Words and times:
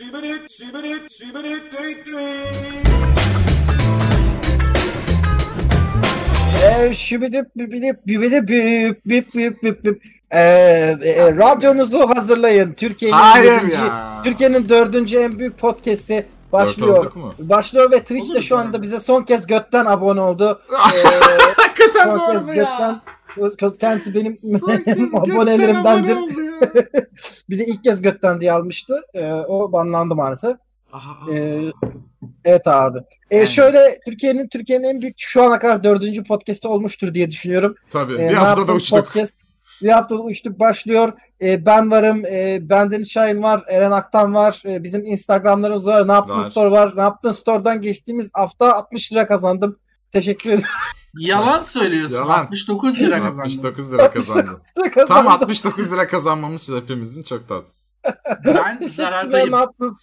Şibirit, 0.00 0.50
şibirit, 0.50 1.12
şibirit, 1.12 1.62
düt 1.72 2.06
düt. 2.06 2.16
Şibidip 6.96 7.46
bibidip 7.56 8.06
bibidip 8.06 8.48
bip 8.48 9.04
bip 9.06 9.34
bip 9.34 9.62
bip 9.62 9.84
bip. 9.84 10.02
Ee, 10.32 10.38
e, 11.04 11.32
radyonuzu 11.36 12.08
hazırlayın. 12.16 12.72
Türkiye'nin 12.72 13.16
Hayır 13.16 13.62
ya. 13.72 14.20
Türkiye'nin 14.24 14.68
dördüncü 14.68 15.18
en 15.18 15.38
büyük 15.38 15.58
podcast'i 15.58 16.14
Dört 16.14 16.52
başlıyor. 16.52 16.98
olduk 16.98 17.16
mu? 17.16 17.32
Başlıyor 17.38 17.90
ve 17.90 18.00
Twitch 18.00 18.28
de 18.28 18.32
Olur 18.32 18.42
şu 18.42 18.58
anda 18.58 18.82
bize 18.82 19.00
son 19.00 19.22
kez 19.22 19.46
götten 19.46 19.86
abone 19.86 20.20
oldu. 20.20 20.60
Ee, 20.72 20.74
Hakikaten 21.56 22.04
son 22.06 22.18
doğru 22.18 22.32
kez 22.32 22.42
mu 22.46 22.54
ya? 22.54 23.00
götten 23.36 23.78
kendisi 23.78 24.14
benim 24.14 24.38
Son 24.38 24.76
kez 24.76 24.96
götten 24.96 25.18
abonelerimdendir. 25.18 26.10
abone 26.12 26.20
oldu 26.20 26.42
ya. 26.42 26.49
bir 27.50 27.58
de 27.58 27.66
ilk 27.66 27.84
kez 27.84 28.02
götten 28.02 28.40
diye 28.40 28.52
almıştı. 28.52 29.00
Ee, 29.14 29.32
o 29.32 29.72
banlandı 29.72 30.14
maalesef. 30.14 30.56
Aha. 30.92 31.32
Ee, 31.32 31.60
evet 32.44 32.66
abi. 32.68 32.98
Yani. 33.30 33.48
şöyle 33.48 33.98
Türkiye'nin 34.06 34.48
Türkiye'nin 34.48 34.84
en 34.84 35.02
büyük 35.02 35.14
şu 35.18 35.42
ana 35.42 35.58
kadar 35.58 35.84
dördüncü 35.84 36.24
podcast'i 36.24 36.68
olmuştur 36.68 37.14
diye 37.14 37.30
düşünüyorum. 37.30 37.74
Tabii 37.90 38.14
Ee, 38.14 38.28
bir 38.28 38.34
haftada 38.34 38.72
uçtuk. 38.72 38.98
Podcast, 39.04 39.34
bir 39.82 39.88
haftada 39.88 40.20
uçtuk 40.22 40.60
başlıyor. 40.60 41.12
Ee, 41.42 41.66
ben 41.66 41.90
varım. 41.90 42.26
E, 42.26 42.58
bendeniz 42.60 43.10
Şahin 43.10 43.42
var. 43.42 43.62
Eren 43.68 43.90
Aktan 43.90 44.34
var. 44.34 44.62
e, 44.66 44.82
bizim 44.82 45.04
Instagramlarımız 45.06 45.86
var. 45.86 46.08
Ne 46.08 46.12
yaptın 46.12 46.38
Var. 46.38 46.42
store 46.44 46.70
var. 46.70 46.92
Ne 46.96 47.02
yaptın 47.02 47.30
store'dan 47.30 47.80
geçtiğimiz 47.80 48.30
hafta 48.32 48.72
60 48.76 49.12
lira 49.12 49.26
kazandım. 49.26 49.78
Teşekkür 50.12 50.50
ederim. 50.50 50.66
Yalan 51.18 51.62
söylüyorsun. 51.62 52.16
Yalan. 52.16 52.38
69 52.38 53.00
lira 53.00 53.22
kazandın. 53.22 53.42
69 53.42 53.92
lira 53.92 54.10
kazandım. 54.10 54.60
Lira 54.78 54.90
Tam 54.90 55.06
kazandım. 55.06 55.32
69 55.32 55.92
lira 55.92 56.06
kazanmamız 56.08 56.70
hepimizin 56.74 57.22
çok 57.22 57.48
tatsız. 57.48 57.92
Ben 58.44 58.80
zarardayım. 58.86 59.52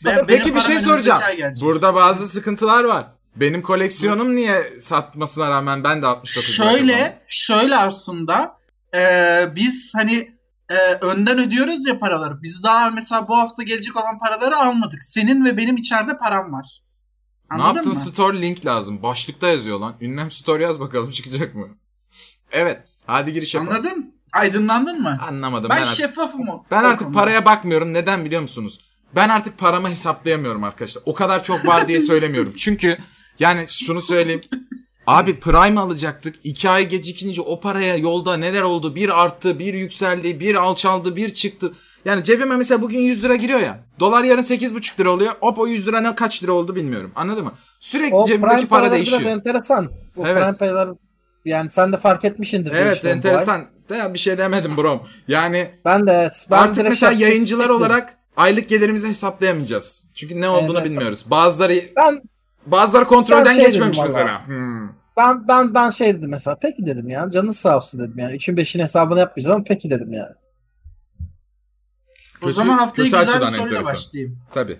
Ben- 0.05 0.25
Peki 0.27 0.55
bir 0.55 0.59
şey 0.59 0.79
soracağım. 0.79 1.21
Burada 1.61 1.95
bazı 1.95 2.27
sıkıntılar 2.27 2.83
var. 2.83 3.07
Benim 3.35 3.61
koleksiyonum 3.61 4.35
niye 4.35 4.73
satmasına 4.81 5.49
rağmen 5.49 5.83
ben 5.83 6.01
de 6.01 6.05
69 6.07 6.59
lira 6.59 6.65
kazandım? 6.67 6.87
Şöyle, 6.87 7.21
şöyle 7.27 7.75
aslında 7.77 8.57
e, 8.95 9.01
biz 9.55 9.93
hani 9.95 10.37
e, 10.69 10.75
önden 11.01 11.39
ödüyoruz 11.39 11.85
ya 11.87 11.97
paraları. 11.99 12.41
Biz 12.41 12.63
daha 12.63 12.89
mesela 12.91 13.27
bu 13.27 13.37
hafta 13.37 13.63
gelecek 13.63 13.95
olan 13.95 14.19
paraları 14.19 14.57
almadık. 14.57 15.03
Senin 15.03 15.45
ve 15.45 15.57
benim 15.57 15.77
içeride 15.77 16.17
param 16.17 16.53
var. 16.53 16.81
Ne 17.51 17.55
Anladın 17.57 17.75
yaptın? 17.75 17.93
mı? 17.93 17.99
Store 17.99 18.41
link 18.41 18.65
lazım. 18.65 19.03
Başlıkta 19.03 19.47
yazıyor 19.47 19.79
lan. 19.79 19.95
Ünlem 20.01 20.31
store 20.31 20.63
yaz 20.63 20.79
bakalım 20.79 21.09
çıkacak 21.11 21.55
mı? 21.55 21.67
Evet. 22.51 22.79
Hadi 23.05 23.33
giriş 23.33 23.53
yapalım. 23.55 23.73
Anladın? 23.75 24.13
Aydınlandın 24.33 25.01
mı? 25.01 25.19
Anlamadım. 25.27 25.69
Ben, 25.69 25.77
Ben, 25.81 25.83
şeffafım 25.83 26.49
o. 26.49 26.63
ben 26.71 26.83
artık 26.83 26.99
konuda. 27.07 27.19
paraya 27.19 27.45
bakmıyorum. 27.45 27.93
Neden 27.93 28.25
biliyor 28.25 28.41
musunuz? 28.41 28.79
Ben 29.15 29.29
artık 29.29 29.57
paramı 29.57 29.89
hesaplayamıyorum 29.89 30.63
arkadaşlar. 30.63 31.03
O 31.05 31.13
kadar 31.13 31.43
çok 31.43 31.65
var 31.67 31.87
diye 31.87 31.99
söylemiyorum. 32.01 32.53
Çünkü 32.57 32.97
yani 33.39 33.65
şunu 33.69 34.01
söyleyeyim. 34.01 34.41
Abi 35.07 35.39
Prime 35.39 35.79
alacaktık. 35.79 36.35
İki 36.43 36.69
ay 36.69 36.89
gecikince 36.89 37.41
o 37.41 37.59
paraya 37.59 37.95
yolda 37.95 38.37
neler 38.37 38.61
oldu? 38.61 38.95
Bir 38.95 39.23
arttı, 39.23 39.59
bir 39.59 39.73
yükseldi, 39.73 40.39
bir 40.39 40.55
alçaldı, 40.55 41.15
bir 41.15 41.33
çıktı. 41.33 41.73
Yani 42.05 42.23
cebime 42.23 42.55
mesela 42.55 42.81
bugün 42.81 42.99
100 42.99 43.23
lira 43.23 43.35
giriyor 43.35 43.59
ya. 43.59 43.79
Dolar 43.99 44.23
yarın 44.23 44.41
8,5 44.41 44.99
lira 44.99 45.11
oluyor. 45.11 45.33
Hop 45.39 45.59
o 45.59 45.67
100 45.67 45.87
lira 45.87 46.01
ne 46.01 46.15
kaç 46.15 46.43
lira 46.43 46.51
oldu 46.51 46.75
bilmiyorum. 46.75 47.11
Anladın 47.15 47.43
mı? 47.43 47.53
Sürekli 47.79 48.15
O 48.15 48.25
cebimdeki 48.25 48.67
para 48.67 48.91
değişiyor. 48.91 49.21
biraz 49.21 49.31
enteresan. 49.31 49.91
O 50.17 50.27
Evet. 50.27 50.43
Prime 50.43 50.57
paralar 50.57 50.89
yani 51.45 51.69
sen 51.69 51.93
de 51.93 51.97
fark 51.97 52.25
etmişsindir. 52.25 52.73
Evet 52.73 53.05
enteresan. 53.05 53.65
De 53.89 54.13
bir 54.13 54.19
şey 54.19 54.37
demedim 54.37 54.77
brom. 54.77 55.01
Yani 55.27 55.71
Ben 55.85 56.07
de 56.07 56.29
ben 56.51 56.57
artık 56.57 56.89
mesela 56.89 57.11
yayıncılar 57.11 57.69
olarak 57.69 58.17
aylık 58.37 58.69
gelirimizi 58.69 59.07
hesaplayamayacağız. 59.07 60.07
Çünkü 60.15 60.41
ne 60.41 60.49
olduğunu 60.49 60.77
Evet. 60.77 60.85
bilmiyoruz. 60.85 61.25
Bazıları 61.31 61.81
Ben 61.95 62.21
bazıları 62.65 63.05
kontrolden 63.05 63.55
şey 63.55 63.65
geçmemiş 63.65 63.99
mesela. 64.01 64.47
Hmm. 64.47 64.87
Ben 65.17 65.47
ben 65.47 65.73
ben 65.73 65.89
şey 65.89 66.13
dedim 66.17 66.29
mesela 66.29 66.57
peki 66.61 66.85
dedim 66.85 67.09
ya 67.09 67.29
canınız 67.29 67.57
sağ 67.57 67.75
olsun 67.77 67.99
dedim 67.99 68.13
yani. 68.17 68.35
3'ün 68.35 68.55
5'in 68.57 68.81
hesabını 68.81 69.19
yapmayacağız 69.19 69.55
ama 69.55 69.63
peki 69.67 69.89
dedim 69.89 70.13
yani. 70.13 70.31
O 72.41 72.45
Kötü- 72.45 72.53
zaman 72.53 72.77
haftaya 72.77 73.05
güzel 73.05 73.25
bir 73.27 73.31
soruyla 73.31 73.57
enteresan. 73.63 73.85
başlayayım. 73.93 74.37
Tabii. 74.53 74.77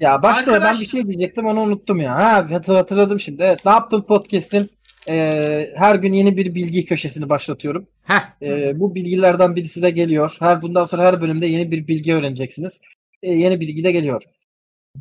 Ya 0.00 0.22
başka 0.22 0.46
ben 0.46 0.56
Arkadaş- 0.56 0.80
bir 0.80 0.86
şey 0.86 1.02
diyecektim 1.06 1.46
onu 1.46 1.60
unuttum 1.60 2.00
ya. 2.00 2.14
Ha 2.14 2.50
hatır- 2.50 2.74
hatırladım 2.74 3.20
şimdi. 3.20 3.42
Evet 3.42 3.64
ne 3.64 3.70
yaptın 3.72 4.02
podcast'in 4.02 4.70
e, 5.08 5.70
her 5.76 5.94
gün 5.94 6.12
yeni 6.12 6.36
bir 6.36 6.54
bilgi 6.54 6.84
köşesini 6.84 7.28
başlatıyorum. 7.28 7.86
Heh. 8.02 8.20
E, 8.42 8.80
bu 8.80 8.94
bilgilerden 8.94 9.56
birisi 9.56 9.82
de 9.82 9.90
geliyor. 9.90 10.36
Her 10.38 10.62
bundan 10.62 10.84
sonra 10.84 11.02
her 11.02 11.20
bölümde 11.20 11.46
yeni 11.46 11.70
bir 11.70 11.88
bilgi 11.88 12.14
öğreneceksiniz. 12.14 12.80
E, 13.22 13.32
yeni 13.32 13.60
bilgi 13.60 13.84
de 13.84 13.92
geliyor. 13.92 14.22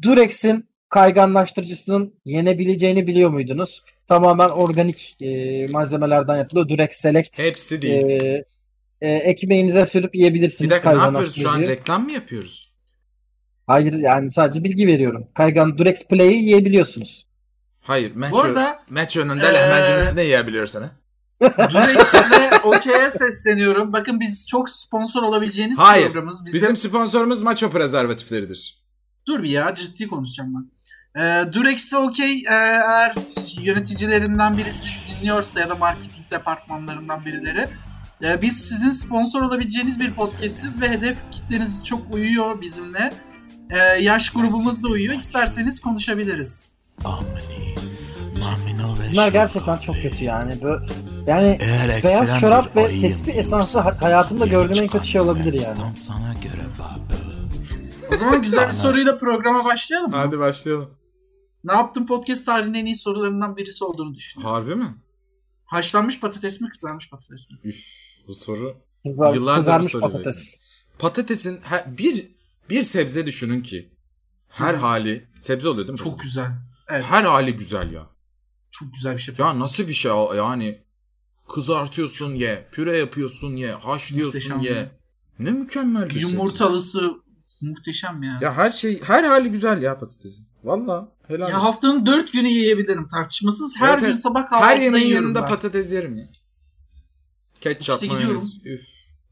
Durex'in 0.02 0.66
kayganlaştırıcısının 0.90 2.14
yenebileceğini 2.26 3.08
biliyor 3.08 3.30
muydunuz? 3.30 3.82
Tamamen 4.08 4.50
organik 4.50 5.18
e, 5.22 5.68
malzemelerden 5.68 6.38
yapılıyor. 6.38 6.68
Durex 6.70 6.92
Select. 6.92 7.40
Hepsi 7.40 7.82
değil. 7.82 8.22
E, 8.22 8.44
e, 9.02 9.10
ekmeğinize 9.12 9.86
sürüp 9.86 10.16
yiyebilirsiniz 10.16 10.70
bir 10.70 10.76
dakika 10.76 10.92
ne 10.92 11.04
yapıyoruz 11.04 11.36
şu 11.42 11.50
an? 11.50 11.62
Reklam 11.62 12.04
mı 12.04 12.12
yapıyoruz? 12.12 12.72
Hayır 13.68 13.94
yani 13.94 14.32
sadece 14.32 14.64
bilgi 14.64 14.88
veriyorum. 14.88 15.28
Kaygan 15.34 15.78
Durex 15.78 16.08
Play'i 16.08 16.34
yiyebiliyorsunuz. 16.44 17.28
Hayır. 17.82 18.16
Metro, 18.16 18.36
Bu 18.36 18.42
arada 18.42 18.80
Metro'nun 18.90 19.40
Ee, 19.40 19.44
de 19.44 19.54
lahmacununu 19.54 20.16
ne 20.16 20.24
yiyebiliyorsun 20.24 20.82
ha? 20.82 20.92
Durex'le 21.42 22.66
OK'ye 22.66 23.12
sesleniyorum. 23.12 23.94
Bakın 23.94 24.20
biz 24.20 24.48
çok 24.48 24.70
sponsor 24.70 25.24
olabileceğiniz 25.24 25.80
Hayır. 25.80 26.06
programımız. 26.06 26.46
Bizim... 26.46 26.62
Bizim 26.62 26.78
sponsorumuz 26.78 27.42
maço 27.42 27.70
prezervatifleridir. 27.72 28.82
Dur 29.28 29.44
bir 29.44 29.50
ya 29.50 29.74
ciddi 29.74 30.08
konuşacağım 30.08 30.54
ben. 30.56 30.72
Ee, 31.22 31.54
Durex 31.54 31.94
ve 31.94 31.98
OK 31.98 32.24
e, 32.24 32.40
eğer 32.50 33.16
yöneticilerinden 33.62 34.58
birisi 34.58 34.86
bizi 34.86 35.20
dinliyorsa 35.20 35.60
ya 35.60 35.70
da 35.70 35.76
marketing 35.76 36.32
departmanlarından 36.32 37.26
birileri 37.26 37.66
e, 38.24 38.42
biz 38.42 38.58
sizin 38.70 38.92
sponsor 38.92 39.42
olabileceğiniz 39.42 40.00
bir 40.00 40.14
podcastiz 40.14 40.82
ve 40.82 40.90
hedef 40.90 41.18
kitleniz 41.32 41.86
çok 41.86 42.14
uyuyor 42.14 42.62
bizimle. 42.62 43.14
E, 43.70 43.78
yaş 43.78 44.30
grubumuz 44.30 44.84
da 44.84 44.88
uyuyor. 44.88 45.16
İsterseniz 45.16 45.80
konuşabiliriz. 45.80 46.64
Bunlar 49.12 49.32
gerçekten 49.32 49.78
çok 49.78 49.96
kötü 49.96 50.24
yani. 50.24 50.54
Yani 51.28 51.58
Eğer 51.62 52.04
beyaz 52.04 52.40
çorap 52.40 52.76
ve 52.76 53.02
tespih 53.02 53.36
esansı 53.36 53.80
ha- 53.80 54.02
hayatımda 54.02 54.46
gördüğüm 54.48 54.84
en 54.84 54.88
kötü 54.90 55.08
şey 55.08 55.22
olabilir 55.22 55.54
yani. 55.54 55.98
Sana 55.98 56.34
göre. 56.44 56.62
O 58.16 58.18
zaman 58.18 58.42
güzel 58.42 58.68
bir 58.70 58.74
soruyla 58.74 59.18
programa 59.18 59.66
başlayalım 59.66 60.12
mı? 60.12 60.18
Hadi 60.18 60.40
başlayalım. 60.40 60.90
Ne 61.64 61.74
yaptın 61.74 62.06
podcast 62.06 62.46
tarihinin 62.46 62.74
en 62.74 62.86
iyi 62.86 62.96
sorularından 62.96 63.58
birisi 63.58 63.84
olduğunu 63.84 64.14
düşünüyorum. 64.16 64.56
Harbi 64.56 64.76
mi? 64.76 64.96
Haşlanmış 65.66 66.20
patates 66.20 66.62
mi 66.62 66.70
kızarmış 66.70 67.10
patates 67.10 67.52
mi? 67.52 67.58
Üf, 67.64 67.86
bu 68.32 68.36
soru. 68.36 68.76
Kızar, 69.06 69.34
Yıllardır 69.34 69.60
kızarmış 69.60 69.86
bu 69.94 70.00
soru 70.00 70.02
patates. 70.12 70.56
Patatesin 71.00 71.60
he- 71.64 71.98
bir 71.98 72.28
bir 72.70 72.84
sebze 72.84 73.26
düşünün 73.26 73.62
ki 73.62 73.94
her 74.50 74.74
hali 74.74 75.28
sebze 75.42 75.68
oluyor 75.70 75.88
değil 75.88 76.00
mi? 76.00 76.04
Çok 76.04 76.20
güzel. 76.20 76.52
Evet. 76.90 77.04
Her 77.10 77.24
hali 77.24 77.56
güzel 77.56 77.92
ya. 77.92 78.08
Çok 78.72 78.94
güzel 78.94 79.14
bir 79.14 79.22
şey. 79.22 79.36
Ya 79.38 79.60
nasıl 79.60 79.88
bir 79.88 79.94
şey 79.94 80.12
yani 80.36 80.82
kızartıyorsun 81.50 82.36
ye, 82.36 82.68
püre 82.72 82.98
yapıyorsun 82.98 83.56
ye, 83.56 83.72
haşlıyorsun 83.72 84.26
Muhteşem 84.56 84.60
ye. 84.60 84.74
ya. 84.74 84.92
Ne 85.40 85.52
mükemmel 85.52 86.06
bir 86.06 86.10
sebze. 86.10 86.28
Yumurtalısı 86.28 87.12
muhteşem 87.62 88.24
ya. 88.24 88.32
Ya, 88.32 88.38
Ya 88.42 88.54
her 88.54 88.70
şey 88.70 89.02
her 89.02 89.24
hali 89.24 89.52
güzel 89.52 89.82
ya 89.82 90.00
patatesin. 90.00 90.48
Valla 90.64 91.12
helal. 91.28 91.46
olsun. 91.48 91.60
haftanın 91.60 92.06
dört 92.06 92.34
günü 92.34 92.48
yiyebilirim 92.48 93.08
tartışmasız. 93.08 93.76
Her 93.80 93.98
Evet, 93.98 94.08
gün 94.10 94.16
sabah 94.16 94.46
kahvaltıda 94.48 94.68
her 94.70 94.78
yemeğin 94.78 95.10
yanında 95.16 95.42
ben. 95.42 95.48
patates 95.50 95.92
yerim 95.92 96.18
ya. 96.18 96.30
Ketçap, 97.62 97.96
Ofise 97.96 98.14
mayonez. 98.14 98.54
Üf. 98.66 98.82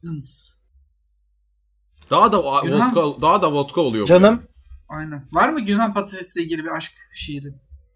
Hıms. 0.04 0.54
Daha 2.10 2.32
da 2.32 2.42
o- 2.42 2.66
Yunan- 2.66 2.96
vodka 2.96 3.22
daha 3.22 3.42
da 3.42 3.52
vodka 3.52 3.82
oluyor. 3.82 4.04
bu. 4.04 4.08
Canım 4.08 4.44
Aynen. 4.90 5.26
Var 5.32 5.50
mı 5.50 5.62
Yunan 5.62 5.94
patatesle 5.94 6.44
ilgili 6.44 6.64
bir 6.64 6.70
aşk 6.70 6.92
şiiri? 7.14 7.48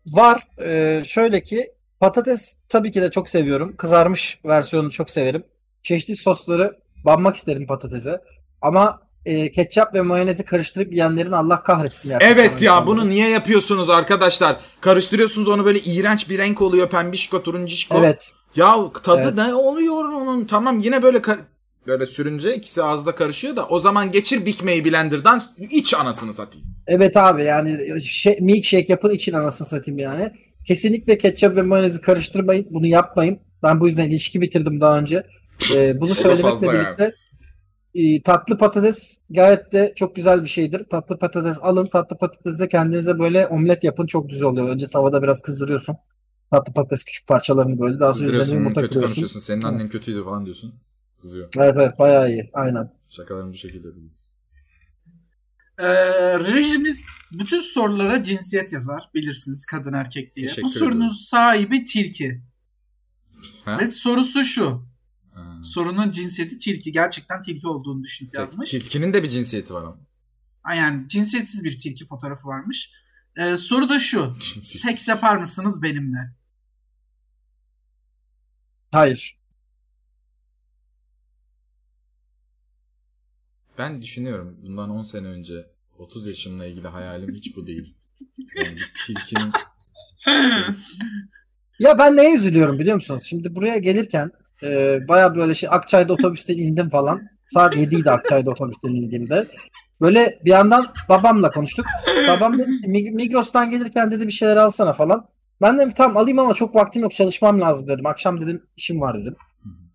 var. 0.08 0.48
Ee, 0.62 1.04
şöyle 1.08 1.44
ki 1.44 1.72
patates 2.00 2.56
tabii 2.69 2.92
ki 2.92 3.02
de 3.02 3.12
çok 3.12 3.30
seviyorum. 3.30 3.75
Kızarmış 3.78 4.40
versiyonunu 4.46 4.92
çok 4.92 5.10
severim. 5.10 5.44
Çeşitli 5.84 6.16
sosları 6.16 6.80
banmak 7.06 7.36
isterim 7.36 7.68
patatese. 7.68 8.22
Ama 8.62 9.02
e, 9.25 9.52
ketçap 9.52 9.96
ve 9.96 10.02
mayonezi 10.02 10.46
karıştırıp 10.46 10.92
yiyenlerin 10.92 11.31
Allah 11.31 11.63
kahretsin. 11.63 12.10
gerçekten 12.10 12.34
Evet 12.36 12.50
ya 12.50 12.56
insanları. 12.56 12.88
bunu 12.88 13.10
niye 13.10 13.30
yapıyorsunuz 13.30 13.90
arkadaşlar? 13.90 14.60
Karıştırıyorsunuz 14.81 15.48
onu 15.48 15.66
böyle 15.66 15.80
iğrenç 15.80 16.30
bir 16.30 16.38
renk 16.38 16.62
oluyor 16.62 16.90
pembişko 16.90 17.44
turuncişko. 17.44 17.98
Evet. 17.98 18.31
Ya 18.56 18.92
tadı 19.04 19.22
Evet. 19.24 19.34
ne 19.36 19.54
oluyor 19.54 20.04
onun? 20.04 20.46
Tamam 20.46 20.80
yine 20.80 21.04
böyle 21.04 21.22
böyle 21.88 22.08
sürünce 22.08 22.56
ikisi 22.56 22.84
ağızda 22.84 23.16
karışıyor 23.16 23.56
da 23.56 23.68
o 23.68 23.80
zaman 23.80 24.12
geçir 24.12 24.38
Mac 24.64 24.86
Blender'dan 24.86 25.44
iç 25.72 25.94
anasını 25.94 26.34
satayım. 26.34 26.68
Evet 26.88 27.18
abi 27.18 27.44
yani 27.44 28.02
şey, 28.02 28.38
milkshake 28.42 28.86
yapın 28.88 29.10
için 29.10 29.34
anasını 29.34 29.68
satayım 29.68 30.00
yani. 30.00 30.32
Kesinlikle 30.68 31.18
ketçap 31.18 31.58
ve 31.58 31.62
mayonezi 31.62 32.02
karıştırmayın. 32.02 32.68
Bunu 32.70 32.88
yapmayın. 32.88 33.40
Ben 33.64 33.80
bu 33.80 33.88
yüzden 33.88 34.10
ilişki 34.10 34.42
bitirdim 34.42 34.82
daha 34.82 35.00
önce. 35.00 35.24
Ee, 35.74 36.02
bunu 36.02 36.08
söylemekle 36.16 36.50
fazla 36.50 36.68
yani. 36.68 36.86
birlikte 36.86 37.14
Ee, 37.96 38.22
tatlı 38.22 38.58
patates 38.58 39.20
gayet 39.30 39.74
de 39.74 39.94
çok 39.96 40.16
güzel 40.16 40.44
bir 40.44 40.50
şeydir. 40.50 40.84
Tatlı 40.90 41.20
patates 41.20 41.58
alın. 41.62 41.86
Tatlı 41.86 42.18
patatesle 42.18 42.68
kendinize 42.68 43.20
böyle 43.20 43.48
omlet 43.48 43.84
yapın. 43.84 44.08
Çok 44.08 44.30
güzel 44.30 44.48
oluyor. 44.48 44.70
Önce 44.70 44.88
tavada 44.88 45.24
biraz 45.24 45.42
kızdırıyorsun. 45.42 45.98
Tatlı 46.54 46.74
patates 46.74 47.04
küçük 47.04 47.28
parçalarını 47.28 47.80
böyle. 47.80 48.00
Daha 48.00 48.14
sonra 48.14 48.32
üzerine 48.32 48.54
yumurta 48.54 48.82
kötü 48.82 48.94
kırıyorsun. 48.94 49.08
konuşuyorsun. 49.16 49.40
Senin 49.40 49.62
annen 49.62 49.90
kötüydü 49.90 50.24
falan 50.24 50.46
diyorsun. 50.46 50.76
Kızıyor. 51.22 51.50
Evet 51.58 51.74
evet 51.78 52.00
bayağı 52.00 52.30
iyi. 52.30 52.50
Aynen. 52.54 52.94
Şakalarım 53.08 53.52
bu 53.52 53.56
şekilde 53.56 53.96
değil. 53.96 54.12
Ee, 55.78 56.40
rejimiz 56.40 57.08
bütün 57.32 57.60
sorulara 57.60 58.24
cinsiyet 58.24 58.74
yazar. 58.74 59.10
Bilirsiniz 59.14 59.66
kadın 59.66 59.94
erkek 59.94 60.36
diye. 60.36 60.48
Teşekkür 60.48 60.64
Bu 60.64 60.70
sorunun 60.70 60.96
ederim. 60.98 61.10
sahibi 61.10 61.86
tilki. 61.86 62.42
Ha? 63.66 63.80
Ve 63.80 63.88
sorusu 63.88 64.44
şu. 64.44 64.86
Ha. 65.34 65.60
Sorunun 65.62 66.12
cinsiyeti 66.12 66.58
tilki. 66.58 66.92
Gerçekten 66.92 67.42
tilki 67.42 67.68
olduğunu 67.68 68.04
düşünüp 68.04 68.34
yazmış. 68.34 68.72
Tilkinin 68.72 69.14
de 69.14 69.24
bir 69.24 69.28
cinsiyeti 69.28 69.74
var 69.74 69.84
ama. 69.84 69.98
Ay 70.64 70.78
Yani 70.78 71.08
cinsiyetsiz 71.08 71.64
bir 71.64 71.80
tilki 71.80 72.06
fotoğrafı 72.06 72.48
varmış. 72.48 72.92
Ee, 73.38 73.56
soru 73.56 73.90
da 73.90 74.00
şu. 74.00 74.36
Seks 74.62 75.08
yapar 75.08 75.38
mısınız 75.38 75.82
benimle? 75.82 76.36
Hayır. 78.94 79.38
Ben 83.78 84.01
düşünüyorum 84.01 84.57
bundan 84.63 84.90
10 84.90 85.04
sene 85.04 85.28
önce 85.28 85.54
30 85.98 86.28
yaşımla 86.28 86.66
ilgili 86.66 86.88
hayalim 86.88 87.34
hiç 87.34 87.56
bu 87.56 87.68
değil. 87.68 87.94
Yani 88.56 88.78
tilkinin 89.06 89.51
Ya 91.80 92.00
ben 92.00 92.18
neye 92.18 92.36
üzülüyorum 92.36 92.80
biliyor 92.80 92.95
musunuz? 92.95 93.24
Şimdi 93.25 93.56
buraya 93.56 93.78
gelirken 93.78 94.31
e, 94.63 95.00
baya 95.07 95.36
böyle 95.36 95.54
şey 95.56 95.69
Akçay'da 95.72 96.13
otobüsten 96.13 96.57
indim 96.57 96.89
falan. 96.89 97.22
Saat 97.46 97.75
7'ydi 97.75 98.12
Akçay'da 98.12 98.51
otobüsten 98.51 98.89
indiğimde. 98.89 99.48
Böyle 100.01 100.39
bir 100.46 100.50
yandan 100.51 100.94
babamla 101.10 101.51
konuştuk. 101.51 101.86
Babam 102.28 102.57
dedi 102.57 102.81
ki, 102.81 102.88
"Mig- 102.88 103.12
Migros'tan 103.12 103.72
gelirken 103.72 104.12
dedi 104.12 104.28
bir 104.28 104.31
şeyler 104.31 104.57
alsana 104.57 104.94
falan. 104.94 105.28
Ben 105.63 105.77
dedim 105.77 105.92
tamam 105.98 106.18
alayım 106.18 106.39
ama 106.39 106.54
çok 106.54 106.75
vaktim 106.75 107.01
yok 107.01 107.12
çalışmam 107.12 107.62
lazım 107.62 107.88
dedim. 107.88 108.06
Akşam 108.06 108.42
dedim 108.42 108.63
işim 108.77 109.01
var 109.01 109.21
dedim. 109.21 109.36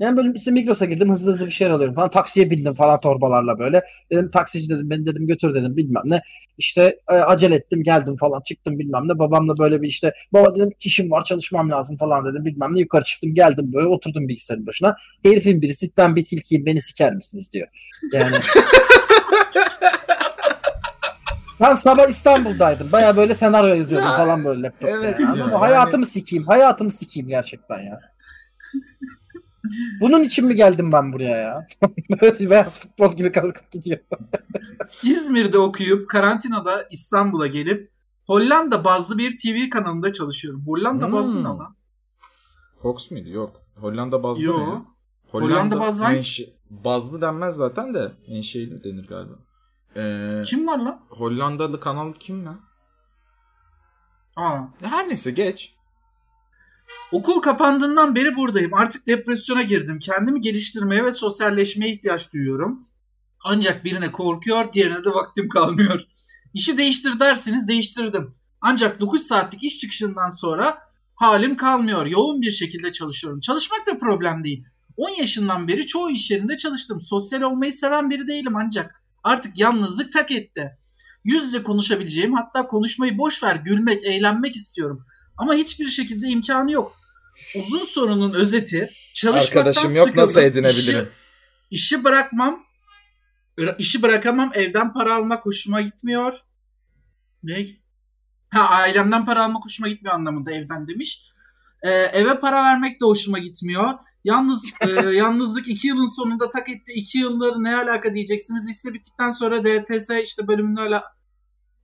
Yani 0.01 0.17
böyle 0.17 0.33
işte 0.35 0.51
Migros'a 0.51 0.85
girdim 0.85 1.11
hızlı 1.11 1.33
hızlı 1.33 1.47
bir 1.47 1.51
şeyler 1.51 1.71
alıyorum 1.71 1.95
falan. 1.95 2.11
Taksiye 2.11 2.51
bindim 2.51 2.75
falan 2.75 3.01
torbalarla 3.01 3.59
böyle. 3.59 3.83
Dedim 4.13 4.31
taksici 4.31 4.69
dedim 4.69 4.91
beni 4.91 5.07
dedim 5.07 5.27
götür 5.27 5.55
dedim 5.55 5.77
bilmem 5.77 6.03
ne. 6.05 6.23
İşte 6.59 7.01
e, 7.11 7.15
acele 7.15 7.55
ettim 7.55 7.83
geldim 7.83 8.17
falan 8.17 8.41
çıktım 8.41 8.79
bilmem 8.79 9.09
ne. 9.09 9.19
Babamla 9.19 9.59
böyle 9.59 9.83
bir 9.83 9.89
işte 9.89 10.13
baba 10.33 10.57
dedim 10.57 10.73
işim 10.81 11.11
var 11.11 11.25
çalışmam 11.25 11.71
lazım 11.71 11.97
falan 11.97 12.25
dedim 12.25 12.45
bilmem 12.45 12.75
ne. 12.75 12.81
Yukarı 12.81 13.05
çıktım 13.05 13.35
geldim 13.35 13.73
böyle 13.73 13.87
oturdum 13.87 14.29
bilgisayarın 14.29 14.67
başına. 14.67 14.97
Herifin 15.25 15.63
birisi 15.63 15.91
ben 15.97 16.17
bir 16.17 16.25
tilkiyim 16.25 16.67
beni 16.67 16.83
siker 16.83 17.15
misiniz 17.15 17.53
diyor. 17.53 17.69
Yani 18.13 18.37
Ben 21.61 21.75
sabah 21.75 22.09
İstanbul'daydım. 22.09 22.93
Baya 22.93 23.17
böyle 23.17 23.35
senaryo 23.35 23.75
yazıyordum 23.75 24.09
falan 24.09 24.45
böyle 24.45 24.63
laptopta. 24.63 24.97
Evet 24.97 25.21
yani. 25.21 25.39
ya, 25.39 25.45
Ama 25.45 25.61
hayatımı 25.61 26.07
sikeyim. 26.07 26.47
Hayatımı 26.47 26.91
sikeyim 26.91 27.29
gerçekten 27.29 27.79
ya. 27.81 28.01
Bunun 30.01 30.23
için 30.23 30.47
mi 30.47 30.55
geldim 30.55 30.93
ben 30.93 31.13
buraya 31.13 31.37
ya? 31.37 31.67
Böyle 32.23 32.51
beyaz 32.51 32.79
futbol 32.81 33.17
gibi 33.17 33.33
kalkıp 33.33 33.71
gidiyor. 33.71 33.99
İzmir'de 35.05 35.59
okuyup 35.59 36.09
karantinada 36.11 36.87
İstanbul'a 36.91 37.47
gelip 37.47 37.91
Hollanda 38.27 38.85
bazlı 38.85 39.19
bir 39.19 39.37
TV 39.37 39.71
kanalında 39.71 40.13
çalışıyorum. 40.13 40.63
Hollanda 40.67 41.07
Hmm. 41.07 41.13
bazlı 41.13 41.39
ne 41.41 41.43
lan? 41.49 41.77
Fox 42.83 43.11
muydu? 43.11 43.29
Yok. 43.31 43.61
Hollanda 43.77 44.23
bazlı 44.23 44.43
Yo. 44.45 44.59
ne 44.59 44.63
ya? 44.63 44.83
Hollanda 45.31 45.81
bazlı 45.81 46.05
hangi- 46.05 46.19
menşe- 46.19 46.49
bazlı 46.71 47.21
denmez 47.21 47.57
zaten 47.57 47.95
de 47.95 48.13
menşeili 48.29 48.85
denir 48.85 49.07
galiba. 49.09 49.35
Ee, 49.97 50.43
Kim 50.47 50.67
var 50.67 50.79
lan? 50.79 51.01
Hollandalı 51.09 51.81
kanal 51.81 52.13
kim 52.13 52.47
lan? 52.47 52.61
Aa. 54.37 54.61
Her 54.83 55.09
neyse 55.09 55.31
geç. 55.31 55.75
Okul 57.13 57.41
kapandığından 57.41 58.15
beri 58.15 58.37
buradayım. 58.37 58.75
Artık 58.75 59.07
depresyona 59.07 59.63
girdim. 59.63 59.99
Kendimi 59.99 60.41
geliştirmeye 60.41 61.05
ve 61.05 61.13
sosyalleşmeye 61.13 61.93
ihtiyaç 61.93 62.33
duyuyorum. 62.33 62.83
Ancak 63.45 63.85
birine 63.85 64.13
korkuyor, 64.13 64.73
diğerine 64.73 65.05
de 65.05 65.11
vaktim 65.11 65.49
kalmıyor. 65.49 66.01
İşi 66.55 66.79
değiştir 66.79 67.21
derseniz 67.21 67.69
değiştirdim. 67.69 68.35
Ancak 68.61 69.01
9 69.01 69.23
saatlik 69.23 69.65
iş 69.65 69.79
çıkışından 69.79 70.29
sonra 70.29 70.79
halim 71.15 71.57
kalmıyor. 71.57 72.07
Yoğun 72.07 72.43
bir 72.43 72.51
şekilde 72.51 72.93
çalışıyorum. 72.93 73.41
Çalışmak 73.41 73.87
da 73.87 73.99
problem 73.99 74.45
değil. 74.45 74.65
10 74.97 75.11
yaşından 75.11 75.69
beri 75.69 75.87
çoğu 75.87 76.11
iş 76.11 76.31
yerinde 76.31 76.57
çalıştım. 76.57 77.01
Sosyal 77.01 77.43
olmayı 77.43 77.73
seven 77.73 78.11
biri 78.11 78.29
değilim 78.29 78.57
ancak 78.57 79.03
artık 79.25 79.59
yalnızlık 79.59 80.13
tak 80.13 80.31
etti. 80.31 80.79
Yüz 81.25 81.45
yüze 81.45 81.63
konuşabileceğim 81.63 82.35
hatta 82.35 82.67
konuşmayı 82.67 83.19
boş 83.19 83.43
ver 83.43 83.57
gülmek, 83.57 84.05
eğlenmek 84.05 84.57
istiyorum. 84.57 85.07
Ama 85.37 85.55
hiçbir 85.55 85.89
şekilde 85.89 86.29
imkanı 86.29 86.73
yok. 86.73 86.93
Uzun 87.57 87.85
sorunun 87.85 88.35
özeti 88.35 88.91
çalışmaktan 89.15 89.61
Arkadaşım 89.61 89.97
yok 89.97 90.17
nasıl 90.17 90.35
sıkıldım. 90.35 90.51
edinebilirim? 90.53 91.09
İşi, 91.71 91.85
işi 91.95 92.05
bırakmam. 92.05 92.65
işi 93.79 94.03
bırakamam. 94.03 94.51
Evden 94.55 94.93
para 94.93 95.15
almak 95.15 95.47
hoşuma 95.47 95.81
gitmiyor. 95.81 96.41
Ne? 97.43 97.67
Ha 98.51 98.69
ailemden 98.69 99.27
para 99.27 99.45
almak 99.45 99.65
hoşuma 99.65 99.89
gitmiyor 99.89 100.15
anlamında 100.15 100.53
evden 100.53 100.89
demiş. 100.89 101.23
Ee, 101.83 101.91
eve 101.91 102.41
para 102.41 102.65
vermek 102.65 103.01
de 103.01 103.05
hoşuma 103.05 103.39
gitmiyor. 103.39 103.95
Yalnız 104.25 104.65
e, 104.81 104.91
yalnızlık 105.17 105.69
iki 105.69 105.89
yılın 105.89 106.17
sonunda 106.17 106.49
tak 106.49 106.69
etti. 106.69 106.93
İki 106.93 107.19
yılları 107.19 107.65
ne 107.65 107.77
alaka 107.77 108.15
diyeceksiniz. 108.15 108.69
Lise 108.69 108.95
bittikten 108.95 109.31
sonra 109.31 109.65
DTS 109.65 110.11
işte 110.23 110.49
bölümünü 110.49 110.81
öyle 110.81 111.03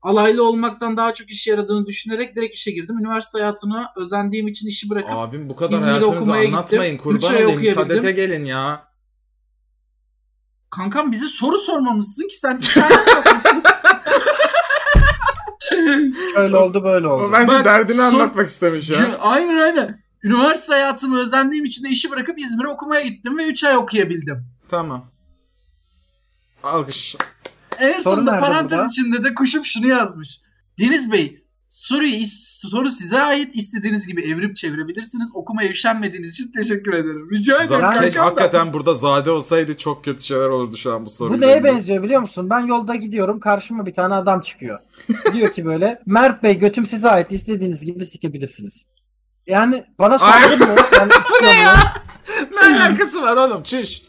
alaylı 0.02 0.48
olmaktan 0.48 0.96
daha 0.96 1.14
çok 1.14 1.31
iş 1.31 1.46
yaradığını 1.46 1.86
düşünerek 1.86 2.36
direkt 2.36 2.54
işe 2.54 2.70
girdim. 2.70 2.98
Üniversite 2.98 3.38
hayatına 3.38 3.92
özendiğim 3.96 4.48
için 4.48 4.69
işi 4.69 4.90
bırakıp 4.90 5.10
Abim 5.12 5.48
bu 5.48 5.56
kadar 5.56 5.76
İzmir'de 5.76 5.90
hayatınızı 5.90 6.22
okumaya 6.22 6.48
anlatmayın. 6.48 6.96
gittim. 6.96 7.12
Kurban 7.12 7.34
ay 7.34 7.44
olayım. 7.44 7.75
Sadete 7.75 8.12
gelin 8.12 8.44
ya. 8.44 8.88
kankam 10.70 11.12
bize 11.12 11.26
soru 11.26 11.58
sormamışsın 11.58 12.28
ki 12.28 12.38
sen. 12.38 12.60
Öyle 16.36 16.56
oldu 16.56 16.84
böyle 16.84 17.06
oldu. 17.06 17.32
bence 17.32 17.52
Bak, 17.52 17.64
derdini 17.64 18.02
anlatmak 18.02 18.48
istemiş 18.48 18.90
ya. 18.90 19.19
Aynen 19.19 19.58
aynen. 19.58 20.04
Üniversite 20.25 20.73
hayatımı 20.73 21.19
özendiğim 21.19 21.65
için 21.65 21.85
de 21.85 21.88
işi 21.88 22.11
bırakıp 22.11 22.38
İzmir'e 22.38 22.69
okumaya 22.69 23.03
gittim 23.03 23.38
ve 23.38 23.47
3 23.47 23.65
ay 23.65 23.76
okuyabildim. 23.76 24.47
Tamam. 24.69 25.11
Alkış. 26.62 27.17
En 27.79 27.93
Soru 28.00 28.15
sonunda 28.15 28.41
parantez 28.41 28.79
burada? 28.79 28.88
içinde 28.91 29.25
de 29.25 29.35
kuşum 29.35 29.65
şunu 29.65 29.87
yazmış. 29.87 30.41
Deniz 30.79 31.12
Bey 31.12 31.44
soruyu 31.69 32.23
soru 32.70 32.91
size 32.91 33.20
ait 33.20 33.56
istediğiniz 33.56 34.06
gibi 34.06 34.22
evirip 34.22 34.56
çevirebilirsiniz. 34.56 35.31
Okumaya 35.34 35.70
üşenmediğiniz 35.70 36.32
için 36.32 36.53
teşekkür 36.53 36.93
ederim. 36.93 37.29
Rica 37.32 37.55
ederim 37.55 37.69
Zaten 37.69 38.10
hakikaten 38.10 38.72
burada 38.72 38.94
zade 38.94 39.31
olsaydı 39.31 39.77
çok 39.79 40.05
kötü 40.05 40.22
şeyler 40.22 40.48
olurdu 40.48 40.77
şu 40.77 40.94
an 40.94 41.06
bu 41.06 41.10
soruyla. 41.10 41.39
Bu 41.39 41.41
neye 41.41 41.58
ilgili. 41.58 41.65
benziyor 41.65 42.03
biliyor 42.03 42.20
musun? 42.20 42.51
Ben 42.51 42.60
yolda 42.60 42.94
gidiyorum 42.94 43.41
karşıma 43.41 43.87
bir 43.87 43.94
tane 43.94 44.15
adam 44.15 44.41
çıkıyor. 44.41 44.79
Diyor 45.32 45.53
ki 45.53 45.65
böyle 45.65 46.03
Mert 46.06 46.43
Bey 46.43 46.58
götüm 46.58 46.87
size 46.87 47.10
ait 47.10 47.32
istediğiniz 47.32 47.84
gibi 47.84 48.06
sikebilirsiniz. 48.06 48.87
Yani 49.46 49.84
bana 49.98 50.15
mu? 50.17 50.20
Yani 50.98 51.13
istiyor 51.13 51.74
mu? 51.74 51.81
Ne 52.53 52.77
alakası 52.84 53.22
var 53.22 53.36
oğlum 53.36 53.63
çüş. 53.63 54.03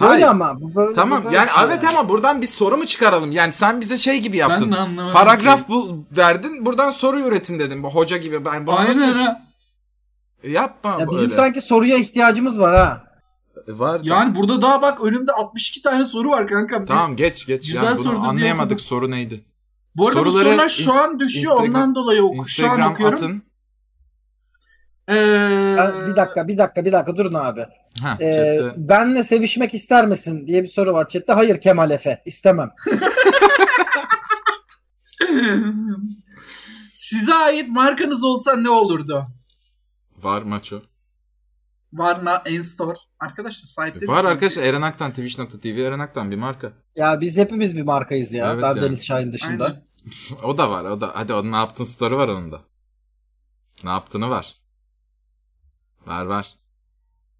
Böyle 0.00 0.10
Hayır. 0.12 0.26
ama. 0.26 0.60
Bu 0.60 0.74
böyle, 0.74 0.94
Tamam 0.94 1.20
bu 1.20 1.24
böyle 1.24 1.36
yani 1.36 1.48
şey 1.50 1.64
evet 1.64 1.84
ama 1.84 2.08
buradan 2.08 2.42
bir 2.42 2.46
soru 2.46 2.76
mu 2.76 2.86
çıkaralım? 2.86 3.32
Yani 3.32 3.52
sen 3.52 3.80
bize 3.80 3.96
şey 3.96 4.18
gibi 4.20 4.32
Ben 4.34 4.38
yaptın. 4.48 4.72
de 4.72 4.76
anlamadım. 4.76 5.12
Paragraf 5.14 5.58
ki. 5.60 5.68
bul 5.68 5.96
verdin. 6.16 6.66
Buradan 6.66 6.90
soru 6.90 7.20
üretin 7.20 7.58
dedim. 7.58 7.82
Bu 7.82 7.88
hoca 7.90 8.16
gibi. 8.16 8.44
Ben 8.44 8.66
bunu 8.66 8.76
Aynen 8.76 8.90
nasıl... 9.00 9.12
ha. 9.14 9.42
Yapma 10.44 10.90
Ya 11.00 11.10
bizim 11.10 11.22
böyle. 11.22 11.34
sanki 11.34 11.60
soruya 11.60 11.96
ihtiyacımız 11.96 12.58
var 12.60 12.74
ha. 12.76 13.04
E, 13.68 13.78
Var 13.78 14.00
da. 14.00 14.08
Yani 14.08 14.34
burada 14.34 14.62
daha 14.62 14.82
bak 14.82 15.00
önümde 15.04 15.32
62 15.32 15.82
tane 15.82 16.04
soru 16.04 16.30
var 16.30 16.48
kankam. 16.48 16.86
Tamam 16.86 17.16
geç 17.16 17.46
geç. 17.46 17.66
Güzel 17.72 17.84
yani 17.84 17.98
bunu 17.98 18.28
anlayamadık 18.28 18.72
okudum. 18.72 18.84
soru 18.86 19.10
neydi. 19.10 19.44
Bu 19.96 20.08
arada 20.08 20.20
bu 20.20 20.24
Soruları 20.30 20.44
sorular 20.48 20.68
şu 20.68 20.92
an 20.92 21.20
düşüyor 21.20 21.52
Instagram- 21.56 21.68
ondan 21.68 21.94
dolayı 21.94 22.22
oku. 22.22 22.34
Şu 22.34 22.64
an 22.64 22.68
Instagram 22.70 22.92
okuyorum. 22.92 23.14
atın. 23.14 23.42
Ee, 25.08 25.76
bir 26.06 26.16
dakika 26.16 26.48
bir 26.48 26.58
dakika 26.58 26.84
bir 26.84 26.92
dakika 26.92 27.16
durun 27.16 27.34
abi. 27.34 27.66
Ha, 28.02 28.16
Ee, 28.20 28.58
chatte. 28.60 28.74
benle 28.88 29.22
sevişmek 29.22 29.74
ister 29.74 30.06
misin 30.06 30.46
diye 30.46 30.62
bir 30.62 30.68
soru 30.68 30.92
var 30.92 31.08
chatte. 31.08 31.32
Hayır 31.32 31.60
Kemal 31.60 31.90
Efe 31.90 32.22
istemem. 32.24 32.70
Size 36.92 37.34
ait 37.34 37.68
markanız 37.68 38.24
olsa 38.24 38.56
ne 38.56 38.70
olurdu? 38.70 39.26
Var 40.22 40.42
maço. 40.42 40.82
Varna 41.92 42.42
Enstore. 42.46 42.98
Arkadaşlar 43.20 43.66
sahipleri. 43.68 44.08
Var 44.08 44.24
arkadaşlar 44.24 44.62
Eren 44.62 44.82
Aktan 44.82 45.10
Twitch.tv 45.10 45.78
Eren 45.78 45.98
Aktan 45.98 46.30
bir 46.30 46.36
marka. 46.36 46.72
Ya 46.96 47.20
biz 47.20 47.36
hepimiz 47.36 47.76
bir 47.76 47.82
markayız 47.82 48.32
ya. 48.32 48.52
Evet 48.52 48.62
ben 48.62 48.76
ya. 48.76 48.82
Deniz 48.82 49.06
Şahin 49.06 49.32
dışında. 49.32 49.64
Aynen. 49.64 49.82
o 50.44 50.58
da 50.58 50.70
var 50.70 50.84
o 50.84 51.00
da. 51.00 51.10
Hadi 51.14 51.32
onun 51.34 51.52
ne 51.52 51.56
yaptın 51.56 51.84
story 51.84 52.16
var 52.16 52.28
onun 52.28 52.52
da. 52.52 52.60
Ne 53.84 53.90
yaptığını 53.90 54.30
var. 54.30 54.54
Var 56.08 56.24
var. 56.26 56.54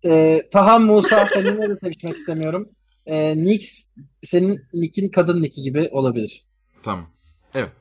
Ee, 0.04 0.48
Tahan 0.52 0.82
Musa 0.82 1.26
seninle 1.26 1.68
de 1.70 1.76
sevişmek 1.82 2.16
istemiyorum. 2.16 2.68
e, 3.06 3.36
Nix 3.44 3.86
senin 4.22 4.62
nickin 4.74 5.08
kadın 5.08 5.42
nicki 5.42 5.62
gibi 5.62 5.88
olabilir. 5.92 6.42
Tamam. 6.82 7.10
Evet. 7.54 7.72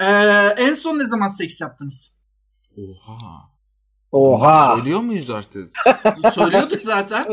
Ee, 0.00 0.04
en 0.58 0.74
son 0.74 0.98
ne 0.98 1.06
zaman 1.06 1.26
seks 1.28 1.60
yaptınız? 1.60 2.14
Oha. 2.76 3.50
Oha. 4.12 4.76
Söylüyor 4.76 5.00
muyuz 5.00 5.30
artık? 5.30 5.72
Söylüyorduk 6.32 6.82
zaten. 6.82 7.24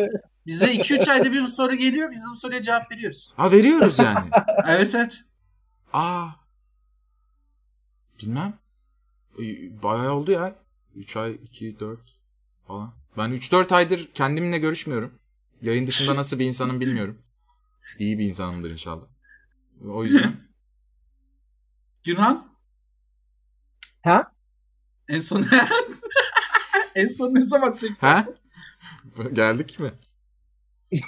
Bize 0.45 0.65
2-3 0.73 1.11
ayda 1.11 1.31
bir 1.31 1.47
soru 1.47 1.75
geliyor. 1.75 2.11
Biz 2.11 2.23
de 2.23 2.27
bu 2.31 2.35
soruya 2.37 2.61
cevap 2.61 2.91
veriyoruz. 2.91 3.33
Ha 3.37 3.51
veriyoruz 3.51 3.99
yani. 3.99 4.29
Evet 4.67 4.95
evet. 4.95 5.17
Aa. 5.93 6.27
Bilmem. 8.21 8.53
Bayağı 9.83 10.13
oldu 10.13 10.31
ya. 10.31 10.55
3 10.95 11.17
ay, 11.17 11.31
2, 11.43 11.79
4 11.79 11.99
falan. 12.67 12.93
Ben 13.17 13.29
3-4 13.29 13.75
aydır 13.75 14.09
kendimle 14.13 14.57
görüşmüyorum. 14.57 15.19
Yayın 15.61 15.87
dışında 15.87 16.15
nasıl 16.15 16.39
bir 16.39 16.45
insanım 16.45 16.79
bilmiyorum. 16.79 17.17
İyi 17.99 18.19
bir 18.19 18.25
insanımdır 18.25 18.69
inşallah. 18.69 19.05
O 19.85 20.03
yüzden. 20.03 20.35
Günhan? 22.03 22.51
Ha? 24.03 24.31
En 25.07 25.19
son 25.19 25.45
En 26.95 27.07
son 27.07 27.35
ne 27.35 27.45
zaman 27.45 27.71
seks 27.71 28.03
ha? 28.03 28.25
Geldik 29.33 29.79
mi? 29.79 29.91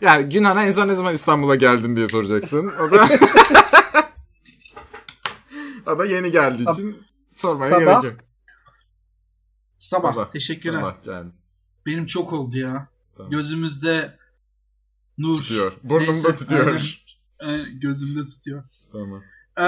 ya 0.00 0.20
Günhan'a 0.20 0.64
en 0.64 0.70
son 0.70 0.88
ne 0.88 0.94
zaman 0.94 1.14
İstanbul'a 1.14 1.54
geldin 1.54 1.96
diye 1.96 2.08
soracaksın. 2.08 2.66
O 2.66 2.90
da 2.90 3.08
o 5.86 5.98
da 5.98 6.04
yeni 6.04 6.30
geldiği 6.30 6.70
için 6.70 7.02
sormaya 7.34 7.70
Sabah. 7.70 8.02
gerek 8.02 8.04
yok. 8.04 8.27
Sabah. 9.78 10.12
Sabah. 10.12 10.30
Teşekkürler. 10.30 10.80
Sabah 10.80 11.02
geldi. 11.02 11.28
Benim 11.86 12.06
çok 12.06 12.32
oldu 12.32 12.58
ya. 12.58 12.88
Tamam. 13.16 13.30
Gözümüzde 13.30 14.18
nur. 15.18 15.36
Tutuyor. 15.36 15.72
Burnumda 15.82 16.12
Neyse, 16.12 16.34
tutuyor. 16.34 16.66
aynen. 17.40 17.80
Gözümde 17.80 18.26
tutuyor. 18.26 18.64
tamam. 18.92 19.22
Ee... 19.58 19.62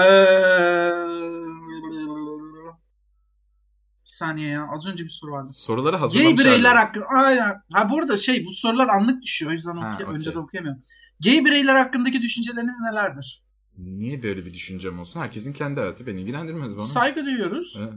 Bir 4.05 4.09
saniye 4.17 4.49
ya. 4.49 4.67
Az 4.71 4.85
önce 4.87 5.03
bir 5.03 5.09
soru 5.09 5.31
vardı. 5.31 5.53
Soruları 5.53 5.91
Gay 5.91 5.99
hazırlamış. 6.01 6.39
bireyler 6.39 6.69
herhalde. 6.69 6.77
hakkında... 6.85 7.05
Aynen. 7.25 7.61
Ha 7.73 7.89
burada 7.89 8.17
şey 8.17 8.45
bu 8.45 8.51
sorular 8.51 8.87
anlık 8.87 9.23
düşüyor. 9.23 9.51
O 9.51 9.53
yüzden 9.53 9.77
Ha, 9.77 9.93
okuy- 9.93 10.05
okey. 10.05 10.15
önceden 10.17 10.39
okuyamıyorum. 10.39 10.81
Gay 11.23 11.45
bireyler 11.45 11.75
hakkındaki 11.75 12.21
düşünceleriniz 12.21 12.75
nelerdir? 12.79 13.43
Niye 13.77 14.23
böyle 14.23 14.45
bir 14.45 14.53
düşüncem 14.53 14.99
olsun? 14.99 15.19
Herkesin 15.19 15.53
kendi 15.53 15.79
hayatı 15.79 16.07
beni 16.07 16.21
ilgilendirmez 16.21 16.77
bana. 16.77 16.85
Saygı 16.85 17.25
duyuyoruz. 17.25 17.77
Evet. 17.79 17.93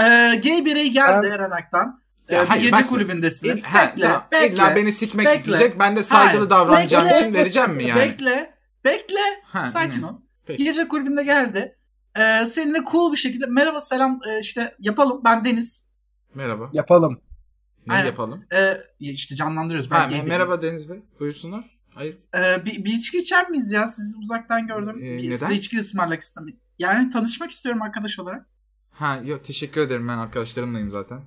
Ee, 0.00 0.40
gay 0.44 0.64
birey 0.64 0.88
geldi 0.90 1.20
Ben- 1.26 1.30
Eren 1.30 1.50
Ak'tan. 1.50 2.00
Ee, 2.28 2.34
Ya 2.34 2.48
hayır, 2.50 2.62
gece 2.62 2.76
bak- 2.76 2.88
kulübündesiniz. 2.88 3.66
Ha, 3.66 3.92
bekle. 3.96 4.48
İlla 4.48 4.76
beni 4.76 4.92
sikmek 4.92 5.26
bekle. 5.26 5.36
isteyecek. 5.38 5.78
Ben 5.78 5.96
de 5.96 6.02
saygılı 6.02 6.38
Hayır, 6.38 6.50
davranacağım 6.50 7.04
bekle. 7.06 7.18
için 7.20 7.34
vereceğim 7.34 7.70
mi 7.74 7.84
yani? 7.84 8.00
Bekle. 8.00 8.54
Bekle. 8.84 9.20
Ha, 9.44 9.68
Sakin 9.68 10.02
hı. 10.02 10.06
ol. 10.06 10.12
Peki. 10.46 10.64
Gece 10.64 10.88
kulübünde 10.88 11.24
geldi. 11.24 11.76
Ee, 12.18 12.46
seninle 12.46 12.78
cool 12.92 13.12
bir 13.12 13.16
şekilde 13.16 13.46
merhaba 13.46 13.80
selam 13.80 14.20
e, 14.30 14.38
işte 14.40 14.74
yapalım. 14.78 15.20
Ben 15.24 15.44
Deniz. 15.44 15.90
Merhaba. 16.34 16.70
Yapalım. 16.72 17.20
Ne 17.86 17.92
Aynen. 17.92 18.06
yapalım? 18.06 18.44
Ee, 18.54 18.76
işte 19.00 19.34
canlandırıyoruz. 19.34 19.90
Ben 19.90 19.96
Ha, 20.00 20.08
bireyim. 20.08 20.28
merhaba 20.28 20.62
Deniz 20.62 20.90
Bey. 20.90 21.02
Buyursunlar. 21.20 21.78
Hayır. 21.94 22.18
Ee, 22.34 22.64
bir, 22.64 22.84
bir 22.84 22.92
içki 22.92 23.18
içer 23.18 23.50
miyiz 23.50 23.72
ya? 23.72 23.86
Sizi 23.86 24.16
uzaktan 24.18 24.66
gördüm. 24.66 24.96
Ee, 24.98 25.02
Bir- 25.18 25.26
neden? 25.26 25.36
Size 25.36 25.54
içki 25.54 25.78
ısmarlamak 25.78 26.20
istedim. 26.20 26.60
Yani 26.78 27.10
tanışmak 27.10 27.50
istiyorum 27.50 27.82
arkadaş 27.82 28.18
olarak. 28.18 28.46
Ha 29.00 29.20
yok 29.24 29.44
teşekkür 29.44 29.80
ederim 29.80 30.08
ben 30.08 30.18
arkadaşlarımlayım 30.18 30.90
zaten. 30.90 31.20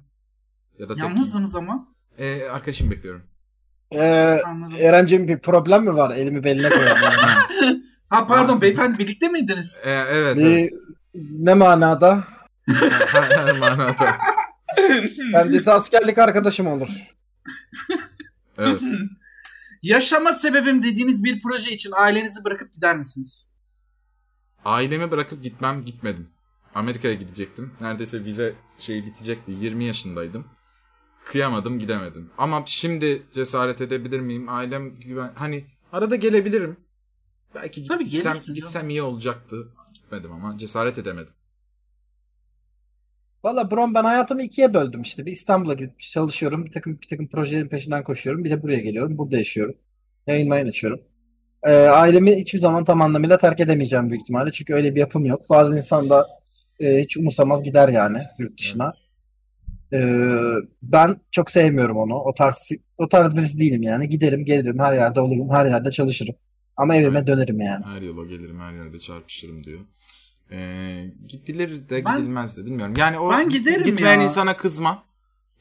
Ya 0.79 0.89
da 0.89 0.93
tek. 0.95 1.03
Yalnızdınız 1.03 1.55
ama. 1.55 1.87
Ee, 2.17 2.43
arkadaşım 2.43 2.91
bekliyorum. 2.91 3.23
Ee, 3.91 4.41
Anladım. 4.45 4.77
Eren'cim 4.79 5.27
bir 5.27 5.39
problem 5.39 5.83
mi 5.83 5.95
var? 5.95 6.15
Elimi 6.15 6.43
beline 6.43 6.69
koyalım. 6.69 7.01
Ha, 7.01 7.47
Ha 8.09 8.27
pardon 8.27 8.61
beyefendi 8.61 8.99
birlikte 8.99 9.29
miydiniz? 9.29 9.81
ee, 9.83 9.91
evet. 9.91 10.37
Ee, 10.37 10.41
evet. 10.41 10.73
ne 11.31 11.53
manada? 11.53 12.23
her, 12.67 13.37
her 13.37 13.57
manada. 13.57 14.17
Kendisi 15.31 15.71
askerlik 15.71 16.17
arkadaşım 16.17 16.67
olur. 16.67 16.89
Evet. 18.57 18.81
Yaşama 19.81 20.33
sebebim 20.33 20.83
dediğiniz 20.83 21.23
bir 21.23 21.41
proje 21.41 21.71
için 21.71 21.91
ailenizi 21.95 22.43
bırakıp 22.43 22.73
gider 22.73 22.97
misiniz? 22.97 23.47
Ailemi 24.65 25.11
bırakıp 25.11 25.43
gitmem 25.43 25.85
gitmedim. 25.85 26.33
Amerika'ya 26.75 27.13
gidecektim. 27.13 27.71
Neredeyse 27.81 28.25
vize 28.25 28.53
şey 28.77 29.05
bitecekti. 29.05 29.51
20 29.51 29.83
yaşındaydım. 29.85 30.45
Kıyamadım 31.25 31.79
gidemedim. 31.79 32.31
Ama 32.37 32.63
şimdi 32.65 33.23
cesaret 33.31 33.81
edebilir 33.81 34.19
miyim? 34.19 34.49
Ailem 34.49 34.99
güven... 34.99 35.31
Hani 35.35 35.65
arada 35.91 36.15
gelebilirim. 36.15 36.77
Belki 37.55 37.87
Tabii 37.87 38.03
gitsem, 38.03 38.37
gitsem 38.55 38.89
iyi 38.89 39.01
olacaktı. 39.01 39.67
Gitmedim 39.93 40.31
ama 40.31 40.57
cesaret 40.57 40.97
edemedim. 40.97 41.33
Valla 43.43 43.71
Brom 43.71 43.93
ben 43.93 44.03
hayatımı 44.03 44.43
ikiye 44.43 44.73
böldüm 44.73 45.01
işte. 45.01 45.25
Bir 45.25 45.31
İstanbul'a 45.31 45.73
gidip 45.73 45.99
çalışıyorum. 45.99 46.65
Bir 46.65 46.71
takım 46.71 46.99
bir 47.01 47.07
takım 47.07 47.27
projelerin 47.27 47.67
peşinden 47.67 48.03
koşuyorum. 48.03 48.43
Bir 48.43 48.51
de 48.51 48.63
buraya 48.63 48.79
geliyorum. 48.79 49.17
Burada 49.17 49.37
yaşıyorum. 49.37 49.75
Yayın 50.27 50.49
mayın 50.49 50.67
açıyorum. 50.67 51.01
Ee, 51.63 51.73
ailemi 51.73 52.35
hiçbir 52.35 52.59
zaman 52.59 52.83
tam 52.85 53.01
anlamıyla 53.01 53.37
terk 53.37 53.59
edemeyeceğim 53.59 54.09
büyük 54.09 54.21
ihtimalle. 54.21 54.51
Çünkü 54.51 54.73
öyle 54.73 54.95
bir 54.95 54.99
yapım 54.99 55.25
yok. 55.25 55.49
Bazı 55.49 55.77
insan 55.77 56.09
da 56.09 56.27
e, 56.83 57.01
hiç 57.01 57.17
umursamaz 57.17 57.63
gider 57.63 57.89
yani 57.89 58.17
yurt 58.39 58.59
dışına. 58.59 58.91
Ee, 59.93 60.19
ben 60.83 61.15
çok 61.31 61.51
sevmiyorum 61.51 61.97
onu. 61.97 62.15
O 62.15 62.33
tarz 62.33 62.69
o 62.97 63.09
tarz 63.09 63.37
birisi 63.37 63.59
değilim 63.59 63.83
yani. 63.83 64.09
Giderim, 64.09 64.45
gelirim, 64.45 64.79
her 64.79 64.93
yerde 64.93 65.19
olurum, 65.19 65.49
her 65.49 65.65
yerde 65.65 65.91
çalışırım. 65.91 66.35
Ama 66.77 66.95
evime 66.95 67.17
Evet. 67.17 67.27
dönerim 67.27 67.61
yani. 67.61 67.85
Her 67.85 68.01
yola 68.01 68.25
gelirim, 68.25 68.59
her 68.59 68.73
yerde 68.73 68.99
çarpışırım 68.99 69.63
diyor. 69.63 69.79
Ee, 70.51 71.05
gidilir 71.27 71.89
de 71.89 72.05
Ben- 72.05 72.17
gidilmez 72.17 72.57
de 72.57 72.65
bilmiyorum. 72.65 72.93
Yani 72.97 73.19
o 73.19 73.31
Ben 73.31 73.49
giderim 73.49 73.83
gitmeyen 73.83 74.17
ya. 74.19 74.23
insana 74.23 74.57
kızma. 74.57 75.03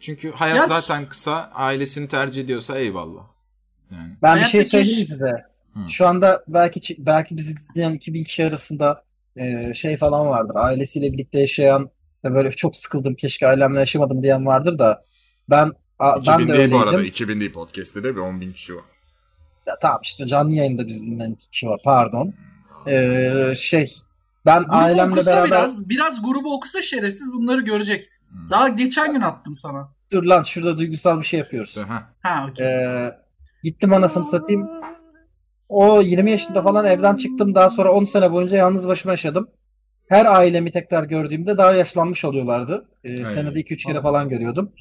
Çünkü 0.00 0.32
hayat 0.32 0.56
Ya- 0.56 0.66
zaten 0.66 1.06
kısa. 1.08 1.50
Ailesini 1.54 2.08
tercih 2.08 2.42
ediyorsa 2.44 2.78
eyvallah. 2.78 3.22
Yani. 3.90 4.12
Ben 4.22 4.38
bir 4.40 4.44
şey 4.44 4.64
söyleyeyim 4.64 4.98
iş- 5.02 5.08
size. 5.12 5.44
Hı. 5.74 5.88
Şu 5.88 6.06
anda 6.06 6.44
belki 6.48 6.96
belki 6.98 7.36
bizi 7.36 7.54
dinleyen 7.74 7.92
2000 7.92 8.24
kişi 8.24 8.44
arasında 8.46 9.04
e, 9.36 9.74
şey 9.74 9.96
falan 9.96 10.26
vardır. 10.26 10.54
Ailesiyle 10.56 11.12
birlikte 11.12 11.40
yaşayan 11.40 11.90
ve 12.24 12.34
böyle 12.34 12.50
çok 12.50 12.76
sıkıldım 12.76 13.14
keşke 13.14 13.46
ailemle 13.48 13.78
yaşamadım 13.78 14.22
diyen 14.22 14.46
vardır 14.46 14.78
da 14.78 15.04
ben 15.50 15.72
a, 15.98 16.16
ben 16.16 16.20
2000 16.20 16.48
de 16.48 16.52
değil 16.52 16.58
bu 16.58 16.74
öyleydim. 16.74 16.78
arada. 16.88 17.02
2000 17.02 17.40
değil 17.40 17.52
podcast'te 17.52 18.04
de 18.04 18.16
bir 18.16 18.20
10 18.20 18.40
bin 18.40 18.50
kişi 18.50 18.76
var. 18.76 18.84
Ya, 19.66 19.78
tamam 19.82 19.98
işte 20.02 20.26
canlı 20.26 20.54
yayında 20.54 20.88
dinleyen 20.88 21.30
iki 21.30 21.50
kişi 21.50 21.66
var 21.66 21.80
pardon. 21.84 22.34
Ee, 22.86 23.52
şey 23.56 23.94
ben 24.46 24.62
Grubu 24.62 24.74
ailemle 24.76 25.12
okusa 25.12 25.32
beraber 25.32 25.50
biraz, 25.50 25.88
biraz 25.88 26.22
grubu 26.22 26.54
okusa 26.54 26.82
şerefsiz 26.82 27.32
bunları 27.32 27.60
görecek. 27.60 28.08
Hmm. 28.28 28.50
Daha 28.50 28.68
geçen 28.68 29.12
gün 29.12 29.20
attım 29.20 29.54
sana. 29.54 29.88
dur 30.12 30.22
lan 30.24 30.42
şurada 30.42 30.78
duygusal 30.78 31.18
bir 31.20 31.24
şey 31.24 31.38
yapıyoruz. 31.38 31.76
Ha. 31.88 32.12
Ha 32.22 32.46
okey. 32.50 32.66
Ee, 32.66 33.12
gittim 33.62 33.92
anasını 33.92 34.24
satayım. 34.24 34.68
O 35.72 36.02
20 36.02 36.30
yaşında 36.30 36.62
falan 36.62 36.84
evden 36.84 37.16
çıktım. 37.16 37.54
Daha 37.54 37.70
sonra 37.70 37.92
10 37.92 38.04
sene 38.04 38.32
boyunca 38.32 38.56
yalnız 38.56 38.88
başıma 38.88 39.12
yaşadım. 39.12 39.48
Her 40.08 40.26
ailemi 40.26 40.70
tekrar 40.70 41.04
gördüğümde 41.04 41.56
daha 41.56 41.72
yaşlanmış 41.72 42.24
oluyorlardı. 42.24 42.88
Ee, 43.04 43.26
Ay. 43.26 43.34
senede 43.34 43.60
2-3 43.60 43.86
kere 43.86 44.00
falan 44.00 44.28
görüyordum. 44.28 44.72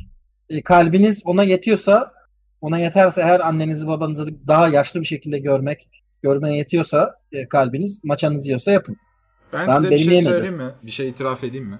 Ee, 0.49 0.61
kalbiniz 0.61 1.21
ona 1.25 1.43
yetiyorsa, 1.43 2.13
ona 2.61 2.79
yeterse 2.79 3.23
her 3.23 3.39
annenizi 3.39 3.87
babanızı 3.87 4.47
daha 4.47 4.67
yaşlı 4.67 5.01
bir 5.01 5.05
şekilde 5.05 5.39
görmek, 5.39 5.89
görmeye 6.23 6.57
yetiyorsa 6.57 7.15
e, 7.31 7.47
kalbiniz, 7.47 8.03
maçanızı 8.03 8.47
yiyorsa 8.47 8.71
yapın. 8.71 8.97
Ben, 9.53 9.67
Ben 9.67 9.75
size 9.75 9.89
bir 9.89 9.97
şey 9.97 10.07
yemedim. 10.07 10.31
söyleyeyim 10.31 10.57
mi? 10.57 10.71
Bir 10.83 10.91
şey 10.91 11.09
itiraf 11.09 11.43
edeyim 11.43 11.67
mi? 11.67 11.79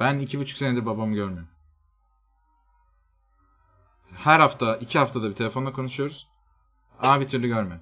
Ben 0.00 0.18
iki 0.18 0.38
buçuk 0.38 0.58
senedir 0.58 0.86
babamı 0.86 1.14
görmüyorum. 1.14 1.48
Her 4.14 4.40
hafta, 4.40 4.76
iki 4.76 4.98
haftada 4.98 5.30
bir 5.30 5.34
telefonla 5.34 5.72
konuşuyoruz. 5.72 6.35
Ama 6.98 7.20
bir 7.20 7.26
türlü 7.26 7.46
görmedim. 7.48 7.80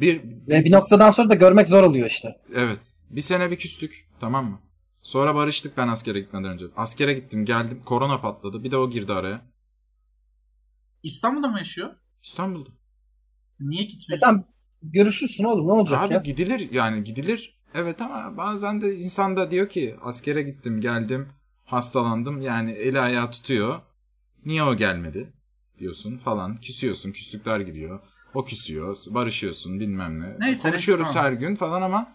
Bir, 0.00 0.22
Ve 0.48 0.64
bir 0.64 0.72
noktadan 0.72 1.10
sonra 1.10 1.30
da 1.30 1.34
görmek 1.34 1.68
zor 1.68 1.82
oluyor 1.82 2.06
işte. 2.10 2.36
Evet. 2.54 2.96
Bir 3.10 3.20
sene 3.20 3.50
bir 3.50 3.56
küstük. 3.56 4.08
Tamam 4.20 4.50
mı? 4.50 4.60
Sonra 5.02 5.34
barıştık 5.34 5.76
ben 5.76 5.88
askere 5.88 6.20
gitmeden 6.20 6.50
önce. 6.52 6.64
Askere 6.76 7.12
gittim 7.12 7.44
geldim. 7.44 7.82
Korona 7.84 8.20
patladı. 8.20 8.64
Bir 8.64 8.70
de 8.70 8.76
o 8.76 8.90
girdi 8.90 9.12
araya. 9.12 9.42
İstanbul'da 11.02 11.48
mı 11.48 11.58
yaşıyor? 11.58 11.90
İstanbul'da. 12.22 12.70
Niye 13.60 13.82
E 13.82 13.84
gitmiyor? 13.84 14.20
tamam 14.20 14.44
görüşürsün 14.82 15.44
oğlum 15.44 15.68
ne 15.68 15.72
olacak 15.72 16.00
Abi 16.02 16.14
ya? 16.14 16.20
gidilir 16.20 16.68
yani 16.72 17.04
gidilir. 17.04 17.60
Evet 17.74 18.00
ama 18.02 18.36
bazen 18.36 18.80
de 18.80 18.96
insan 18.96 19.36
da 19.36 19.50
diyor 19.50 19.68
ki 19.68 19.96
askere 20.02 20.42
gittim 20.42 20.80
geldim 20.80 21.28
hastalandım 21.64 22.42
yani 22.42 22.70
eli 22.72 23.00
ayağı 23.00 23.30
tutuyor. 23.30 23.80
Niye 24.44 24.62
o 24.62 24.76
gelmedi 24.76 25.32
diyorsun 25.78 26.16
falan 26.18 26.56
küsüyorsun 26.56 27.12
küslükler 27.12 27.60
giriyor. 27.60 28.00
O 28.34 28.44
küsüyor 28.44 28.96
barışıyorsun 29.10 29.80
bilmem 29.80 30.20
ne. 30.22 30.36
Neyse, 30.38 30.70
Konuşuyoruz 30.70 31.04
neyse, 31.04 31.14
tamam. 31.18 31.32
her 31.32 31.38
gün 31.38 31.56
falan 31.56 31.82
ama 31.82 32.12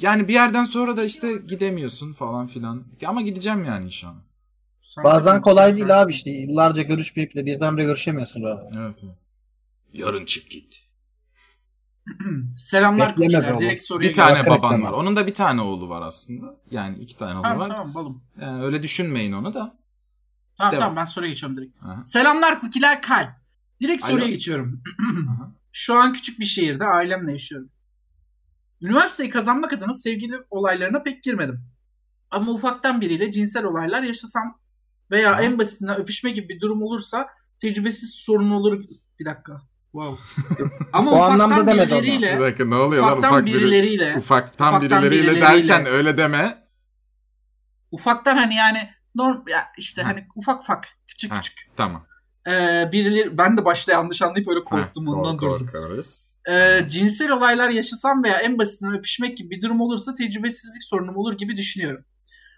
yani 0.00 0.28
bir 0.28 0.32
yerden 0.32 0.64
sonra 0.64 0.96
da 0.96 1.04
işte 1.04 1.32
gidemiyorsun 1.48 2.12
falan 2.12 2.46
filan. 2.46 2.84
Ama 3.06 3.22
gideceğim 3.22 3.64
yani 3.64 3.86
inşallah. 3.86 4.20
Sen 4.82 5.04
Bazen 5.04 5.42
kolay 5.42 5.68
sen- 5.68 5.76
değil 5.76 6.00
abi 6.02 6.12
işte. 6.12 6.30
Yıllarca 6.30 6.82
görüşmeyip 6.82 7.34
de 7.34 7.46
birdenbire 7.46 7.84
görüşemiyorsun 7.84 8.42
abi. 8.42 8.78
Evet 8.78 9.00
evet. 9.04 9.32
Yarın 9.92 10.24
çık 10.24 10.50
git. 10.50 10.82
Selamlar 12.58 13.14
kukiler. 13.14 13.58
Direkt 13.58 13.80
soruya 13.80 14.08
Bir 14.10 14.14
tane 14.14 14.46
baban 14.46 14.82
var. 14.82 14.92
Onun 14.92 15.16
da 15.16 15.26
bir 15.26 15.34
tane 15.34 15.60
oğlu 15.60 15.88
var 15.88 16.02
aslında. 16.02 16.56
Yani 16.70 16.98
iki 16.98 17.16
tane 17.16 17.34
oğlu 17.34 17.42
Tamam 17.42 17.58
var. 17.58 17.68
tamam 17.76 17.94
balım. 17.94 18.22
Yani 18.40 18.62
öyle 18.64 18.82
düşünmeyin 18.82 19.32
onu 19.32 19.54
da. 19.54 19.78
Tamam 20.58 20.72
Devam. 20.72 20.80
tamam 20.82 20.96
ben 20.96 21.04
soruya 21.04 21.30
geçiyorum 21.30 21.56
direkt. 21.56 21.82
Aha. 21.82 22.02
Selamlar 22.06 22.60
kukiler 22.60 23.02
kalp. 23.02 23.28
Direkt 23.80 24.04
Alo. 24.04 24.12
soruya 24.12 24.28
geçiyorum. 24.28 24.82
Şu 25.72 25.94
an 25.94 26.12
küçük 26.12 26.40
bir 26.40 26.44
şehirde 26.44 26.84
ailemle 26.84 27.32
yaşıyorum. 27.32 27.70
Üniversiteyi 28.82 29.30
kazanmak 29.30 29.72
adına 29.72 29.92
sevgili 29.92 30.34
olaylarına 30.50 31.02
pek 31.02 31.22
girmedim. 31.22 31.60
Ama 32.30 32.52
ufaktan 32.52 33.00
biriyle 33.00 33.32
cinsel 33.32 33.64
olaylar 33.64 34.02
yaşasam 34.02 34.58
veya 35.10 35.32
Aha. 35.32 35.42
en 35.42 35.58
basitinden 35.58 35.96
öpüşme 35.96 36.30
gibi 36.30 36.48
bir 36.48 36.60
durum 36.60 36.82
olursa 36.82 37.28
tecrübesiz 37.60 38.10
sorun 38.14 38.50
olur. 38.50 38.84
Bir 39.18 39.24
dakika. 39.24 39.56
Wow. 39.92 40.22
Ama 40.92 41.10
O 41.10 41.14
ufaktan 41.14 41.32
anlamda 41.34 41.54
ama. 41.72 41.72
Bir 41.72 41.78
birileriyle, 41.90 42.40
dakika 42.40 42.64
ne 42.64 42.74
oluyor 42.74 43.02
lan 43.02 43.12
ufaktan 43.18 43.32
ufak 43.32 43.46
biri. 43.46 43.54
birileriyle, 43.54 44.14
Ufaktan, 44.18 44.68
ufaktan 44.68 44.82
birileriyle, 45.02 45.32
birileriyle. 45.32 45.68
derken 45.68 45.86
öyle 45.86 46.16
deme. 46.18 46.66
ufaktan 47.90 48.36
hani 48.36 48.54
yani 48.54 48.90
norm 49.14 49.48
ya 49.48 49.66
işte 49.78 50.02
Ha. 50.02 50.08
hani 50.08 50.26
ufak 50.36 50.60
ufak 50.60 50.88
küçük 51.06 51.32
Ha. 51.32 51.40
küçük 51.40 51.58
Tamam. 51.76 52.06
Ee, 52.46 52.88
birileri 52.92 53.38
ben 53.38 53.56
de 53.56 53.64
başta 53.64 53.92
yanlış 53.92 54.22
anlayıp 54.22 54.48
öyle 54.48 54.64
korktum 54.64 55.06
Ha, 55.06 55.12
ondan 55.12 55.36
kork- 55.36 55.60
durdum. 55.60 55.66
korkarız. 55.72 56.42
Ee, 56.50 56.80
cinsel 56.88 57.30
olaylar 57.30 57.68
yaşasam 57.70 58.24
veya 58.24 58.36
en 58.38 58.58
basitinden 58.58 58.94
öpüşmek 58.98 59.36
gibi 59.38 59.50
bir 59.50 59.62
durum 59.62 59.80
olursa 59.80 60.14
tecrübesizlik 60.14 60.82
sorunum 60.82 61.16
olur 61.16 61.38
gibi 61.38 61.56
düşünüyorum. 61.56 62.04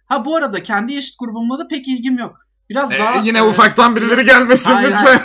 Ha 0.06 0.24
bu 0.24 0.36
arada 0.36 0.62
kendi 0.62 0.92
yaşıt 0.92 1.14
grubumla 1.18 1.58
da 1.58 1.68
pek 1.68 1.88
ilgim 1.88 2.18
yok. 2.18 2.36
Biraz 2.70 2.92
Ee, 2.92 2.98
daha 2.98 3.20
yine 3.20 3.38
e, 3.38 3.42
ufaktan 3.42 3.96
birileri 3.96 4.24
gelmesin 4.24 4.70
Hayır, 4.72 4.90
lütfen. 4.90 5.04
hayır. 5.04 5.22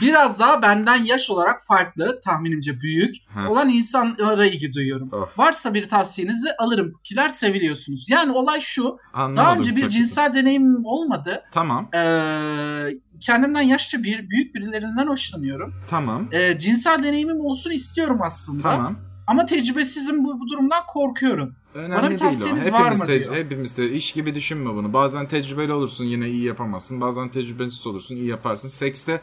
Biraz 0.00 0.38
daha 0.38 0.62
benden 0.62 1.04
yaş 1.04 1.30
olarak 1.30 1.60
farklı, 1.66 2.20
tahminimce 2.24 2.80
büyük 2.80 3.16
olan 3.48 3.68
insanlara 3.68 4.46
ilgi 4.46 4.72
duyuyorum. 4.72 5.08
Oh. 5.12 5.38
Varsa 5.38 5.74
bir 5.74 5.88
tavsiyenizi 5.88 6.48
alırım. 6.58 6.92
Kukiler 6.92 7.28
seviliyorsunuz. 7.28 8.10
Yani 8.10 8.32
olay 8.32 8.60
şu. 8.60 8.96
Anlamadım 9.14 9.36
Daha 9.36 9.56
önce 9.56 9.76
bir 9.76 9.88
cinsel 9.88 10.34
deneyimim 10.34 10.84
olmadı. 10.84 11.42
Tamam. 11.52 11.88
Ee, 11.94 12.98
kendimden 13.20 13.62
yaşça 13.62 14.02
bir 14.02 14.30
büyük 14.30 14.54
birilerinden 14.54 15.06
hoşlanıyorum. 15.06 15.74
Tamam. 15.90 16.28
Ee, 16.32 16.58
cinsel 16.58 17.02
deneyimim 17.02 17.40
olsun 17.40 17.70
istiyorum 17.70 18.18
aslında. 18.22 18.62
Tamam. 18.62 18.96
Ama 19.26 19.46
tecrübesizim 19.46 20.24
bu, 20.24 20.40
bu 20.40 20.48
durumdan 20.48 20.82
korkuyorum. 20.88 21.54
Önemli 21.74 21.96
Bana 21.96 22.10
bir 22.10 22.18
değil 22.18 22.20
o. 22.20 22.24
tavsiyeniz 22.24 22.72
var 22.72 22.80
Hepimiz, 22.80 23.00
mı 23.00 23.08
diyor. 23.08 23.34
hepimiz 23.34 23.78
de 23.78 23.90
iş 23.90 24.12
gibi 24.12 24.34
düşünme 24.34 24.74
bunu. 24.74 24.92
Bazen 24.92 25.28
tecrübeli 25.28 25.72
olursun 25.72 26.04
yine 26.04 26.28
iyi 26.28 26.44
yapamazsın. 26.44 27.00
Bazen 27.00 27.28
tecrübesiz 27.28 27.86
olursun 27.86 28.14
iyi 28.14 28.26
yaparsın. 28.26 28.68
Sekste 28.68 29.20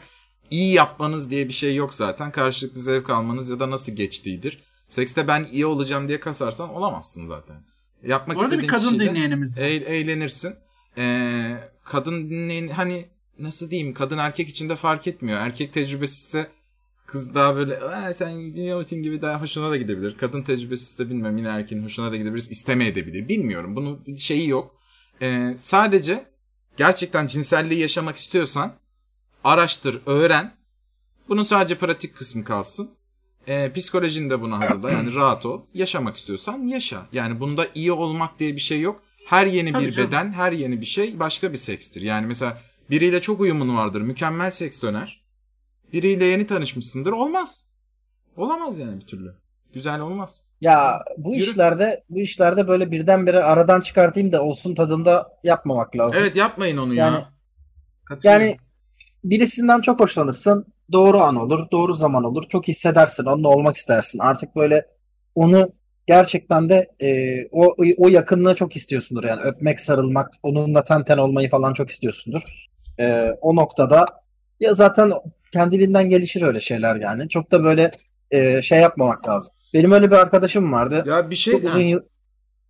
iyi 0.50 0.74
yapmanız 0.74 1.30
diye 1.30 1.48
bir 1.48 1.52
şey 1.52 1.74
yok 1.76 1.94
zaten. 1.94 2.32
Karşılıklı 2.32 2.80
zevk 2.80 3.10
almanız 3.10 3.48
ya 3.50 3.60
da 3.60 3.70
nasıl 3.70 3.92
geçtiğidir. 3.92 4.62
Sekste 4.88 5.28
ben 5.28 5.48
iyi 5.52 5.66
olacağım 5.66 6.08
diye 6.08 6.20
kasarsan 6.20 6.68
olamazsın 6.74 7.26
zaten. 7.26 7.56
Yapmak 8.02 8.36
Bu 8.36 8.42
arada 8.42 8.58
bir 8.58 8.68
kadın 8.68 8.98
dinleyenimiz 8.98 9.58
var. 9.58 9.62
eğ- 9.62 9.84
eğlenirsin. 9.84 10.54
Ee, 10.98 11.56
kadın 11.84 12.30
dinleyen 12.30 12.68
hani 12.68 13.08
nasıl 13.38 13.70
diyeyim 13.70 13.94
kadın 13.94 14.18
erkek 14.18 14.48
için 14.48 14.68
de 14.68 14.76
fark 14.76 15.06
etmiyor. 15.06 15.38
Erkek 15.40 15.72
tecrübesizse 15.72 16.50
kız 17.06 17.34
daha 17.34 17.56
böyle 17.56 17.80
"Aa, 17.80 18.14
sen 18.14 18.38
biliyorsun 18.54 19.02
gibi 19.02 19.22
daha 19.22 19.40
hoşuna 19.42 19.70
da 19.70 19.76
gidebilir. 19.76 20.16
Kadın 20.18 20.42
tecrübesizse 20.42 21.10
bilmem 21.10 21.36
yine 21.38 21.48
erkeğin 21.48 21.82
hoşuna 21.84 22.12
da 22.12 22.16
gidebilir. 22.16 22.46
İstemeyebilir. 22.50 23.28
Bilmiyorum. 23.28 23.76
Bunun 23.76 24.14
şeyi 24.14 24.48
yok. 24.48 24.74
Ee, 25.22 25.54
sadece 25.56 26.24
gerçekten 26.76 27.26
cinselliği 27.26 27.80
yaşamak 27.80 28.16
istiyorsan 28.16 28.72
araştır, 29.48 30.00
öğren. 30.06 30.56
Bunun 31.28 31.42
sadece 31.42 31.78
pratik 31.78 32.16
kısmı 32.16 32.44
kalsın. 32.44 32.90
Ee, 33.46 33.72
psikolojini 33.72 34.30
de 34.30 34.40
buna 34.40 34.60
hazırla. 34.60 34.90
Yani 34.90 35.14
rahat 35.14 35.46
ol. 35.46 35.62
Yaşamak 35.74 36.16
istiyorsan 36.16 36.58
yaşa. 36.58 37.06
Yani 37.12 37.40
bunda 37.40 37.66
iyi 37.74 37.92
olmak 37.92 38.38
diye 38.38 38.54
bir 38.54 38.60
şey 38.60 38.80
yok. 38.80 39.02
Her 39.26 39.46
yeni 39.46 39.72
Tabii 39.72 39.86
bir 39.86 39.92
canım. 39.92 40.08
beden, 40.08 40.32
her 40.32 40.52
yeni 40.52 40.80
bir 40.80 40.86
şey 40.86 41.18
başka 41.18 41.52
bir 41.52 41.56
sekstir. 41.56 42.02
Yani 42.02 42.26
mesela 42.26 42.58
biriyle 42.90 43.20
çok 43.20 43.40
uyumun 43.40 43.76
vardır. 43.76 44.00
Mükemmel 44.00 44.50
seks 44.50 44.82
döner. 44.82 45.24
Biriyle 45.92 46.24
yeni 46.24 46.46
tanışmışsındır. 46.46 47.12
Olmaz. 47.12 47.66
Olamaz 48.36 48.78
yani 48.78 49.00
bir 49.00 49.06
türlü. 49.06 49.34
Güzel 49.74 50.00
olmaz. 50.00 50.42
Ya 50.60 51.00
bu 51.16 51.34
Yürü. 51.34 51.50
işlerde 51.50 52.04
bu 52.10 52.18
işlerde 52.18 52.68
böyle 52.68 52.90
birdenbire 52.90 53.42
aradan 53.42 53.80
çıkartayım 53.80 54.32
da 54.32 54.42
olsun 54.42 54.74
tadında 54.74 55.28
yapmamak 55.44 55.96
lazım. 55.96 56.18
Evet 56.22 56.36
yapmayın 56.36 56.76
onu 56.76 56.94
Yani- 56.94 57.14
ya. 57.14 58.18
Yani 58.22 58.56
birisinden 59.24 59.80
çok 59.80 60.00
hoşlanırsın. 60.00 60.66
Doğru 60.92 61.20
an 61.20 61.36
olur, 61.36 61.70
doğru 61.70 61.94
zaman 61.94 62.24
olur. 62.24 62.44
Çok 62.48 62.68
hissedersin, 62.68 63.24
onunla 63.24 63.48
olmak 63.48 63.76
istersin. 63.76 64.18
Artık 64.18 64.56
böyle 64.56 64.86
onu 65.34 65.72
gerçekten 66.06 66.68
de 66.68 66.90
e, 67.02 67.38
o 67.52 67.76
o 67.98 68.08
yakınlığı 68.08 68.54
çok 68.54 68.76
istiyorsundur. 68.76 69.24
Yani 69.24 69.40
öpmek, 69.40 69.80
sarılmak, 69.80 70.34
onunla 70.42 70.84
ten 70.84 71.04
ten 71.04 71.18
olmayı 71.18 71.50
falan 71.50 71.72
çok 71.72 71.90
istiyorsundur. 71.90 72.42
E, 73.00 73.30
o 73.40 73.56
noktada 73.56 74.06
ya 74.60 74.74
zaten 74.74 75.12
kendiliğinden 75.52 76.08
gelişir 76.08 76.42
öyle 76.42 76.60
şeyler 76.60 76.96
yani. 76.96 77.28
Çok 77.28 77.52
da 77.52 77.64
böyle 77.64 77.90
e, 78.30 78.62
şey 78.62 78.80
yapmamak 78.80 79.28
lazım. 79.28 79.54
Benim 79.74 79.92
öyle 79.92 80.10
bir 80.10 80.16
arkadaşım 80.16 80.72
vardı. 80.72 81.04
Ya 81.06 81.30
bir 81.30 81.36
şey... 81.36 81.52
Çok 81.52 81.64
uzun 81.64 81.80
yıl, 81.80 82.00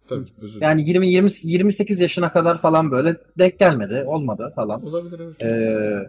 tabii, 0.09 0.25
özür 0.43 0.61
yani 0.61 0.89
20 0.89 1.09
20 1.09 1.31
28 1.43 2.01
yaşına 2.01 2.33
kadar 2.33 2.59
falan 2.59 2.91
böyle 2.91 3.17
denk 3.39 3.59
gelmedi, 3.59 4.05
olmadı 4.07 4.53
falan. 4.57 4.87
Olabilir 4.87 5.21
evet. 5.21 5.43
Ee, 5.43 6.03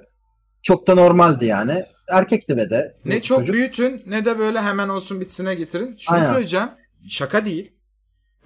çok 0.63 0.87
da 0.87 0.95
normaldi 0.95 1.45
yani. 1.45 1.83
Erkekti 2.07 2.57
ve 2.57 2.69
de. 2.69 2.97
Ne 3.05 3.21
çok 3.21 3.37
çocuk. 3.37 3.55
büyütün 3.55 4.03
ne 4.05 4.25
de 4.25 4.39
böyle 4.39 4.61
hemen 4.61 4.89
olsun 4.89 5.21
bitsine 5.21 5.55
getirin. 5.55 5.97
Şunu 5.99 6.17
Aynen. 6.17 6.31
söyleyeceğim. 6.31 6.69
Şaka 7.09 7.45
değil. 7.45 7.71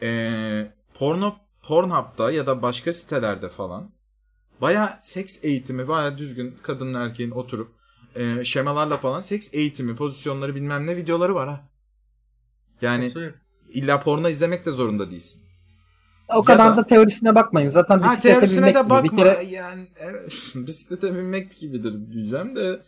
Ee, 0.02 0.68
porno 0.94 1.36
Pornhub'da 1.64 2.32
ya 2.32 2.48
da 2.48 2.62
başka 2.62 2.94
sitelerde 2.94 3.50
falan 3.50 3.92
baya 4.62 5.00
seks 5.02 5.44
eğitimi 5.44 5.88
baya 5.88 6.18
düzgün 6.18 6.58
kadının 6.64 6.94
erkeğin 6.94 7.32
oturup 7.32 7.76
e, 8.16 8.46
şemalarla 8.46 8.98
falan 8.98 9.22
seks 9.22 9.50
eğitimi 9.54 9.96
pozisyonları 9.96 10.56
bilmem 10.56 10.88
ne 10.88 10.98
videoları 10.98 11.36
var 11.36 11.50
ha. 11.50 11.70
Yani 12.82 13.12
illa 13.70 14.02
porno 14.02 14.30
izlemek 14.30 14.66
de 14.66 14.72
zorunda 14.72 15.12
değilsin. 15.12 15.43
O 16.36 16.44
kadar 16.44 16.74
da- 16.74 16.78
da, 16.78 16.88
teorisine 16.88 17.36
bakmayın. 17.36 17.70
Zaten 17.70 18.00
Ha 18.00 18.12
bisiklete 18.12 18.34
teorisine 18.40 18.62
binmek 18.62 18.76
de 18.76 18.80
gibi. 18.80 18.90
bakma. 18.90 19.12
Bir 19.12 19.18
kere 19.18 19.44
Yani 19.50 19.88
evet, 20.00 20.32
bisiklete 20.56 21.16
binmek 21.16 21.58
gibidir 21.58 22.12
diyeceğim 22.14 22.56
de 22.56 22.80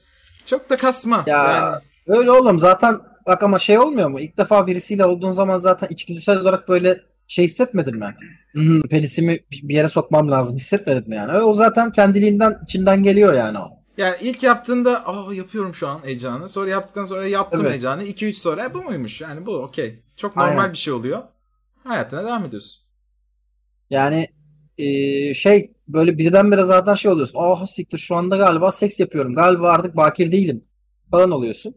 çok 0.45 0.69
da 0.69 0.77
kasma. 0.77 1.23
ya 1.27 1.43
Yani 1.47 1.75
öyle 2.19 2.31
oğlum 2.31 2.59
zaten 2.59 2.99
bak 3.27 3.43
ama 3.43 3.59
şey 3.59 3.79
olmuyor 3.79 4.09
mu? 4.09 4.19
İlk 4.19 4.37
defa 4.37 4.67
birisiyle 4.67 5.05
olduğun 5.05 5.31
zaman 5.31 5.57
zaten 5.59 5.87
içgüdüsel 5.89 6.37
olarak 6.37 6.69
böyle 6.69 7.01
şey 7.27 7.45
hissetmedin 7.45 7.95
mi? 7.99 8.15
Hmm, 8.51 8.81
penisimi 8.81 9.39
bir 9.51 9.75
yere 9.75 9.89
sokmam 9.89 10.31
lazım 10.31 10.57
hissetmedin 10.57 11.09
mi 11.09 11.15
yani? 11.15 11.37
O 11.37 11.53
zaten 11.53 11.91
kendiliğinden 11.91 12.59
içinden 12.63 13.03
geliyor 13.03 13.33
yani 13.33 13.57
o. 13.59 13.69
Yani 13.97 14.15
ilk 14.21 14.43
yaptığında 14.43 15.05
aa 15.07 15.33
yapıyorum 15.33 15.73
şu 15.75 15.87
an 15.87 15.99
heyecanı. 16.03 16.49
Sonra 16.49 16.69
yaptıktan 16.69 17.05
sonra 17.05 17.27
yaptım 17.27 17.61
Evet. 17.61 17.71
heyecanı. 17.71 18.03
2-3 18.03 18.37
sonra 18.37 18.65
"E, 18.65 18.73
bu 18.73 18.83
muymuş? 18.83 19.21
Yani 19.21 19.45
bu 19.45 19.55
okey. 19.57 20.03
Çok 20.15 20.35
normal 20.35 20.57
Aynen. 20.59 20.71
bir 20.73 20.77
şey 20.77 20.93
oluyor. 20.93 21.23
Hayatına 21.83 22.23
devam 22.25 22.45
ediyorsun. 22.45 22.84
Yani 23.89 24.27
eee, 24.77 25.33
şey 25.33 25.71
böyle 25.87 26.17
birdenbire 26.17 26.63
zaten 26.63 26.93
şey 26.93 27.11
oluyorsun. 27.11 27.39
Oh 27.39 27.65
siktir 27.67 27.97
şu 27.97 28.15
anda 28.15 28.37
galiba 28.37 28.71
seks 28.71 28.99
yapıyorum. 28.99 29.35
Galiba 29.35 29.69
artık 29.71 29.95
bakir 29.97 30.31
değilim 30.31 30.63
falan 31.11 31.31
oluyorsun. 31.31 31.75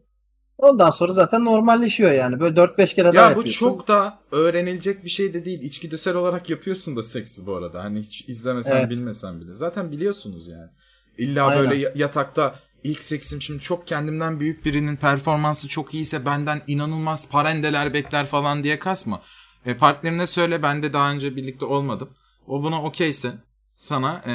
Ondan 0.58 0.90
sonra 0.90 1.12
zaten 1.12 1.44
normalleşiyor 1.44 2.12
yani. 2.12 2.40
Böyle 2.40 2.56
4-5 2.56 2.94
kere 2.94 3.04
daha 3.14 3.14
Ya 3.14 3.22
bu 3.24 3.28
yapıyorsun. 3.30 3.58
çok 3.66 3.88
da 3.88 4.18
öğrenilecek 4.32 5.04
bir 5.04 5.10
şey 5.10 5.34
de 5.34 5.44
değil. 5.44 5.62
İçgüdüsel 5.62 6.16
olarak 6.16 6.50
yapıyorsun 6.50 6.96
da 6.96 7.02
seksi 7.02 7.46
bu 7.46 7.54
arada. 7.56 7.84
Hani 7.84 8.00
hiç 8.00 8.28
izlemesen 8.28 8.76
Evet. 8.76 8.90
bilmesen 8.90 9.40
bile. 9.40 9.54
Zaten 9.54 9.92
biliyorsunuz 9.92 10.48
yani. 10.48 10.70
İlla 11.18 11.46
Aynen. 11.46 11.62
böyle 11.62 11.74
ya- 11.74 11.92
yatakta 11.94 12.54
ilk 12.84 13.02
seksim 13.02 13.42
şimdi 13.42 13.60
çok 13.60 13.86
kendimden 13.86 14.40
büyük 14.40 14.64
birinin 14.64 14.96
performansı 14.96 15.68
çok 15.68 15.94
iyiyse 15.94 16.26
benden 16.26 16.62
inanılmaz 16.66 17.28
parendeler 17.30 17.94
bekler 17.94 18.26
falan 18.26 18.64
diye 18.64 18.78
kasma. 18.78 19.22
E, 19.68 19.76
partnerine 19.76 20.26
söyle 20.26 20.62
ben 20.62 20.82
de 20.82 20.92
daha 20.92 21.10
önce 21.10 21.36
birlikte 21.36 21.64
olmadım. 21.64 22.10
O 22.46 22.62
buna 22.62 22.82
okeyse 22.82 23.32
sana 23.76 24.22
e, 24.26 24.32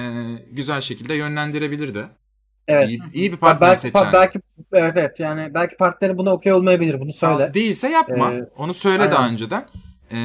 güzel 0.52 0.82
şekilde 0.82 1.14
yönlendirebilir 1.14 1.94
de. 1.96 2.06
Evet. 2.68 2.90
İyi, 2.90 3.00
iyi 3.14 3.32
bir 3.32 3.38
Ha, 3.38 3.40
partner 3.40 3.70
belki, 3.70 3.82
seç 3.82 3.96
yani. 3.96 4.14
belki 4.14 4.40
evet, 4.74 4.94
evet 4.98 5.20
yani 5.20 5.54
belki 5.54 5.78
partneri 5.78 6.18
buna 6.18 6.34
okey 6.34 6.54
olmayabilir 6.54 7.00
bunu 7.00 7.14
söyle. 7.14 7.54
Değilse 7.54 7.90
yapma. 7.90 8.34
Ee, 8.34 8.50
Onu 8.58 8.74
söyle 8.74 9.02
aynen. 9.04 9.16
daha 9.16 9.30
önceden. 9.30 9.68
E, 10.12 10.18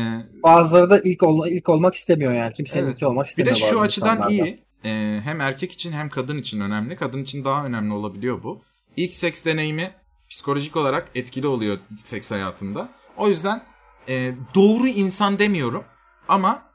Bazıları 0.42 0.90
da 0.90 1.01
ilk 1.01 1.23
ol, 1.23 1.47
ilk 1.47 1.68
olmak 1.68 1.94
istemiyor 1.94 2.33
yani. 2.33 2.53
Kimsenin 2.53 2.87
Evet. 2.87 2.97
ilk 3.03 3.09
olmak 3.09 3.25
Bir 3.25 3.29
istemiyor. 3.29 3.57
de 3.57 3.61
şu 3.61 3.81
açıdan 3.81 4.09
insanlarda. 4.16 4.33
iyi. 4.33 4.64
Ee, 4.85 5.21
hem 5.25 5.40
erkek 5.40 5.73
için 5.73 5.92
hem 5.92 6.09
kadın 6.09 6.38
için 6.38 6.61
önemli. 6.61 6.97
Kadın 6.97 7.23
için 7.23 7.44
daha 7.44 7.66
önemli 7.66 7.92
olabiliyor 7.92 8.42
bu. 8.42 8.62
İlk 8.97 9.14
seks 9.14 9.44
deneyimi 9.44 9.90
psikolojik 10.31 10.77
olarak 10.77 11.09
etkili 11.14 11.47
oluyor 11.47 11.79
seks 11.99 12.31
hayatında. 12.31 12.88
O 13.16 13.29
yüzden 13.29 13.62
e, 14.09 14.35
doğru 14.55 14.88
insan 14.88 15.38
demiyorum 15.38 15.85
ama 16.29 16.73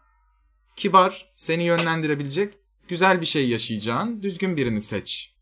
kibar, 0.75 1.33
seni 1.35 1.63
yönlendirebilecek 1.63 2.53
güzel 2.87 3.21
bir 3.21 3.25
şey 3.25 3.49
yaşayacağın 3.49 4.23
düzgün 4.23 4.57
birini 4.57 4.81
seç. 4.81 5.32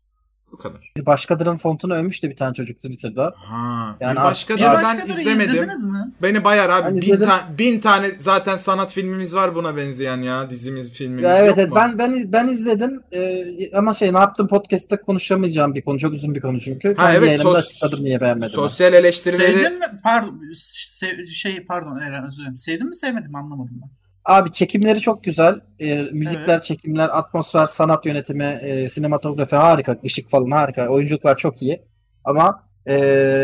Bu 0.52 0.58
kadar. 0.58 0.92
Bir 0.96 1.06
başkadırın 1.06 1.56
fontunu 1.56 1.94
övmüş 1.94 2.22
de 2.22 2.30
bir 2.30 2.36
tane 2.36 2.54
çocuk 2.54 2.76
Twitter'da. 2.76 3.34
Ha, 3.36 3.96
Yani 4.00 4.12
bir 4.16 4.20
abi- 4.20 4.24
başka 4.24 4.56
Bir 4.56 4.62
da 4.62 4.66
ben 4.66 4.74
başkadır 4.74 5.08
izlemedim. 5.12 5.50
izlediniz 5.54 5.84
mi? 5.84 6.12
Beni 6.22 6.44
bayar 6.44 6.68
abi. 6.70 6.84
Ben 6.86 6.96
bin, 6.96 7.02
izledim. 7.02 7.26
ta- 7.28 7.48
bin 7.58 7.80
tane 7.80 8.08
zaten 8.08 8.56
sanat 8.56 8.92
filmimiz 8.92 9.34
var 9.34 9.54
buna 9.54 9.76
benzeyen 9.76 10.22
ya. 10.22 10.50
Dizimiz, 10.50 10.92
filmimiz 10.92 11.24
Ya 11.24 11.36
evet, 11.38 11.48
yok 11.48 11.58
evet 11.58 11.68
mu? 11.70 11.76
ben 11.76 11.98
ben 11.98 12.32
ben 12.32 12.48
izledim 12.48 13.00
Ee, 13.12 13.70
ama 13.76 13.94
şey 13.94 14.12
ne 14.12 14.18
yaptım 14.18 14.48
podcast'te 14.48 14.96
konuşamayacağım 14.96 15.74
bir 15.74 15.82
konu 15.82 15.98
çok 15.98 16.12
uzun 16.12 16.34
bir 16.34 16.40
konu 16.40 16.60
çünkü. 16.60 16.94
Ha, 16.96 17.12
Kendi 17.12 17.26
evet, 17.26 17.40
sos- 17.40 18.04
niye 18.04 18.20
beğenmedim. 18.20 18.48
Sosyal 18.50 18.92
eleştirileri 18.94 19.52
Sevdin 19.58 19.78
mi? 19.78 19.86
Pardon. 20.02 20.40
sev- 20.54 21.26
şey 21.26 21.64
pardon 21.64 21.98
Eren 22.00 22.26
özür 22.26 22.38
dilerim. 22.38 22.56
Sevdin 22.56 22.88
mi 22.88 22.94
sevmedin 22.94 23.30
mi 23.30 23.38
anlamadım 23.38 23.80
ben. 23.82 23.90
Abi 24.24 24.52
çekimleri 24.52 25.00
çok 25.00 25.24
güzel. 25.24 25.60
Ee, 25.80 25.96
müzikler, 25.96 26.62
çekimler, 26.62 27.08
atmosfer, 27.18 27.66
sanat 27.66 28.06
yönetimi, 28.06 28.58
e, 28.62 28.88
sinematografi 28.88 29.56
harika, 29.56 29.98
ışık 30.04 30.30
falan 30.30 30.50
harika. 30.50 30.88
Oyunculuklar 30.88 31.36
çok 31.36 31.62
iyi. 31.62 31.82
Ama 32.24 32.68
e, 32.88 32.94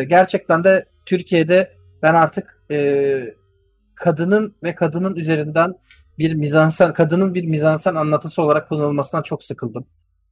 gerçekten 0.09 0.65
de 0.65 0.85
Türkiye'de 1.07 1.73
ben 2.03 2.15
artık 2.15 2.63
e, 2.71 3.21
kadının 3.95 4.55
ve 4.63 4.75
kadının 4.75 5.17
üzerinden 5.17 5.75
bir 6.19 6.35
mizansen, 6.35 6.93
kadının 6.93 7.35
bir 7.35 7.45
mizansen 7.45 7.95
anlatısı 7.95 8.43
olarak 8.43 8.69
kullanılmasından 8.69 9.23
çok 9.23 9.43
sıkıldım. 9.45 9.87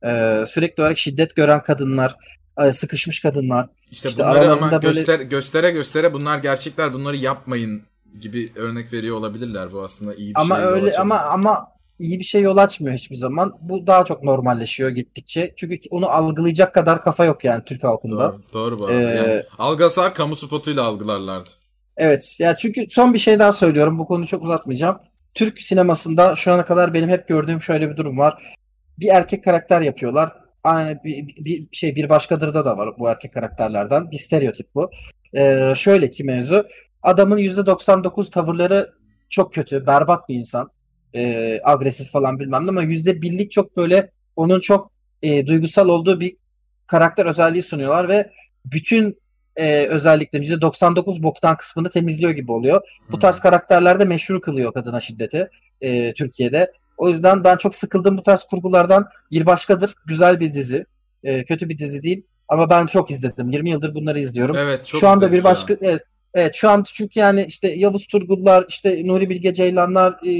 E, 0.07 0.45
sürekli 0.47 0.81
olarak 0.81 0.99
şiddet 0.99 1.37
gören 1.37 1.63
kadınlar, 1.63 2.17
e, 2.61 2.73
sıkışmış 2.73 3.21
kadınlar. 3.21 3.69
işte, 3.91 4.09
İşte 4.09 4.23
bunları 4.23 4.53
ama 4.53 4.83
böyle- 4.83 4.87
göster 4.93 5.21
göstere 5.21 5.71
göstere 5.71 6.13
bunlar 6.13 6.39
gerçekler 6.39 6.93
bunları 6.93 7.17
yapmayın 7.17 7.83
gibi 8.21 8.53
örnek 8.57 8.93
veriyor 8.93 9.17
olabilirler 9.17 9.73
bu 9.73 9.83
aslında 9.83 10.15
iyi 10.15 10.35
bir 10.35 10.41
ama 10.41 10.57
şey. 10.57 10.65
öyle 10.65 10.75
açabilir. 10.77 11.01
ama 11.01 11.19
ama 11.21 11.67
iyi 11.99 12.19
bir 12.19 12.25
şey 12.25 12.43
yol 12.43 12.57
açmıyor 12.57 12.95
hiçbir 12.97 13.17
zaman. 13.17 13.59
Bu 13.61 13.87
daha 13.87 14.05
çok 14.05 14.23
normalleşiyor 14.23 14.91
gittikçe. 14.91 15.53
Çünkü 15.57 15.79
onu 15.91 16.09
algılayacak 16.09 16.75
kadar 16.75 17.03
kafa 17.03 17.25
yok 17.25 17.45
yani 17.45 17.65
Türk 17.65 17.85
halkında. 17.85 18.33
Doğru, 18.33 18.43
doğru 18.53 18.79
bu. 18.79 18.91
Ee, 18.91 18.95
Yani 18.95 19.43
Algazar 19.59 20.15
kamu 20.15 20.37
spotuyla 20.37 20.83
algılarlardı. 20.83 21.51
Evet. 21.97 22.37
Ya 22.39 22.57
çünkü 22.57 22.87
son 22.91 23.15
bir 23.15 23.19
şey 23.19 23.39
daha 23.39 23.53
söylüyorum. 23.53 23.99
Bu 23.99 24.07
konuyu 24.07 24.27
çok 24.27 24.43
uzatmayacağım. 24.43 24.99
Türk 25.35 25.63
sinemasında 25.63 26.37
şu 26.37 26.53
ana 26.53 26.65
kadar 26.65 26.95
benim 26.95 27.09
hep 27.09 27.29
gördüğüm 27.29 27.61
şöyle 27.63 27.91
bir 27.91 27.97
durum 27.97 28.19
var. 28.19 28.55
Bir 28.99 29.09
erkek 29.09 29.45
karakter 29.45 29.81
yapıyorlar. 29.81 30.33
Aynı 30.65 30.99
bir, 31.05 31.27
bir- 31.27 31.45
bir 31.45 31.77
şey 31.77 31.97
bir 31.97 32.09
başkadırda 32.09 32.65
da 32.65 32.77
var 32.77 32.99
bu 32.99 33.09
erkek 33.09 33.35
karakterlerden. 33.35 34.11
Bir 34.11 34.19
stereotip 34.19 34.75
bu. 34.75 34.91
Ee, 35.37 35.73
şöyle 35.77 36.11
ki 36.11 36.25
mevzu. 36.25 36.67
Adamın 37.03 37.39
%99 37.39 38.31
tavırları 38.31 38.93
çok 39.29 39.53
kötü, 39.55 39.87
berbat 39.87 40.29
bir 40.29 40.35
insan. 40.35 40.71
Ee, 41.15 41.61
agresif 41.65 42.11
falan 42.11 42.41
bilmem 42.41 42.67
ne 42.67 42.69
ama 42.69 42.85
%1'lik 42.85 43.51
çok 43.51 43.77
böyle 43.77 44.11
onun 44.37 44.61
çok 44.61 44.91
e, 45.23 45.47
duygusal 45.47 45.89
olduğu 45.89 46.21
bir 46.21 46.37
karakter 46.87 47.27
özelliği 47.27 47.63
sunuyorlar 47.63 48.09
ve 48.09 48.31
bütün 48.65 49.19
e, 49.57 49.87
özellikle 49.87 50.39
%99 50.39 51.23
boktan 51.23 51.57
kısmını 51.57 51.91
temizliyor 51.91 52.31
gibi 52.31 52.53
oluyor. 52.53 52.81
Bu 53.09 53.13
Hmm. 53.13 53.21
tarz 53.21 53.41
karakterlerde 53.41 54.05
meşhur 54.05 54.41
kılıyor 54.41 54.73
kadına 54.73 55.01
şiddeti 55.01 55.49
e, 55.81 56.13
Türkiye'de. 56.15 56.73
O 56.97 57.09
yüzden 57.09 57.45
ben 57.45 57.57
çok 57.57 57.75
sıkıldım 57.75 58.19
bu 58.19 58.23
tarz 58.23 58.45
kurgulardan. 58.45 59.09
Bir 59.31 59.47
başkadır. 59.47 59.95
Güzel 60.07 60.41
bir 60.41 60.53
dizi. 60.53 60.87
E, 61.25 61.45
kötü 61.45 61.69
bir 61.69 61.79
dizi 61.79 62.03
değil. 62.03 62.27
Ama 62.49 62.71
ben 62.71 62.87
çok 62.87 63.11
izledim. 63.11 63.51
20 63.51 63.71
yıldır 63.71 63.95
bunları 63.95 64.19
izliyorum. 64.19 64.57
Evet 64.57 64.87
çok 64.87 65.01
şu 65.01 65.09
anda 65.09 65.33
bir 65.33 65.45
başka 65.45 65.77
evet, 65.83 66.03
evet 66.37 66.55
şu 66.55 66.71
an 66.71 66.83
çünkü 66.83 67.21
yani 67.21 67.45
işte 67.49 67.69
Yavuz 67.69 68.07
Turgullar, 68.07 68.65
işte 68.69 69.07
Nuri 69.07 69.31
Bilge 69.31 69.55
Ceylanlar 69.55 70.13
e, 70.13 70.33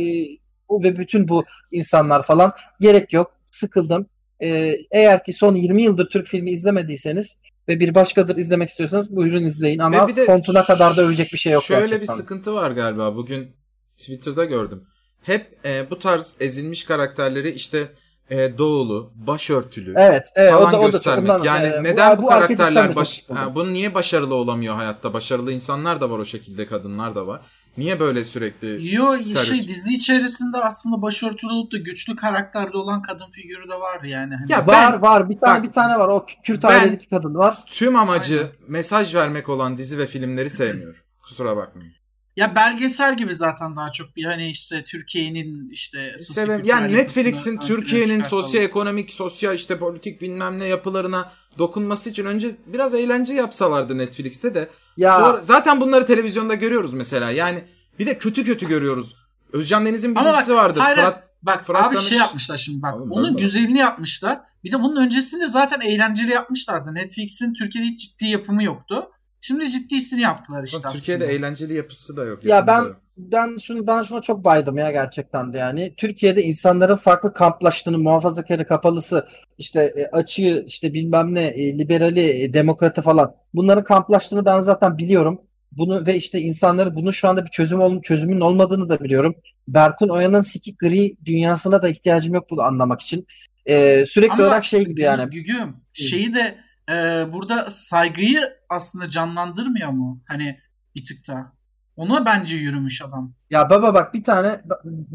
ve 0.71 0.99
bütün 0.99 1.29
bu 1.29 1.45
insanlar 1.73 2.23
falan 2.23 2.53
gerek 2.81 3.13
yok. 3.13 3.33
Sıkıldım. 3.53 4.07
E, 4.43 4.77
eğer 4.91 5.25
ki 5.25 5.33
son 5.33 5.55
20 5.55 5.83
yıldır 5.83 6.11
Türk 6.11 6.27
filmi 6.27 6.51
izlemediyseniz 6.51 7.39
ve 7.69 7.81
bir 7.81 7.95
başkadır 7.95 8.37
izlemek 8.37 8.69
istiyorsanız 8.69 9.17
buyurun 9.17 9.45
izleyin 9.45 9.79
ama 9.79 10.09
Ve 10.09 10.17
bir 10.17 10.27
fontuna 10.27 10.63
kadar 10.63 10.97
da 10.97 11.03
övecek 11.03 11.33
bir 11.33 11.39
şey 11.39 11.53
yok 11.53 11.63
Şöyle 11.63 11.81
gerçekten. 11.81 12.03
bir 12.03 12.23
sıkıntı 12.23 12.55
var 12.55 12.71
galiba. 12.71 13.17
Bugün 13.17 13.57
Twitter'da 13.99 14.45
gördüm. 14.45 14.85
Hep 15.23 15.47
e, 15.65 15.91
bu 15.91 15.99
tarz 15.99 16.37
ezilmiş 16.41 16.85
karakterleri 16.85 17.51
işte 17.51 17.89
e, 18.31 18.59
doğulu, 18.59 19.11
başörtülü 19.15 19.95
Evet, 19.97 20.27
evet 20.35 20.53
o 20.55 20.59
falan 20.59 20.73
da 20.73 20.79
o 20.79 20.83
da 20.83 20.89
göstermek. 20.89 21.45
yani 21.45 21.67
e, 21.67 21.83
neden 21.83 22.19
bu, 22.19 22.23
de 22.23 22.27
karakterler 22.27 22.97
baş 22.97 23.25
ha, 23.35 23.55
bunun 23.55 23.75
niye 23.75 23.95
başarılı 23.95 24.35
olamıyor 24.35 24.75
hayatta? 24.75 25.13
Başarılı 25.13 25.53
insanlar 25.53 26.01
da 26.01 26.11
var 26.11 26.19
o 26.19 26.25
şekilde, 26.25 26.67
kadınlar 26.67 27.15
da 27.15 27.27
var. 27.27 27.41
Niye 27.79 28.01
böyle 28.01 28.25
sürekli 28.25 28.95
Yo 28.95 29.17
şey 29.17 29.69
dizi 29.69 29.95
içerisinde 29.95 30.59
aslında 30.59 31.03
başörtülü 31.03 31.51
olup 31.53 31.73
da 31.73 31.77
güçlü 31.77 32.17
karakterde 32.17 32.77
olan 32.77 33.03
kadın 33.03 33.31
figürü 33.31 33.69
de 33.69 33.75
var 33.81 34.03
yani. 34.03 34.35
Hani 34.35 34.53
Ya 34.53 34.67
var 34.67 34.93
ben- 34.93 35.03
var 35.03 35.31
bir 35.31 35.39
tane 35.39 35.59
bak, 35.59 35.69
bir 35.69 35.73
tane 35.73 35.99
var 35.99 36.09
o 36.09 36.27
Kürt 36.43 36.65
ailedeki 36.65 37.09
kadın 37.09 37.35
var. 37.35 37.59
tüm 37.67 37.97
amacı 37.97 38.37
Aynen. 38.39 38.51
mesaj 38.69 39.15
vermek 39.15 39.49
olan 39.49 39.79
dizi 39.79 39.99
ve 39.99 40.07
filmleri 40.07 40.51
sevmiyorum. 40.51 41.01
Kusura 41.23 41.57
bakmayın. 41.57 41.93
Ya 42.37 42.55
belgesel 42.55 43.17
gibi 43.17 43.35
zaten 43.35 43.77
daha 43.77 43.93
çok 43.93 44.17
bir 44.17 44.25
hani 44.25 44.51
işte 44.51 44.85
Türkiye'nin 44.85 45.71
işte 45.71 46.17
Sebep, 46.19 46.67
yani 46.67 46.93
Netflix'in 46.93 47.59
Türkiye'nin 47.59 48.23
sosyoekonomik, 48.23 49.15
sosyal 49.15 49.55
işte 49.55 49.79
politik 49.79 50.21
bilmem 50.21 50.59
ne 50.59 50.65
yapılarına 50.65 51.33
dokunması 51.59 52.11
için 52.11 52.25
önce 52.25 52.57
biraz 52.67 52.95
eğlence 52.95 53.35
yapsalardı 53.35 53.99
Netflix'te 53.99 54.55
de. 54.55 54.69
Ya 54.97 55.17
Sonra, 55.17 55.43
zaten 55.43 55.81
bunları 55.81 56.07
televizyonda 56.07 56.55
görüyoruz 56.55 56.95
mesela. 56.95 57.31
Yani 57.31 57.65
bir 57.99 58.07
de 58.07 58.19
kötü 58.19 58.45
kötü 58.45 58.69
görüyoruz. 58.69 59.17
Özcan 59.53 59.87
Deniz'in 59.87 60.15
bir 60.15 60.25
dizisi 60.25 60.55
vardı. 60.55 60.81
hayır, 60.81 60.97
Fırat, 60.97 61.27
Bak 61.43 61.67
Fırat 61.67 61.85
abi 61.85 61.95
Danış- 61.95 62.09
şey 62.09 62.19
yapmışlar 62.19 62.57
şimdi 62.57 62.83
bak. 62.83 62.95
Oğlum, 62.95 63.13
onun 63.13 63.37
güzelini 63.37 63.79
yapmışlar. 63.79 64.41
Bir 64.65 64.73
de 64.73 64.83
bunun 64.83 64.97
öncesinde 65.07 65.47
zaten 65.47 65.81
eğlenceli 65.81 66.31
yapmışlardı. 66.31 66.95
Netflix'in 66.95 67.53
Türkiye'de 67.53 67.89
hiç 67.89 68.01
ciddi 68.01 68.27
yapımı 68.27 68.63
yoktu. 68.63 69.11
Şimdi 69.47 69.71
ciddisini 69.71 70.21
yaptılar 70.21 70.65
işte 70.65 70.79
Bak, 70.85 70.93
Türkiye'de 70.93 71.25
aslında. 71.25 71.39
eğlenceli 71.39 71.75
yapısı 71.75 72.17
da 72.17 72.25
yok. 72.25 72.45
ya 72.45 72.63
da 72.63 72.67
ben 72.67 72.83
yok. 72.83 73.01
ben 73.17 73.57
şunu 73.59 73.87
ben 73.87 74.03
şuna 74.03 74.21
çok 74.21 74.45
baydım 74.45 74.79
ya 74.79 74.91
gerçekten 74.91 75.53
de 75.53 75.59
yani. 75.59 75.95
Türkiye'de 75.97 76.43
insanların 76.43 76.97
farklı 76.97 77.35
kamplaştığını, 77.35 77.99
muhafazakarı, 77.99 78.67
kapalısı, 78.67 79.29
işte 79.59 79.81
e, 79.97 80.07
açığı, 80.07 80.65
işte 80.67 80.95
bilmem 80.95 81.35
ne, 81.35 81.43
e, 81.43 81.79
liberali, 81.79 82.43
e, 82.43 82.55
demokratı 82.55 83.03
falan. 83.03 83.35
Bunların 83.55 83.85
kamplaştığını 83.85 84.45
ben 84.45 84.61
zaten 84.61 84.99
biliyorum. 84.99 85.41
Bunu 85.73 86.07
ve 86.07 86.17
işte 86.17 86.41
insanların 86.41 86.95
bunun 86.95 87.11
şu 87.11 87.29
anda 87.29 87.45
bir 87.45 87.51
çözüm 87.51 87.81
ol, 87.81 88.03
çözümün 88.03 88.41
olmadığını 88.41 88.89
da 88.89 89.01
biliyorum. 89.01 89.35
Berkun 89.69 90.09
Oya'nın 90.09 90.43
sikik 90.43 90.79
gri 90.79 91.17
dünyasına 91.25 91.83
da 91.83 91.89
ihtiyacım 91.89 92.35
yok 92.35 92.51
bunu 92.51 92.63
anlamak 92.63 93.01
için. 93.01 93.27
Ee, 93.67 94.05
sürekli 94.09 94.33
Ama 94.33 94.43
olarak 94.43 94.65
şey 94.65 94.85
gibi 94.85 95.01
yani. 95.01 95.31
Gügüm 95.31 95.77
şeyi 95.93 96.35
de 96.35 96.66
e, 96.91 96.93
burada 97.33 97.71
saygıyı 97.71 98.41
aslında 98.69 99.09
canlandırmıyor 99.09 99.91
mu? 99.91 100.23
Hani 100.29 100.59
bir 100.95 101.05
tık 101.05 101.29
da. 101.29 101.53
Ona 101.97 102.27
bence 102.27 102.57
yürümüş 102.57 103.03
adam. 103.03 103.35
Ya 103.51 103.71
baba 103.71 103.95
bak 103.95 104.15
bir 104.15 104.25
tane 104.25 104.61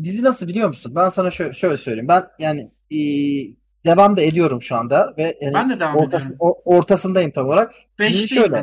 dizi 0.03 0.23
nasıl 0.23 0.47
biliyor 0.47 0.67
musun? 0.67 0.93
Ben 0.95 1.09
sana 1.09 1.31
şöyle, 1.31 1.53
şöyle 1.53 1.77
söyleyeyim. 1.77 2.07
Ben 2.07 2.23
yani 2.39 2.61
e, 2.91 2.97
devam 3.85 4.17
da 4.17 4.21
ediyorum 4.21 4.61
şu 4.61 4.75
anda 4.75 5.13
ve 5.17 5.37
yani 5.41 5.53
Ben 5.53 5.69
de 5.69 5.79
devam 5.79 5.95
ortası- 5.95 6.25
ediyorum. 6.29 6.37
o- 6.39 6.61
ortasındayım 6.77 7.31
tam 7.31 7.45
olarak. 7.45 7.73
Beş 7.99 8.13
Dizi 8.13 8.29
değil 8.29 8.41
şöyle. 8.41 8.55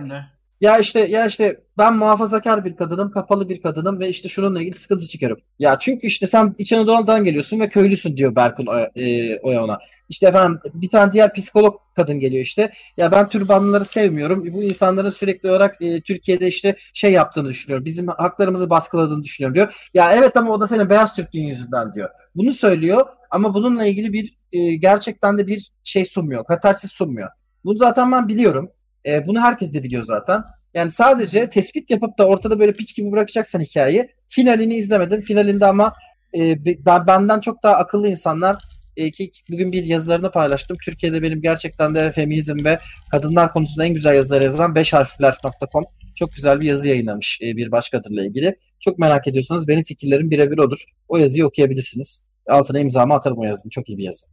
Ya 0.60 0.78
işte 0.78 1.00
ya 1.00 1.26
işte 1.26 1.60
ben 1.78 1.96
muhafazakar 1.96 2.64
bir 2.64 2.76
kadınım, 2.76 3.10
kapalı 3.10 3.48
bir 3.48 3.62
kadınım 3.62 4.00
ve 4.00 4.08
işte 4.08 4.28
şununla 4.28 4.60
ilgili 4.60 4.76
sıkıntı 4.76 5.08
çıkarım. 5.08 5.38
Ya 5.58 5.78
çünkü 5.78 6.06
işte 6.06 6.26
sen 6.26 6.54
İç 6.58 6.72
Anadolu'dan 6.72 7.24
geliyorsun 7.24 7.60
ve 7.60 7.68
köylüsün 7.68 8.16
diyor 8.16 8.36
Berkun 8.36 8.66
Oya, 8.66 8.90
e, 8.96 9.58
ona. 9.58 9.78
İşte 10.08 10.26
efendim 10.28 10.60
bir 10.74 10.88
tane 10.88 11.12
diğer 11.12 11.32
psikolog 11.32 11.80
kadın 11.96 12.20
geliyor 12.20 12.42
işte. 12.42 12.72
Ya 12.96 13.12
ben 13.12 13.28
türbanlıları 13.28 13.84
sevmiyorum. 13.84 14.52
Bu 14.52 14.62
insanların 14.62 15.10
sürekli 15.10 15.50
olarak 15.50 15.82
e, 15.82 16.00
Türkiye'de 16.00 16.48
işte 16.48 16.76
şey 16.94 17.12
yaptığını 17.12 17.48
düşünüyorum. 17.48 17.84
Bizim 17.84 18.08
haklarımızı 18.08 18.70
baskıladığını 18.70 19.22
düşünüyorum 19.24 19.54
diyor. 19.54 19.88
Ya 19.94 20.12
evet 20.12 20.36
ama 20.36 20.54
o 20.54 20.60
da 20.60 20.66
senin 20.66 20.90
beyaz 20.90 21.14
Türklüğün 21.14 21.46
yüzünden 21.46 21.94
diyor. 21.94 22.08
Bunu 22.34 22.52
söylüyor 22.52 23.06
ama 23.30 23.54
bununla 23.54 23.86
ilgili 23.86 24.12
bir 24.12 24.38
e, 24.52 24.76
gerçekten 24.76 25.38
de 25.38 25.46
bir 25.46 25.70
şey 25.84 26.04
sunmuyor. 26.04 26.44
Katarsis 26.44 26.92
sunmuyor. 26.92 27.28
Bunu 27.64 27.78
zaten 27.78 28.12
ben 28.12 28.28
biliyorum. 28.28 28.70
E, 29.06 29.26
bunu 29.26 29.40
herkes 29.40 29.74
de 29.74 29.82
biliyor 29.82 30.04
zaten. 30.04 30.44
Yani 30.74 30.90
sadece 30.90 31.50
tespit 31.50 31.90
yapıp 31.90 32.18
da 32.18 32.26
ortada 32.26 32.58
böyle 32.58 32.72
piç 32.72 32.96
gibi 32.96 33.12
bırakacaksan 33.12 33.61
hikayeyi 33.61 34.08
finalini 34.28 34.74
izlemedim. 34.74 35.20
Finalinde 35.20 35.66
ama 35.66 35.94
e, 36.38 36.64
be- 36.64 36.84
ben- 36.87 37.06
benden 37.06 37.40
çok 37.40 37.62
daha 37.62 37.74
akıllı 37.74 38.08
insanlar 38.08 38.62
e, 38.96 39.11
ki 39.11 39.30
bugün 39.50 39.72
bir 39.72 39.84
yazılarını 39.84 40.30
paylaştım. 40.30 40.76
Türkiye'de 40.84 41.22
benim 41.22 41.42
gerçekten 41.42 41.94
de 41.94 42.12
feminizm 42.12 42.64
ve 42.64 42.78
kadınlar 43.11 43.52
konusunda 43.52 43.87
en 43.87 43.94
güzel 43.94 44.14
yazıları 44.14 44.44
yazan 44.44 44.74
5harfler.com 44.74 45.84
çok 46.14 46.32
güzel 46.32 46.61
bir 46.61 46.66
yazı 46.66 46.88
yayınlamış 46.88 47.38
e, 47.42 47.56
bir 47.56 47.72
başkadırla 47.72 48.24
ilgili. 48.24 48.56
Çok 48.80 48.98
merak 48.98 49.26
ediyorsanız 49.28 49.68
benim 49.68 49.82
fikirlerim 49.82 50.30
birebir 50.30 50.58
odur. 50.58 50.84
O 51.08 51.16
yazıyı 51.16 51.46
okuyabilirsiniz. 51.46 52.22
Altına 52.48 52.78
imzamı 52.78 53.14
atarım 53.14 53.38
o 53.38 53.44
yazının. 53.44 53.70
Çok 53.70 53.88
iyi 53.88 53.98
bir 53.98 54.04
yazı. 54.04 54.26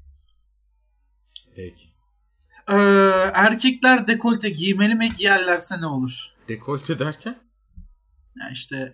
Peki. 1.55 1.94
Ee, 2.69 2.75
erkekler 3.33 4.07
dekolte 4.07 4.49
giymeli 4.49 4.95
mi 4.95 5.09
giyerlerse 5.17 5.81
ne 5.81 5.85
olur? 5.85 6.27
Dekolte 6.47 6.99
derken? 6.99 7.35
Yani 8.39 8.51
işte 8.51 8.93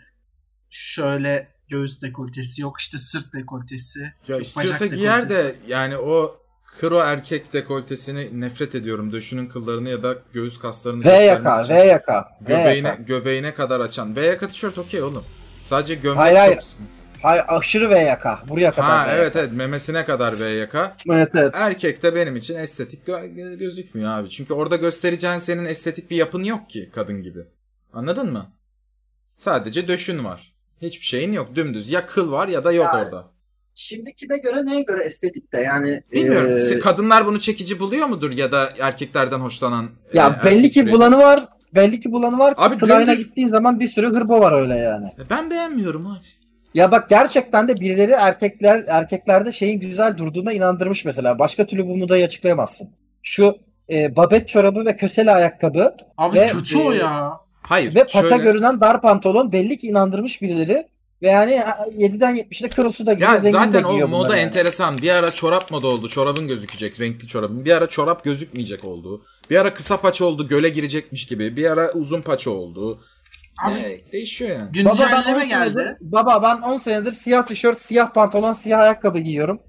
şöyle 0.69 1.47
göğüs 1.69 2.01
dekoltesi, 2.01 2.62
yok 2.62 2.79
işte 2.79 2.97
sırt 2.97 3.34
dekoltesi. 3.34 3.99
Ya 4.27 4.38
istiyorsa 4.39 4.86
bacak 4.86 4.97
giyer 4.99 5.29
de 5.29 5.55
yani 5.67 5.97
o 5.97 6.38
kro 6.79 6.99
erkek 6.99 7.53
dekoltesini 7.53 8.41
nefret 8.41 8.75
ediyorum. 8.75 9.12
Döşünün 9.12 9.47
kıllarını 9.47 9.89
ya 9.89 10.03
da 10.03 10.15
göğüs 10.34 10.60
kaslarını 10.60 11.05
V 11.05 11.10
yaka. 11.13 11.69
V 11.69 11.73
yaka. 11.73 12.38
V 12.41 12.45
Göbeğine, 12.47 12.88
yaka. 12.88 13.03
göbeğine 13.03 13.53
kadar 13.53 13.79
açan. 13.79 14.15
V 14.15 14.25
yaka 14.25 14.47
tişört 14.47 14.77
okey 14.77 15.01
oğlum. 15.01 15.23
Sadece 15.63 15.95
gömlek 15.95 16.19
Hayır, 16.19 16.36
çok 16.36 16.47
hayır. 16.47 16.62
sıkıntı. 16.62 16.91
Hayır 17.21 17.43
aşırı 17.47 17.89
V 17.89 17.99
yaka. 17.99 18.39
Buraya 18.49 18.71
kadar. 18.71 18.89
Ha 18.89 19.07
evet 19.13 19.36
evet 19.36 19.51
memesine 19.53 20.05
kadar 20.05 20.39
V 20.39 20.49
yaka. 20.49 20.95
Evet 21.10 21.29
evet. 21.36 21.55
Erkekte 21.57 22.15
benim 22.15 22.36
için 22.36 22.55
estetik 22.55 23.07
gö- 23.07 23.57
gözükmüyor 23.57 24.12
abi. 24.12 24.29
Çünkü 24.29 24.53
orada 24.53 24.75
göstereceğin 24.75 25.38
senin 25.38 25.65
estetik 25.65 26.12
bir 26.12 26.15
yapın 26.15 26.43
yok 26.43 26.69
ki 26.69 26.89
kadın 26.95 27.23
gibi. 27.23 27.39
Anladın 27.93 28.31
mı? 28.34 28.45
Sadece 29.36 29.88
döşün 29.88 30.25
var. 30.25 30.53
Hiçbir 30.81 31.05
şeyin 31.05 31.31
yok. 31.34 31.55
Dümdüz. 31.55 31.89
Ya 31.89 32.05
kıl 32.05 32.31
var 32.31 32.47
ya 32.47 32.63
da 32.63 32.71
yok 32.71 32.86
Yani, 32.93 33.03
orada. 33.03 33.27
Şimdi 33.75 34.15
kime 34.15 34.38
göre 34.38 34.65
neye 34.65 34.81
göre 34.81 35.03
estetik 35.03 35.53
de 35.53 35.57
yani. 35.60 36.03
Bilmiyorum. 36.12 36.77
e, 36.77 36.79
Kadınlar 36.79 37.25
bunu 37.25 37.39
çekici 37.39 37.79
buluyor 37.79 38.07
mudur 38.07 38.34
ya 38.34 38.51
da 38.51 38.69
erkeklerden 38.79 39.39
hoşlanan 39.39 39.89
ya 40.13 40.39
e, 40.41 40.45
belli 40.45 40.57
erkek 40.57 40.73
ki 40.73 40.91
bulanı 40.91 41.17
var. 41.17 41.47
Belli 41.75 41.99
ki 41.99 42.12
bulanı 42.12 42.39
var. 42.39 42.53
Abi 42.57 42.77
Kılayına 42.77 43.12
dümdüz- 43.12 43.17
gittiğin 43.17 43.47
zaman 43.47 43.79
bir 43.79 43.88
sürü 43.88 44.07
hırbo 44.07 44.39
var 44.39 44.62
öyle 44.62 44.77
yani. 44.77 45.07
E, 45.07 45.29
Ben 45.29 45.49
beğenmiyorum 45.49 46.07
abi. 46.07 46.25
Ya 46.73 46.91
bak 46.91 47.10
gerçekten 47.10 47.67
de 47.67 47.77
birileri 47.77 48.12
erkekler 48.12 48.84
erkeklerde 48.88 49.51
şeyin 49.51 49.79
güzel 49.79 50.17
durduğuna 50.17 50.53
inandırmış 50.53 51.05
mesela. 51.05 51.39
Başka 51.39 51.65
türlü 51.65 51.88
bu 51.88 51.97
modayı 51.97 52.25
açıklayamazsın. 52.25 52.89
Şu 53.23 53.57
e, 53.91 54.15
babet 54.15 54.47
çorabı 54.47 54.86
ve 54.86 54.95
kösele 54.95 55.31
ayakkabı 55.31 55.95
Abi 56.17 56.39
Ve- 56.39 56.47
kötü 56.47 56.77
o 56.77 56.93
e, 56.93 56.97
ya. 56.97 57.31
Hayır. 57.62 57.95
ve 57.95 57.99
pata 57.99 58.21
şöyle- 58.21 58.38
görünen 58.38 58.81
dar 58.81 59.01
pantolon 59.01 59.51
belli 59.51 59.77
ki 59.77 59.88
inandırmış 59.88 60.41
birileri. 60.41 60.88
Ve 61.21 61.27
yani 61.27 61.62
7'den 61.97 62.36
70'de 62.36 62.69
kırosu 62.69 63.05
da 63.05 63.13
giyiyor. 63.13 63.43
Ya 63.43 63.51
zaten 63.51 63.84
o 63.84 64.07
moda 64.07 64.38
yani. 64.38 64.47
enteresan. 64.47 64.97
Bir 64.97 65.10
ara 65.10 65.31
çorap 65.31 65.71
moda 65.71 65.88
oldu. 65.88 66.07
Çorabın 66.07 66.47
gözükecek. 66.47 66.99
Renkli 66.99 67.27
çorabın. 67.27 67.65
Bir 67.65 67.71
ara 67.71 67.89
çorap 67.89 68.23
gözükmeyecek 68.23 68.86
oldu. 68.86 69.21
Bir 69.49 69.57
ara 69.57 69.73
kısa 69.73 70.01
paça 70.01 70.25
oldu. 70.25 70.47
Göle 70.47 70.69
girecekmiş 70.69 71.25
gibi. 71.25 71.55
Bir 71.55 71.71
ara 71.71 71.91
uzun 71.91 72.21
paça 72.21 72.51
oldu. 72.51 72.99
Abi 73.63 73.73
Ne, 73.75 74.11
değişiyor 74.11 74.51
yani. 74.51 74.69
Baba 74.69 74.75
ben, 74.75 74.85
10 74.85 74.93
güncelleme 74.93 75.45
geldi. 75.45 75.73
senedir, 75.73 75.97
baba 76.01 76.43
ben 76.43 76.61
10 76.61 76.77
senedir 76.77 77.11
siyah 77.11 77.45
tişört, 77.45 77.81
siyah 77.81 78.13
pantolon, 78.13 78.53
siyah 78.53 78.79
ayakkabı 78.79 79.19
giyiyorum. 79.19 79.61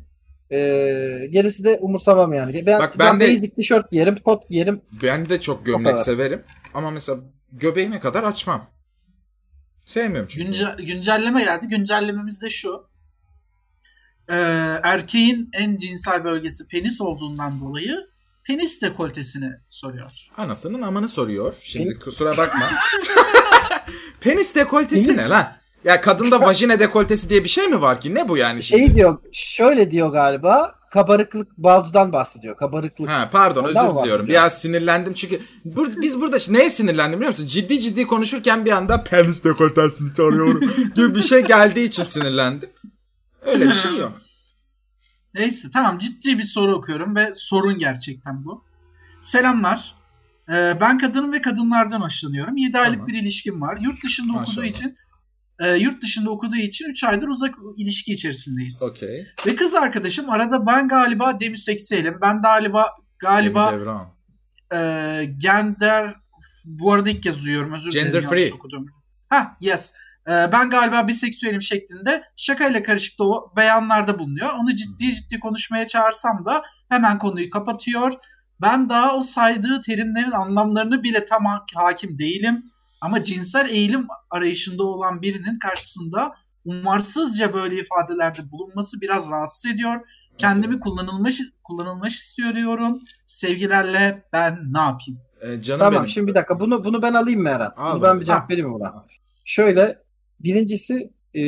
Ee, 0.51 1.27
gerisi 1.31 1.64
de 1.64 1.79
umursamam 1.81 2.33
yani. 2.35 2.66
Ben, 2.66 2.79
Bak 2.81 2.99
ben, 2.99 3.21
ben 3.21 3.21
de- 3.21 3.33
basic 3.33 3.55
tişört 3.55 3.90
giyerim, 3.90 4.16
kot 4.25 4.49
giyerim. 4.49 4.83
Ben 5.03 5.29
de 5.29 5.40
çok 5.40 5.66
gömlek 5.66 5.99
severim. 5.99 6.42
Ama 6.75 6.90
mesela 6.90 7.18
göbeğime 7.53 8.01
kadar 8.01 8.23
açmam. 8.23 8.71
Sevmiyorum 9.87 10.29
çünkü. 10.29 10.47
Günce- 10.47 10.75
güncelleme 10.85 11.45
geldi. 11.45 11.66
Güncellememiz 11.68 12.42
de 12.42 12.51
şu. 12.51 12.87
Ee, 14.29 14.35
erkeğin 14.83 15.49
en 15.53 15.77
cinsel 15.77 16.25
bölgesi 16.25 16.66
penis 16.66 17.01
olduğundan 17.01 17.61
dolayı 17.61 18.07
penis 18.47 18.83
dekoltesini 18.83 19.51
soruyor. 19.68 20.29
Anasının 20.37 20.83
amanı 20.83 21.09
soruyor. 21.09 21.55
Şimdi 21.62 21.99
kusura 21.99 22.37
bakma. 22.37 22.61
Penis 24.23 24.55
dekoltesi 24.55 25.17
ne 25.17 25.29
lan? 25.29 25.53
Ya 25.85 26.01
kadında 26.01 26.41
vajine 26.41 26.79
dekoltesi 26.81 27.31
diye 27.31 27.45
bir 27.45 27.49
şey 27.49 27.69
mi 27.69 27.81
var 27.81 28.01
ki? 28.01 28.15
Ne 28.15 28.29
bu 28.29 28.37
yani 28.37 28.63
şimdi? 28.63 28.83
Şey 28.87 28.95
diyor, 28.97 29.19
şöyle 29.33 29.91
diyor 29.91 30.13
galiba. 30.13 30.75
Kabarıklık 30.91 31.59
balcıdan 31.59 32.13
bahsediyor. 32.13 32.57
Kabarıklık. 32.57 33.09
Ha 33.09 33.29
pardon 33.33 33.65
Ondan 33.65 33.87
özür 33.87 33.99
diliyorum. 34.03 34.27
Biraz 34.27 34.63
sinirlendim 34.63 35.15
çünkü 35.15 35.41
bur- 35.67 36.01
biz 36.03 36.21
burada 36.21 36.37
neye 36.49 36.71
sinirlendim 36.71 37.19
biliyor 37.21 37.31
musun? 37.33 37.47
Ciddi 37.47 37.81
ciddi 37.81 38.07
konuşurken 38.07 38.65
bir 38.65 38.71
anda 38.71 39.05
penis 39.05 39.45
dekoltesini 39.45 40.15
soruyorum 40.17 40.61
gibi 40.95 41.15
bir 41.15 41.23
şey 41.23 41.41
geldiği 41.41 41.85
için 41.87 42.03
sinirlendim. 42.03 42.71
Öyle 43.47 43.65
bir 43.69 43.75
şey 43.75 43.97
yok. 43.97 44.13
Neyse 45.35 45.69
tamam 45.73 45.99
ciddi 45.99 46.39
bir 46.39 46.45
soru 46.45 46.75
okuyorum 46.75 47.17
ve 47.17 47.31
sorun 47.33 47.79
gerçekten 47.79 48.45
bu. 48.45 48.65
Selamlar. 49.21 49.95
Ee, 50.53 50.81
ben 50.81 50.99
kadınım 50.99 51.33
ve 51.33 51.43
kadınlardan 51.43 52.01
hoşlanıyorum. 52.01 52.57
7 52.57 52.79
aylık 52.79 52.95
Tamam. 52.95 53.09
bir 53.09 53.15
ilişkim 53.15 53.61
var. 53.61 53.79
Yurt 53.81 54.05
dışında 54.05 54.33
okuduğu 54.33 54.61
Maşallah. 54.61 54.67
için 54.67 54.97
e, 55.61 55.75
yurt 55.75 56.03
dışında 56.03 56.31
okuduğu 56.31 56.57
için 56.57 56.91
3 56.91 57.05
aydır 57.05 57.29
uzak 57.29 57.55
ilişki 57.77 58.12
içerisindeyiz. 58.12 58.83
Okey. 58.83 59.27
Ve 59.47 59.57
kız 59.57 59.75
arkadaşım 59.75 60.31
arada 60.31 60.67
ben 60.67 60.88
galiba 60.88 61.41
demisseksüelim. 61.41 62.19
Ben 62.23 62.43
galiba 62.43 62.91
galiba 63.19 63.75
e, 64.75 64.79
gender 65.37 66.15
bu 66.65 66.93
arada 66.93 67.11
ilk 67.11 67.23
kez 67.23 67.45
duyuyorum 67.45 67.73
özür 67.73 67.93
dilerim. 67.93 68.12
Gender 68.12 68.29
free. 68.29 68.51
Ha 69.29 69.57
yes. 69.61 69.93
E, 70.27 70.31
ben 70.31 70.71
galiba 70.71 71.09
biseksüelim 71.09 71.62
şeklinde 71.62 72.23
şakayla 72.37 72.83
karışık 72.83 73.19
da 73.19 73.25
o 73.25 73.53
beyanlarda 73.57 74.19
bulunuyor. 74.19 74.51
Onu 74.61 74.75
ciddi 74.75 75.15
ciddi 75.15 75.41
konuşmaya 75.41 75.87
çağırsam 75.87 76.45
da 76.45 76.62
hemen 76.88 77.19
konuyu 77.19 77.51
kapatıyor. 77.51 78.12
Ben 78.62 78.88
daha 78.88 79.16
o 79.16 79.22
saydığı 79.22 79.81
terimlerin 79.81 80.31
anlamlarını 80.31 81.03
bile 81.03 81.25
tam 81.25 81.44
ha- 81.44 81.64
hakim 81.75 82.18
değilim. 82.18 82.64
Ama 83.01 83.25
cinsel 83.25 83.68
eğilim 83.70 84.07
arayışında 84.31 84.83
olan 84.85 85.22
birinin 85.22 85.59
karşısında 85.59 86.33
umarsızca 86.64 87.55
böyle 87.55 87.77
ifadelerde 87.81 88.51
bulunması 88.53 89.01
biraz 89.01 89.31
rahatsız 89.31 89.70
ediyor. 89.72 90.01
Kendimi 90.38 90.81
kullanılmış 90.81 91.40
kullanılmış 91.64 92.14
istiyorum. 92.20 93.01
Sevgilerle 93.27 94.25
ben 94.33 94.59
ne 94.72 94.79
yapayım? 94.81 95.20
Ee, 95.40 95.62
canım 95.62 95.81
Tamam 95.81 95.94
benim. 95.94 96.09
şimdi 96.09 96.27
bir 96.27 96.35
dakika 96.35 96.61
bunu 96.61 96.85
bunu 96.85 97.03
ben 97.03 97.14
alayım 97.14 97.42
mı 97.42 97.48
Eren? 97.48 97.70
Al 97.77 97.94
Bunu 97.94 98.03
ben 98.03 98.20
bir 98.20 98.25
cevap 98.25 98.51
vereyim 98.51 98.68
mi 98.68 98.75
buna? 98.75 99.05
Şöyle 99.44 99.98
birincisi 100.40 101.11
e, 101.35 101.40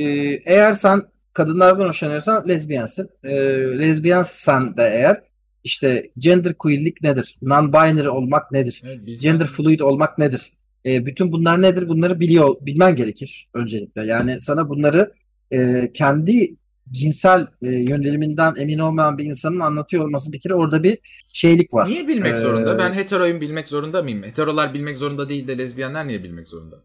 eğer 0.45 0.73
sen 0.73 1.03
kadınlardan 1.33 1.89
hoşlanıyorsan 1.89 2.49
lezbiyensin. 2.49 3.11
E, 3.25 3.35
lezbiyensen 3.79 4.77
de 4.77 4.83
eğer 4.95 5.23
işte 5.65 6.11
gender 6.19 6.55
queerlik 6.55 7.03
nedir? 7.03 7.37
Non-binary 7.43 8.09
olmak 8.09 8.53
nedir? 8.53 8.83
Evet, 8.85 9.21
Gender 9.23 9.47
fluid 9.47 9.81
olmak 9.81 10.19
nedir? 10.19 10.53
E, 10.87 11.07
bütün 11.07 11.33
bunlar 11.33 11.63
nedir? 11.63 11.89
Bunları 11.89 12.21
biliyor, 12.21 12.55
bilmen 12.61 12.97
gerekir 12.97 13.49
öncelikle. 13.55 14.07
Yani 14.07 14.41
sana 14.41 14.69
bunları 14.69 15.13
e, 15.53 15.91
kendi 15.95 16.57
cinsel 16.91 17.47
e, 17.63 17.69
yöneliminden 17.71 18.55
emin 18.59 18.79
olmayan 18.79 19.19
bir 19.19 19.25
insanın 19.25 19.61
anlatıyor 19.61 20.05
olması 20.05 20.33
bir 20.33 20.41
kere 20.41 20.55
orada 20.55 20.83
bir 20.83 20.99
şeylik 21.33 21.75
var. 21.75 21.89
Niye 21.89 22.09
bilmek 22.09 22.33
Ee, 22.33 22.37
zorunda? 22.37 22.79
Ben 22.79 22.93
heteroyum 22.93 23.41
bilmek 23.41 23.69
zorunda 23.69 24.03
mıyım? 24.03 24.23
Heterolar 24.23 24.75
bilmek 24.75 24.99
zorunda 24.99 25.29
değil 25.29 25.49
de 25.49 25.59
lezbiyenler 25.59 26.09
niye 26.09 26.23
bilmek 26.23 26.49
zorunda? 26.49 26.77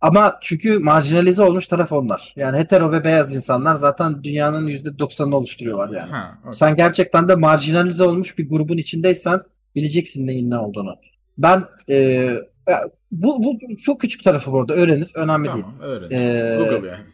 Ama 0.00 0.38
çünkü 0.42 0.78
marjinalize 0.78 1.42
olmuş 1.42 1.68
taraf 1.68 1.92
onlar. 1.92 2.32
Yani 2.36 2.58
hetero 2.58 2.92
ve 2.92 3.04
beyaz 3.04 3.34
insanlar 3.34 3.74
zaten 3.74 4.24
dünyanın 4.24 4.68
%90'ını 4.68 5.34
oluşturuyorlar 5.34 5.98
yani. 5.98 6.12
Ha, 6.12 6.38
okey. 6.40 6.52
Sen 6.52 6.76
gerçekten 6.76 7.28
de 7.28 7.34
marjinalize 7.34 8.04
olmuş 8.04 8.38
bir 8.38 8.48
grubun 8.48 8.76
içindeysen 8.76 9.40
bileceksin 9.74 10.26
neyin 10.26 10.50
ne 10.50 10.58
olduğunu. 10.58 10.96
Ben 11.38 11.64
e, 11.90 12.30
bu, 13.12 13.44
bu 13.44 13.76
çok 13.76 14.00
küçük 14.00 14.24
tarafı 14.24 14.52
bu 14.52 14.60
arada 14.60 14.74
öğrenir. 14.74 15.10
Önemli 15.14 15.52
değil. 15.52 15.64
Tamam 15.64 15.80
öyle. 15.80 16.16
Ee, 16.16 16.56
Google 16.56 16.88
yani. 16.88 17.04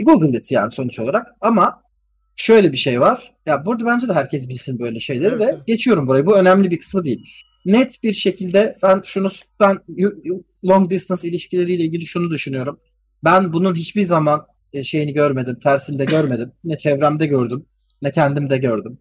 Google 0.00 0.38
it 0.38 0.50
yani 0.52 0.72
sonuç 0.72 0.98
olarak. 0.98 1.26
Ama 1.40 1.82
şöyle 2.36 2.72
bir 2.72 2.76
şey 2.76 3.00
var. 3.00 3.32
Ya 3.46 3.66
burada 3.66 3.86
bence 3.86 4.08
de 4.08 4.12
herkes 4.12 4.48
bilsin 4.48 4.78
böyle 4.78 5.00
şeyleri 5.00 5.32
Evet, 5.32 5.40
de 5.40 5.50
evet. 5.54 5.66
geçiyorum 5.66 6.06
burayı. 6.06 6.26
Bu 6.26 6.38
önemli 6.38 6.70
bir 6.70 6.78
kısmı 6.78 7.04
değil. 7.04 7.26
Net 7.64 8.02
bir 8.02 8.12
şekilde 8.12 8.78
ben 8.82 9.00
şunu 9.04 9.28
ben 9.60 9.78
long 10.64 10.90
distance 10.90 11.28
ilişkileriyle 11.28 11.84
ilgili 11.84 12.06
şunu 12.06 12.30
düşünüyorum. 12.30 12.80
Ben 13.24 13.52
bunun 13.52 13.74
hiçbir 13.74 14.02
zaman 14.02 14.46
e, 14.72 14.84
şeyini 14.84 15.12
görmedim, 15.12 15.58
tersini 15.62 15.98
de 15.98 16.04
görmedim. 16.04 16.52
Ne 16.64 16.78
çevremde 16.78 17.26
gördüm, 17.26 17.66
ne 18.02 18.12
kendimde 18.12 18.58
gördüm. 18.58 18.98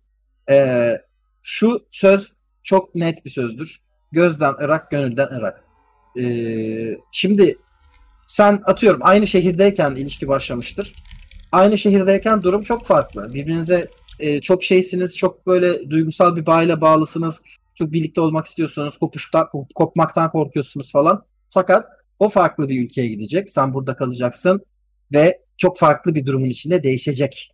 Ee, 0.49 1.01
şu 1.41 1.79
söz 1.91 2.31
çok 2.63 2.95
net 2.95 3.25
bir 3.25 3.29
sözdür. 3.29 3.79
Gözden 4.11 4.53
ırak, 4.53 4.91
gönülden 4.91 5.27
ırak. 5.27 5.63
Ee, 6.19 6.97
şimdi 7.11 7.57
sen 8.27 8.61
atıyorum 8.65 8.99
aynı 9.03 9.27
şehirdeyken 9.27 9.95
ilişki 9.95 10.27
başlamıştır. 10.27 10.93
Aynı 11.51 11.77
şehirdeyken 11.77 12.43
durum 12.43 12.61
çok 12.61 12.85
farklı. 12.85 13.33
Birbirinize 13.33 13.87
e, 14.19 14.41
çok 14.41 14.63
şeysiniz, 14.63 15.17
çok 15.17 15.47
böyle 15.47 15.89
duygusal 15.89 16.35
bir 16.35 16.45
bağıyla 16.45 16.81
bağlısınız. 16.81 17.41
Çok 17.75 17.91
birlikte 17.91 18.21
olmak 18.21 18.45
istiyorsunuz, 18.47 18.97
kopuştan, 18.97 19.43
kop- 19.45 19.73
kopmaktan 19.75 20.29
korkuyorsunuz 20.29 20.91
falan. 20.91 21.25
Fakat 21.49 21.85
o 22.19 22.29
farklı 22.29 22.69
bir 22.69 22.83
ülkeye 22.83 23.07
gidecek. 23.07 23.49
Sen 23.49 23.73
burada 23.73 23.95
kalacaksın 23.95 24.61
ve 25.13 25.41
çok 25.57 25.77
farklı 25.77 26.15
bir 26.15 26.25
durumun 26.25 26.49
içinde 26.49 26.83
değişecek 26.83 27.51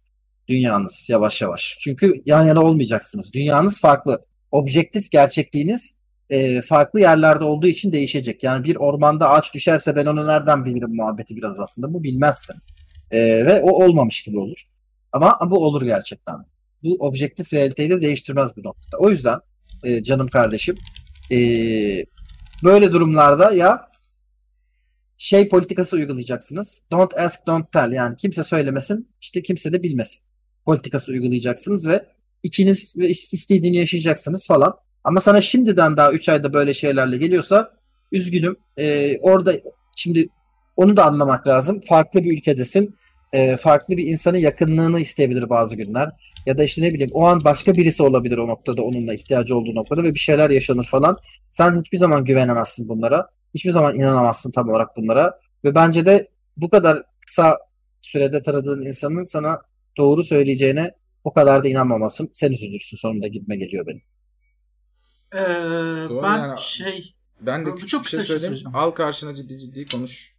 dünyanız 0.47 1.09
yavaş 1.09 1.41
yavaş. 1.41 1.77
Çünkü 1.79 2.21
yan 2.25 2.45
yana 2.45 2.63
olmayacaksınız. 2.63 3.33
Dünyanız 3.33 3.81
farklı. 3.81 4.21
Objektif 4.51 5.11
gerçekliğiniz 5.11 5.95
e, 6.29 6.61
farklı 6.61 6.99
yerlerde 6.99 7.43
olduğu 7.43 7.67
için 7.67 7.91
değişecek. 7.91 8.43
Yani 8.43 8.63
bir 8.63 8.75
ormanda 8.75 9.29
ağaç 9.29 9.53
düşerse 9.53 9.95
ben 9.95 10.05
onu 10.05 10.27
nereden 10.27 10.65
bilirim 10.65 10.95
muhabbeti 10.95 11.35
biraz 11.35 11.59
aslında. 11.59 11.93
Bu 11.93 12.03
bilmezsin. 12.03 12.55
E, 13.11 13.45
ve 13.45 13.61
o 13.61 13.83
olmamış 13.85 14.23
gibi 14.23 14.39
olur. 14.39 14.63
Ama 15.11 15.37
bu 15.49 15.65
olur 15.65 15.81
gerçekten. 15.81 16.35
Bu 16.83 16.95
objektif 16.99 17.53
realiteyi 17.53 17.89
de 17.89 18.01
değiştirmez 18.01 18.57
bir 18.57 18.63
noktada. 18.63 18.97
O 18.97 19.09
yüzden 19.09 19.39
e, 19.83 20.03
canım 20.03 20.27
kardeşim 20.27 20.77
e, 21.31 21.37
böyle 22.65 22.91
durumlarda 22.91 23.51
ya 23.51 23.91
şey 25.17 25.49
politikası 25.49 25.95
uygulayacaksınız. 25.95 26.81
Don't 26.91 27.17
ask, 27.17 27.47
don't 27.47 27.71
tell. 27.71 27.91
Yani 27.91 28.17
kimse 28.17 28.43
söylemesin, 28.43 29.09
işte 29.21 29.43
kimse 29.43 29.73
de 29.73 29.83
bilmesin. 29.83 30.21
Politikası 30.65 31.11
uygulayacaksınız 31.11 31.87
ve 31.87 32.05
ikiniz 32.43 32.97
ve 32.97 33.09
istediğini 33.09 33.77
yaşayacaksınız 33.77 34.47
falan. 34.47 34.77
Ama 35.03 35.19
sana 35.19 35.41
şimdiden 35.41 35.97
daha 35.97 36.11
3 36.11 36.29
ayda 36.29 36.53
böyle 36.53 36.73
şeylerle 36.73 37.17
geliyorsa 37.17 37.71
üzgünüm. 38.11 38.57
Ee, 38.77 39.17
orada 39.17 39.53
şimdi 39.95 40.29
onu 40.75 40.97
da 40.97 41.05
anlamak 41.05 41.47
lazım. 41.47 41.81
Farklı 41.81 42.23
bir 42.23 42.37
ülkedesin. 42.37 42.95
Ee, 43.35 43.57
farklı 43.57 43.97
bir 43.97 44.07
insanın 44.07 44.37
yakınlığını 44.37 44.99
isteyebilir 44.99 45.49
bazı 45.49 45.75
günler. 45.75 46.09
Ya 46.45 46.57
da 46.57 46.63
işte 46.63 46.81
ne 46.81 46.93
bileyim 46.93 47.11
o 47.13 47.25
an 47.25 47.43
başka 47.43 47.73
birisi 47.73 48.03
olabilir 48.03 48.37
o 48.37 48.47
noktada 48.47 48.81
onunla 48.83 49.13
ihtiyacı 49.13 49.57
olduğu 49.57 49.75
noktada 49.75 50.03
ve 50.03 50.13
bir 50.13 50.19
şeyler 50.19 50.49
yaşanır 50.49 50.85
falan. 50.85 51.17
Sen 51.51 51.79
hiçbir 51.79 51.97
zaman 51.97 52.25
güvenemezsin 52.25 52.89
bunlara. 52.89 53.29
Hiçbir 53.53 53.71
zaman 53.71 53.95
inanamazsın 53.95 54.51
tam 54.51 54.69
olarak 54.69 54.97
bunlara. 54.97 55.39
Ve 55.63 55.75
bence 55.75 56.05
de 56.05 56.27
bu 56.57 56.69
kadar 56.69 57.03
kısa 57.25 57.59
sürede 58.01 58.43
tanıdığın 58.43 58.81
insanın 58.81 59.23
sana 59.23 59.61
doğru 59.97 60.23
söyleyeceğine 60.23 60.91
o 61.23 61.33
kadar 61.33 61.63
da 61.63 61.67
inanmamasın. 61.67 62.29
Sen 62.31 62.51
üzülürsün 62.51 62.97
sonunda 62.97 63.27
gitme 63.27 63.55
geliyor 63.55 63.87
benim. 63.87 64.01
Ee, 65.33 66.09
Doğru 66.09 66.23
ben 66.23 66.37
yani. 66.37 66.59
şey 66.59 67.13
Ben 67.41 67.65
de 67.65 67.69
Bu 67.69 67.75
küçük 67.75 67.89
çok 67.89 68.03
bir 68.03 68.09
şey 68.09 68.19
şey 68.21 68.39
söyleyeyim. 68.39 68.67
Al 68.73 68.91
karşına 68.91 69.33
ciddi 69.33 69.59
ciddi 69.59 69.85
konuş. 69.85 70.34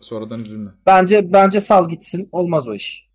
Sonradan 0.00 0.40
üzülme. 0.40 0.70
Bence 0.86 1.32
bence 1.32 1.60
sal 1.60 1.88
gitsin. 1.88 2.28
Olmaz 2.32 2.68
o 2.68 2.74
iş. 2.74 3.10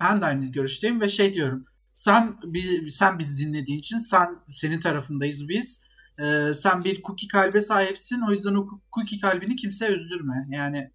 ben 0.00 0.20
de 0.20 0.24
aynı 0.26 0.46
görüşteyim 0.52 1.00
ve 1.00 1.08
şey 1.08 1.34
diyorum. 1.34 1.64
Sen 1.92 2.36
bi- 2.44 2.90
sen 2.90 3.18
bizi 3.18 3.46
dinlediğin 3.46 3.78
için 3.78 3.98
sen 3.98 4.36
senin 4.48 4.80
tarafındayız 4.80 5.48
biz. 5.48 5.82
Ee, 6.18 6.54
sen 6.54 6.84
bir 6.84 7.02
cookie 7.02 7.28
kalbe 7.28 7.60
sahipsin. 7.60 8.20
O 8.28 8.32
yüzden 8.32 8.54
o 8.54 8.68
cookie 8.94 9.20
kalbini 9.20 9.56
kimse 9.56 9.94
üzdürme. 9.94 10.46
Yani 10.50 10.90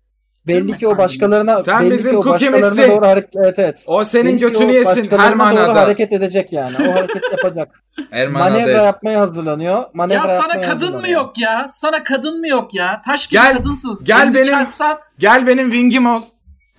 Belli 0.47 0.77
ki 0.77 0.87
o 0.87 0.97
başkalarına 0.97 1.57
Sen 1.63 1.81
belli 1.81 1.91
bizim 1.91 2.11
ki 2.11 2.17
o 2.17 2.25
başkalarına 2.25 2.87
doğru 2.87 3.05
hareket 3.05 3.35
evet 3.35 3.59
evet. 3.59 3.83
O 3.87 4.03
senin 4.03 4.25
Belli 4.25 4.45
o 4.47 4.49
götünü 4.49 4.71
yesin 4.71 5.03
her 5.03 5.11
başkalarına 5.11 5.51
doğru 5.51 5.57
manada. 5.61 5.81
hareket 5.81 6.13
edecek 6.13 6.53
yani. 6.53 6.75
O 6.89 6.93
hareket 6.93 7.23
yapacak. 7.31 7.83
Her 8.11 8.27
Manevra 8.27 8.59
manada. 8.59 8.71
yapmaya 8.85 9.19
hazırlanıyor. 9.19 9.83
Manevra 9.93 10.31
ya 10.31 10.37
sana 10.41 10.61
kadın 10.61 10.95
mı 10.95 11.09
yok 11.09 11.37
ya? 11.37 11.67
Sana 11.69 12.03
kadın 12.03 12.39
mı 12.39 12.47
yok 12.47 12.73
ya? 12.73 13.01
Taş 13.05 13.27
gibi 13.27 13.41
Gel- 13.41 13.57
kadınsın. 13.57 13.99
gel 14.03 14.21
Elini 14.23 14.33
benim- 14.35 14.45
çarpsan 14.47 14.99
Gel 15.19 15.47
benim 15.47 15.71
wing'im 15.71 16.05
ol. 16.05 16.21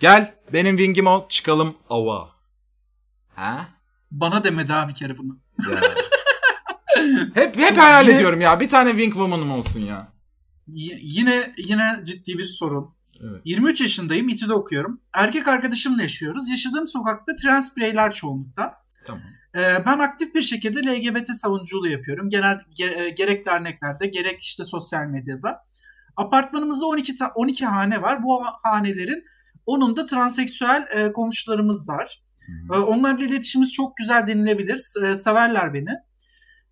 Gel 0.01 0.35
benim 0.53 0.77
wing'im 0.77 1.07
ol. 1.07 1.29
Çıkalım 1.29 1.75
ava. 1.91 2.29
Ha? 3.35 3.59
bana 4.11 4.45
deme 4.45 4.69
daha 4.69 4.89
bir 4.89 4.95
kere 4.95 5.19
bunu. 5.19 5.39
Ya. 5.71 5.81
hep 7.35 7.57
hep 7.59 7.79
hayal 7.79 8.05
Yine- 8.09 8.17
ediyorum 8.17 8.41
ya. 8.41 8.61
Bir 8.61 8.69
tane 8.69 8.91
wing 8.91 9.13
woman'ım 9.13 9.51
olsun 9.53 9.81
ya. 9.81 10.09
Yine 10.67 11.55
yine 11.59 12.01
ciddi 12.05 12.39
bir 12.39 12.45
sorun. 12.45 12.98
Evet. 13.23 13.41
23 13.45 13.81
yaşındayım, 13.81 14.29
İTÜ'de 14.29 14.53
okuyorum. 14.53 15.01
Erkek 15.15 15.49
arkadaşımla 15.49 16.03
yaşıyoruz. 16.03 16.49
Yaşadığım 16.49 16.89
sokakta 16.89 17.37
trans 17.37 17.77
bireyler 17.77 18.13
çoğunlukta. 18.13 18.75
Tamam. 19.07 19.23
Ee, 19.55 19.87
ben 19.87 19.99
aktif 19.99 20.35
bir 20.35 20.41
şekilde 20.43 20.81
LGBT 20.91 21.35
savunuculuğu 21.35 21.89
yapıyorum. 21.89 22.29
Genel 22.29 22.57
ge- 22.79 23.03
e, 23.03 23.11
gerek 23.11 23.47
derneklerde, 23.47 24.07
gerek 24.07 24.41
işte 24.41 24.65
sosyal 24.65 25.05
medyada. 25.07 25.59
Apartmanımızda 26.17 26.87
12 26.87 27.17
ta- 27.17 27.33
12 27.35 27.67
hane 27.67 28.03
var. 28.03 28.23
Bu 28.23 28.45
ha- 28.47 28.55
hanelerin 28.63 29.23
10'unda 29.67 30.07
transseksüel 30.07 30.87
e, 30.95 31.13
komşularımız 31.13 31.89
var. 31.89 32.23
Hı 32.47 32.75
Ee, 32.75 32.77
hı. 32.77 32.85
Onlarla 32.87 33.25
iletişimimiz 33.25 33.73
çok 33.73 33.97
güzel 33.97 34.27
denilebilir. 34.27 34.81
E, 35.05 35.15
Severler 35.15 35.75
beni. 35.75 35.91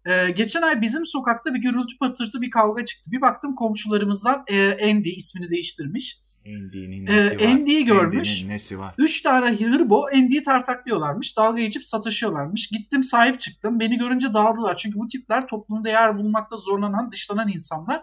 Ee, 0.04 0.30
geçen 0.30 0.62
ay 0.62 0.80
bizim 0.80 1.06
sokakta 1.06 1.54
bir 1.54 1.60
gürültü 1.60 1.98
patırtı 2.00 2.40
bir 2.40 2.50
kavga 2.50 2.84
çıktı. 2.84 3.10
Bir 3.12 3.20
baktım 3.20 3.54
komşularımızdan 3.54 4.44
e, 4.48 4.90
Andy 4.90 5.10
ismini 5.10 5.50
değiştirmiş. 5.50 6.18
Andy'nin 6.46 7.06
Ee, 7.06 7.16
var? 7.26 8.02
Görmüş. 8.02 8.44
Nesi 8.44 8.78
var? 8.78 8.94
Üç 8.98 9.22
tane 9.22 9.56
hırbo 9.56 10.04
Andy'yi 10.14 10.42
tartaklıyorlarmış. 10.42 11.36
Dalga 11.36 11.60
geçip 11.60 11.84
sataşıyorlarmış. 11.86 12.66
Gittim 12.68 13.02
sahip 13.04 13.40
çıktım. 13.40 13.80
Beni 13.80 13.98
görünce 13.98 14.34
dağıldılar. 14.34 14.76
Çünkü 14.76 14.98
bu 14.98 15.08
tipler 15.08 15.46
toplumda 15.46 15.88
yer 15.88 16.18
bulmakta 16.18 16.56
zorlanan, 16.56 17.12
dışlanan 17.12 17.48
insanlar. 17.48 18.02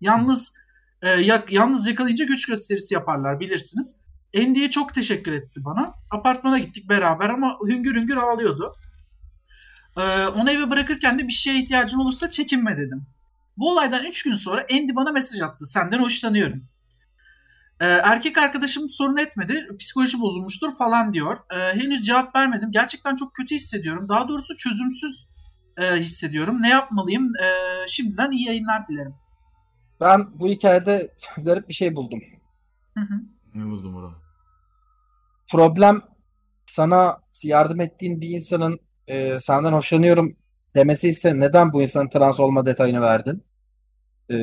Yalnız 0.00 0.52
e, 1.02 1.08
yak- 1.08 1.52
yalnız 1.52 1.86
yakalayınca 1.86 2.24
güç 2.24 2.46
gösterisi 2.46 2.94
yaparlar 2.94 3.40
bilirsiniz. 3.40 3.96
Andy'ye 4.38 4.70
çok 4.70 4.94
teşekkür 4.94 5.32
etti 5.32 5.64
bana. 5.64 5.94
Apartmana 6.10 6.58
gittik 6.58 6.88
beraber 6.88 7.28
ama 7.28 7.58
hüngür 7.68 7.94
hüngür 7.94 8.16
ağlıyordu. 8.16 8.74
Ee, 9.96 10.26
onu 10.26 10.50
eve 10.50 10.70
bırakırken 10.70 11.18
de 11.18 11.28
bir 11.28 11.32
şeye 11.32 11.62
ihtiyacın 11.62 11.98
olursa 11.98 12.30
çekinme 12.30 12.76
dedim. 12.76 13.06
Bu 13.56 13.72
olaydan 13.72 14.04
3 14.04 14.22
gün 14.22 14.34
sonra 14.34 14.66
Andy 14.72 14.94
bana 14.94 15.12
mesaj 15.12 15.42
attı. 15.42 15.66
Senden 15.66 15.98
hoşlanıyorum. 15.98 16.64
Ee, 17.80 17.86
erkek 17.86 18.38
arkadaşım 18.38 18.88
sorun 18.88 19.16
etmedi. 19.16 19.66
Psikoloji 19.78 20.20
bozulmuştur 20.20 20.76
falan 20.76 21.12
diyor. 21.12 21.36
Ee, 21.50 21.56
henüz 21.56 22.06
cevap 22.06 22.36
vermedim. 22.36 22.72
Gerçekten 22.72 23.14
çok 23.14 23.34
kötü 23.34 23.54
hissediyorum. 23.54 24.08
Daha 24.08 24.28
doğrusu 24.28 24.56
çözümsüz 24.56 25.28
e, 25.76 25.96
hissediyorum. 25.96 26.62
Ne 26.62 26.68
yapmalıyım? 26.68 27.32
Ee, 27.36 27.86
şimdiden 27.88 28.30
iyi 28.30 28.46
yayınlar 28.46 28.88
dilerim. 28.88 29.14
Ben 30.00 30.40
bu 30.40 30.48
hikayede 30.48 31.14
garip 31.38 31.68
bir 31.68 31.74
şey 31.74 31.96
buldum. 31.96 32.20
Hı 32.94 33.00
hı. 33.00 33.14
Ne 33.54 33.64
buldum 33.64 33.96
orada? 33.96 34.14
Problem 35.50 36.02
sana 36.66 37.20
yardım 37.42 37.80
ettiğin 37.80 38.20
bir 38.20 38.28
insanın 38.28 38.80
e, 39.06 39.40
senden 39.40 39.72
hoşlanıyorum 39.72 40.36
demesi 40.74 41.08
ise 41.08 41.40
neden 41.40 41.72
bu 41.72 41.82
insanın 41.82 42.08
trans 42.08 42.40
olma 42.40 42.66
detayını 42.66 43.00
verdin? 43.00 43.44
E, 44.30 44.36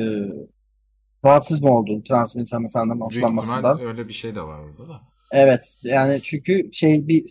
rahatsız 1.24 1.62
mı 1.62 1.76
oldun 1.76 2.02
trans 2.02 2.32
senden 2.32 2.90
Büyük 2.90 3.02
hoşlanmasından? 3.02 3.58
ihtimal 3.58 3.80
öyle 3.80 4.08
bir 4.08 4.12
şey 4.12 4.34
de 4.34 4.42
var 4.42 4.58
orada 4.58 4.88
da. 4.88 5.00
Evet 5.32 5.80
yani 5.82 6.20
çünkü 6.22 6.72
şey 6.72 7.08
bir 7.08 7.24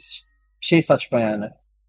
şey 0.59 0.81
saçma 0.81 1.19
yani. 1.19 1.45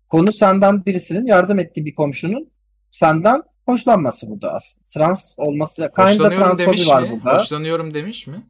Konu 0.09 0.33
senden 0.33 0.87
birisinin 0.87 1.27
yardım 1.27 1.59
ettiği 1.59 1.87
bir 1.87 1.95
komşunun 1.95 2.51
senden 2.91 3.43
hoşlanması 3.67 4.31
burada 4.31 4.53
aslında. 4.55 4.85
Trans 4.95 5.35
olması, 5.39 5.91
Hoşlanıyorum 5.97 6.47
transfobi 6.47 6.67
demiş 6.67 6.89
var 6.89 7.03
mi? 7.03 7.09
burada. 7.25 7.39
Hoşlanıyorum 7.39 7.95
demiş 7.95 8.27
mi? 8.27 8.47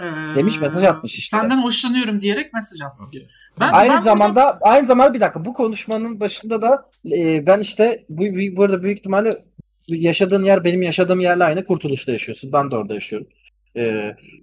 Ee, 0.00 0.04
Demiş, 0.36 0.60
mesaj 0.60 0.84
atmış 0.84 1.18
işte. 1.18 1.36
Senden 1.36 1.62
hoşlanıyorum 1.62 2.20
diyerek 2.22 2.52
mesaj. 2.54 2.78
Okey. 3.08 3.28
Ben, 3.60 3.72
Aynı 3.72 3.92
ben 3.92 4.00
zamanda 4.00 4.58
aynı 4.60 4.86
zamanda 4.86 5.14
bir 5.14 5.20
dakika 5.20 5.44
bu 5.44 5.54
konuşmanın 5.54 6.20
başında 6.20 6.62
da 6.62 6.90
e, 7.12 7.46
ben 7.46 7.60
işte 7.60 8.04
bu, 8.08 8.22
bu 8.22 8.56
burada 8.56 8.82
büyük 8.82 8.98
ihtimalle 8.98 9.44
yaşadığın 9.88 10.44
yer 10.44 10.64
benim 10.64 10.82
yaşadığım 10.82 11.20
yerle 11.20 11.44
aynı 11.44 11.64
Kurtuluş'ta 11.64 12.12
yaşıyorsun. 12.12 12.52
Ben 12.52 12.70
de 12.70 12.76
orada 12.76 12.94
yaşıyorum. 12.94 13.28
E, 13.76 13.82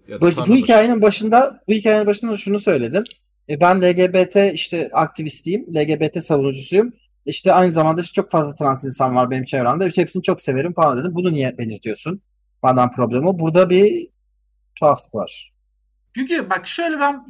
Ya 0.08 0.22
da 0.22 0.22
bu, 0.22 0.48
bu 0.48 0.56
hikayenin 0.56 1.02
başında 1.02 1.64
bu 1.68 1.74
hikayenin 1.74 2.08
başında 2.08 2.38
şunu 2.38 2.60
söyledim. 2.60 3.04
E, 3.50 3.62
ben 3.62 3.82
LGBT 3.82 4.54
işte 4.54 4.90
aktivistiyim. 4.94 5.66
LGBT 5.76 6.24
savunucusuyum. 6.24 6.94
İşte 7.26 7.54
aynı 7.54 7.74
zamanda 7.74 8.02
işte 8.02 8.14
çok 8.14 8.32
fazla 8.32 8.56
trans 8.56 8.84
insan 8.84 9.16
var 9.16 9.32
benim 9.32 9.44
çevremde. 9.46 9.88
İşte 9.88 10.02
hepsini 10.02 10.24
çok 10.24 10.42
severim 10.42 10.74
falan 10.74 10.98
dedim. 11.00 11.16
Bunu 11.16 11.34
niye 11.34 11.58
belirtiyorsun? 11.58 12.22
Madem 12.64 12.92
problem 12.92 13.26
o. 13.26 13.40
Burada 13.40 13.70
bir 13.70 14.08
tuhaflık 14.76 15.16
var. 15.16 15.52
Çünkü 16.16 16.50
bak 16.50 16.68
şöyle 16.68 17.00
ben 17.00 17.26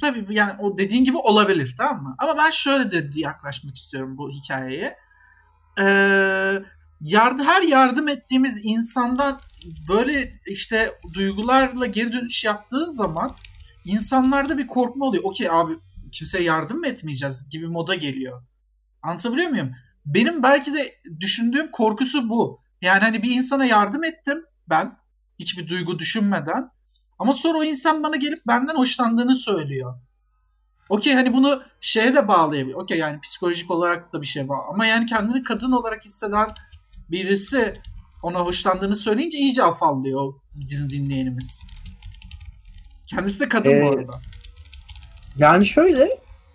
tabii 0.00 0.26
yani 0.30 0.52
o 0.60 0.78
dediğin 0.78 1.04
gibi 1.04 1.16
olabilir 1.16 1.74
tamam 1.78 2.02
mı? 2.02 2.14
Ama 2.18 2.36
ben 2.36 2.50
şöyle 2.50 2.90
de 2.90 3.20
yaklaşmak 3.20 3.76
istiyorum 3.76 4.18
bu 4.18 4.30
hikayeye. 4.30 4.96
Ee, 5.80 6.62
yardı, 7.00 7.44
her 7.44 7.62
yardım 7.62 8.08
ettiğimiz 8.08 8.60
insandan 8.62 9.40
böyle 9.88 10.40
işte 10.46 10.94
duygularla 11.12 11.86
geri 11.86 12.12
dönüş 12.12 12.44
yaptığın 12.44 12.88
zaman 12.88 13.36
insanlarda 13.84 14.58
bir 14.58 14.66
korkma 14.66 15.04
oluyor. 15.06 15.24
Okey 15.24 15.50
abi 15.50 15.72
kimseye 16.12 16.44
yardım 16.44 16.78
mı 16.78 16.86
etmeyeceğiz 16.86 17.50
gibi 17.50 17.66
moda 17.66 17.94
geliyor. 17.94 18.42
Anlatabiliyor 19.02 19.50
muyum? 19.50 19.72
Benim 20.06 20.42
belki 20.42 20.74
de 20.74 20.94
düşündüğüm 21.20 21.70
korkusu 21.70 22.28
bu. 22.28 22.60
Yani 22.82 23.00
hani 23.00 23.22
bir 23.22 23.30
insana 23.30 23.64
yardım 23.64 24.04
ettim 24.04 24.44
ben 24.68 24.98
hiçbir 25.38 25.68
duygu 25.68 25.98
düşünmeden. 25.98 26.70
Ama 27.18 27.32
sonra 27.32 27.58
o 27.58 27.64
insan 27.64 28.02
bana 28.02 28.16
gelip 28.16 28.38
benden 28.46 28.74
hoşlandığını 28.74 29.34
söylüyor. 29.34 29.94
Okey 30.88 31.14
hani 31.14 31.32
bunu 31.32 31.62
şeye 31.80 32.14
de 32.14 32.28
bağlayabilir. 32.28 32.74
Okey 32.74 32.98
yani 32.98 33.20
psikolojik 33.20 33.70
olarak 33.70 34.12
da 34.12 34.20
bir 34.20 34.26
şey 34.26 34.48
bağlı. 34.48 34.62
Ama 34.68 34.86
yani 34.86 35.06
kendini 35.06 35.42
kadın 35.42 35.72
olarak 35.72 36.04
hisseden 36.04 36.48
birisi 37.10 37.74
ona 38.22 38.38
hoşlandığını 38.38 38.96
söyleyince 38.96 39.38
iyice 39.38 39.62
afallıyor 39.62 40.34
dinleyenimiz. 40.70 41.62
Kendisi 43.06 43.40
de 43.40 43.48
kadın 43.48 43.70
Ee, 43.70 43.82
bu 43.82 43.90
arada. 43.90 44.20
Yani 45.36 45.66
şöyle 45.66 46.04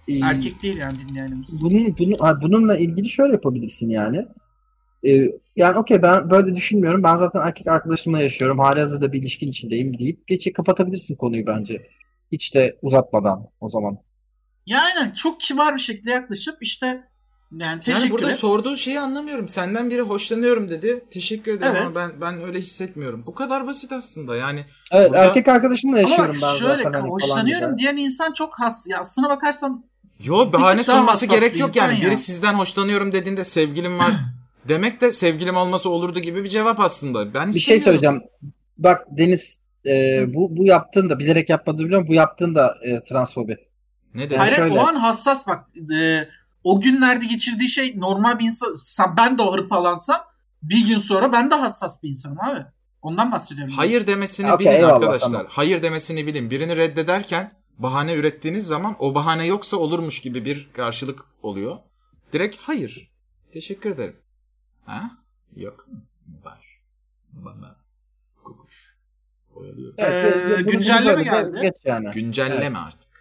e, 0.08 0.20
Erkek 0.20 0.62
değil 0.62 0.78
yani 0.78 0.98
dinleyenimiz. 1.00 1.62
Bunun, 1.62 1.98
bunu, 1.98 2.16
ha, 2.20 2.42
bununla 2.42 2.78
ilgili 2.78 3.10
şöyle 3.10 3.34
yapabilirsin 3.34 3.90
yani. 3.90 4.26
Ee, 5.08 5.32
yani 5.56 5.78
okey 5.78 6.02
ben 6.02 6.30
böyle 6.30 6.56
düşünmüyorum. 6.56 7.04
Ben 7.04 7.16
zaten 7.16 7.42
erkek 7.42 7.68
arkadaşımla 7.68 8.22
yaşıyorum. 8.22 8.60
Halihazırda 8.60 9.14
bir 9.14 9.20
ilişkin 9.20 9.48
içindeyim 9.48 10.00
deyip 10.00 10.28
geçe 10.28 10.54
kapatabilirsin 10.54 11.16
konuyu 11.16 11.48
bence. 11.48 11.88
Hiç 12.32 12.56
de 12.56 12.78
uzatmadan 12.82 13.48
o 13.62 13.70
zaman. 13.70 13.98
Yani 14.66 15.16
çok 15.16 15.40
kibar 15.40 15.76
bir 15.76 15.82
şekilde 15.82 16.12
yaklaşıp 16.12 16.58
işte 16.62 17.04
Yani 17.60 17.80
teşekkür 17.82 18.02
Yani 18.02 18.12
burada 18.12 18.30
et. 18.30 18.36
sorduğu 18.36 18.76
şeyi 18.76 19.00
anlamıyorum. 19.00 19.48
Senden 19.48 19.90
biri 19.90 20.02
hoşlanıyorum 20.02 20.70
dedi. 20.70 21.06
Teşekkür 21.12 21.52
ederim 21.54 21.74
Evet. 21.76 21.86
ama 21.86 21.96
ben 21.96 22.22
ben 22.22 22.44
öyle 22.48 22.60
hissetmiyorum. 22.60 23.24
Bu 23.28 23.36
kadar 23.36 23.68
basit 23.68 23.92
aslında. 23.92 24.36
Yani 24.36 24.66
Evet 24.92 25.10
Burada- 25.10 25.26
erkek 25.26 25.48
arkadaşımla 25.48 25.92
Ama 26.00 26.02
yaşıyorum 26.10 26.36
bak 26.42 26.50
ben 26.54 26.58
şöyle 26.60 26.84
zaten. 26.84 27.00
hani 27.00 27.10
hoşlanıyorum 27.12 27.78
diyen 27.78 27.98
insan 27.98 28.34
çok 28.34 28.60
has. 28.60 28.88
Ya 28.88 29.00
aslına 29.00 29.30
bakarsan 29.30 29.86
yo 30.24 30.54
bahane 30.54 30.84
sunması 30.84 31.26
gerek 31.26 31.54
bir 31.54 31.60
yok 31.60 31.76
yani. 31.76 31.96
ya. 31.96 32.02
Biri 32.06 32.18
sizden 32.18 32.54
hoşlanıyorum 32.54 33.14
dediğinde 33.14 33.44
sevgilim 33.44 34.00
var 34.00 34.12
demek 34.70 35.02
de 35.02 35.12
sevgilim 35.12 35.58
olması 35.58 35.90
olurdu 35.90 36.20
gibi 36.20 36.44
bir 36.44 36.50
cevap 36.50 36.80
aslında. 36.80 37.34
Ben 37.34 37.54
Bir 37.54 37.60
şey 37.60 37.80
söyleyeceğim. 37.80 38.22
Bak 38.78 39.06
Deniz 39.18 39.60
e, 39.86 40.24
bu 40.34 40.58
bu 40.58 40.66
yaptığın 40.66 41.10
da 41.10 41.20
bilerek 41.20 41.50
yapmadığını 41.50 41.86
biliyorum. 41.86 42.08
Bu 42.10 42.14
yaptığın 42.14 42.56
da 42.56 42.76
e, 42.84 43.02
transfobi. 43.04 43.58
Ne 44.14 44.22
Yani 44.22 44.30
dedi? 44.30 44.38
hayır 44.38 44.56
şöyle- 44.56 44.74
o 44.80 44.88
an 44.88 44.96
hassas 44.96 45.48
bak. 45.48 45.66
e, 46.00 46.28
o 46.66 46.82
günlerde 46.82 47.26
geçirdiği 47.26 47.70
şey 47.70 48.00
normal 48.00 48.40
bir 48.40 48.46
insan. 48.46 48.74
Sen- 48.86 49.18
Ben 49.18 49.38
de 49.38 49.44
hırpalansam 49.44 50.22
bir 50.64 50.88
gün 50.88 50.98
sonra 50.98 51.32
ben 51.32 51.52
de 51.52 51.56
hassas 51.56 52.04
bir 52.04 52.10
insanım 52.10 52.38
abi. 52.42 52.60
Ondan 53.02 53.32
bahsediyorum. 53.32 53.74
Hayır 53.74 54.08
demesini 54.08 54.54
Okey, 54.54 54.68
bilin 54.68 54.76
eyvallah, 54.78 54.96
arkadaşlar. 54.96 55.30
tamam. 55.30 55.48
Hayır 55.50 55.84
demesini 55.84 56.28
bilin. 56.28 56.50
Birini 56.50 56.76
reddederken 56.76 57.54
bahane 57.78 58.14
ürettiğiniz 58.16 58.68
zaman 58.68 58.96
o 59.00 59.16
bahane 59.16 59.46
yoksa 59.46 59.78
olurmuş 59.78 60.22
gibi 60.22 60.46
bir 60.46 60.70
karşılık 60.74 61.20
oluyor. 61.42 61.78
Direkt 62.34 62.58
hayır. 62.62 63.12
Teşekkür 63.54 63.90
ederim. 63.90 64.16
Ha? 64.86 65.12
Yok 65.56 65.88
mu? 65.88 65.94
Var. 66.44 66.80
Bana. 67.32 67.76
Kokuş. 68.44 68.96
Oyalıyorum. 69.56 69.96
Ee, 70.00 70.34
bunu- 70.36 70.58
bunu 70.58 70.66
güncelleme 70.72 71.24
geldi. 71.24 71.60
Geç 71.62 71.76
yani. 71.86 72.10
Güncelleme 72.14 72.80
artık. 72.80 73.15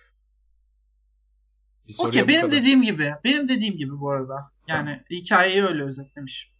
Bir 1.88 1.94
Okey 1.98 2.28
benim 2.28 2.50
dediğim 2.50 2.82
gibi. 2.82 3.12
Benim 3.24 3.48
dediğim 3.48 3.76
gibi 3.76 4.00
bu 4.00 4.10
arada. 4.10 4.34
Yani 4.68 5.02
hikayeyi 5.10 5.64
öyle 5.64 5.82
özetlemiş. 5.82 6.50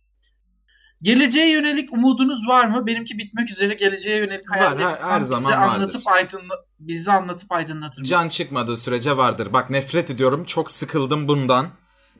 Geleceğe 1.03 1.51
yönelik 1.51 1.93
umudunuz 1.93 2.49
var 2.49 2.66
mı? 2.66 2.87
Benimki 2.87 3.18
bitmek 3.18 3.51
üzere. 3.51 3.75
Geleceğe 3.75 4.16
yönelik 4.16 4.51
hayallerimizden 4.51 5.09
her- 5.09 5.14
her 5.14 5.20
zaman 5.20 5.53
vardır. 5.53 5.75
anlatıp 5.75 6.07
aydınla 6.09 6.55
bizi 6.81 7.12
anlatıp 7.12 7.53
aydınlatır 7.53 8.01
mısın? 8.01 8.11
Can 8.14 8.29
çıkmadığı 8.29 8.77
sürece 8.77 9.16
vardır. 9.16 9.53
Bak 9.53 9.70
nefret 9.70 10.11
ediyorum. 10.11 10.45
Çok 10.45 10.70
sıkıldım 10.70 11.29
bundan. 11.29 11.68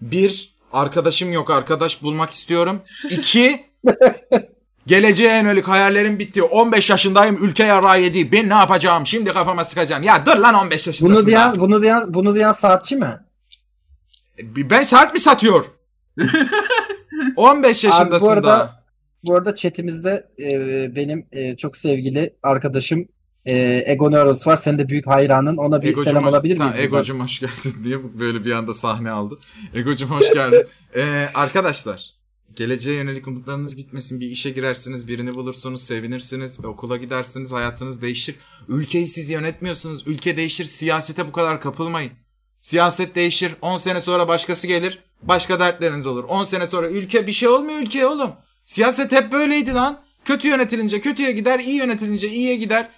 Bir, 0.01 0.55
arkadaşım 0.73 1.33
yok. 1.33 1.51
Arkadaş 1.51 2.03
bulmak 2.03 2.31
istiyorum. 2.31 2.83
İki, 3.11 3.67
geleceğe 4.87 5.37
yönelik 5.37 5.69
hayallerim 5.69 6.19
bitti. 6.19 6.43
15 6.43 6.91
yaşındayım. 6.91 7.45
Ülke 7.45 7.65
yarağı 7.65 8.03
yedi. 8.03 8.33
Ben 8.33 8.49
ne 8.49 8.55
yapacağım? 8.55 9.07
Şimdi 9.07 9.33
kafama 9.33 9.65
sıkacağım. 9.65 10.03
Ya 10.03 10.27
dur 10.27 10.37
lan 10.37 10.55
15 10.55 10.87
yaşındasın 10.87 11.17
Bunu 11.17 11.27
diyen 11.27 11.41
daha. 11.53 11.61
bunu 11.61 11.83
diyen 11.83 12.15
bunu 12.15 12.35
diyen 12.35 12.53
saatçi 12.53 12.97
mi? 12.97 13.21
Ben 14.43 14.83
saat 14.83 15.15
mi 15.15 15.21
satıyor? 15.21 15.65
15 17.37 17.85
yaşındasın 17.85 18.27
arada- 18.29 18.47
daha. 18.49 18.85
Bu 19.25 19.37
arada 19.37 19.55
chatimizde 19.57 20.29
e, 20.43 20.47
benim 20.97 21.27
e, 21.33 21.57
çok 21.57 21.77
sevgili 21.77 22.37
arkadaşım 22.43 23.09
e, 23.47 23.83
Ego 23.87 24.11
Neuros 24.13 24.47
var. 24.47 24.57
Senin 24.57 24.79
de 24.79 24.89
büyük 24.89 25.07
hayranın. 25.07 25.57
Ona 25.57 25.83
bir 25.83 25.89
Egocum 25.89 26.05
selam 26.05 26.25
hoş- 26.25 26.31
alabilir 26.31 26.57
Tamam, 26.59 26.73
miyiz? 26.75 26.91
buradan? 26.91 26.99
Egocum 27.01 27.21
hoş 27.21 27.41
geldin 27.41 27.75
diye 27.85 28.19
böyle 28.19 28.45
bir 28.45 28.51
anda 28.53 28.75
sahne 28.75 29.11
aldı. 29.11 29.39
Egocum 29.75 30.11
hoş 30.11 30.33
geldin. 30.33 30.67
Ee, 30.97 31.29
arkadaşlar 31.35 32.14
geleceğe 32.57 32.97
yönelik 32.97 33.29
umutlarınız 33.29 33.77
bitmesin. 33.77 34.21
Bir 34.21 34.27
işe 34.27 34.51
girersiniz, 34.51 35.09
birini 35.09 35.35
bulursunuz, 35.35 35.83
sevinirsiniz, 35.83 36.65
okula 36.65 36.97
gidersiniz, 36.97 37.53
hayatınız 37.53 38.03
değişir. 38.03 38.37
Ülkeyi 38.69 39.07
siz 39.07 39.31
yönetmiyorsunuz. 39.31 40.07
Ülke 40.07 40.37
değişir, 40.37 40.65
siyasete 40.65 41.27
bu 41.27 41.33
kadar 41.33 41.61
kapılmayın. 41.61 42.13
Siyaset 42.61 43.15
değişir, 43.15 43.57
10 43.63 43.79
sene 43.79 44.01
sonra 44.01 44.29
başkası 44.29 44.67
gelir, 44.67 44.99
başka 45.23 45.61
dertleriniz 45.61 46.07
olur. 46.07 46.25
10 46.25 46.45
sene 46.45 46.67
sonra 46.67 46.89
ülke 46.89 47.27
bir 47.27 47.33
şey 47.33 47.49
olmuyor 47.49 47.81
ülkeye 47.81 48.07
oğlum. 48.07 48.31
Siyaset 48.65 49.13
hep 49.13 49.33
böyleydi 49.33 49.75
lan. 49.75 50.05
Kötü 50.25 50.49
yönetilince 50.49 51.01
kötüye 51.01 51.33
gider, 51.33 51.61
iyi 51.61 51.77
yönetilince 51.77 52.29
iyiye 52.29 52.57
gider. 52.57 52.91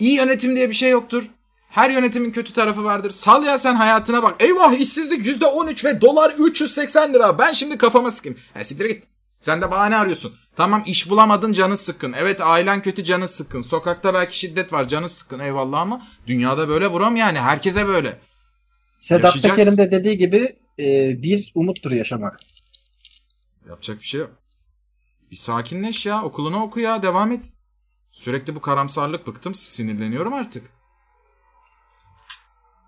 İyi 0.00 0.16
yönetim 0.16 0.56
diye 0.56 0.68
bir 0.68 0.74
şey 0.74 0.90
yoktur. 0.90 1.30
Her 1.72 1.90
yönetimin 1.90 2.30
kötü 2.30 2.52
tarafı 2.52 2.84
vardır. 2.84 3.10
Sal 3.10 3.44
ya 3.44 3.58
sen 3.58 3.74
hayatına 3.74 4.22
bak. 4.22 4.42
Eyvah 4.42 4.72
işsizlik 4.72 5.26
%13 5.26 5.84
ve 5.84 6.00
dolar 6.00 6.34
380 6.38 7.14
lira. 7.14 7.38
Ben 7.38 7.52
şimdi 7.52 7.78
kafama 7.78 8.10
sıkayım. 8.10 8.38
Ha 8.54 8.64
siktir 8.64 8.86
git. 8.86 9.04
Sen 9.40 9.62
de 9.62 9.70
bahane 9.70 9.96
arıyorsun. 9.96 10.34
Tamam 10.56 10.82
iş 10.86 11.10
bulamadın 11.10 11.52
canın 11.52 11.74
sıkkın. 11.74 12.12
Evet 12.12 12.40
ailen 12.40 12.82
kötü 12.82 13.04
canın 13.04 13.26
sıkkın. 13.26 13.62
Sokakta 13.62 14.14
belki 14.14 14.38
şiddet 14.38 14.72
var 14.72 14.88
canın 14.88 15.06
sıkkın 15.06 15.38
eyvallah 15.38 15.80
ama 15.80 16.06
dünyada 16.26 16.68
böyle 16.68 16.92
buram 16.92 17.16
yani. 17.16 17.40
Herkese 17.40 17.86
böyle. 17.86 18.18
Sedat. 18.98 19.42
Peker'in 19.42 19.76
de 19.76 19.90
dediği 19.90 20.18
gibi 20.18 20.56
e, 20.78 21.22
bir 21.22 21.52
umuttur 21.54 21.92
yaşamak. 21.92 22.40
Yapacak 23.68 23.98
bir 23.98 24.04
şey 24.04 24.20
yok. 24.20 24.30
Bir 25.30 25.36
sakinleş 25.36 26.06
ya. 26.06 26.22
Okulunu 26.22 26.62
oku 26.62 26.80
ya. 26.80 27.02
Devam 27.02 27.32
et. 27.32 27.44
Sürekli 28.12 28.54
bu 28.54 28.60
karamsarlık 28.60 29.26
bıktım. 29.26 29.54
Sinirleniyorum 29.54 30.34
artık. 30.34 30.81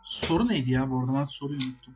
Soru 0.05 0.48
neydi 0.48 0.70
ya 0.70 0.90
bu 0.90 1.00
arada? 1.00 1.14
Ben 1.14 1.24
soruyu 1.24 1.59
unuttum. 1.59 1.94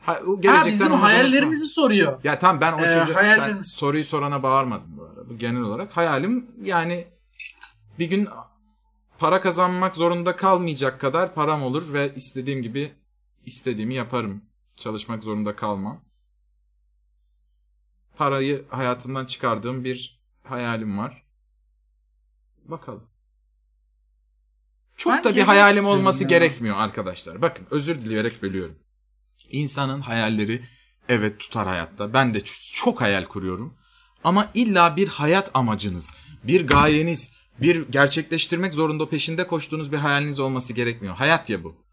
Ha, 0.00 0.20
o 0.26 0.40
Ha 0.48 0.66
bizim 0.66 0.92
hayallerimizi 0.92 1.66
soruyor. 1.66 2.24
Ya 2.24 2.38
tamam 2.38 2.60
ben 2.60 2.72
o 2.72 2.80
Ee, 2.80 2.90
çocuğa 2.90 3.06
sen 3.06 3.14
hayalleriniz- 3.14 3.62
soruyu 3.74 4.04
sorana 4.04 4.42
bağırmadım 4.42 4.96
bu 4.96 5.02
arada. 5.04 5.28
Bu 5.28 5.38
genel 5.38 5.60
olarak 5.62 5.96
hayalim 5.96 6.50
yani 6.62 7.06
bir 7.98 8.10
gün 8.10 8.28
para 9.18 9.40
kazanmak 9.40 9.96
zorunda 9.96 10.36
kalmayacak 10.36 11.00
kadar 11.00 11.34
param 11.34 11.62
olur 11.62 11.92
ve 11.92 12.14
istediğim 12.14 12.62
gibi 12.62 12.94
istediğimi 13.44 13.94
yaparım. 13.94 14.44
Çalışmak 14.76 15.22
zorunda 15.22 15.56
kalmam. 15.56 16.00
Parayı 18.16 18.64
hayatımdan 18.68 19.26
çıkardığım 19.26 19.84
bir 19.84 20.20
hayalim 20.44 20.98
var. 20.98 21.26
Bakalım. 22.64 23.10
Çok 24.96 25.12
Ben 25.12 25.24
da 25.24 25.36
bir 25.36 25.42
hayalim 25.42 25.86
olması 25.86 26.22
ya. 26.22 26.28
gerekmiyor 26.28 26.76
arkadaşlar. 26.76 27.42
Bakın 27.42 27.66
özür 27.70 28.02
dileyerek 28.02 28.42
bölüyorum. 28.42 28.78
İnsanın 29.50 30.00
hayalleri 30.00 30.64
evet 31.08 31.40
tutar 31.40 31.66
hayatta. 31.66 32.12
Ben 32.12 32.34
de 32.34 32.40
çok 32.74 33.00
hayal 33.00 33.24
kuruyorum. 33.24 33.74
Ama 34.24 34.50
illa 34.54 34.96
bir 34.96 35.08
hayat 35.08 35.50
amacınız, 35.54 36.14
bir 36.44 36.66
gayeniz, 36.66 37.32
bir 37.60 37.88
gerçekleştirmek 37.88 38.74
zorunda 38.74 39.08
peşinde 39.08 39.46
koştuğunuz 39.46 39.92
bir 39.92 39.96
hayaliniz 39.96 40.40
olması 40.40 40.72
gerekmiyor. 40.72 41.14
Hayat 41.14 41.50
ya 41.50 41.64
bu. 41.64 41.85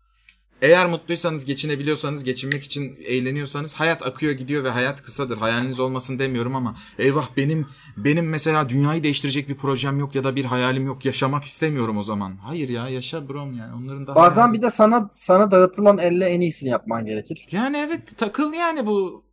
Eğer 0.62 0.86
mutluysanız, 0.90 1.46
geçinebiliyorsanız, 1.46 2.24
geçinmek 2.24 2.64
için 2.64 2.98
eğleniyorsanız 3.06 3.74
hayat 3.74 4.06
akıyor 4.08 4.32
gidiyor 4.32 4.64
ve 4.64 4.70
hayat 4.70 5.02
kısadır. 5.04 5.38
Hayaliniz 5.38 5.80
olmasın 5.80 6.20
demiyorum 6.20 6.56
ama 6.56 6.76
eyvah 7.00 7.28
benim 7.38 7.68
benim 7.98 8.30
mesela 8.30 8.70
dünyayı 8.70 9.04
değiştirecek 9.04 9.50
bir 9.50 9.56
projem 9.56 10.00
yok 10.00 10.16
ya 10.16 10.24
da 10.24 10.36
bir 10.36 10.46
hayalim 10.46 10.86
yok. 10.86 11.06
Yaşamak 11.06 11.44
istemiyorum 11.44 11.98
o 11.98 12.04
zaman. 12.04 12.36
Hayır 12.38 12.70
ya 12.70 12.90
yaşa 12.90 13.30
brom 13.30 13.58
yani. 13.58 13.76
Onların 13.76 14.08
da 14.08 14.16
Bazen 14.16 14.54
bir 14.54 14.62
de 14.62 14.70
sana 14.70 15.10
sana 15.12 15.52
dağıtılan 15.52 15.98
elle 15.98 16.26
en 16.26 16.42
iyisini 16.42 16.70
yapman 16.70 17.06
gerekir. 17.06 17.46
yani 17.52 17.78
evet 17.78 18.18
takıl 18.18 18.54
yani 18.54 18.86
bu. 18.86 19.24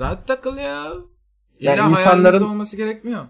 Rahat 0.00 0.28
takıl 0.28 0.56
ya. 0.56 0.84
Yani 1.60 1.74
İlla 1.90 2.00
insanların- 2.00 2.44
olması 2.44 2.76
gerekmiyor. 2.76 3.26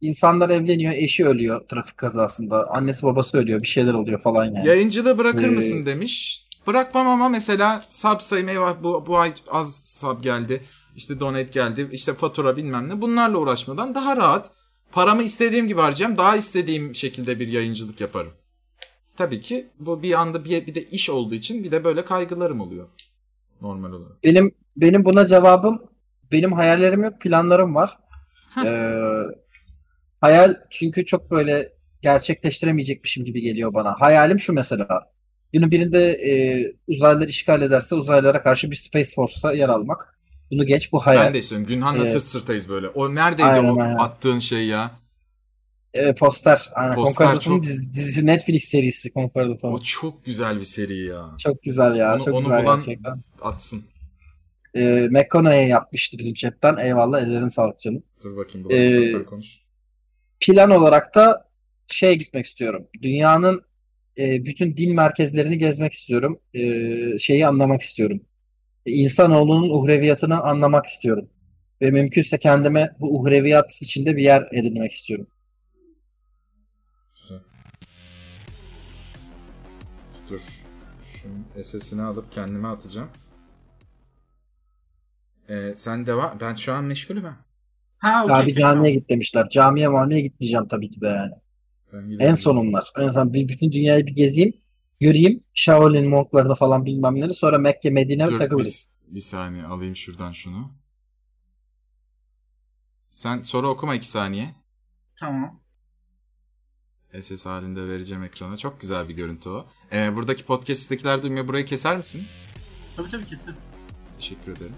İnsanlar 0.00 0.50
evleniyor, 0.50 0.92
eşi 0.92 1.26
ölüyor 1.26 1.68
trafik 1.68 1.96
kazasında. 1.96 2.70
Annesi 2.70 3.02
babası 3.02 3.38
ölüyor, 3.38 3.62
bir 3.62 3.66
şeyler 3.68 3.94
oluyor 3.94 4.20
falan 4.20 4.44
yani. 4.44 4.68
Yayıncılığı 4.68 5.18
bırakır 5.18 5.44
Ee, 5.44 5.50
mısın 5.50 5.86
demiş. 5.86 6.46
Bırakmam 6.66 7.06
ama 7.06 7.28
mesela 7.28 7.82
sub 7.86 8.20
sayım 8.20 8.48
eyvah 8.48 8.82
bu, 8.82 9.06
bu 9.06 9.18
ay 9.18 9.34
az 9.50 9.82
sub 9.84 10.22
geldi. 10.22 10.62
İşte 10.96 11.20
donate 11.20 11.42
geldi. 11.52 11.88
işte 11.92 12.14
fatura 12.14 12.56
bilmem 12.56 12.88
ne. 12.88 13.00
Bunlarla 13.00 13.38
uğraşmadan 13.38 13.94
daha 13.94 14.16
rahat. 14.16 14.50
Paramı 14.92 15.22
istediğim 15.22 15.68
gibi 15.68 15.80
harcayacağım. 15.80 16.18
Daha 16.18 16.36
istediğim 16.36 16.94
şekilde 16.94 17.40
bir 17.40 17.48
yayıncılık 17.48 18.00
yaparım. 18.00 18.32
Tabii 19.16 19.40
ki 19.40 19.70
bu 19.78 20.02
bir 20.02 20.20
anda 20.20 20.44
bir, 20.44 20.66
bir 20.66 20.74
de 20.74 20.84
iş 20.84 21.10
olduğu 21.10 21.34
için 21.34 21.64
bir 21.64 21.70
de 21.70 21.84
böyle 21.84 22.04
kaygılarım 22.04 22.60
oluyor. 22.60 22.88
Normal 23.60 23.92
olarak. 23.92 24.24
Benim 24.24 24.54
benim 24.76 25.04
buna 25.04 25.26
cevabım 25.26 25.90
benim 26.32 26.52
hayallerim 26.52 27.04
yok, 27.04 27.20
planlarım 27.20 27.74
var. 27.74 27.98
Ee, 28.66 29.22
hayal 30.20 30.54
çünkü 30.70 31.06
çok 31.06 31.30
böyle 31.30 31.72
gerçekleştiremeyecekmişim 32.02 33.24
gibi 33.24 33.40
geliyor 33.40 33.74
bana. 33.74 33.94
Hayalim 34.00 34.38
şu 34.38 34.52
mesela. 34.52 35.12
Günün 35.52 35.70
birinde 35.70 36.10
e, 36.12 36.32
uzaylılar 36.88 37.28
işgal 37.28 37.62
ederse 37.62 37.94
uzaylılara 37.94 38.42
karşı 38.42 38.70
bir 38.70 38.76
Space 38.76 39.10
Force'ta 39.14 39.52
yer 39.52 39.68
almak. 39.68 40.18
Bunu 40.50 40.66
geç 40.66 40.92
bu 40.92 40.98
hayal. 41.06 41.24
Ben 41.24 41.34
de 41.34 41.38
istiyorum. 41.38 41.66
Günhan'la 41.66 41.98
Evet. 42.02 42.10
sırt 42.12 42.22
sırtayız 42.24 42.68
böyle. 42.68 42.88
O 42.88 43.14
neredeydi 43.14 43.48
Aynen, 43.48 43.68
o 43.68 43.80
aynen. 43.82 43.96
attığın 43.96 44.38
şey 44.38 44.66
ya? 44.66 44.90
E, 45.94 46.14
poster. 46.14 46.70
Aynen. 46.74 46.94
Poster 46.94 47.26
Concordat'ın 47.26 47.50
çok- 47.50 47.64
dizi- 47.64 47.94
dizisi 47.94 48.26
Netflix 48.26 48.64
serisi 48.68 49.12
Concordat. 49.12 49.64
O 49.64 49.78
çok 49.82 50.24
güzel 50.24 50.60
bir 50.60 50.64
seri 50.64 50.96
ya. 51.06 51.24
Çok 51.38 51.62
güzel 51.62 51.94
ya. 51.96 52.14
Onu- 52.14 52.24
çok 52.24 52.34
onu 52.34 52.40
güzel 52.42 52.62
bulan- 52.64 52.78
gerçekten. 52.78 53.12
Atsın. 53.42 53.82
E, 54.74 55.08
McConaughey 55.10 55.68
yapmıştı 55.68 56.18
bizim 56.18 56.34
chatten. 56.34 56.76
Eyvallah 56.76 57.22
ellerin 57.22 57.48
sağlık 57.48 57.78
canım. 57.80 58.02
Dur 58.22 58.36
bakayım. 58.36 58.68
bulalım. 58.68 58.82
Ee, 58.82 59.08
sen 59.08 59.24
konuş. 59.24 59.58
plan 60.40 60.70
olarak 60.70 61.14
da 61.14 61.48
şeye 61.88 62.14
gitmek 62.14 62.46
istiyorum. 62.46 62.86
Dünyanın 63.02 63.62
e, 64.18 64.44
bütün 64.44 64.76
din 64.76 64.94
merkezlerini 64.94 65.58
gezmek 65.58 65.92
istiyorum. 65.92 66.40
E, 66.54 67.18
şeyi 67.18 67.46
anlamak 67.46 67.82
istiyorum. 67.82 68.20
insanoğlunun 68.86 69.70
uhreviyatını 69.70 70.40
anlamak 70.40 70.86
istiyorum. 70.86 71.28
Ve 71.82 71.90
mümkünse 71.90 72.38
kendime 72.38 72.90
bu 73.00 73.20
uhreviyat 73.20 73.82
içinde 73.82 74.16
bir 74.16 74.22
yer 74.22 74.48
edinmek 74.52 74.92
istiyorum. 74.92 75.26
Güzel. 77.14 77.40
Dur. 80.28 80.40
Şunun 81.04 81.62
SS'ini 81.62 82.02
alıp 82.02 82.32
kendime 82.32 82.68
atacağım. 82.68 83.08
Ee, 85.48 85.72
sen 85.74 86.06
devam. 86.06 86.40
Ben 86.40 86.54
şu 86.54 86.72
an 86.72 86.84
meşgulüm 86.84 87.24
ha. 87.24 87.36
Ha 87.98 88.24
okey. 88.24 88.36
Abi 88.36 88.42
okey, 88.42 88.54
camiye 88.54 88.74
tamam. 88.74 88.92
git 88.92 89.10
demişler. 89.10 89.48
Camiye 89.48 89.88
mamiye 89.88 90.20
gitmeyeceğim 90.20 90.68
tabii 90.68 90.90
ki 90.90 91.00
de 91.00 91.06
yani. 91.06 91.32
En 92.18 92.34
sonunlar. 92.34 92.92
En 92.98 93.08
son 93.08 93.32
bir 93.34 93.48
bütün 93.48 93.72
dünyayı 93.72 94.06
bir 94.06 94.14
gezeyim. 94.14 94.52
Göreyim. 95.00 95.40
Shaolin 95.54 96.08
monklarını 96.08 96.54
falan 96.54 96.86
bilmem 96.86 97.14
neleri. 97.14 97.34
Sonra 97.34 97.58
Mekke, 97.58 97.90
Medine 97.90 98.26
Dur, 98.26 98.38
takılırız. 98.38 98.88
bir, 99.08 99.14
bir 99.14 99.20
saniye 99.20 99.64
alayım 99.64 99.96
şuradan 99.96 100.32
şunu. 100.32 100.70
Sen 103.08 103.40
soru 103.40 103.68
okuma 103.68 103.94
iki 103.94 104.08
saniye. 104.08 104.54
Tamam. 105.16 105.60
SS 107.20 107.46
halinde 107.46 107.88
vereceğim 107.88 108.22
ekrana. 108.22 108.56
Çok 108.56 108.80
güzel 108.80 109.08
bir 109.08 109.14
görüntü 109.14 109.48
o. 109.48 109.66
Ee, 109.92 110.16
buradaki 110.16 110.44
podcast'tekiler 110.44 111.22
duymuyor. 111.22 111.48
Burayı 111.48 111.64
keser 111.64 111.96
misin? 111.96 112.22
Tabii 112.96 113.08
tabii 113.08 113.24
kesin. 113.24 113.54
Teşekkür 114.18 114.52
ederim. 114.52 114.74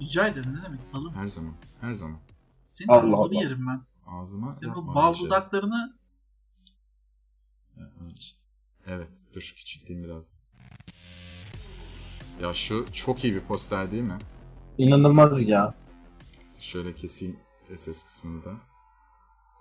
Rica 0.00 0.26
ederim 0.28 0.56
ne 0.58 0.64
demek 0.64 0.80
balım. 0.94 1.14
Her 1.14 1.28
zaman. 1.28 1.54
Her 1.80 1.92
zaman. 1.94 2.18
Senin 2.64 2.88
Allah 2.88 2.98
ağzını 2.98 3.14
Allah. 3.36 3.42
yerim 3.44 3.66
ben. 3.66 3.82
Ağzıma 4.06 4.54
Senin 4.54 4.70
o 4.70 4.94
bal 4.94 5.14
şey. 5.14 5.26
dudaklarını 5.26 5.99
Evet 8.86 9.08
dur 9.34 9.40
küçülteyim 9.56 10.04
biraz. 10.04 10.28
Ya 12.42 12.54
şu 12.54 12.86
çok 12.92 13.24
iyi 13.24 13.34
bir 13.34 13.40
poster 13.40 13.92
değil 13.92 14.02
mi? 14.02 14.18
İnanılmaz 14.78 15.48
ya. 15.48 15.74
Şöyle 16.60 16.94
keseyim 16.94 17.36
SS 17.76 18.04
kısmını 18.04 18.44
da. 18.44 18.50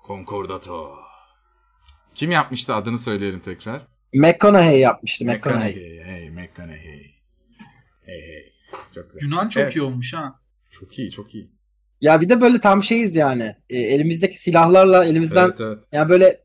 Concordato. 0.08 0.96
Kim 2.16 2.32
yapmıştı 2.32 2.76
adını 2.76 2.98
söyleyelim 2.98 3.40
tekrar. 3.40 3.88
McConaughey 4.14 4.80
yapmıştı. 4.80 5.26
McConaughey. 5.26 5.70
McConaughey. 5.74 6.04
Hey 6.04 6.30
McConaughey. 6.30 7.16
Hey 8.06 8.22
hey. 8.22 8.54
Çok 8.96 9.10
güzel. 9.10 9.22
Yunan 9.24 9.50
çok 9.50 9.64
Evet. 9.64 9.76
iyi 9.76 9.82
olmuş 9.82 10.14
ha. 10.14 10.40
Çok 10.72 11.00
iyi 11.00 11.12
çok 11.12 11.36
iyi. 11.36 11.52
Ya 12.02 12.22
bir 12.22 12.30
de 12.30 12.42
böyle 12.42 12.60
tam 12.60 12.84
şeyiz 12.84 13.16
yani. 13.16 13.56
E, 13.70 13.78
elimizdeki 13.78 14.38
silahlarla 14.42 15.06
elimizden 15.06 15.46
Evet 15.48 15.62
evet. 15.62 15.84
yani 15.92 16.10
böyle 16.10 16.44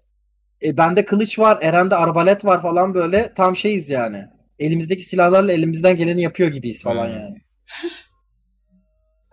e, 0.62 0.76
bende 0.76 1.04
kılıç 1.04 1.38
var, 1.38 1.58
Eren'de 1.62 1.94
arbalet 1.96 2.44
var 2.44 2.62
falan 2.62 2.94
böyle 2.94 3.32
tam 3.34 3.56
şeyiz 3.56 3.90
yani. 3.90 4.24
Elimizdeki 4.58 5.02
silahlarla 5.02 5.52
elimizden 5.52 5.96
geleni 5.96 6.22
yapıyor 6.22 6.48
gibiyiz 6.50 6.82
falan 6.82 7.10
Evet. 7.10 7.20
yani. 7.20 7.36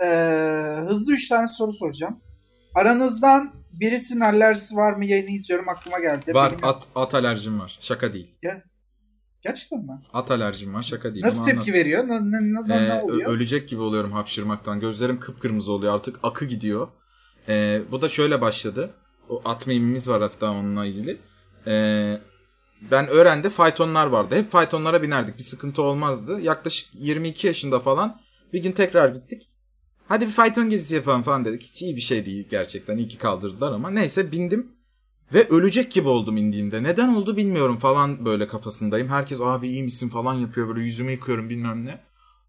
Ee, 0.03 0.85
hızlı 0.87 1.13
3 1.13 1.27
tane 1.29 1.47
soru 1.47 1.73
soracağım. 1.73 2.19
Aranızdan 2.75 3.53
birisinin 3.73 4.19
alerjisi 4.19 4.75
var 4.75 4.93
mı? 4.93 5.05
Yayını 5.05 5.29
izliyorum 5.29 5.69
aklıma 5.69 5.99
geldi. 5.99 6.33
Var 6.33 6.51
Benim- 6.51 6.65
at, 6.65 6.87
at 6.95 7.15
alerjim 7.15 7.59
var. 7.59 7.77
Şaka 7.81 8.13
değil. 8.13 8.35
Gerçekten 9.41 9.79
mi? 9.79 10.01
At 10.13 10.31
alerjim 10.31 10.73
var 10.73 10.81
şaka 10.81 11.13
değil. 11.13 11.25
Nasıl 11.25 11.41
Ama 11.43 11.51
tepki 11.51 11.73
veriyor? 11.73 12.07
Ne, 12.07 12.19
ne, 12.31 12.53
ne, 12.67 12.75
Ee, 12.75 12.89
ne 12.89 12.93
oluyor? 13.01 13.29
ölecek 13.33 13.69
gibi 13.69 13.81
oluyorum 13.81 14.11
hapşırmaktan. 14.11 14.79
Gözlerim 14.79 15.19
kıpkırmızı 15.19 15.71
oluyor. 15.71 15.93
Artık 15.95 16.19
akı 16.23 16.45
gidiyor. 16.45 16.87
Ee, 17.47 17.81
bu 17.91 18.01
da 18.01 18.09
şöyle 18.09 18.41
başladı. 18.41 18.89
At 19.45 19.67
mimimiz 19.67 20.09
var 20.09 20.21
hatta 20.21 20.51
onunla 20.51 20.85
ilgili. 20.85 21.17
Ee, 21.67 22.21
ben 22.91 23.07
öğrendi 23.07 23.49
faytonlar 23.49 24.07
vardı. 24.07 24.35
Hep 24.35 24.51
faytonlara 24.51 25.03
binerdik. 25.03 25.37
Bir 25.37 25.43
sıkıntı 25.43 25.81
olmazdı. 25.81 26.41
Yaklaşık 26.41 26.89
22 26.93 27.47
yaşında 27.47 27.79
falan 27.79 28.21
bir 28.53 28.59
gün 28.59 28.71
tekrar 28.71 29.09
gittik. 29.09 29.49
Hadi 30.07 30.25
bir 30.25 30.31
fayton 30.31 30.69
gezisi 30.69 30.95
yapalım 30.95 31.23
falan 31.23 31.45
dedik. 31.45 31.63
Hiç 31.63 31.81
iyi 31.81 31.95
bir 31.95 32.01
şey 32.01 32.25
değil 32.25 32.47
gerçekten. 32.49 32.97
İyi 32.97 33.07
ki 33.07 33.17
kaldırdılar 33.17 33.71
ama. 33.71 33.89
Neyse 33.89 34.31
bindim. 34.31 34.71
Ve 35.33 35.47
ölecek 35.47 35.91
gibi 35.91 36.07
oldum 36.07 36.37
indiğimde. 36.37 36.83
Neden 36.83 37.15
oldu 37.15 37.37
bilmiyorum 37.37 37.77
falan 37.77 38.25
böyle 38.25 38.47
kafasındayım. 38.47 39.09
Herkes 39.09 39.41
abi 39.41 39.67
iyi 39.67 39.83
misin 39.83 40.09
falan 40.09 40.33
yapıyor. 40.33 40.67
Böyle 40.67 40.81
yüzümü 40.81 41.11
yıkıyorum 41.11 41.49
bilmem 41.49 41.85
ne. 41.85 42.03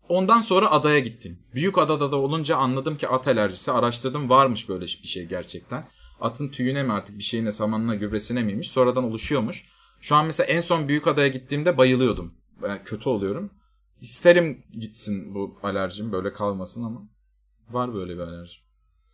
Ondan 0.08 0.40
sonra 0.40 0.70
adaya 0.70 0.98
gittim. 0.98 1.38
Büyük 1.54 1.78
adada 1.78 2.12
da 2.12 2.16
olunca 2.16 2.56
anladım 2.56 2.96
ki 2.96 3.08
at 3.08 3.28
alerjisi. 3.28 3.72
Araştırdım 3.72 4.30
varmış 4.30 4.68
böyle 4.68 4.84
bir 4.84 5.08
şey 5.08 5.26
gerçekten. 5.26 5.84
Atın 6.22 6.48
tüyüne 6.48 6.82
mi 6.82 6.92
artık 6.92 7.18
bir 7.18 7.22
şeyine 7.22 7.52
samanına 7.52 7.94
gübresine 7.94 8.42
miymiş. 8.42 8.70
Sonradan 8.70 9.04
oluşuyormuş. 9.04 9.64
Şu 10.00 10.14
an 10.16 10.26
mesela 10.26 10.46
en 10.46 10.60
son 10.60 10.88
büyük 10.88 11.06
adaya 11.06 11.28
gittiğimde 11.28 11.76
bayılıyordum. 11.78 12.34
Yani 12.62 12.80
kötü 12.84 13.08
oluyorum. 13.08 13.50
İsterim 14.00 14.64
gitsin 14.72 15.34
bu 15.34 15.58
alerjim 15.62 16.12
böyle 16.12 16.32
kalmasın 16.32 16.84
ama. 16.84 17.02
Var 17.70 17.94
böyle 17.94 18.14
bir 18.14 18.18
alerjim. 18.20 18.62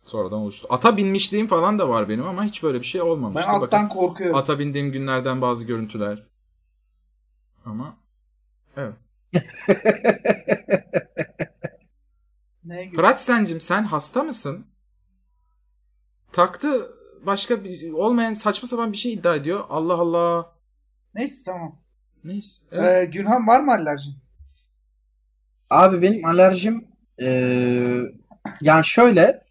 Sonradan 0.05 0.39
oluştu. 0.39 0.67
Ata 0.69 0.97
binmişliğim 0.97 1.47
falan 1.47 1.79
da 1.79 1.89
var 1.89 2.09
benim 2.09 2.27
ama 2.27 2.43
hiç 2.43 2.63
böyle 2.63 2.79
bir 2.79 2.85
şey 2.85 3.01
Ben 3.01 3.05
olmamıştı. 3.05 3.49
alttan 3.49 3.85
Bakın, 3.85 3.99
korkuyorum. 3.99 4.35
ata 4.37 4.59
bindiğim 4.59 4.91
günlerden 4.91 5.41
bazı 5.41 5.65
görüntüler. 5.65 6.27
Ama 7.65 7.97
evet. 8.77 8.95
Neye 12.63 12.85
göre? 12.85 12.95
Fırat 12.95 13.21
sencim 13.21 13.61
sen 13.61 13.83
hasta 13.83 14.23
mısın? 14.23 14.65
Taktı 16.31 16.98
başka 17.25 17.63
bir 17.63 17.91
olmayan 17.91 18.33
saçma 18.33 18.67
sapan 18.67 18.91
bir 18.91 18.97
şey 18.97 19.13
iddia 19.13 19.35
ediyor. 19.35 19.63
Allah 19.69 19.93
Allah. 19.93 20.51
Neyse 21.15 21.41
tamam. 21.45 21.79
Neyse. 22.23 22.61
Evet. 22.71 23.07
Ee, 23.07 23.11
Günhan 23.11 23.47
var 23.47 23.59
mı 23.59 23.71
alerjin? 23.71 24.13
Abi 25.69 26.01
benim 26.01 26.25
alerjim 26.25 26.87
eee, 27.19 28.01
yani 28.61 28.85
şöyle 28.85 29.43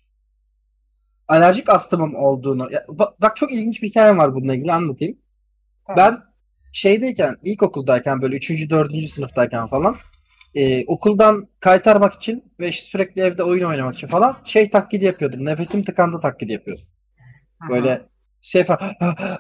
alerjik 1.29 1.69
astımım 1.69 2.15
olduğunu 2.15 2.69
ya, 2.73 2.85
bak, 2.89 3.21
bak 3.23 3.37
çok 3.37 3.53
ilginç 3.53 3.83
bir 3.83 3.89
hikayem 3.89 4.19
var 4.19 4.35
bununla 4.35 4.55
ilgili 4.55 4.73
anlatayım. 4.73 5.19
Tamam. 5.87 5.97
Ben 5.99 6.21
şeydeyken 6.73 7.37
ilkokuldayken 7.45 8.23
böyle 8.23 8.37
3. 8.37 8.71
4. 8.71 9.09
sınıftayken 9.09 9.67
falan 9.67 9.97
eee, 10.55 10.85
okuldan 10.87 11.49
kaytarmak 11.61 12.15
için 12.15 12.45
ve 12.61 12.69
işte 12.69 12.87
sürekli 12.87 13.23
evde 13.23 13.43
oyun 13.43 13.65
oynamak 13.65 13.95
için 13.95 14.07
falan 14.07 14.39
şey 14.45 14.71
taklidi 14.71 15.05
yapıyordum. 15.05 15.45
Nefesim 15.45 15.85
tıkandı 15.85 16.21
taklidi 16.21 16.53
yapıyordum. 16.53 16.87
Böyle 17.71 18.03
şey 18.43 18.65
falan 18.65 18.81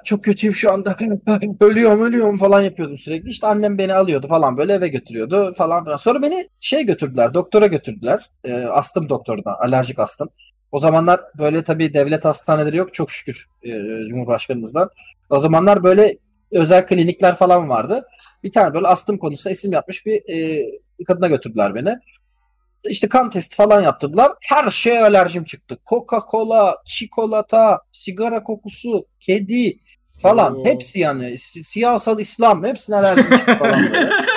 çok 0.04 0.24
kötüyüm 0.24 0.54
şu 0.54 0.72
anda 0.72 0.96
ölüyorum 1.60 2.02
ölüyorum 2.02 2.38
falan 2.38 2.60
yapıyordum 2.60 2.96
sürekli. 2.96 3.30
İşte 3.30 3.46
annem 3.46 3.78
beni 3.78 3.94
alıyordu 3.94 4.28
falan 4.28 4.56
böyle 4.56 4.72
eve 4.72 4.88
götürüyordu 4.88 5.52
falan 5.52 5.84
filan. 5.84 5.96
Sonra 5.96 6.22
beni 6.22 6.48
şey 6.60 6.86
götürdüler 6.86 7.34
doktora 7.34 7.66
götürdüler. 7.66 8.30
E, 8.44 8.54
astım 8.54 9.08
doktoruna 9.08 9.54
alerjik 9.54 9.98
astım. 9.98 10.28
O 10.72 10.78
zamanlar 10.78 11.20
böyle 11.38 11.64
tabii 11.64 11.94
devlet 11.94 12.24
hastaneleri 12.24 12.76
yok 12.76 12.94
çok 12.94 13.10
şükür 13.10 13.48
e, 13.62 13.70
Cumhurbaşkanımızdan. 14.08 14.90
O 15.30 15.40
zamanlar 15.40 15.82
böyle 15.82 16.18
özel 16.52 16.86
klinikler 16.86 17.36
falan 17.36 17.68
vardı. 17.68 18.06
Bir 18.42 18.52
tane 18.52 18.74
böyle 18.74 18.86
astım 18.86 19.18
konusunda 19.18 19.54
isim 19.54 19.72
yapmış 19.72 20.06
bir, 20.06 20.22
e, 20.98 21.04
kadına 21.04 21.28
götürdüler 21.28 21.74
beni. 21.74 21.98
İşte 22.84 23.08
kan 23.08 23.30
testi 23.30 23.56
falan 23.56 23.82
yaptırdılar. 23.82 24.32
Her 24.40 24.70
şeye 24.70 25.02
alerjim 25.02 25.44
çıktı. 25.44 25.78
Coca-Cola, 25.86 26.76
çikolata, 26.84 27.80
sigara 27.92 28.42
kokusu, 28.42 29.06
kedi 29.20 29.78
falan. 30.18 30.56
Oo. 30.56 30.64
Hepsi 30.64 30.98
yani. 30.98 31.38
Si- 31.38 31.64
siyasal 31.64 32.20
İslam. 32.20 32.64
Hepsine 32.64 32.96
alerjim 32.96 33.30
çıktı 33.36 33.58
falan. 33.58 33.82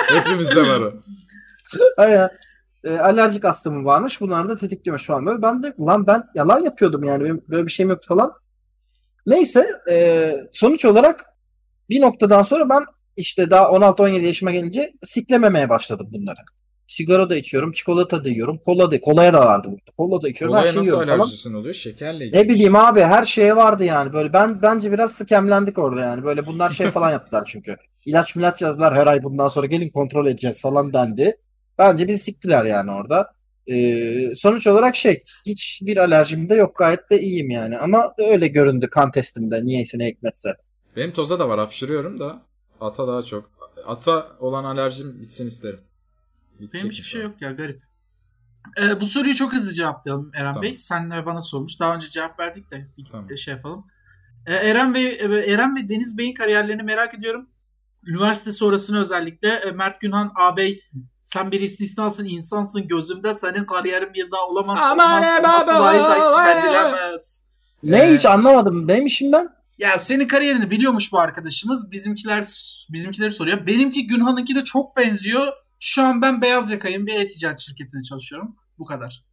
Hepimizde 0.08 0.60
var 0.60 0.80
o. 0.80 0.92
Aynen. 1.96 2.28
E, 2.84 2.98
alerjik 2.98 3.44
astımım 3.44 3.84
varmış. 3.84 4.20
Bunlar 4.20 4.48
da 4.48 4.56
tetikliyormuş 4.56 5.06
falan 5.06 5.26
böyle. 5.26 5.42
Ben 5.42 5.62
de 5.62 5.74
ulan 5.76 6.06
ben 6.06 6.22
yalan 6.34 6.64
yapıyordum 6.64 7.04
yani. 7.04 7.24
Benim 7.24 7.44
böyle 7.48 7.66
bir 7.66 7.72
şeyim 7.72 7.90
yoktu 7.90 8.08
falan. 8.08 8.32
Neyse 9.26 9.70
e, 9.90 10.34
sonuç 10.52 10.84
olarak 10.84 11.26
bir 11.90 12.00
noktadan 12.00 12.42
sonra 12.42 12.68
ben 12.68 12.84
işte 13.16 13.50
daha 13.50 13.64
16-17 13.64 14.20
yaşıma 14.20 14.50
gelince 14.50 14.92
siklememeye 15.04 15.68
başladım 15.68 16.08
bunları. 16.12 16.38
Sigara 16.92 17.30
da 17.30 17.36
içiyorum, 17.36 17.72
çikolata 17.72 18.24
da 18.24 18.28
yiyorum, 18.28 18.58
kola 18.58 18.90
da, 18.90 19.00
kolaya 19.00 19.32
da 19.32 19.38
vardı 19.38 19.68
burada. 19.70 19.90
Kola 19.96 20.22
da 20.22 20.28
içiyorum, 20.28 20.56
her 20.56 20.60
Kolaya 20.62 20.72
şeyi 20.72 20.80
nasıl 20.80 20.90
yiyorum 20.90 21.08
falan. 21.08 21.18
alerjisin 21.18 21.54
oluyor? 21.54 21.74
Şekerle 21.74 22.26
ilgili. 22.26 22.38
Ne 22.40 22.48
bileyim 22.48 22.76
abi 22.76 23.00
her 23.00 23.24
şeye 23.24 23.56
vardı 23.56 23.84
yani. 23.84 24.12
Böyle 24.12 24.32
ben 24.32 24.62
bence 24.62 24.92
biraz 24.92 25.12
skemlendik 25.12 25.78
orada 25.78 26.00
yani. 26.00 26.24
Böyle 26.24 26.46
bunlar 26.46 26.70
şey 26.70 26.86
falan 26.90 27.10
yaptılar 27.10 27.44
çünkü. 27.52 27.76
İlaç 28.06 28.36
milaç 28.36 28.62
yazdılar 28.62 28.94
her 28.94 29.06
ay 29.06 29.22
bundan 29.22 29.48
sonra 29.48 29.66
gelin 29.66 29.88
kontrol 29.90 30.26
edeceğiz 30.26 30.60
falan 30.62 30.92
dendi. 30.92 31.36
Bence 31.78 32.08
bizi 32.08 32.18
siktiler 32.24 32.64
yani 32.64 32.90
orada. 32.90 33.26
Ee, 33.70 34.34
sonuç 34.36 34.66
olarak 34.66 34.96
şey 34.96 35.18
hiçbir 35.46 35.96
alerjim 35.96 36.48
de 36.48 36.54
yok 36.54 36.76
gayet 36.76 37.10
de 37.10 37.20
iyiyim 37.20 37.50
yani. 37.50 37.78
Ama 37.78 38.14
öyle 38.18 38.48
göründü 38.48 38.90
kan 38.90 39.10
testimde 39.10 39.64
niyeyse 39.64 39.98
ne 39.98 40.06
hikmetse. 40.08 40.50
Benim 40.96 41.12
toza 41.12 41.38
da 41.38 41.48
var 41.48 41.58
hapşırıyorum 41.58 42.20
da 42.20 42.42
ata 42.80 43.08
daha 43.08 43.22
çok. 43.22 43.50
Ata 43.86 44.26
olan 44.40 44.64
alerjim 44.64 45.20
bitsin 45.20 45.46
isterim. 45.46 45.80
Benim 46.74 46.90
hiçbir 46.90 47.08
şey 47.08 47.22
yok 47.22 47.42
ya 47.42 47.50
garip. 47.50 47.82
Ee, 48.80 49.00
bu 49.00 49.06
soruyu 49.06 49.34
çok 49.34 49.52
hızlı 49.52 49.72
cevaplayalım 49.72 50.30
Eren 50.34 50.52
Tamam. 50.52 50.62
Bey. 50.62 50.74
Sen 50.74 51.10
ve 51.10 51.26
bana 51.26 51.40
sormuş. 51.40 51.80
Daha 51.80 51.94
önce 51.94 52.08
cevap 52.10 52.40
verdik 52.40 52.70
de 52.70 52.88
bir 52.98 53.04
Tamam. 53.10 53.36
şey 53.36 53.54
yapalım. 53.54 53.86
Ee, 54.46 54.54
Eren 54.54 54.94
ve 54.94 55.02
Eren 55.46 55.76
ve 55.76 55.88
Deniz 55.88 56.18
Bey'in 56.18 56.34
kariyerlerini 56.34 56.82
merak 56.82 57.14
ediyorum. 57.14 57.48
üniversite 58.06 58.52
sonrasını 58.52 59.00
özellikle 59.00 59.48
e, 59.48 59.70
Mert 59.70 60.00
Günhan 60.00 60.32
ağabey 60.34 60.80
sen 61.20 61.50
bir 61.50 61.60
istisnasın 61.60 62.24
insansın 62.24 62.88
gözümde 62.88 63.34
senin 63.34 63.64
kariyerin 63.64 64.14
bir 64.14 64.30
daha 64.30 64.46
olamaz. 64.48 64.78
Aman 64.82 65.22
olması 65.22 65.74
baba, 65.74 65.84
dahi. 65.84 67.18
Ne 67.82 67.98
Ee, 67.98 68.14
hiç 68.14 68.26
anlamadım. 68.26 68.88
Neymişim 68.88 69.32
ben? 69.32 69.48
Ya 69.78 69.98
senin 69.98 70.28
kariyerini 70.28 70.70
biliyormuş 70.70 71.12
bu 71.12 71.18
arkadaşımız. 71.18 71.90
Bizimkiler 71.92 72.46
bizimkileri 72.90 73.30
soruyor. 73.30 73.66
Benimki 73.66 74.06
Günhan'ınki 74.06 74.54
de 74.54 74.64
çok 74.64 74.96
benziyor. 74.96 75.52
Şu 75.84 76.02
an 76.02 76.22
ben 76.22 76.42
beyaz 76.42 76.70
yakayım 76.70 77.06
bir 77.06 77.14
e-ticaret 77.14 77.58
şirketinde 77.58 78.02
çalışıyorum. 78.02 78.56
Bu 78.78 78.84
kadar. 78.84 79.24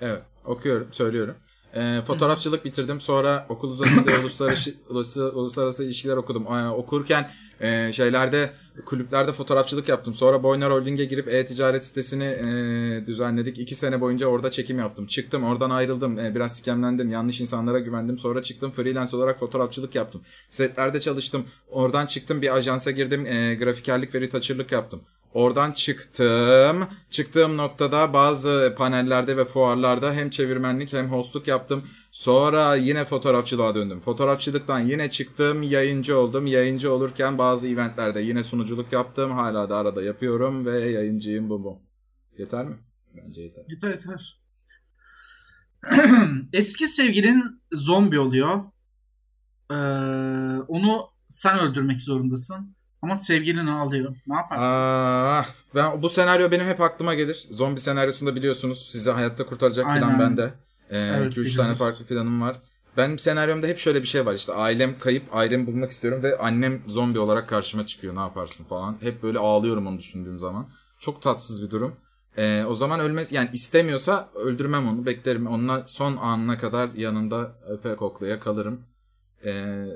Evet 0.00 0.22
okuyorum 0.44 0.88
söylüyorum. 0.92 1.34
Ee, 1.74 2.02
fotoğrafçılık 2.06 2.64
bitirdim. 2.64 3.00
Sonra 3.00 3.46
okul 3.48 3.68
uzasında 3.68 4.10
uluslararası, 4.20 5.30
uluslararası, 5.32 5.84
ilişkiler 5.84 6.16
okudum. 6.16 6.46
Ee, 6.46 6.68
okurken 6.68 7.30
e, 7.60 7.92
şeylerde 7.92 8.52
kulüplerde 8.86 9.32
fotoğrafçılık 9.32 9.88
yaptım. 9.88 10.14
Sonra 10.14 10.42
Boyner 10.42 10.70
Holding'e 10.70 11.04
girip 11.04 11.28
e-ticaret 11.28 11.84
sitesini 11.84 12.24
e, 12.24 13.06
düzenledik. 13.06 13.58
İki 13.58 13.74
sene 13.74 14.00
boyunca 14.00 14.26
orada 14.26 14.50
çekim 14.50 14.78
yaptım. 14.78 15.06
Çıktım 15.06 15.44
oradan 15.44 15.70
ayrıldım. 15.70 16.18
E, 16.18 16.34
biraz 16.34 16.56
skemlendim. 16.56 17.10
Yanlış 17.10 17.40
insanlara 17.40 17.78
güvendim. 17.78 18.18
Sonra 18.18 18.42
çıktım 18.42 18.70
freelance 18.70 19.16
olarak 19.16 19.38
fotoğrafçılık 19.38 19.94
yaptım. 19.94 20.22
Setlerde 20.50 21.00
çalıştım. 21.00 21.46
Oradan 21.70 22.06
çıktım 22.06 22.42
bir 22.42 22.54
ajansa 22.56 22.90
girdim. 22.90 23.26
E, 23.26 23.54
grafikerlik 23.54 24.14
ve 24.14 24.20
retoucherlık 24.20 24.72
yaptım. 24.72 25.02
Oradan 25.34 25.72
çıktım. 25.72 26.88
Çıktığım 27.10 27.56
noktada 27.56 28.12
bazı 28.12 28.74
panellerde 28.78 29.36
ve 29.36 29.44
fuarlarda 29.44 30.12
hem 30.12 30.30
çevirmenlik 30.30 30.92
hem 30.92 31.10
hostluk 31.10 31.48
yaptım. 31.48 31.82
Sonra 32.10 32.76
yine 32.76 33.04
fotoğrafçılığa 33.04 33.74
döndüm. 33.74 34.00
Fotoğrafçılıktan 34.00 34.80
yine 34.80 35.10
çıktım. 35.10 35.62
Yayıncı 35.62 36.18
oldum. 36.18 36.46
Yayıncı 36.46 36.92
olurken 36.92 37.38
bazı 37.38 37.68
eventlerde 37.68 38.20
yine 38.20 38.42
sunuculuk 38.42 38.92
yaptım. 38.92 39.30
Hala 39.30 39.70
da 39.70 39.76
arada 39.76 40.02
yapıyorum 40.02 40.66
ve 40.66 40.90
yayıncıyım 40.90 41.50
bu 41.50 41.64
bu. 41.64 41.82
Yeter 42.38 42.64
mi? 42.64 42.76
Bence 43.16 43.40
yeter. 43.40 43.64
Yeter 43.68 43.90
yeter. 43.90 44.42
Eski 46.52 46.86
sevgilin 46.86 47.62
zombi 47.72 48.18
oluyor. 48.18 48.60
Ee, 49.70 49.74
onu 50.68 51.12
sen 51.28 51.58
öldürmek 51.58 52.00
zorundasın. 52.00 52.76
Ama 53.02 53.16
sevgilin 53.16 53.66
ağlıyor. 53.66 54.14
Ne 54.26 54.36
yaparsın? 54.36 54.64
Aa, 54.66 55.44
ben 55.74 56.02
bu 56.02 56.08
senaryo 56.08 56.50
benim 56.50 56.66
hep 56.66 56.80
aklıma 56.80 57.14
gelir. 57.14 57.46
Zombi 57.50 57.80
senaryosunda 57.80 58.34
biliyorsunuz 58.34 58.88
sizi 58.92 59.10
hayatta 59.10 59.46
kurtaracak 59.46 59.84
plan 59.86 60.02
Aynen. 60.02 60.18
bende. 60.20 60.42
2-3 60.42 60.52
Evet, 60.90 61.34
tane 61.34 61.46
biliyoruz. 61.46 61.78
farklı 61.78 62.06
planım 62.06 62.40
var. 62.42 62.56
Benim 62.96 63.18
senaryomda 63.18 63.66
hep 63.66 63.78
şöyle 63.78 64.02
bir 64.02 64.06
şey 64.06 64.26
var 64.26 64.34
işte 64.34 64.52
ailem 64.52 64.98
kayıp 64.98 65.22
ailemi 65.36 65.66
bulmak 65.66 65.90
istiyorum 65.90 66.22
ve 66.22 66.38
annem 66.38 66.82
zombi 66.86 67.18
olarak 67.18 67.48
karşıma 67.48 67.86
çıkıyor 67.86 68.16
ne 68.16 68.20
yaparsın 68.20 68.64
falan. 68.64 68.96
Hep 69.00 69.22
böyle 69.22 69.38
ağlıyorum 69.38 69.86
onu 69.86 69.98
düşündüğüm 69.98 70.38
zaman. 70.38 70.68
Çok 70.98 71.22
tatsız 71.22 71.62
bir 71.62 71.70
durum. 71.70 71.96
Ee, 72.36 72.64
o 72.64 72.74
zaman 72.74 73.00
ölmez 73.00 73.32
yani 73.32 73.48
istemiyorsa 73.52 74.28
öldürmem 74.34 74.88
onu 74.88 75.06
beklerim. 75.06 75.46
Onunla 75.46 75.84
son 75.86 76.16
anına 76.16 76.58
kadar 76.58 76.90
yanında 76.94 77.52
öpe 77.68 77.96
koklaya 77.96 78.40
kalırım. 78.40 78.80
Ee, 79.44 79.86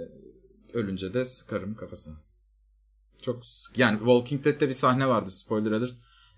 ölünce 0.74 1.14
de 1.14 1.24
sıkarım 1.24 1.74
kafasına. 1.74 2.14
Çok 3.22 3.42
yani 3.76 3.98
Walking 3.98 4.44
Dead'te 4.44 4.68
bir 4.68 4.72
sahne 4.72 5.08
vardı 5.08 5.30
spoiler 5.30 5.72
alert. 5.72 5.94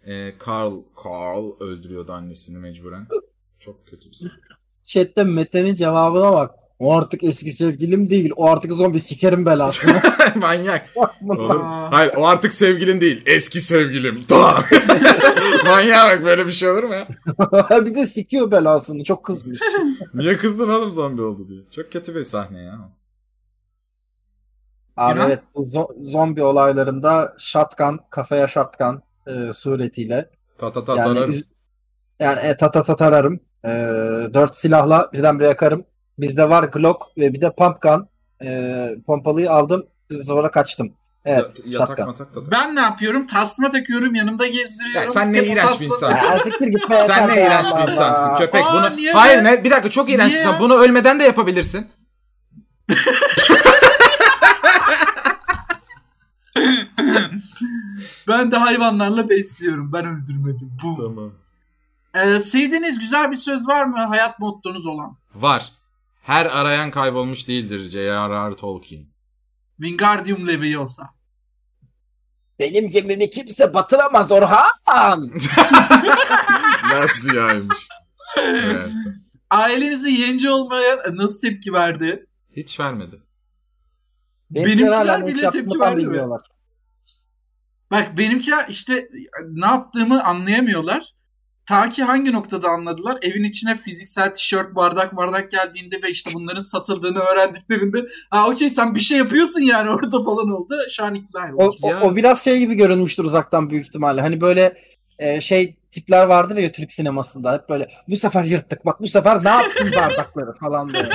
Ee, 0.07 0.35
Carl 0.47 0.73
Carl 1.05 1.61
öldürüyordu 1.61 2.13
annesini 2.13 2.59
mecburen. 2.59 3.07
Çok 3.61 3.87
kötü 3.87 4.09
bir 4.09 4.15
sahne. 4.15 4.33
Chat'te 4.85 5.25
Mete'nin 5.25 5.75
cevabına 5.75 6.33
bak. 6.33 6.55
O 6.79 6.95
artık 6.97 7.25
eski 7.25 7.53
sevgilim 7.53 8.11
değil. 8.11 8.31
O 8.37 8.49
artık 8.51 8.73
zombi 8.73 9.01
sikerim 9.01 9.47
belasını. 9.47 10.01
Manyak. 10.35 10.89
Olur. 11.23 11.61
Hayır 11.91 12.13
o 12.17 12.27
artık 12.27 12.53
sevgilin 12.53 13.01
değil. 13.01 13.23
Eski 13.27 13.61
sevgilim. 13.61 14.21
Manyak 15.65 16.11
bak 16.11 16.25
böyle 16.25 16.47
bir 16.47 16.53
şey 16.53 16.71
olur 16.71 16.83
mu 16.83 16.95
ya? 16.95 17.09
bir 17.87 17.95
de 17.95 18.07
sikiyor 18.07 18.51
belasını. 18.51 19.05
Çok 19.05 19.25
kızmış. 19.25 19.61
Niye 20.15 20.37
kızdın 20.37 20.69
oğlum 20.69 20.93
zombi 20.93 21.23
oldu 21.23 21.49
diye. 21.49 21.61
Çok 21.71 21.93
kötü 21.93 22.15
bir 22.15 22.25
sahne 22.25 22.63
ya. 22.63 22.98
Abi 24.99 25.21
evet 25.21 25.39
bu 25.55 25.63
zo- 25.67 26.11
zombi 26.11 26.43
olaylarında 26.43 27.35
shotgun, 27.39 28.01
kafaya 28.11 28.49
shotgun 28.49 29.03
e, 29.27 29.53
suretiyle 29.53 30.31
Ta 30.59 30.73
ta 30.73 30.85
ta 30.85 30.97
yani, 30.97 31.15
tararım. 31.15 31.33
üz- 31.35 31.45
yani 32.21 32.41
e, 32.41 32.57
tata 32.57 32.83
tatararım. 32.83 33.41
E, 33.65 33.69
dört 34.35 34.57
silahla 34.57 35.11
birdenbire 35.13 35.49
yakarım. 35.49 35.85
Bizde 36.19 36.51
var 36.51 36.65
Glock 36.65 37.03
ve 37.19 37.33
bir 37.35 37.41
de 37.41 37.51
pump 37.55 37.83
gun. 37.83 38.09
E, 38.45 38.89
pompalıyı 39.07 39.51
aldım. 39.51 39.87
Sonra 40.27 40.51
kaçtım. 40.51 40.93
Evet. 41.25 41.45
Ya- 41.65 41.81
yatak 41.81 42.07
matak 42.07 42.35
da. 42.35 42.51
Ben 42.51 42.77
ne 42.77 42.81
yapıyorum? 42.81 43.27
Tasma 43.27 43.71
takıyorum 43.71 44.15
yanımda 44.15 44.47
gezdiriyorum. 44.47 45.01
Ya 45.01 45.09
sen 45.09 45.33
ne 45.33 45.39
Hep 45.39 45.47
iğrenç 45.47 45.81
bir 45.81 45.87
insansın. 45.87 46.33
Ya, 46.33 46.39
siktir 46.39 46.67
git 46.67 46.91
be, 46.91 47.05
Sen 47.07 47.29
ne 47.29 47.33
iğrenç 47.43 47.67
bir 47.77 47.93
insansın 47.93 48.35
köpek. 48.35 48.65
Aa, 48.67 48.75
bunu 48.75 48.97
niye 48.97 49.13
Hayır 49.13 49.45
ne 49.45 49.65
bir 49.65 49.71
dakika 49.71 49.91
çok 49.91 50.11
iğrenç 50.11 50.33
bir 50.33 50.37
insan. 50.39 50.61
Bunu 50.61 50.75
ölmeden 50.75 51.21
de 51.21 51.25
yapabilirsin. 51.25 51.87
Ben 58.29 58.51
de 58.51 58.57
hayvanlarla 58.57 59.29
besliyorum. 59.29 59.93
Ben 59.93 60.05
öldürmedim. 60.07 60.73
Bu. 60.83 60.97
Tamam. 60.97 61.33
Ee, 62.15 62.39
sevdiğiniz 62.39 62.99
güzel 62.99 63.31
bir 63.31 63.37
söz 63.37 63.69
var 63.69 63.85
mı? 63.85 63.99
Hayat 63.99 64.39
mottonuz 64.39 64.87
olan. 64.87 65.17
Var. 65.35 65.73
Her 66.23 66.47
arayan 66.47 66.91
kaybolmuş 66.91 67.49
değildir 67.49 67.79
J.R.R. 67.79 68.55
Tolkien. 68.55 69.07
Wingardium 69.77 70.49
Leviosa. 70.49 71.11
Benim 72.59 72.91
gemimi 72.91 73.31
kimse 73.31 73.75
batıramaz 73.75 74.33
Orhan. 74.33 74.71
Nasıl 76.93 77.35
yaymış? 77.35 77.89
Evet. 78.39 78.91
Ailenizi 79.51 80.11
yence 80.11 80.51
olmaya 80.51 80.99
nasıl 81.13 81.41
tepki 81.41 81.73
verdi? 81.73 82.27
Hiç 82.57 82.81
vermedi. 82.81 83.23
Benimkiler 84.51 85.27
bile 85.27 85.51
tepki 85.51 85.81
verdi. 85.81 86.09
Bak 87.91 88.19
benimkiler 88.19 88.67
işte 88.69 89.09
ne 89.49 89.67
yaptığımı 89.67 90.25
anlayamıyorlar. 90.25 91.13
Ta 91.67 91.89
ki 91.89 92.03
hangi 92.05 92.33
noktada 92.33 92.69
anladılar? 92.69 93.19
Evin 93.23 93.45
içine 93.45 93.77
fiziksel 93.77 94.35
tişört, 94.35 94.75
bardak 94.75 95.17
bardak 95.17 95.51
geldiğinde 95.51 96.03
ve 96.03 96.11
işte 96.11 96.31
bunların 96.35 96.61
satıldığını 96.61 97.19
öğrendiklerinde 97.19 98.07
ha 98.31 98.49
okey 98.49 98.71
sen 98.71 98.95
bir 98.95 99.01
şey 99.01 99.19
yapıyorsun 99.19 99.61
yani 99.61 99.91
orada 99.95 100.23
falan 100.23 100.51
oldu. 100.51 100.75
Şu 100.91 101.05
an 101.05 101.15
ikna 101.15 101.51
O, 101.57 101.71
o, 101.83 101.91
Ya. 101.91 102.03
o 102.03 102.17
biraz 102.17 102.45
şey 102.45 102.59
gibi 102.59 102.75
görünmüştür 102.75 103.25
uzaktan 103.25 103.71
büyük 103.71 103.87
ihtimalle. 103.87 104.21
Hani 104.21 104.41
böyle 104.41 104.83
e, 105.19 105.41
şey 105.41 105.77
tipler 105.91 106.25
vardır 106.25 106.57
ya 106.57 106.73
Türk 106.73 106.93
sinemasında 106.93 107.53
hep 107.55 107.69
böyle 107.69 107.91
bu 108.09 108.17
sefer 108.17 108.45
yırttık 108.45 108.87
bak 108.87 109.01
bu 109.01 109.09
sefer 109.09 109.45
ne 109.45 109.49
yaptın 109.49 109.93
bardakları 109.97 110.53
falan 110.53 110.95
böyle. 110.95 111.09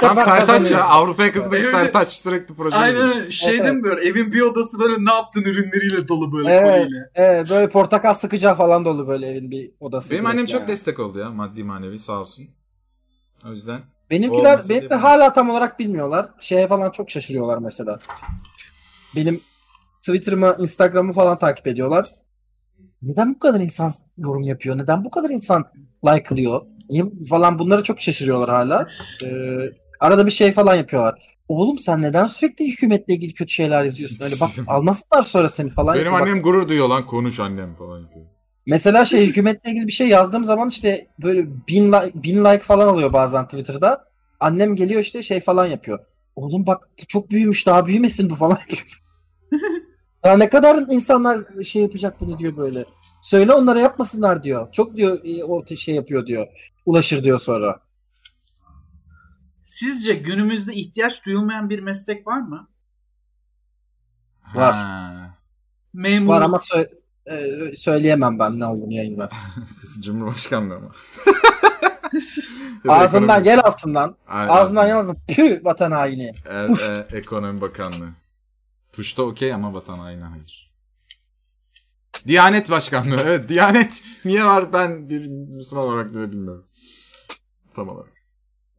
Tam 0.00 0.16
Sertaç 0.18 0.38
ya. 0.40 0.46
kazanıyoruz. 0.46 0.86
Avrupa 0.90 1.24
yakasındaki 1.24 1.62
Evet. 1.62 1.70
Sertaç 1.70 2.08
sürekli 2.08 2.54
proje. 2.54 2.76
Aynen 2.76 3.30
şey 3.30 3.56
Evet. 3.56 3.74
mi 3.74 3.82
böyle 3.82 4.08
evin 4.08 4.32
bir 4.32 4.40
odası 4.40 4.78
böyle 4.78 5.04
ne 5.04 5.12
yaptın 5.14 5.42
ürünleriyle 5.42 6.08
dolu 6.08 6.32
böyle 6.32 6.50
Evet. 6.50 6.82
koliyle. 6.84 7.10
Evet, 7.14 7.50
böyle 7.50 7.68
portakal 7.68 8.14
sıkacağı 8.14 8.54
falan 8.54 8.84
dolu 8.84 9.08
böyle 9.08 9.26
evin 9.28 9.50
bir 9.50 9.70
odası. 9.80 10.10
Benim 10.10 10.26
annem 10.26 10.46
çok 10.46 10.60
yani. 10.60 10.68
destek 10.68 10.98
oldu 10.98 11.18
ya. 11.18 11.30
Maddi 11.30 11.64
manevi 11.64 11.98
sağ 11.98 12.20
olsun. 12.20 12.46
O 13.46 13.50
yüzden. 13.50 13.80
Benimkiler 14.10 14.60
benim 14.68 14.90
de 14.90 14.94
hala 14.94 15.32
tam 15.32 15.50
olarak 15.50 15.78
bilmiyorlar. 15.78 16.28
Şeye 16.40 16.68
falan 16.68 16.90
çok 16.90 17.10
şaşırıyorlar 17.10 17.58
mesela. 17.58 17.98
Benim 19.16 19.40
Twitter'ımı, 20.00 20.56
Instagram'ı 20.58 21.12
falan 21.12 21.38
takip 21.38 21.66
ediyorlar. 21.66 22.06
Neden 23.02 23.34
bu 23.34 23.38
kadar 23.38 23.60
insan 23.60 23.92
yorum 24.18 24.42
yapıyor? 24.42 24.78
Neden 24.78 25.04
bu 25.04 25.10
kadar 25.10 25.30
insan 25.30 25.64
like'lıyor? 26.04 26.62
Falan 27.30 27.58
bunları 27.58 27.82
çok 27.82 28.00
şaşırıyorlar 28.00 28.50
hala. 28.50 28.88
Ee, 29.24 29.70
arada 30.00 30.26
bir 30.26 30.30
şey 30.30 30.52
falan 30.52 30.74
yapıyorlar. 30.74 31.36
Oğlum 31.48 31.78
sen 31.78 32.02
neden 32.02 32.26
sürekli 32.26 32.72
hükümetle 32.72 33.14
ilgili 33.14 33.32
kötü 33.32 33.52
şeyler 33.52 33.84
yazıyorsun? 33.84 34.18
Öyle 34.22 34.34
bak 34.40 34.50
almasınlar 34.66 35.22
sonra 35.22 35.48
seni 35.48 35.68
falan. 35.68 35.94
Benim 35.94 36.04
yapıyor. 36.04 36.20
Bak, 36.20 36.28
annem 36.28 36.42
gurur 36.42 36.68
duyuyor 36.68 36.88
lan 36.88 37.06
konuş 37.06 37.40
annem 37.40 37.74
falan 37.74 38.00
yapıyor. 38.00 38.26
Mesela 38.66 39.04
şey 39.04 39.26
hükümetle 39.26 39.70
ilgili 39.70 39.86
bir 39.86 39.92
şey 39.92 40.08
yazdığım 40.08 40.44
zaman 40.44 40.68
işte 40.68 41.06
böyle 41.22 41.46
bin, 41.68 41.92
like, 41.92 42.22
bin 42.22 42.44
like 42.44 42.58
falan 42.58 42.88
alıyor 42.88 43.12
bazen 43.12 43.44
Twitter'da. 43.44 44.04
Annem 44.40 44.76
geliyor 44.76 45.00
işte 45.00 45.22
şey 45.22 45.40
falan 45.40 45.66
yapıyor. 45.66 45.98
Oğlum 46.36 46.66
bak 46.66 46.88
çok 47.08 47.30
büyümüş 47.30 47.66
daha 47.66 47.86
büyümesin 47.86 48.30
bu 48.30 48.34
falan. 48.34 48.58
ya 50.24 50.36
ne 50.36 50.48
kadar 50.48 50.76
insanlar 50.76 51.62
şey 51.64 51.82
yapacak 51.82 52.20
bunu 52.20 52.38
diyor 52.38 52.56
böyle. 52.56 52.84
Söyle 53.22 53.52
onlara 53.52 53.80
yapmasınlar 53.80 54.42
diyor. 54.42 54.72
Çok 54.72 54.96
diyor 54.96 55.18
e, 55.24 55.44
orta 55.44 55.76
şey 55.76 55.94
yapıyor 55.94 56.26
diyor. 56.26 56.46
Ulaşır 56.86 57.24
diyor 57.24 57.38
sonra. 57.38 57.80
Sizce 59.62 60.14
günümüzde 60.14 60.74
ihtiyaç 60.74 61.26
duyulmayan 61.26 61.70
bir 61.70 61.78
meslek 61.78 62.26
var 62.26 62.40
mı? 62.40 62.68
Var. 64.54 64.72
Ha. 64.74 65.34
Memur. 65.92 66.28
Var 66.34 66.42
ama 66.42 66.56
sö- 66.56 66.90
e, 67.26 67.76
söyleyemem 67.76 68.38
ben 68.38 68.60
ne 68.60 68.66
olduğunu 68.66 68.92
yayında. 68.92 69.28
Cumhurbaşkanlığı 70.00 70.80
mı? 70.80 70.90
Ağzından 72.88 73.28
ekonomi- 73.28 73.44
gel 73.44 73.60
altından. 73.64 74.16
Aynen. 74.26 74.52
Ağzından 74.52 74.86
yalnız 74.86 75.16
pü 75.28 75.60
vatan 75.64 75.90
haini. 75.90 76.32
E- 76.50 76.66
e- 76.88 77.16
ekonomi 77.16 77.60
Bakanlığı. 77.60 78.08
Tuşta 78.92 79.22
okey 79.22 79.52
ama 79.54 79.74
vatan 79.74 79.98
haini 79.98 80.22
hayır. 80.22 80.72
Diyanet 82.26 82.70
Başkanlığı. 82.70 83.16
Evet 83.24 83.48
Diyanet 83.48 84.02
niye 84.24 84.44
var 84.44 84.72
ben 84.72 85.08
bir 85.08 85.26
Müslüman 85.26 85.84
olarak 85.84 86.14
bile 86.14 86.32
bilmiyorum. 86.32 86.64
Tam 87.74 87.88
olarak. 87.88 88.12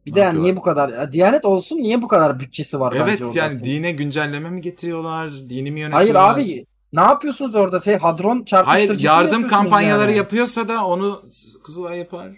Bir 0.06 0.14
de 0.14 0.20
yani 0.20 0.40
niye 0.40 0.56
bu 0.56 0.62
kadar 0.62 0.88
ya 0.88 1.12
Diyanet 1.12 1.44
olsun 1.44 1.76
niye 1.76 2.02
bu 2.02 2.08
kadar 2.08 2.40
bütçesi 2.40 2.80
var 2.80 2.92
Evet 2.96 3.06
bence 3.06 3.24
orada? 3.24 3.38
yani 3.38 3.64
dine 3.64 3.92
güncelleme 3.92 4.50
mi 4.50 4.60
getiriyorlar? 4.60 5.32
Dini 5.32 5.70
mi 5.70 5.82
Hayır 5.84 5.92
yönetiyorlar? 5.94 6.34
abi 6.34 6.66
ne 6.92 7.00
yapıyorsunuz 7.00 7.54
orada? 7.54 7.80
Şey 7.80 7.96
hadron 7.98 8.34
Hayır 8.36 8.46
çarpıştırıcısı 8.46 9.00
mı 9.02 9.06
yardım 9.06 9.48
kampanyaları 9.48 10.10
yani? 10.10 10.16
yapıyorsa 10.18 10.68
da 10.68 10.86
onu 10.86 11.22
Kızılay 11.64 11.98
yapar 11.98 12.28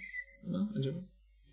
mı 0.46 0.70
acaba? 0.78 0.98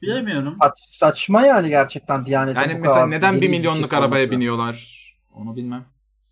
Bilemiyorum. 0.02 0.56
Saç- 0.62 0.80
saçma 0.92 1.46
yani 1.46 1.70
gerçekten 1.70 2.26
Diyanet'in 2.26 2.60
Yani 2.60 2.76
bu 2.76 2.80
mesela 2.80 2.96
kadar 2.96 3.12
neden 3.12 3.42
bir 3.42 3.50
milyonluk 3.50 3.94
arabaya 3.94 4.22
olması. 4.24 4.32
biniyorlar? 4.36 5.00
Onu 5.34 5.56
bilmem. 5.56 5.86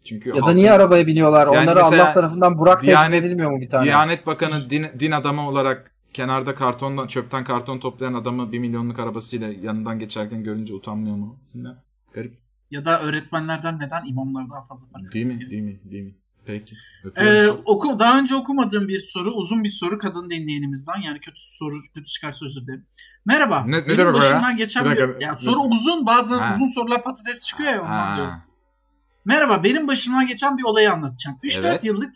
Çünkü 0.06 0.30
Ya 0.30 0.36
da 0.36 0.41
halkın- 0.41 0.58
niye 0.58 0.72
arabaya 0.72 1.08
biniyorlar? 1.08 1.47
Yani 1.47 1.58
Onları 1.64 1.76
mesela 1.80 2.06
Allah 2.06 2.14
tarafından 2.14 2.58
Burak 2.58 2.84
Diyanet- 2.84 3.10
tesis 3.12 3.26
edilmiyor 3.26 3.52
mu 3.52 3.62
bir 3.62 3.70
tane? 3.70 3.86
Diyanet 3.86 4.28
Bakanı 4.28 4.70
din, 4.70 4.86
din 4.99 5.12
adamı 5.12 5.49
olarak 5.49 5.91
kenarda 6.14 6.56
kartondan 6.56 7.08
çöpten 7.08 7.43
karton 7.43 7.80
toplayan 7.80 8.14
adamı 8.14 8.52
bir 8.52 8.60
milyonluk 8.60 8.99
arabasıyla 8.99 9.47
yanından 9.62 9.99
geçerken 9.99 10.43
görünce 10.43 10.74
utanmıyor 10.74 11.16
mu? 11.16 11.39
Ne? 11.56 11.70
Garip. 12.14 12.38
Ya 12.72 12.86
da 12.86 13.02
öğretmenlerden 13.02 13.80
neden 13.80 14.06
imamlar 14.06 14.49
daha 14.49 14.64
fazla 14.64 14.88
para 14.93 15.12
Değil 15.12 15.26
mi? 15.26 15.49
Değil 15.52 15.62
mi? 15.62 15.80
Değil 15.91 16.04
mi? 16.04 16.16
Peki. 16.45 16.76
Ee, 17.18 17.47
oku, 17.66 17.99
daha 17.99 18.20
önce 18.20 18.36
okumadığım 18.36 18.88
bir 18.88 18.99
soru, 18.99 19.32
uzun 19.32 19.64
bir 19.64 19.70
soru 19.70 19.97
kadın 19.99 20.30
dinleyenimizden. 20.30 21.02
Yani 21.06 21.20
kötü 21.20 21.41
soru, 21.41 21.76
kötü 21.93 22.10
çıkarsa 22.10 22.45
özür 22.45 22.62
dilerim. 22.62 22.86
Merhaba. 23.26 23.64
Ne- 23.68 23.78
ne 23.78 23.97
demek 23.97 24.16
o 24.16 24.24
ya? 24.24 24.52
geçen 24.58 24.86
Bir 24.86 24.91
bir, 24.91 24.97
dakika. 24.97 25.26
ya 25.26 25.38
soru 25.38 25.60
uzun, 25.60 26.06
bazen 26.06 26.38
Ha. 26.39 26.54
uzun 26.56 26.68
sorular 26.68 27.04
patates 27.04 27.45
çıkıyor 27.47 27.74
ya 27.74 27.82
ondan 27.82 28.41
Merhaba, 29.26 29.63
benim 29.63 29.88
başımdan 29.88 30.28
geçen 30.28 30.57
bir 30.57 30.63
olayı 30.63 30.91
anlatacağım. 30.91 31.38
3-4 31.43 31.67
Evet. 31.67 31.84
yıllık 31.84 32.13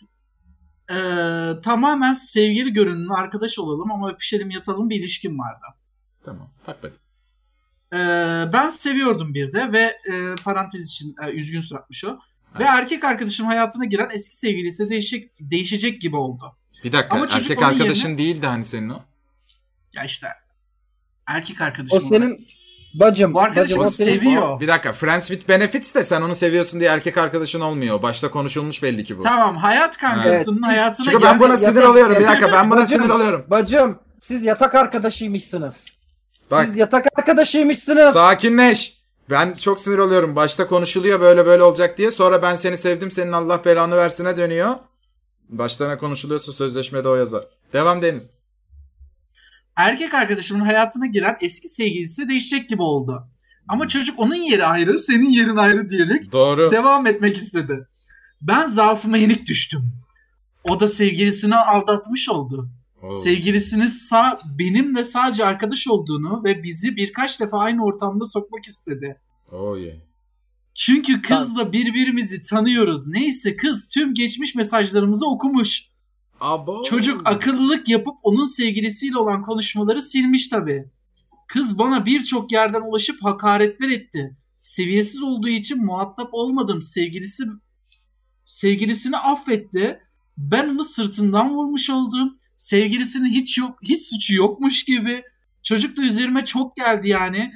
e, 0.89 0.95
tamamen 1.62 2.14
sevgili 2.14 2.74
görünümlü 2.74 3.14
arkadaş 3.14 3.60
olalım 3.60 3.91
ama 3.91 4.10
öpüşelim 4.12 4.49
yatalım 4.49 4.89
bir 4.89 4.99
ilişkim 4.99 5.39
vardı. 5.39 5.66
tamam. 6.24 6.49
Bak 6.68 6.84
bak. 6.84 6.91
E, 7.93 7.97
ben 8.53 8.70
seviyordum 8.70 9.34
bir 9.34 9.53
de 9.53 9.72
ve 9.74 9.80
e, 9.82 10.36
parantez 10.43 10.86
için 10.86 11.16
e, 11.28 11.32
üzgün 11.32 11.62
suratmış 11.62 12.06
o. 12.06 12.20
Ve 12.60 12.64
erkek 12.64 13.03
arkadaşım 13.03 13.45
hayatına 13.45 13.86
giren 13.86 14.10
eski 14.14 14.38
sevgilisi 14.38 14.89
değişik, 14.89 15.32
değişecek 15.39 16.01
gibi 16.01 16.16
oldu. 16.16 16.56
Bir 16.84 16.91
dakika. 16.91 17.16
Ama 17.16 17.28
erkek 17.32 17.64
arkadaşın 17.64 18.10
yerine- 18.10 18.18
değildi 18.18 18.47
hani 18.47 18.66
senin 18.66 18.89
o. 18.89 18.99
Ya 19.93 20.03
işte 20.03 20.28
erkek 21.28 21.62
arkadaşım 21.62 21.97
O 21.97 22.01
senin 22.01 22.47
bacım. 23.00 23.34
Bu 23.34 23.41
arkadaşım 23.41 23.80
bacım, 23.80 23.91
seviyor. 23.91 24.60
Bir 24.60 24.68
dakika. 24.68 24.93
Friends 24.93 25.28
with 25.28 25.50
Benefits 25.50 25.96
de 25.96 26.04
sen 26.04 26.22
onu 26.22 26.36
seviyorsun 26.36 26.80
diye 26.80 26.89
erkek 26.89 27.18
arkadaşın 27.18 27.62
olmuyor. 27.62 28.02
Başta 28.02 28.32
konuşulmuş 28.32 28.84
belli 28.84 29.04
ki 29.04 29.18
bu. 29.18 29.22
Tamam 29.22 29.58
hayat 29.58 29.98
kankasının 29.98 30.58
Evet. 30.58 30.68
hayatına 30.68 31.06
Çünkü 31.12 31.24
ben 31.26 31.39
buna 31.39 31.58
sinir 31.58 31.76
yatak- 31.76 31.89
oluyorum. 31.89 32.16
Bir 32.20 32.28
dakika 32.28 32.52
ben 32.52 32.72
buna 32.72 32.80
Bacım. 32.80 33.02
sinir 33.02 33.10
oluyorum. 33.10 33.46
Bacım 33.48 34.00
siz 34.22 34.46
yatak 34.46 34.76
arkadaşıymışsınız. 34.76 35.86
Bak 36.52 36.66
Siz 36.66 36.78
yatak 36.78 37.06
arkadaşıymışsınız. 37.18 38.14
sakinleş. 38.14 38.98
Ben 39.30 39.54
çok 39.54 39.80
sinir 39.80 39.98
oluyorum. 39.98 40.36
Başta 40.36 40.68
konuşuluyor 40.68 41.22
böyle 41.22 41.46
böyle 41.46 41.64
olacak 41.64 41.98
diye. 41.98 42.12
Sonra 42.12 42.41
ben 42.41 42.56
seni 42.56 42.78
sevdim 42.78 43.12
senin 43.12 43.32
Allah 43.32 43.66
belanı 43.66 43.98
versine 43.98 44.38
dönüyor. 44.38 44.76
Başta 45.50 45.88
ne 45.88 45.98
konuşuluyorsa 45.98 46.52
sözleşmede 46.52 47.10
o 47.10 47.16
yazar. 47.16 47.43
Devam 47.74 48.02
Deniz. 48.02 48.32
Erkek 49.76 50.13
arkadaşımın 50.13 50.65
hayatına 50.65 51.05
giren 51.05 51.38
eski 51.41 51.67
sevgilisi 51.67 52.30
değişecek 52.30 52.69
gibi 52.69 52.82
oldu. 52.82 53.28
Ama 53.67 53.88
çocuk 53.88 54.19
onun 54.19 54.36
yeri 54.36 54.65
ayrı, 54.65 54.99
senin 54.99 55.30
yerin 55.30 55.55
ayrı 55.55 55.89
diyerek 55.89 56.32
Doğru. 56.32 56.71
devam 56.71 57.07
etmek 57.07 57.38
istedi. 57.38 57.88
Ben 58.41 58.67
zaafıma 58.67 59.17
yenik 59.17 59.45
düştüm. 59.47 59.93
O 60.63 60.80
da 60.80 60.88
sevgilisini 60.88 61.55
aldatmış 61.55 62.30
oldu. 62.30 62.69
Oo. 63.01 63.11
Sevgilisinin 63.11 63.86
sağ, 63.86 64.39
benimle 64.59 65.03
sadece 65.03 65.45
arkadaş 65.45 65.88
olduğunu 65.88 66.43
ve 66.43 66.63
bizi 66.63 66.95
birkaç 66.95 67.39
defa 67.39 67.59
aynı 67.59 67.86
ortamda 67.86 68.26
sokmak 68.26 68.63
istedi. 68.63 69.21
Oh 69.51 69.78
yeah. 69.78 69.95
Çünkü 70.73 71.21
kızla 71.21 71.71
birbirimizi 71.73 72.41
tanıyoruz. 72.41 73.07
Neyse 73.07 73.55
kız 73.55 73.88
tüm 73.88 74.13
geçmiş 74.13 74.55
mesajlarımızı 74.55 75.26
okumuş. 75.26 75.84
Abo. 76.40 76.84
Çocuk 76.84 77.28
akıllılık 77.28 77.90
yapıp 77.90 78.16
onun 78.24 78.44
sevgilisiyle 78.44 79.18
olan 79.18 79.42
konuşmaları 79.42 80.02
silmiş 80.02 80.48
tabii. 80.48 80.92
Kız 81.48 81.80
bana 81.80 82.06
birçok 82.06 82.52
yerden 82.52 82.82
ulaşıp 82.82 83.24
hakaretler 83.24 83.90
etti. 83.90 84.38
Seviyesiz 84.58 85.24
olduğu 85.24 85.48
için 85.48 85.86
muhatap 85.86 86.30
olmadım. 86.32 86.82
Sevgilisi 86.82 87.44
sevgilisini 88.46 89.18
affetti. 89.18 90.00
Ben 90.38 90.70
onu 90.70 90.84
sırtından 90.84 91.56
vurmuş 91.56 91.90
oldum. 91.90 92.38
Sevgilisinin 92.58 93.30
hiç 93.30 93.58
yok 93.58 93.80
hiç 93.84 94.10
suçu 94.10 94.36
yokmuş 94.36 94.86
gibi. 94.86 95.24
Çocuk 95.64 95.98
da 95.98 96.02
üzerime 96.02 96.46
çok 96.46 96.76
geldi 96.76 97.10
yani. 97.10 97.52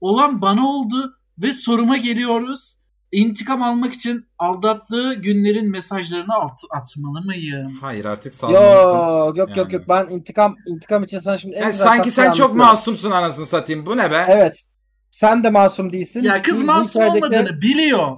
Olan 0.00 0.40
bana 0.40 0.68
oldu 0.68 1.16
ve 1.38 1.52
soruma 1.52 1.96
geliyoruz. 1.96 2.76
İntikam 3.12 3.62
almak 3.62 3.94
için 3.94 4.26
aldattığı 4.38 5.14
günlerin 5.14 5.70
mesajlarını 5.70 6.34
at- 6.34 6.60
atmalı 6.70 7.22
mıyım? 7.24 7.78
Hayır 7.80 8.04
artık 8.04 8.34
salmalısın. 8.34 8.96
Yok 8.96 9.36
yok 9.38 9.48
yok 9.56 9.58
Yani. 9.58 9.74
yok 9.74 9.88
ben 9.88 10.06
intikam 10.08 10.56
intikam 10.66 11.04
için 11.04 11.18
sana 11.18 11.38
şimdi 11.38 11.54
en 11.54 11.62
Yani 11.62 11.72
sanki 11.72 12.10
sen 12.10 12.22
çok 12.22 12.26
anlatıyorum. 12.26 12.56
masumsun 12.56 13.10
anasını 13.10 13.46
satayım. 13.46 13.86
Bu 13.86 13.96
ne 13.96 14.10
be? 14.10 14.24
Evet. 14.28 14.62
Sen 15.10 15.44
de 15.44 15.50
masum 15.50 15.92
değilsin. 15.92 16.22
Ya 16.22 16.42
kız 16.42 16.58
Bu- 16.58 16.62
bu 16.62 16.66
masum 16.66 17.02
hikayedeki- 17.02 17.24
olmadığını 17.26 17.60
biliyor. 17.62 18.16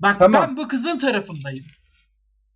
Bak 0.00 0.18
Tamam. 0.18 0.42
ben 0.42 0.56
bu 0.56 0.68
kızın 0.68 0.98
tarafındayım. 0.98 1.64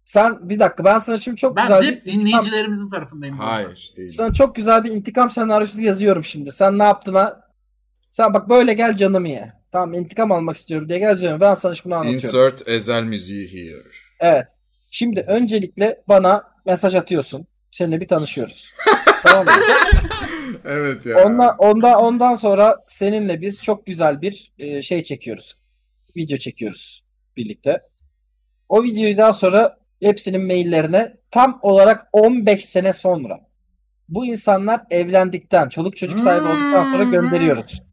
Sen 0.05 0.49
bir 0.49 0.59
dakika 0.61 0.84
ben 0.84 0.99
sana 0.99 1.18
şimdi 1.18 1.37
çok 1.37 1.57
Ben 1.57 1.62
güzel 1.66 1.82
bir 1.82 1.93
intikam, 1.97 2.20
dinleyicilerimizin 2.20 2.91
tarafındayım. 2.91 3.39
Hayır 3.39 3.93
değil. 3.97 4.12
sana 4.12 4.32
çok 4.32 4.55
güzel 4.55 4.84
bir 4.84 4.91
intikam 4.91 5.30
senaryosu 5.30 5.80
yazıyorum 5.80 6.24
şimdi. 6.24 6.53
Sen 6.53 6.78
ne 6.78 6.82
yaptığına 6.82 7.41
sen 8.11 8.34
bak 8.34 8.49
böyle 8.49 8.74
gel 8.74 8.97
canımı 8.97 9.28
ye. 9.28 9.56
Tamam 9.77 9.95
intikam 9.95 10.33
almak 10.33 10.57
istiyorum 10.57 10.89
diye 10.89 10.99
gel 10.99 11.16
canım. 11.16 11.41
Ben 11.41 11.55
sana 11.55 11.74
şimdi 11.74 11.85
bunu 11.85 11.95
anlatıyorum. 11.95 12.47
Insert 12.47 12.68
ezel 12.68 13.03
müziği 13.03 13.53
here. 13.53 13.83
Evet. 14.20 14.47
Şimdi 14.91 15.20
öncelikle 15.20 16.03
bana 16.09 16.45
mesaj 16.66 16.95
atıyorsun. 16.95 17.47
Seninle 17.72 18.01
bir 18.01 18.09
tanışıyoruz. 18.09 18.70
tamam 19.22 19.45
mı? 19.45 19.53
evet 20.64 21.07
ya. 21.07 21.24
Ondan, 21.24 21.57
ondan, 21.59 21.95
ondan 21.95 22.35
sonra 22.35 22.77
seninle 22.87 23.41
biz 23.41 23.62
çok 23.62 23.87
güzel 23.87 24.22
bir 24.22 24.53
e, 24.59 24.83
şey 24.83 25.03
çekiyoruz. 25.03 25.59
Video 26.16 26.37
çekiyoruz 26.37 27.05
birlikte. 27.37 27.83
O 28.68 28.85
videoyu 28.85 29.16
daha 29.16 29.33
sonra 29.33 29.79
hepsinin 30.03 30.47
maillerine 30.47 31.16
tam 31.31 31.59
olarak 31.62 32.07
15 32.12 32.64
sene 32.64 32.93
sonra 32.93 33.41
bu 34.09 34.27
insanlar 34.27 34.81
evlendikten, 34.91 35.68
çoluk 35.68 35.97
çocuk 35.97 36.20
sahibi 36.20 36.49
olduktan 36.49 36.85
sonra 36.85 37.03
gönderiyoruz. 37.03 37.86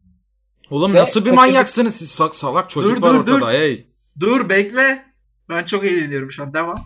Oğlum 0.70 0.94
Ve 0.94 0.98
nasıl 0.98 1.24
bir 1.24 1.30
manyaksınız 1.30 1.94
siz? 1.96 2.10
Sak- 2.10 2.34
salak 2.34 2.70
çocuk 2.70 2.96
Dur, 2.96 3.02
var 3.02 3.12
dur, 3.12 3.18
ortada. 3.18 3.40
dur. 3.40 3.48
Hey. 3.48 3.86
Dur 4.20 4.48
bekle. 4.48 5.04
Ben 5.48 5.64
çok 5.64 5.84
eğleniyorum 5.84 6.32
şu 6.32 6.42
an. 6.42 6.54
Devam. 6.54 6.76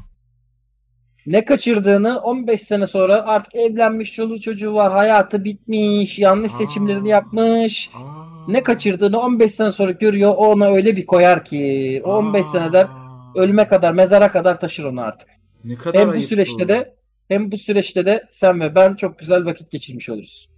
Ne 1.26 1.44
kaçırdığını 1.44 2.20
15 2.20 2.62
sene 2.62 2.86
sonra 2.86 3.22
artık 3.26 3.54
evlenmiş, 3.54 4.12
çoluğu 4.12 4.40
çocuğu 4.40 4.74
var, 4.74 4.92
hayatı 4.92 5.44
bitmiş, 5.44 6.18
yanlış 6.18 6.52
seçimlerini 6.52 7.08
yapmış. 7.08 7.90
Aa. 7.94 8.28
Ne 8.48 8.62
kaçırdığını 8.62 9.20
15 9.20 9.54
sene 9.54 9.72
sonra 9.72 9.90
görüyor, 9.90 10.30
o 10.30 10.46
ona 10.46 10.66
öyle 10.66 10.96
bir 10.96 11.06
koyar 11.06 11.44
ki 11.44 12.02
o 12.04 12.12
15 12.12 12.40
Aa. 12.40 12.44
seneden 12.44 12.88
ölüme 13.36 13.68
kadar, 13.68 13.92
mezara 13.92 14.32
kadar 14.32 14.60
taşır 14.60 14.84
onu 14.84 15.00
artık. 15.00 15.28
Ne 15.64 15.74
kadar 15.76 16.00
Hem 16.00 16.16
bu 16.16 16.20
süreçte 16.20 16.68
de 16.68 16.94
hem 17.28 17.52
bu 17.52 17.56
süreçte 17.56 18.06
de 18.06 18.26
sen 18.30 18.60
ve 18.60 18.74
ben 18.74 18.94
çok 18.94 19.18
güzel 19.18 19.44
vakit 19.44 19.70
geçirmiş 19.70 20.08
oluruz. 20.08 20.48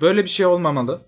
Böyle 0.00 0.24
bir 0.24 0.28
şey 0.30 0.46
olmamalı. 0.46 1.02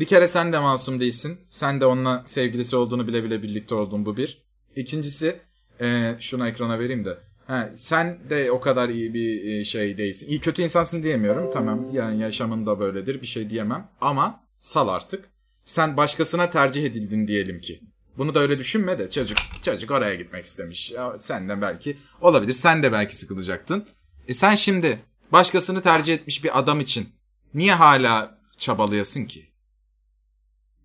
Bir 0.00 0.06
kere 0.06 0.28
sen 0.28 0.52
de 0.52 0.58
masum 0.58 1.00
değilsin. 1.00 1.40
Sen 1.48 1.80
de 1.80 1.86
onunla 1.86 2.22
sevgilisi 2.26 2.76
olduğunu 2.76 3.06
bile 3.06 3.24
bile 3.24 3.42
birlikte 3.42 3.74
oldun 3.74 4.06
bu 4.06 4.16
bir. 4.16 4.42
İkincisi 4.76 5.36
e, 5.80 6.16
şunu 6.20 6.48
ekrana 6.48 6.78
vereyim 6.78 7.04
de. 7.04 7.18
Ha, 7.46 7.70
sen 7.76 8.18
de 8.30 8.50
o 8.50 8.60
kadar 8.60 8.88
iyi 8.88 9.14
bir 9.14 9.44
e, 9.44 9.64
şey 9.64 9.98
değilsin. 9.98 10.28
İyi 10.28 10.40
kötü 10.40 10.62
insansın 10.62 11.02
diyemiyorum. 11.02 11.50
Tamam 11.52 11.86
yani 11.92 12.22
yaşamın 12.22 12.66
da 12.66 12.80
böyledir. 12.80 13.22
Bir 13.22 13.26
şey 13.26 13.50
diyemem. 13.50 13.88
Ama 14.00 14.44
sal 14.58 14.88
artık. 14.88 15.24
Sen 15.64 15.96
başkasına 15.96 16.50
tercih 16.50 16.84
edildin 16.84 17.28
diyelim 17.28 17.60
ki. 17.60 17.80
Bunu 18.18 18.34
da 18.34 18.40
öyle 18.40 18.58
düşünme 18.58 18.98
de 18.98 19.10
çocuk 19.10 19.38
çocuk 19.62 19.90
oraya 19.90 20.14
gitmek 20.14 20.44
istemiş. 20.44 20.90
Ya, 20.90 21.18
senden 21.18 21.62
belki 21.62 21.98
olabilir. 22.20 22.52
Sen 22.52 22.82
de 22.82 22.92
belki 22.92 23.16
sıkılacaktın. 23.16 23.86
E 24.28 24.34
sen 24.34 24.54
şimdi 24.54 24.98
başkasını 25.32 25.82
tercih 25.82 26.14
etmiş 26.14 26.44
bir 26.44 26.58
adam 26.58 26.80
için 26.80 27.08
niye 27.54 27.74
hala 27.74 28.38
çabalayasın 28.58 29.24
ki? 29.24 29.49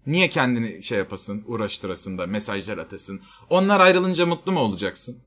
Niye 0.08 0.30
kendini 0.30 0.84
şey 0.84 0.98
yapasın, 0.98 1.44
uğraştırasın 1.48 2.18
da 2.18 2.28
mesajlar 2.28 2.78
atasın? 2.78 3.22
Onlar 3.50 3.80
ayrılınca 3.80 4.26
mutlu 4.26 4.52
mu 4.52 4.60
olacaksın? 4.60 5.24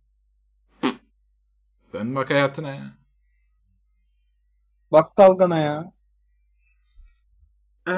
Dön 1.93 2.14
bak 2.14 2.31
hayatına 2.31 2.74
ya. 2.74 2.99
Bak 4.93 5.18
dalgana 5.18 5.59
ya. 5.59 5.91
Ee, 7.87 7.93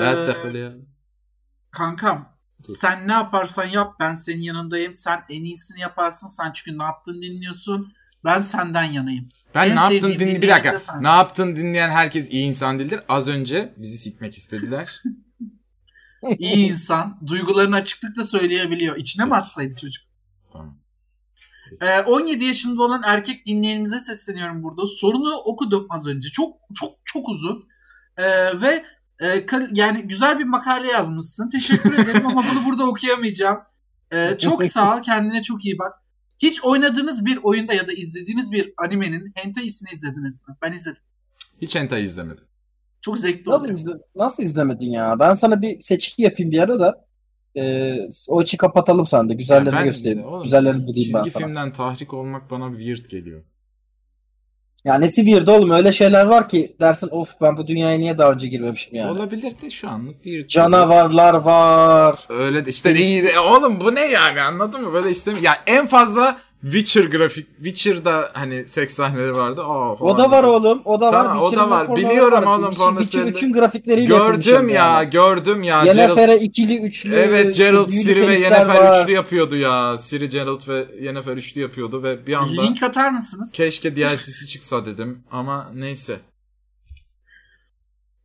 Rahat 0.00 0.26
takıl 0.26 0.54
ya. 0.54 0.72
kankam 1.70 2.38
Sen 2.58 3.08
ne 3.08 3.12
yaparsan 3.12 3.64
yap 3.64 3.94
ben 4.00 4.14
senin 4.14 4.42
yanındayım. 4.42 4.94
Sen 4.94 5.24
en 5.28 5.44
iyisini 5.44 5.80
yaparsın. 5.80 6.28
Sen 6.28 6.52
çünkü 6.52 6.78
ne 6.78 6.82
yaptın 6.82 7.22
dinliyorsun. 7.22 7.92
Ben 8.24 8.40
senden 8.40 8.84
yanayım. 8.84 9.28
Ben 9.54 9.70
En 9.70 9.76
ne 9.76 9.80
yaptın 9.80 9.98
sevdiğim 9.98 10.34
din 10.34 10.42
bir 10.42 10.48
dakika. 10.48 11.00
Ne 11.00 11.08
yaptın 11.08 11.56
dinleyen 11.56 11.90
herkes 11.90 12.30
iyi 12.30 12.44
insan 12.44 12.78
değildir. 12.78 13.00
Az 13.08 13.28
önce 13.28 13.74
bizi 13.76 13.98
sikmek 13.98 14.34
istediler. 14.34 15.02
İyi 16.38 16.56
insan. 16.56 17.18
Duygularını 17.26 17.76
açıklıkla 17.76 18.22
söyleyebiliyor. 18.24 18.96
İçine 18.96 19.24
mi 19.24 19.34
atsaydı 19.34 19.76
çocuk? 19.76 20.04
tamam. 20.52 20.78
Ee, 21.80 22.00
17 22.00 22.44
yaşında 22.44 22.82
olan 22.82 23.02
erkek 23.04 23.46
dinleyenimize 23.46 24.00
sesleniyorum 24.00 24.62
burada. 24.62 24.86
Sorunu 24.86 25.36
okudum 25.36 25.86
az 25.90 26.06
önce. 26.06 26.28
Çok 26.30 26.56
çok 26.74 26.94
çok 27.04 27.28
uzun. 27.28 27.68
Ee, 28.16 28.60
ve 28.60 28.84
e, 29.20 29.46
yani 29.72 30.02
güzel 30.02 30.38
bir 30.38 30.44
makale 30.44 30.88
yazmışsın. 30.88 31.50
Teşekkür 31.50 31.94
ederim 31.98 32.26
ama 32.26 32.44
bunu 32.52 32.64
burada 32.64 32.86
okuyamayacağım. 32.86 33.58
Ee, 34.12 34.38
çok 34.38 34.66
sağ 34.66 34.96
ol. 34.96 35.02
Kendine 35.02 35.42
çok 35.42 35.64
iyi 35.64 35.78
bak. 35.78 35.92
Hiç 36.38 36.64
oynadığınız 36.64 37.24
bir 37.24 37.36
oyunda 37.42 37.74
ya 37.74 37.86
da 37.86 37.92
izlediğiniz 37.92 38.52
bir 38.52 38.72
animenin 38.76 39.32
hentai'sini 39.34 39.90
izlediniz 39.90 40.48
mi? 40.48 40.54
Ben 40.62 40.72
izledim. 40.72 41.02
Hiç 41.62 41.74
hentai 41.74 42.02
izlemedim. 42.02 42.44
Çok 43.00 43.18
zevkli 43.18 43.50
Nasıl, 43.50 43.68
izle, 43.74 43.90
nasıl 44.16 44.42
izlemedin 44.42 44.90
ya? 44.90 45.18
Ben 45.18 45.34
sana 45.34 45.62
bir 45.62 45.80
seçki 45.80 46.22
yapayım 46.22 46.52
bir 46.52 46.58
ara 46.58 46.80
da. 46.80 47.04
E, 47.56 47.94
o 48.28 48.42
içi 48.42 48.56
kapatalım 48.56 49.06
sen 49.06 49.28
de. 49.28 49.34
Güzellerini 49.34 49.72
ben- 49.72 49.84
göstereyim. 49.84 50.24
oğlum, 50.24 50.42
Güzellerini 50.42 50.86
bulayım 50.86 51.10
ben 51.14 51.22
Çizgi 51.24 51.30
sana. 51.30 51.44
filmden 51.46 51.72
tahrik 51.72 52.14
olmak 52.14 52.50
bana 52.50 52.76
weird 52.76 53.06
geliyor. 53.10 53.42
Ya 54.84 54.98
nesi 54.98 55.16
weird 55.24 55.46
oğlum 55.48 55.70
öyle 55.70 55.92
şeyler 55.92 56.26
var 56.26 56.48
ki 56.48 56.76
dersin 56.80 57.08
of 57.10 57.40
ben 57.40 57.56
bu 57.56 57.66
dünyaya 57.66 57.98
niye 57.98 58.18
daha 58.18 58.32
önce 58.32 58.46
girmemişim 58.46 58.94
yani. 58.94 59.10
Olabilir 59.10 59.54
de 59.62 59.70
şu 59.70 59.88
anlık 59.90 60.14
weird. 60.24 60.48
Canavarlar 60.48 61.34
var. 61.34 62.18
Öyle 62.28 62.66
de 62.66 62.70
işte 62.70 62.94
iyi 62.94 63.22
de 63.22 63.40
oğlum 63.40 63.80
bu 63.80 63.94
ne 63.94 64.00
yani 64.06 64.40
anladın 64.40 64.82
mı? 64.82 64.92
Böyle 64.92 65.10
istemiyorum. 65.10 65.44
Ya 65.44 65.74
en 65.74 65.86
fazla 65.86 66.38
Witcher 66.62 67.04
grafik 67.04 67.46
Witcher'da 67.56 68.30
hani 68.34 68.68
seks 68.68 68.94
sahneleri 68.94 69.32
vardı. 69.36 69.60
Aa, 69.64 69.94
falan. 69.94 70.14
O 70.14 70.18
da 70.18 70.30
var 70.30 70.44
oğlum. 70.44 70.82
O 70.84 71.00
da 71.00 71.10
Tamam, 71.10 71.36
var. 71.40 71.42
o 71.42 71.52
da 71.56 71.70
var. 71.70 71.96
Biliyorum 71.96 72.44
var. 72.44 72.58
oğlum, 72.58 72.74
porno 72.74 72.98
Witcher 72.98 73.20
serileri. 73.20 73.36
3'ün 73.44 73.52
grafikleriyle 73.52 74.06
Gördüm 74.06 74.68
ya, 74.68 74.74
yani. 74.74 75.10
gördüm 75.10 75.62
ya. 75.62 75.82
Yennefer'e 75.84 76.26
Geralt, 76.26 76.42
ikili 76.42 76.78
üçlü. 76.80 77.14
evet 77.14 77.56
Geralt, 77.56 77.90
Ciri 77.90 78.28
ve 78.28 78.38
Yennefer 78.38 78.66
var. 78.82 79.02
üçlü 79.02 79.12
yapıyordu 79.12 79.56
ya. 79.56 79.96
Ciri, 80.08 80.28
Geralt 80.28 80.68
ve 80.68 80.86
Yennefer 81.00 81.36
üçlü 81.36 81.60
yapıyordu 81.60 82.02
ve 82.02 82.26
bir 82.26 82.34
anda 82.34 82.62
Link 82.62 82.82
atar 82.82 83.10
mısınız? 83.10 83.52
keşke 83.52 83.96
DLC'si 83.96 84.46
çıksa 84.46 84.86
dedim 84.86 85.18
ama 85.30 85.70
neyse. 85.74 86.16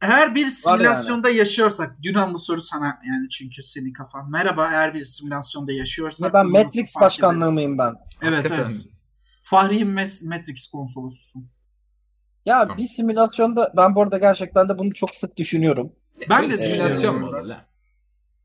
Eğer 0.04 0.36
bir 0.36 0.48
simülasyonda 0.48 1.30
yaşıyorsak, 1.30 1.96
Günan 2.04 2.34
bu 2.34 2.40
soru 2.40 2.62
sana 2.62 2.86
yani 3.08 3.30
çünkü 3.30 3.64
senin 3.64 3.94
kafan. 3.94 4.32
Merhaba 4.32 4.70
eğer 4.72 4.94
bir 4.94 5.06
simülasyonda 5.06 5.72
yaşıyorsak. 5.74 6.28
Ya 6.28 6.34
ben 6.34 6.48
Matrix 6.48 6.96
başkanlığı 7.02 7.52
mıyım 7.52 7.78
ben? 7.78 7.94
Evet 8.22 8.38
Hakikaten. 8.38 8.64
evet. 8.64 8.82
Fahri'nin 9.42 9.96
Mes- 9.98 10.28
Matrix 10.30 10.68
konsolosusun. 10.68 11.50
Ya 12.46 12.60
Tamam. 12.62 12.78
bir 12.78 12.88
simülasyonda 12.88 13.74
ben 13.78 13.96
bu 13.96 14.02
arada 14.02 14.18
gerçekten 14.18 14.70
de 14.70 14.78
bunu 14.78 14.94
çok 14.94 15.16
sık 15.16 15.38
düşünüyorum. 15.38 15.92
Ben 16.30 16.42
Böyle 16.42 16.54
de 16.54 16.58
simülasyon 16.58 17.20
mu 17.20 17.28
olur 17.28 17.44
lan? 17.46 17.58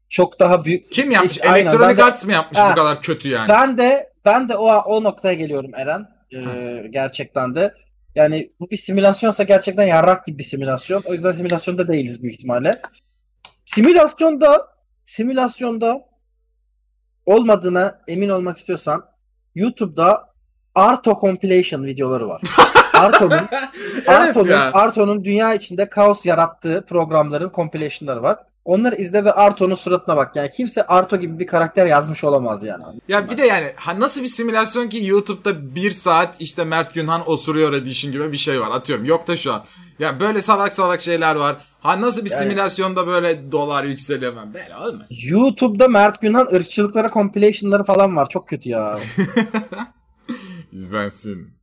Çok 0.09 0.40
daha 0.40 0.64
büyük. 0.64 0.92
Kim 0.92 1.11
yapmış? 1.11 1.38
Ben 1.44 1.96
de- 1.96 2.04
Arts 2.04 2.24
mı 2.24 2.32
yapmış 2.32 2.59
Ha. 2.59 2.70
bu 2.70 2.74
kadar 2.74 3.00
kötü 3.00 3.28
yani? 3.28 3.48
Ben 3.48 3.78
de 3.78 4.12
ben 4.24 4.48
de 4.48 4.56
o 4.56 4.66
o 4.66 5.02
noktaya 5.04 5.34
geliyorum 5.34 5.70
Eren. 5.74 6.06
Ee, 6.34 6.86
gerçekten 6.90 7.54
de. 7.54 7.74
Yani 8.19 8.53
bu 8.61 8.71
bir 8.71 8.77
simülasyonsa 8.77 9.45
gerçekten 9.45 9.87
yarrak 9.87 10.27
gibi 10.27 10.39
bir 10.39 10.45
simülasyon. 10.45 11.03
O 11.07 11.12
yüzden 11.12 11.33
simülasyonda 11.33 11.89
değiliz 11.89 12.23
büyük 12.23 12.35
ihtimalle. 12.35 12.71
Simülasyonda 13.64 14.69
simülasyonda 15.05 16.01
olmadığına 17.27 18.01
emin 18.09 18.29
olmak 18.29 18.59
istiyorsan 18.59 19.05
YouTube'da 19.55 20.29
Arto 20.75 21.19
compilation 21.21 21.85
videoları 21.85 22.29
var. 22.29 22.43
Arto'nun 22.95 23.41
evet 23.95 24.09
Arto'nun 24.09 24.51
ya. 24.51 24.73
Arto'nun 24.73 25.25
dünya 25.25 25.55
içinde 25.55 25.89
kaos 25.89 26.27
yarattığı 26.27 26.85
programların 26.89 27.51
compilation'ları 27.55 28.23
var. 28.23 28.39
Onları 28.69 28.95
izle 28.95 29.25
ve 29.25 29.33
Arto'nun 29.33 29.75
suratına 29.75 30.16
bak. 30.16 30.37
Yani 30.37 30.51
kimse 30.51 30.87
Arto 30.87 31.16
gibi 31.16 31.39
bir 31.39 31.47
karakter 31.47 31.87
yazmış 31.87 32.25
olamaz 32.25 32.64
yani. 32.64 32.85
Ya 33.09 33.31
bir 33.31 33.39
de 33.39 33.47
yani 33.47 33.73
nasıl 33.99 34.23
bir 34.23 34.27
simülasyon 34.27 34.89
ki 34.89 35.05
YouTube'da 35.05 35.75
bir 35.75 35.91
saat 35.91 36.41
işte 36.41 36.64
Mert 36.64 36.95
Günhan 36.95 37.31
osuruyor 37.31 37.73
edition 37.73 38.12
gibi 38.12 38.33
bir 38.33 38.37
şey 38.37 38.61
var 38.61 38.71
atıyorum. 38.71 39.05
Yok 39.05 39.27
da 39.29 39.37
şu 39.37 39.53
an. 39.53 39.64
Ya 39.99 40.21
böyle 40.21 40.41
salak 40.41 40.73
salak 40.73 41.01
şeyler 41.01 41.35
var. 41.35 41.57
Ha 41.81 42.01
nasıl 42.01 42.25
bir 42.25 42.31
Yani- 42.31 42.41
simülasyonda 42.41 43.07
böyle 43.07 43.53
dolar 43.53 43.85
yükseliyor 43.85 44.35
falan. 44.35 44.55
Böyle 44.55 44.77
olmaz. 44.77 45.11
YouTube'da 45.31 45.89
Mert 45.89 46.21
Günhan 46.21 46.47
ırkçılıklara 46.55 47.09
compilation'ları 47.09 47.85
falan 47.85 48.16
var. 48.16 48.29
Çok 48.29 48.49
kötü 48.49 48.69
ya. 48.69 48.99
İzlensin. 50.73 51.55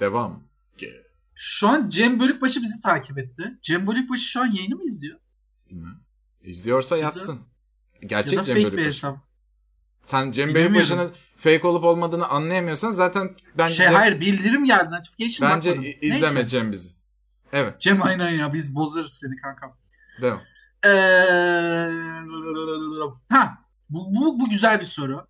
Devam. 0.00 0.42
Şu 1.34 1.68
an 1.68 1.88
Cem 1.88 2.20
Bölükbaşı 2.20 2.62
bizi 2.62 2.80
takip 2.80 3.18
etti. 3.18 3.42
Cem 3.62 3.86
Bölükbaşı 3.86 4.22
şu 4.22 4.40
an 4.40 4.46
yayını 4.46 4.74
mı 4.76 4.84
izliyor? 4.84 5.16
İzliyorsa 6.42 6.96
yazsın. 6.96 7.40
Gerçek 8.06 8.32
ya 8.32 8.38
da 8.38 8.44
Cem 8.44 8.54
fake 8.54 8.66
bir 8.66 8.72
Bölükbaşı. 8.72 8.88
hesap. 8.88 9.18
Sen 10.02 10.30
Cem. 10.30 10.54
Bölükbaşı'nın 10.54 11.12
fake 11.36 11.66
olup 11.66 11.84
olmadığını 11.84 12.28
anlayamıyorsan 12.28 12.90
zaten 12.90 13.36
bence 13.58 13.74
şey 13.74 13.86
Cem- 13.86 13.94
hayır 13.94 14.20
bildirim 14.20 14.64
geldi 14.64 14.90
notification 14.94 15.50
bence 15.50 15.70
bakmadım. 15.70 15.90
izleme 16.00 16.34
Neyse. 16.34 16.46
Cem 16.46 16.72
bizi. 16.72 16.90
Evet. 17.52 17.80
Cem 17.80 18.02
aynen 18.02 18.30
ya 18.30 18.52
biz 18.52 18.74
bozarız 18.74 19.12
seni 19.12 19.36
kankam. 19.36 19.76
Devam. 20.22 20.40
Ee, 20.84 20.88
ha 23.34 23.58
bu, 23.90 24.14
bu, 24.14 24.40
bu 24.40 24.50
güzel 24.50 24.80
bir 24.80 24.84
soru. 24.84 25.26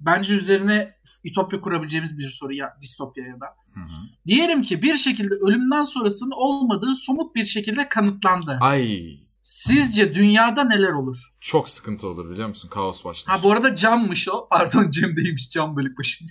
Bence 0.00 0.34
üzerine 0.34 0.94
ütopya 1.24 1.60
kurabileceğimiz 1.60 2.18
bir 2.18 2.30
soru 2.30 2.52
ya 2.52 2.76
distopya 2.82 3.26
ya 3.26 3.40
da. 3.40 3.46
Hı 3.74 3.80
hı. 3.80 3.86
Diyelim 4.26 4.62
ki 4.62 4.82
bir 4.82 4.94
şekilde 4.94 5.34
ölümden 5.34 5.82
sonrasının 5.82 6.30
olmadığı 6.30 6.94
somut 6.94 7.34
bir 7.34 7.44
şekilde 7.44 7.88
kanıtlandı. 7.88 8.58
Ay 8.60 9.18
Sizce 9.44 10.14
dünyada 10.14 10.64
neler 10.64 10.90
olur? 10.90 11.16
çok 11.40 11.68
sıkıntı 11.68 12.08
olur 12.08 12.30
biliyor 12.30 12.48
musun? 12.48 12.68
Kaos 12.68 13.04
başlar. 13.04 13.36
Ha 13.36 13.42
bu 13.42 13.52
arada 13.52 13.74
Cam'mış 13.76 14.28
o. 14.28 14.48
Pardon 14.48 14.90
Cem 14.90 15.16
değilmiş. 15.16 15.50
Cam 15.50 15.76
Bölükbaşı. 15.76 16.24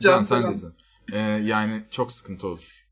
Can 0.00 0.22
sen 0.22 0.36
selam. 0.36 0.50
de 0.50 0.54
izle. 0.54 0.68
Ee, 1.12 1.18
yani 1.18 1.84
çok 1.90 2.12
sıkıntı 2.12 2.46
olur. 2.46 2.86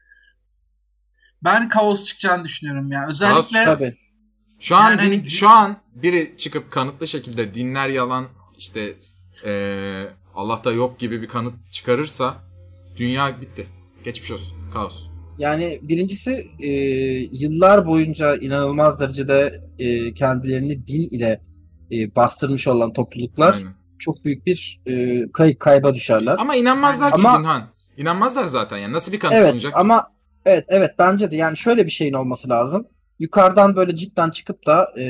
Ben 1.44 1.68
kaos 1.68 2.04
çıkacağını 2.04 2.44
düşünüyorum 2.44 2.92
ya. 2.92 3.06
Özellikle 3.08 3.64
Tabii. 3.64 3.98
Şu 4.60 4.76
an 4.76 4.90
Yani 4.90 5.02
din- 5.02 5.18
hani- 5.18 5.30
şu 5.30 5.48
an 5.48 5.78
biri 5.94 6.34
çıkıp 6.38 6.70
kanıtlı 6.72 7.08
şekilde 7.08 7.54
dinler 7.54 7.88
yalan 7.88 8.28
işte 8.58 8.94
ee, 9.44 10.04
Allah'ta 10.34 10.72
yok 10.72 10.98
gibi 10.98 11.22
bir 11.22 11.28
kanıt 11.28 11.72
çıkarırsa 11.72 12.44
dünya 12.96 13.40
bitti. 13.40 13.66
Geçmiş 14.04 14.30
olsun. 14.30 14.70
Kaos. 14.72 15.06
Yani 15.38 15.78
birincisi 15.82 16.46
e, 16.60 16.70
yıllar 17.32 17.86
boyunca 17.86 18.36
inanılmaz 18.36 19.00
derecede 19.00 19.60
e, 19.78 20.14
kendilerini 20.14 20.86
din 20.86 21.08
ile 21.08 21.40
e, 21.92 22.16
bastırmış 22.16 22.68
olan 22.68 22.92
topluluklar 22.92 23.54
Aynen. 23.54 23.72
çok 23.98 24.24
büyük 24.24 24.46
bir 24.46 24.80
e, 24.86 25.24
kayıp 25.32 25.60
kayba 25.60 25.94
düşerler. 25.94 26.36
Ama 26.38 26.56
inanmazlar 26.56 27.10
ki 27.10 27.14
Ama- 27.14 27.36
Günhan. 27.38 27.68
İnanmazlar 27.96 28.44
zaten 28.44 28.76
yani. 28.76 28.92
Nasıl 28.92 29.12
bir 29.12 29.18
kanıt 29.18 29.34
Evet 29.34 29.48
sunacak? 29.48 29.72
ama 29.76 30.12
evet 30.46 30.64
evet 30.68 30.90
bence 30.98 31.30
de 31.30 31.36
yani 31.36 31.56
şöyle 31.56 31.86
bir 31.86 31.90
şeyin 31.90 32.12
olması 32.12 32.48
lazım. 32.48 32.86
Yukarıdan 33.18 33.76
böyle 33.76 33.96
cidden 33.96 34.30
çıkıp 34.30 34.66
da 34.66 34.92
e, 34.98 35.08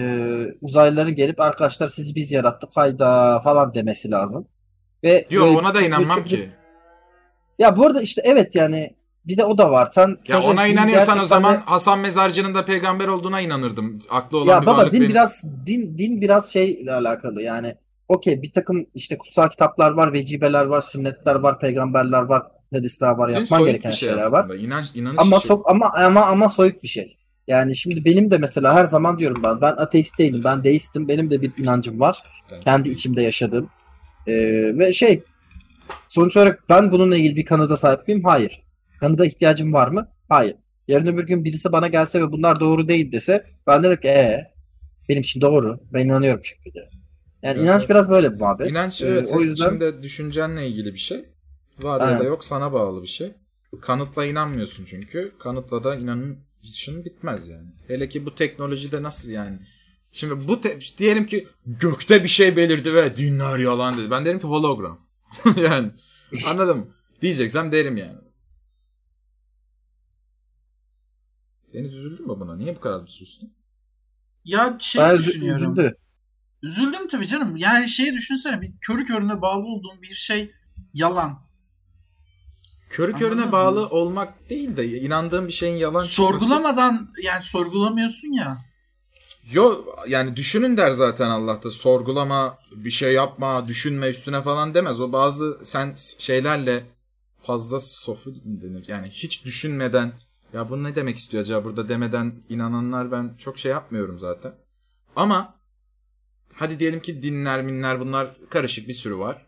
uzaylıların 0.61 1.15
gelip 1.15 1.41
arkadaşlar 1.41 1.89
sizi 1.89 2.15
biz 2.15 2.33
yarattık 2.33 2.77
hayda 2.77 3.41
falan 3.41 3.75
demesi 3.75 4.11
lazım. 4.11 4.49
Ve 5.05 5.27
Yok 5.31 5.59
ona 5.59 5.75
da 5.75 5.83
inanmam 5.83 6.25
ki. 6.25 6.49
Ya 7.59 7.77
bu 7.77 7.87
arada 7.87 8.03
işte 8.03 8.23
evet 8.25 8.55
yani 8.55 8.97
bir 9.27 9.37
de 9.37 9.45
o 9.45 9.59
da 9.59 9.71
var. 9.71 9.89
Sen 9.93 10.17
Ya 10.29 10.43
ona 10.43 10.67
inanıyorsan 10.67 11.19
o 11.19 11.25
zaman 11.25 11.55
de- 11.55 11.61
Hasan 11.67 11.99
Mezarcı'nın 11.99 12.55
da 12.55 12.65
peygamber 12.65 13.09
olduğuna 13.09 13.41
inanırdım. 13.41 13.99
Aklı 14.11 14.39
olan 14.39 14.53
ya 14.55 14.63
bir 14.63 14.67
baba 14.67 14.77
varlık 14.79 14.93
din 14.93 15.01
benim. 15.01 15.11
biraz 15.11 15.43
din 15.67 15.99
din 15.99 16.21
biraz 16.21 16.53
şeyle 16.53 16.93
alakalı 16.93 17.43
yani. 17.43 17.75
Okey 18.09 18.43
bir 18.43 18.53
takım 18.53 18.87
işte 18.95 19.19
kutsal 19.19 19.49
kitaplar 19.49 19.91
var, 19.91 20.13
vecibeler 20.13 20.65
var, 20.65 20.81
sünnetler 20.81 21.35
var, 21.35 21.59
peygamberler 21.61 22.23
var, 22.23 22.43
hadisler 22.75 23.11
var, 23.11 23.29
Din 23.33 23.35
yapman 23.39 23.65
gereken 23.65 23.91
şey 23.91 24.09
şeyler 24.09 24.27
var. 24.33 24.41
aslında. 24.41 24.57
İnanç, 24.57 24.87
inanış 24.95 25.19
Ama 25.21 25.37
işi. 25.39 25.47
sok 25.47 25.71
ama 25.71 25.93
ama 25.97 26.27
ama 26.27 26.49
soyut 26.49 26.83
bir 26.83 26.89
şey. 26.89 27.17
Yani 27.49 27.77
şimdi 27.77 28.05
benim 28.05 28.31
de 28.31 28.39
mesela 28.39 28.75
her 28.75 28.85
zaman 28.85 29.19
diyorum 29.19 29.43
ben 29.45 29.61
ben 29.61 29.73
ateist 29.73 30.19
değilim. 30.19 30.41
Ben 30.45 30.65
deistim. 30.65 31.09
Benim 31.09 31.31
de 31.31 31.43
bir 31.43 31.53
inancım 31.63 32.01
var. 32.01 32.23
Ben 32.53 32.61
Kendi 32.61 32.85
deist. 32.85 32.99
içimde 33.01 33.23
yaşadığım. 33.23 33.69
Ee, 34.27 34.33
ve 34.79 34.93
şey 34.93 35.23
sonuç 36.09 36.37
olarak 36.37 36.63
ben 36.69 36.93
bununla 36.93 37.17
ilgili 37.17 37.37
bir 37.37 37.45
kanıda 37.45 37.77
sahip 37.77 38.09
miyim? 38.09 38.23
Hayır. 38.25 38.63
Kanıda 39.01 39.27
ihtiyacım 39.27 39.73
var 39.73 39.89
mı? 39.89 40.09
Hayır. 40.29 40.57
Yarın 40.89 41.07
öbür 41.07 41.27
gün 41.27 41.45
birisi 41.45 41.73
bana 41.73 41.89
gelse 41.89 42.21
ve 42.21 42.33
bunlar 42.33 42.61
doğru 42.61 42.89
değil 42.89 43.13
dese 43.13 43.43
ben 43.67 43.83
derim 43.83 44.01
ki 44.01 44.09
ee, 44.09 44.45
benim 45.09 45.21
için 45.21 45.41
doğru. 45.41 45.81
Ben 45.93 46.05
inanıyorum 46.05 46.41
çünkü. 46.45 46.75
de. 46.75 46.89
Yani 47.43 47.55
Evet, 47.59 47.59
inanç 47.59 47.89
biraz 47.89 48.11
böyle 48.11 48.33
bir 48.33 48.41
muhabbet. 48.41 48.71
İnanç 48.71 49.03
Ee, 49.03 49.07
evet 49.07 49.23
o 49.23 49.27
senin 49.27 49.41
yüzden 49.43 49.67
içinde 49.67 50.03
düşüncenle 50.03 50.69
ilgili 50.69 50.95
bir 50.95 50.99
şey. 50.99 51.25
Var 51.79 52.01
ya 52.01 52.07
Aynen. 52.07 52.21
da 52.21 52.25
yok 52.25 52.45
sana 52.45 52.73
bağlı 52.73 53.03
bir 53.03 53.09
şey. 53.09 53.33
Kanıtla 53.81 54.27
inanmıyorsun 54.27 54.85
çünkü. 54.85 55.33
Kanıtla 55.39 55.85
da 55.85 55.95
inanışın 55.97 57.05
bitmez 57.05 57.49
yani. 57.49 57.69
Hele 57.89 58.09
ki 58.09 58.27
bu 58.27 58.35
teknolojide 58.35 59.03
nasıl 59.03 59.31
yani? 59.31 59.59
Şimdi 60.13 60.49
bu 60.49 60.61
te- 60.61 60.79
diyelim 60.99 61.27
ki 61.27 61.49
gökte 61.67 62.23
bir 62.23 62.29
şey 62.29 62.57
belirdi 62.57 62.95
ve 62.95 63.17
dinler 63.17 63.59
yalan 63.59 63.99
dedi. 63.99 64.11
Ben 64.11 64.25
derim 64.25 64.39
ki 64.39 64.47
hologram. 64.47 64.99
yani 65.57 65.91
anladın 66.47 66.77
mı? 66.77 66.87
Diyeceksem 67.23 67.73
derim 67.73 67.97
yani. 67.97 68.19
Deniz 71.77 71.95
üzüldün 71.95 72.27
mü 72.27 72.41
buna? 72.41 72.57
Niye 72.57 72.77
bu 72.77 72.81
kadar 72.81 73.07
sustun? 73.07 73.53
Ya 74.45 74.77
şey 74.81 75.03
Ben 75.03 75.19
düşünüyorum. 75.19 75.73
üzüldü. 75.73 75.95
Üzüldüm 76.63 77.09
tabii 77.09 77.27
canım. 77.27 77.57
Yani 77.57 77.89
şeyi 77.89 78.13
düşünsene 78.13 78.61
bir 78.61 78.73
körü 78.81 79.05
körüne 79.05 79.43
bağlı 79.43 79.65
olduğun 79.65 80.03
bir 80.03 80.15
şey 80.15 80.51
yalan. 80.95 81.39
Körü 82.91 83.13
Anladınız 83.13 83.31
körüne 83.31 83.47
mı? 83.47 83.53
bağlı 83.53 83.89
olmak 83.89 84.51
değil 84.51 84.77
de 84.77 84.87
inandığın 85.01 85.47
bir 85.49 85.53
şeyin 85.53 85.77
yalan 85.77 86.05
çıkması. 86.05 86.15
Sorgulamadan 86.15 87.13
yani 87.23 87.43
sorgulamıyorsun 87.43 88.33
ya. 88.33 88.59
Yo 89.53 89.85
yani 90.09 90.37
düşünün 90.37 90.77
der 90.77 90.91
zaten 90.91 91.31
Allah'ta. 91.31 91.71
Sorgulama, 91.71 92.59
bir 92.73 92.91
şey 92.91 93.13
yapma, 93.13 93.69
düşünme 93.69 94.09
üstüne 94.09 94.43
falan 94.43 94.75
demez. 94.75 95.01
O 95.01 95.13
bazı 95.13 95.59
sen 95.63 95.95
şeylerle 96.19 96.85
fazla 97.43 97.81
sofu 97.81 98.35
denir. 98.45 98.85
Yani 98.89 99.09
hiç 99.09 99.45
düşünmeden 99.45 100.13
ya 100.53 100.71
bu 100.71 100.85
ne 100.85 100.95
demek 100.95 101.17
istiyor 101.17 101.43
acaba 101.43 101.65
burada 101.65 101.89
demeden 101.89 102.43
inananlar 102.49 103.13
ben 103.13 103.35
çok 103.39 103.59
şey 103.59 103.73
yapmıyorum 103.73 104.19
zaten. 104.19 104.55
Ama 105.17 105.61
hadi 106.55 106.79
diyelim 106.79 107.01
ki 107.01 107.23
dinler 107.23 107.63
minler 107.63 108.01
bunlar 108.01 108.37
karışık 108.51 108.89
bir 108.89 108.93
sürü 108.93 109.19
var. 109.19 109.47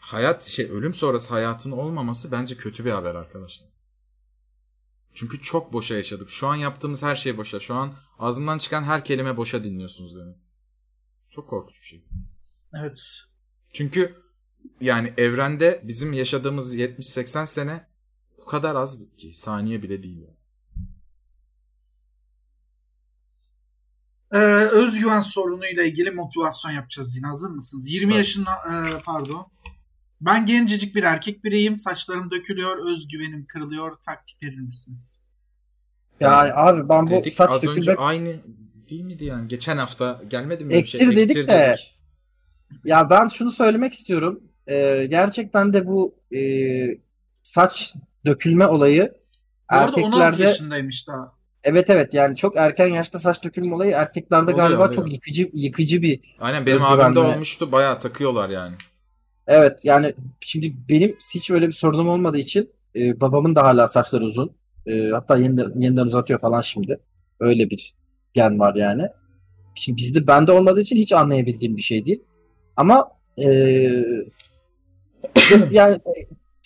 Hayat 0.00 0.44
şey 0.44 0.70
ölüm 0.70 0.94
sonrası 0.94 1.28
hayatın 1.28 1.70
olmaması 1.70 2.32
bence 2.32 2.56
kötü 2.56 2.84
bir 2.84 2.90
haber 2.90 3.14
arkadaşlar. 3.14 3.68
Çünkü 5.14 5.42
çok 5.42 5.72
boşa 5.72 5.94
yaşadık. 5.94 6.30
Şu 6.30 6.46
an 6.46 6.56
yaptığımız 6.56 7.02
her 7.02 7.16
şey 7.16 7.36
boşa. 7.36 7.60
Şu 7.60 7.74
an 7.74 7.94
ağzımdan 8.18 8.58
çıkan 8.58 8.82
her 8.82 9.04
kelime 9.04 9.36
boşa 9.36 9.64
dinliyorsunuz 9.64 10.16
demek. 10.16 10.36
Çok 11.30 11.48
korkunç 11.48 11.80
bir 11.80 11.86
şey. 11.86 12.04
Evet. 12.74 13.00
Çünkü 13.72 14.22
yani 14.80 15.14
evrende 15.16 15.80
bizim 15.84 16.12
yaşadığımız 16.12 16.76
70-80 16.76 17.46
sene 17.46 17.87
kadar 18.48 18.74
az 18.74 18.98
ki 19.16 19.32
saniye 19.32 19.82
bile 19.82 20.02
değil. 20.02 20.18
Yani. 20.22 20.38
Ee, 24.32 24.38
özgüven 24.66 25.20
sorunuyla 25.20 25.82
ilgili 25.82 26.10
motivasyon 26.10 26.72
yapacağız 26.72 27.16
yine. 27.16 27.26
Hazır 27.26 27.50
mısınız? 27.50 27.90
20 27.90 28.08
Tabii. 28.08 28.16
yaşında 28.18 28.50
e, 28.50 28.98
pardon. 29.04 29.46
Ben 30.20 30.46
gencecik 30.46 30.94
bir 30.94 31.02
erkek 31.02 31.44
bireyim. 31.44 31.76
Saçlarım 31.76 32.30
dökülüyor. 32.30 32.92
Özgüvenim 32.92 33.46
kırılıyor. 33.46 33.96
Taktik 34.06 34.42
verir 34.42 34.60
misiniz? 34.60 35.20
Ya 36.20 36.56
abi 36.56 36.88
ben 36.88 37.06
bu 37.06 37.10
Dedik 37.10 37.34
saç 37.34 37.50
az 37.50 37.64
önce 37.64 37.80
dökülmek 37.80 38.00
aynı 38.00 38.36
değil 38.90 39.04
miydi 39.04 39.24
yani? 39.24 39.48
Geçen 39.48 39.76
hafta 39.76 40.20
gelmedi 40.28 40.64
mi? 40.64 40.70
bir 40.70 40.86
şey? 40.86 41.00
Ektir 41.00 41.16
dedik 41.16 41.36
Ektir 41.36 41.48
de. 41.48 41.76
Ya 42.84 43.10
ben 43.10 43.28
şunu 43.28 43.50
söylemek 43.50 43.92
istiyorum. 43.92 44.40
Ee, 44.66 45.06
gerçekten 45.10 45.72
de 45.72 45.86
bu 45.86 46.14
e, 46.36 46.40
saç 47.42 47.94
dökülme 48.28 48.66
olayı 48.66 49.14
arada 49.68 49.96
16 49.96 50.00
erkeklerde 50.00 50.42
yaşındaymış 50.42 51.08
daha. 51.08 51.32
evet 51.64 51.90
evet 51.90 52.14
yani 52.14 52.36
çok 52.36 52.56
erken 52.56 52.86
yaşta 52.86 53.18
saç 53.18 53.44
dökülme 53.44 53.74
olayı 53.74 53.92
erkeklerde 53.92 54.44
Oluyor, 54.52 54.56
galiba 54.58 54.82
oluyor. 54.82 54.94
çok 54.94 55.12
yıkıcı 55.12 55.50
yıkıcı 55.54 56.02
bir 56.02 56.20
Aynen 56.40 56.66
benim 56.66 56.76
Özgüvenli. 56.82 57.02
abim 57.02 57.14
de 57.14 57.18
olmuştu. 57.20 57.72
Bayağı 57.72 58.00
takıyorlar 58.00 58.48
yani. 58.48 58.74
evet 59.46 59.84
yani 59.84 60.14
şimdi 60.40 60.72
benim 60.88 61.16
hiç 61.34 61.50
öyle 61.50 61.66
bir 61.68 61.72
sorunum 61.72 62.08
olmadığı 62.08 62.38
için 62.38 62.70
e, 62.96 63.20
babamın 63.20 63.56
da 63.56 63.62
hala 63.64 63.88
saçları 63.88 64.24
uzun. 64.24 64.50
E, 64.86 65.08
hatta 65.08 65.36
yeniden, 65.36 65.72
yeniden 65.76 66.02
uzatıyor 66.02 66.40
falan 66.40 66.60
şimdi. 66.60 67.00
Öyle 67.40 67.70
bir 67.70 67.94
gen 68.34 68.58
var 68.58 68.74
yani. 68.74 69.02
Şimdi 69.74 69.98
bizde 69.98 70.26
bende 70.26 70.52
olmadığı 70.52 70.80
için 70.80 70.96
hiç 70.96 71.12
anlayabildiğim 71.12 71.76
bir 71.76 71.82
şey 71.82 72.06
değil. 72.06 72.22
Ama 72.76 73.10
e, 73.38 73.48
yani 75.70 75.98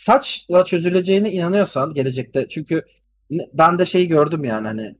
saçla 0.03 0.64
çözüleceğine 0.64 1.32
inanıyorsan 1.32 1.94
gelecekte 1.94 2.48
çünkü 2.48 2.84
ben 3.53 3.78
de 3.78 3.86
şeyi 3.86 4.09
gördüm 4.09 4.44
yani 4.44 4.66
hani 4.66 4.96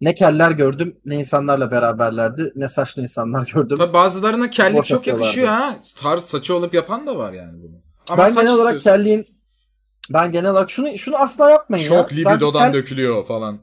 ne 0.00 0.14
keller 0.14 0.50
gördüm 0.50 0.96
ne 1.04 1.14
insanlarla 1.14 1.70
beraberlerdi 1.70 2.52
ne 2.56 2.68
saçlı 2.68 3.02
insanlar 3.02 3.50
gördüm. 3.54 3.78
Tabii 3.78 3.92
bazılarına 3.92 4.50
kellik 4.50 4.78
Boş 4.78 4.88
çok 4.88 5.06
yakışıyor 5.06 5.48
ha. 5.48 5.76
Tarz 5.96 6.20
saçı 6.20 6.56
olup 6.56 6.74
yapan 6.74 7.06
da 7.06 7.18
var 7.18 7.32
yani 7.32 7.62
bunu. 7.62 7.76
Ama 8.10 8.22
ben 8.22 8.30
saç 8.30 8.42
genel 8.42 8.54
olarak 8.54 8.76
istiyorsun. 8.76 9.02
kelliğin 9.02 9.26
ben 10.10 10.32
genel 10.32 10.50
olarak 10.50 10.70
şunu 10.70 10.98
şunu 10.98 11.16
asla 11.16 11.50
yapmayın 11.50 11.84
ya. 11.84 11.88
Çok 11.88 12.10
Ben 12.10 12.16
libidodan 12.16 12.72
kel- 12.72 12.72
dökülüyor 12.72 13.26
falan. 13.26 13.58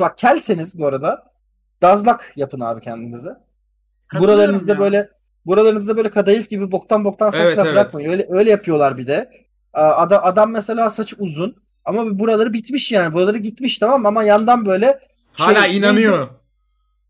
Bak 0.00 0.18
kelseniz 0.18 0.78
bu 0.78 0.86
arada 0.86 1.24
dazlak 1.82 2.32
yapın 2.36 2.60
abi 2.60 2.80
kendinize. 2.80 3.36
Buralarınızda 4.18 4.72
ya. 4.72 4.78
böyle 4.78 5.10
buralarınızda 5.46 5.96
böyle 5.96 6.10
kadayıf 6.10 6.50
gibi 6.50 6.72
boktan 6.72 7.04
boktan 7.04 7.30
saçlar 7.30 7.44
Evet, 7.44 7.58
evet. 7.58 7.72
bırakmayın. 7.72 8.10
Öyle 8.10 8.26
öyle 8.30 8.50
yapıyorlar 8.50 8.98
bir 8.98 9.06
de. 9.06 9.43
Adam, 9.74 10.20
adam 10.24 10.50
mesela 10.50 10.90
saçı 10.90 11.16
uzun 11.18 11.56
ama 11.84 12.18
buraları 12.18 12.52
bitmiş 12.52 12.92
yani. 12.92 13.12
Buraları 13.14 13.38
gitmiş 13.38 13.78
tamam 13.78 14.02
mı? 14.02 14.08
ama 14.08 14.24
yandan 14.24 14.66
böyle 14.66 14.98
Hala 15.32 15.62
Şey, 15.62 15.76
inanıyor. 15.76 16.28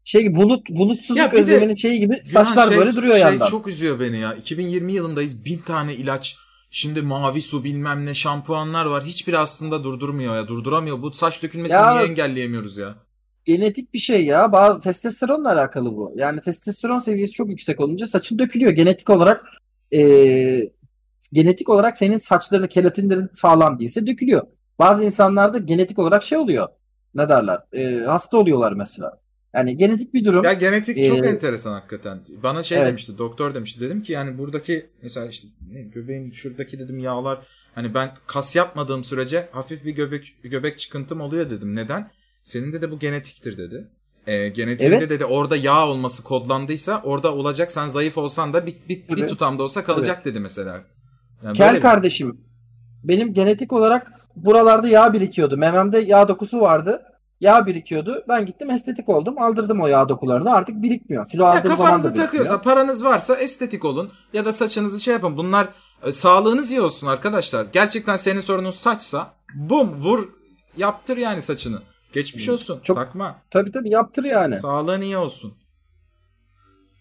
şey 0.05 0.23
gibi 0.23 0.37
bulut 0.37 0.71
bulutsuzluk 0.71 1.17
Ya 1.19 1.31
özleminin 1.33 1.75
şeyi 1.75 1.99
gibi 2.01 2.23
saçlar 2.33 2.69
şey- 2.69 2.79
böyle 2.79 2.93
duruyor 2.97 3.13
şey 3.15 3.23
yandan. 3.23 3.47
çok 3.51 3.67
üzüyor 3.67 4.01
beni 4.01 4.19
ya. 4.19 4.35
2020 4.35 4.93
yılındayız. 4.93 5.45
Bin 5.45 5.59
tane 5.59 5.95
ilaç. 5.95 6.37
Şimdi 6.71 7.03
mavi 7.03 7.43
su 7.43 7.65
bilmem 7.65 8.07
ne 8.07 8.15
şampuanlar 8.15 8.87
var. 8.87 9.05
Hiçbiri 9.05 9.39
aslında 9.39 9.85
durdurmuyor 9.85 10.35
ya. 10.37 10.49
Durduramıyor. 10.49 11.03
Bu 11.03 11.13
saç 11.13 11.43
dökülmesini 11.43 11.77
Ya- 11.77 11.95
niye 11.95 12.09
engelleyemiyoruz 12.09 12.79
ya? 12.79 12.95
Genetik 13.45 13.95
bir 13.95 13.99
şey 13.99 14.25
ya. 14.25 14.53
Bazı 14.53 14.81
testosteronla 14.81 15.53
alakalı 15.53 15.97
bu. 15.97 16.13
Yani 16.17 16.41
testosteron 16.41 16.99
seviyesi 16.99 17.33
çok 17.33 17.49
yüksek 17.49 17.81
olunca 17.81 18.07
saçın 18.07 18.39
dökülüyor. 18.39 18.71
Genetik 18.73 19.11
olarak 19.11 19.45
eee, 19.93 20.71
genetik 21.33 21.69
olarak 21.69 21.99
senin 21.99 22.19
saçlarını 22.19 22.69
keratinlerin 22.69 23.31
sağlam 23.33 23.79
değilse 23.79 24.07
dökülüyor. 24.07 24.43
Bazı 24.79 25.05
insanlarda 25.05 25.59
genetik 25.59 25.99
olarak 25.99 26.23
şey 26.23 26.39
oluyor. 26.39 26.69
Ne 27.15 27.29
derler? 27.29 27.59
Eee, 27.73 27.99
hasta 28.01 28.37
oluyorlar 28.37 28.73
mesela. 28.73 29.21
Yani 29.55 29.77
genetik 29.77 30.15
bir 30.15 30.25
durum. 30.25 30.45
Ya 30.45 30.53
genetik 30.53 31.07
çok 31.07 31.25
Ee, 31.25 31.29
enteresan 31.29 31.73
hakikaten. 31.73 32.19
Bana 32.43 32.63
şey 32.63 32.79
evet. 32.79 32.89
demişti, 32.89 33.19
doktor 33.19 33.55
demişti. 33.55 33.81
Dedim 33.81 34.03
ki 34.03 34.13
yani 34.13 34.39
buradaki 34.39 34.87
mesela 35.03 35.27
işte 35.27 35.49
ne, 35.73 35.83
göbeğim 35.83 36.35
şuradaki 36.35 36.79
dedim 36.79 36.99
yağlar 36.99 37.39
hani 37.75 37.95
ben 37.95 38.15
kas 38.27 38.57
yapmadığım 38.57 39.05
sürece 39.05 39.49
hafif 39.53 39.85
bir 39.85 39.93
göbek 39.93 40.35
bir 40.45 40.51
göbek 40.51 40.79
çıkıntım 40.79 41.21
oluyor 41.21 41.51
dedim. 41.51 41.77
Neden? 41.77 42.11
Senin 42.43 42.73
de 42.73 42.83
de 42.83 42.91
bu 42.91 42.99
genetiktir 42.99 43.59
dedi. 43.59 43.89
Ee, 44.27 44.49
genetiğinde 44.49 44.97
Evet. 44.97 45.11
dedi 45.11 45.25
orada 45.25 45.57
yağ 45.57 45.89
olması 45.89 46.23
kodlandıysa 46.23 47.03
orada 47.05 47.35
olacak. 47.35 47.71
Sen 47.71 47.89
zayıf 47.89 48.19
olsan 48.19 48.53
da 48.53 48.67
bir, 48.67 48.75
bir, 48.89 49.09
bir 49.09 49.17
Tabii. 49.17 49.27
tutamda 49.27 49.63
olsa 49.63 49.85
kalacak 49.85 50.25
dedi 50.25 50.41
mesela. 50.41 50.85
Yani 51.45 51.57
Kel 51.57 51.81
kardeşim. 51.81 52.41
Benim 53.05 53.35
genetik 53.35 53.73
olarak 53.73 54.13
buralarda 54.37 54.89
yağ 54.89 55.13
birikiyordu. 55.13 55.57
Mememde 55.57 55.99
yağ 55.99 56.29
dokusu 56.29 56.61
vardı. 56.61 57.03
Yağ 57.41 57.67
birikiyordu. 57.67 58.25
Ben 58.29 58.47
gittim 58.47 58.71
estetik 58.71 59.09
oldum. 59.09 59.43
Aldırdım 59.43 59.81
o 59.81 59.87
yağ 59.87 60.09
dokularını. 60.09 60.53
Artık 60.55 60.83
birikmiyor. 60.83 61.29
Kilo 61.29 61.45
Ya 61.45 61.63
kafanızı 61.63 62.15
takıyorsa 62.15 62.63
paranız 62.63 63.05
varsa 63.05 63.37
estetik 63.37 63.85
olun 63.85 64.13
ya 64.33 64.45
da 64.45 64.53
saçınızı 64.53 65.01
şey 65.01 65.15
yapın. 65.15 65.37
Bunlar 65.37 65.69
e, 66.03 66.13
sağlığınız 66.13 66.71
iyi 66.71 66.81
olsun 66.81 67.07
arkadaşlar. 67.07 67.67
Gerçekten 67.73 68.17
senin 68.17 68.41
sorunun 68.41 68.71
saçsa 68.71 69.35
bum 69.55 69.95
vur 70.03 70.29
yaptır 70.77 71.17
yani 71.17 71.43
saçını. 71.43 71.83
Geçmiş 72.13 72.49
olsun. 72.49 72.81
Çok- 72.83 72.97
Takma. 72.97 73.37
Tabii 73.51 73.73
tabii 73.73 73.91
yaptır 73.91 74.25
yani. 74.25 74.59
Sağlığın 74.59 75.01
iyi 75.01 75.17
olsun. 75.17 75.55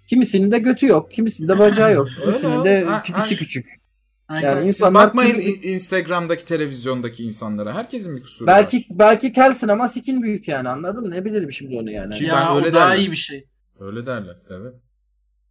Kimisinin 0.09 0.51
de 0.51 0.59
götü 0.59 0.87
yok. 0.87 1.11
Kimisinin 1.11 1.47
de 1.49 1.59
bacağı 1.59 1.93
yok. 1.93 2.07
Kimisinin 2.25 2.63
de 2.63 2.87
pipisi 3.03 3.35
küçük. 3.35 3.82
Yani 4.31 4.45
Siz 4.61 4.63
insanlar 4.69 5.07
bakmayın 5.07 5.33
türlü- 5.35 5.43
Instagram'daki 5.49 6.45
televizyondaki 6.45 7.23
insanlara. 7.23 7.73
Herkesin 7.75 8.15
bir 8.17 8.21
kusuru 8.21 8.47
var. 8.47 8.55
Belki 8.57 8.85
belki 8.89 9.33
kelsin 9.33 9.67
ama 9.67 9.87
sikin 9.87 10.23
büyük 10.23 10.47
yani 10.47 10.69
anladın 10.69 11.01
mı? 11.03 11.11
Ne 11.11 11.25
bilirim 11.25 11.51
şimdi 11.51 11.77
onu 11.77 11.91
yani. 11.91 12.15
Ki- 12.15 12.25
ya 12.25 12.35
ben 12.35 12.53
o 12.53 12.55
öyle 12.57 12.73
daha 12.73 12.85
derler. 12.89 12.97
iyi 12.99 13.11
bir 13.11 13.15
şey. 13.15 13.47
Öyle 13.79 14.05
derler. 14.05 14.35
Evet. 14.49 14.73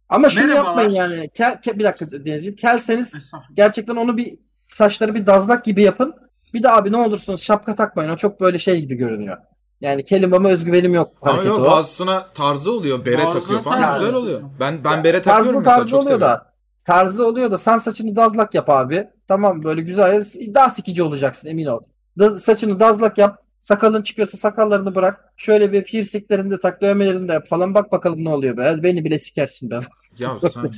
Ama 0.09 0.29
şunu 0.29 0.47
Merhabalar. 0.47 0.65
yapmayın 0.83 0.89
yani. 0.89 1.29
Kel, 1.29 1.61
kel- 1.61 1.79
bir 1.79 1.83
dakika 1.83 2.11
Denizciğim. 2.11 2.55
Kelseniz 2.55 3.31
gerçekten 3.53 3.95
onu 3.95 4.17
bir 4.17 4.33
saçları 4.69 5.15
bir 5.15 5.25
dazlak 5.25 5.65
gibi 5.65 5.81
yapın. 5.81 6.13
Bir 6.53 6.63
de 6.63 6.71
abi 6.71 6.91
ne 6.91 6.97
olursunuz 6.97 7.41
şapka 7.41 7.75
takmayın. 7.75 8.09
O 8.09 8.17
çok 8.17 8.41
böyle 8.41 8.59
şey 8.59 8.81
gibi 8.81 8.95
görünüyor. 8.95 9.37
Yani 9.81 10.03
kelimeme 10.03 10.49
özgüvenim 10.49 10.93
yok 10.93 11.13
Ama 11.21 11.43
yok 11.43 11.59
o. 11.59 11.63
bazısına 11.63 12.25
tarzı 12.25 12.71
oluyor. 12.71 13.05
Bere 13.05 13.17
Bazısına 13.17 13.41
takıyor 13.41 13.61
falan. 13.61 13.81
tarzı 13.81 13.99
Güzel 13.99 14.13
oluyor. 14.15 14.37
oluyor. 14.41 14.49
Ben 14.59 14.83
ben 14.83 15.03
bere 15.03 15.21
takıyorum 15.21 15.45
Tarzı 15.53 15.59
mesela. 15.63 15.75
tarzı 15.77 15.89
Çok 15.91 16.03
oluyor 16.03 16.19
seviyorum. 16.19 16.37
da. 16.45 16.52
Tarzı 16.85 17.27
oluyor 17.27 17.51
da 17.51 17.57
sen 17.57 17.77
saçını 17.77 18.15
dazlak 18.15 18.53
yap 18.53 18.69
abi. 18.69 19.07
Tamam 19.27 19.63
böyle 19.63 19.81
güzel. 19.81 20.25
Daha 20.53 20.69
sikici 20.69 21.03
olacaksın 21.03 21.47
emin 21.47 21.65
ol. 21.65 21.79
Da- 22.19 22.39
saçını 22.39 22.79
dazlak 22.79 23.17
yap. 23.17 23.39
Sakalın 23.59 24.01
çıkıyorsa 24.01 24.37
sakallarını 24.37 24.95
bırak. 24.95 25.33
Şöyle 25.37 25.71
bir 25.71 25.83
piercinglerini 25.83 26.51
de 26.51 26.59
tak, 26.59 26.81
dövmelerini 26.81 27.27
de 27.27 27.33
yap 27.33 27.47
falan. 27.47 27.73
Bak 27.73 27.91
bakalım 27.91 28.23
ne 28.23 28.29
oluyor 28.29 28.57
be. 28.57 28.83
Beni 28.83 29.05
bile 29.05 29.19
sikersin 29.19 29.71
be. 29.71 29.79
Ya 30.17 30.39
sen... 30.53 30.69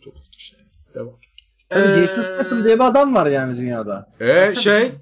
Çok 0.00 0.14
şey. 0.38 0.58
Devam. 0.94 1.18
Tabii 1.68 1.88
Ee, 1.88 1.92
Jason 1.92 2.22
Statham 2.22 2.64
diye 2.64 2.74
bir 2.74 2.84
adam 2.84 3.14
var 3.14 3.26
yani 3.26 3.56
dünyada. 3.58 4.12
Ee 4.20 4.54
şey 4.54 4.92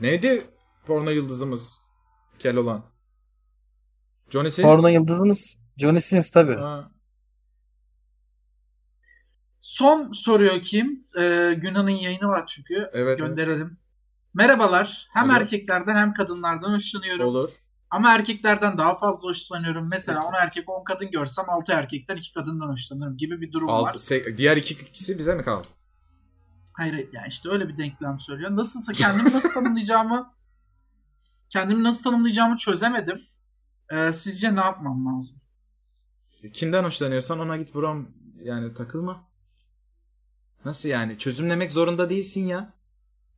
neydi 0.00 0.46
porno 0.86 1.10
yıldızımız 1.10 1.80
kel 2.38 2.56
olan? 2.56 2.84
Johnny 4.30 4.50
Sins. 4.50 4.66
Porno 4.66 4.88
yıldızımız 4.88 5.58
Johnny 5.76 6.00
Sins 6.00 6.30
tabii. 6.30 6.54
Ha. 6.56 6.90
Son 9.64 10.12
soruyor 10.12 10.62
kim? 10.62 11.04
Ee, 11.18 11.54
Günhan'ın 11.56 11.90
yayını 11.90 12.28
var 12.28 12.46
çünkü. 12.46 12.90
Evet. 12.92 13.18
Gönderelim. 13.18 13.78
Merhabalar. 14.34 15.08
Hem 15.12 15.30
Alo. 15.30 15.36
erkeklerden 15.38 15.96
hem 15.96 16.12
kadınlardan 16.12 16.74
hoşlanıyorum. 16.74 17.26
Olur. 17.26 17.50
Ama 17.90 18.14
erkeklerden 18.14 18.78
daha 18.78 18.98
fazla 18.98 19.28
hoşlanıyorum. 19.28 19.88
Mesela 19.90 20.24
10 20.24 20.32
erkek 20.34 20.68
10 20.68 20.84
kadın 20.84 21.10
görsem 21.10 21.50
6 21.50 21.72
erkekten 21.72 22.16
2 22.16 22.32
kadından 22.32 22.68
hoşlanırım 22.68 23.16
gibi 23.16 23.40
bir 23.40 23.52
durum 23.52 23.68
var. 23.68 23.72
Alt, 23.74 23.94
se- 23.96 24.38
diğer 24.38 24.56
iki 24.56 24.92
kişi 24.92 25.18
bize 25.18 25.34
mi 25.34 25.42
kaldı? 25.42 25.68
Hayır 26.72 26.94
yani 27.12 27.26
işte 27.28 27.48
öyle 27.48 27.68
bir 27.68 27.76
denklem 27.76 28.18
söylüyor. 28.18 28.56
Nasılsa 28.56 28.92
kendimi 28.92 29.32
nasıl 29.32 29.50
tanımlayacağımı 29.54 30.34
kendimi 31.50 31.82
nasıl 31.82 32.02
tanımlayacağımı 32.02 32.56
çözemedim. 32.56 33.20
Ee, 33.92 34.12
sizce 34.12 34.56
ne 34.56 34.60
yapmam 34.60 35.06
lazım? 35.06 35.36
Kimden 36.52 36.84
hoşlanıyorsan 36.84 37.38
ona 37.40 37.56
git 37.56 37.74
buram 37.74 38.08
yani 38.42 38.74
takılma. 38.74 39.33
Nasıl 40.64 40.88
yani? 40.88 41.18
Çözümlemek 41.18 41.72
zorunda 41.72 42.10
değilsin 42.10 42.46
ya. 42.46 42.72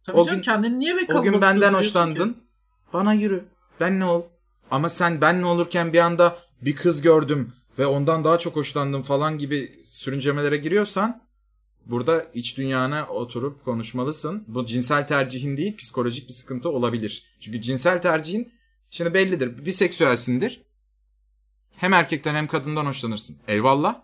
Tabii 0.04 0.16
O 0.16 0.24
canım 0.26 0.36
gün- 0.38 0.42
kendini 0.44 0.78
niye 0.78 0.96
be 0.96 1.14
O 1.14 1.22
gün 1.22 1.40
benden 1.40 1.74
hoşlandın. 1.74 2.32
ki? 2.32 2.38
Bana 2.92 3.12
yürü. 3.14 3.44
Ben 3.80 4.00
ne 4.00 4.04
ol? 4.04 4.22
Ama 4.70 4.88
sen 4.88 5.20
ben 5.20 5.40
ne 5.40 5.46
olurken 5.46 5.92
bir 5.92 5.98
anda 5.98 6.36
bir 6.62 6.76
kız 6.76 7.02
gördüm 7.02 7.52
ve 7.78 7.86
ondan 7.86 8.24
daha 8.24 8.38
çok 8.38 8.56
hoşlandım 8.56 9.02
falan 9.02 9.38
gibi 9.38 9.72
sürüncemelere 9.84 10.56
giriyorsan 10.56 11.22
burada 11.86 12.26
iç 12.34 12.56
dünyana 12.58 13.06
oturup 13.06 13.64
konuşmalısın. 13.64 14.44
Bu 14.48 14.66
cinsel 14.66 15.06
tercihin 15.06 15.56
değil 15.56 15.76
psikolojik 15.76 16.28
bir 16.28 16.32
sıkıntı 16.32 16.68
olabilir. 16.70 17.24
Çünkü 17.40 17.60
cinsel 17.60 18.02
tercihin 18.02 18.52
şimdi 18.90 19.14
bellidir. 19.14 19.66
Biseksüelsindir. 19.66 20.62
Hem 21.76 21.92
erkekten 21.92 22.34
hem 22.34 22.46
kadından 22.46 22.86
hoşlanırsın. 22.86 23.36
Eyvallah. 23.48 24.00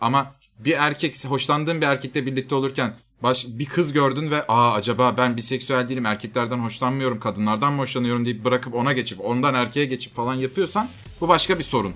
Ama 0.00 0.34
bir 0.58 0.72
erkek 0.72 1.24
hoşlandığın 1.24 1.80
bir 1.80 1.86
erkekle 1.86 2.26
birlikte 2.26 2.54
olurken 2.54 2.96
baş, 3.22 3.46
bir 3.48 3.64
kız 3.64 3.92
gördün 3.92 4.30
ve 4.30 4.46
aa 4.48 4.72
acaba 4.72 5.16
ben 5.16 5.36
biseksüel 5.36 5.88
değilim 5.88 6.06
erkeklerden 6.06 6.58
hoşlanmıyorum 6.58 7.20
kadınlardan 7.20 7.72
mı 7.72 7.78
hoşlanıyorum 7.78 8.24
deyip 8.24 8.44
bırakıp 8.44 8.74
ona 8.74 8.92
geçip 8.92 9.20
ondan 9.24 9.54
erkeğe 9.54 9.86
geçip 9.86 10.14
falan 10.14 10.34
yapıyorsan 10.34 10.88
bu 11.20 11.28
başka 11.28 11.58
bir 11.58 11.64
sorun 11.64 11.94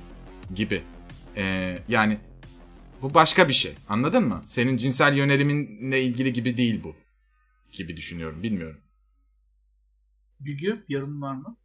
gibi. 0.54 0.82
Ee, 1.36 1.78
yani 1.88 2.18
bu 3.02 3.14
başka 3.14 3.48
bir 3.48 3.52
şey 3.52 3.74
anladın 3.88 4.28
mı? 4.28 4.42
Senin 4.46 4.76
cinsel 4.76 5.16
yöneliminle 5.16 6.02
ilgili 6.02 6.32
gibi 6.32 6.56
değil 6.56 6.80
bu 6.84 6.94
gibi 7.72 7.96
düşünüyorum 7.96 8.42
bilmiyorum. 8.42 8.80
Gügü 10.40 10.84
yorum 10.88 11.22
var 11.22 11.34
mı? 11.34 11.56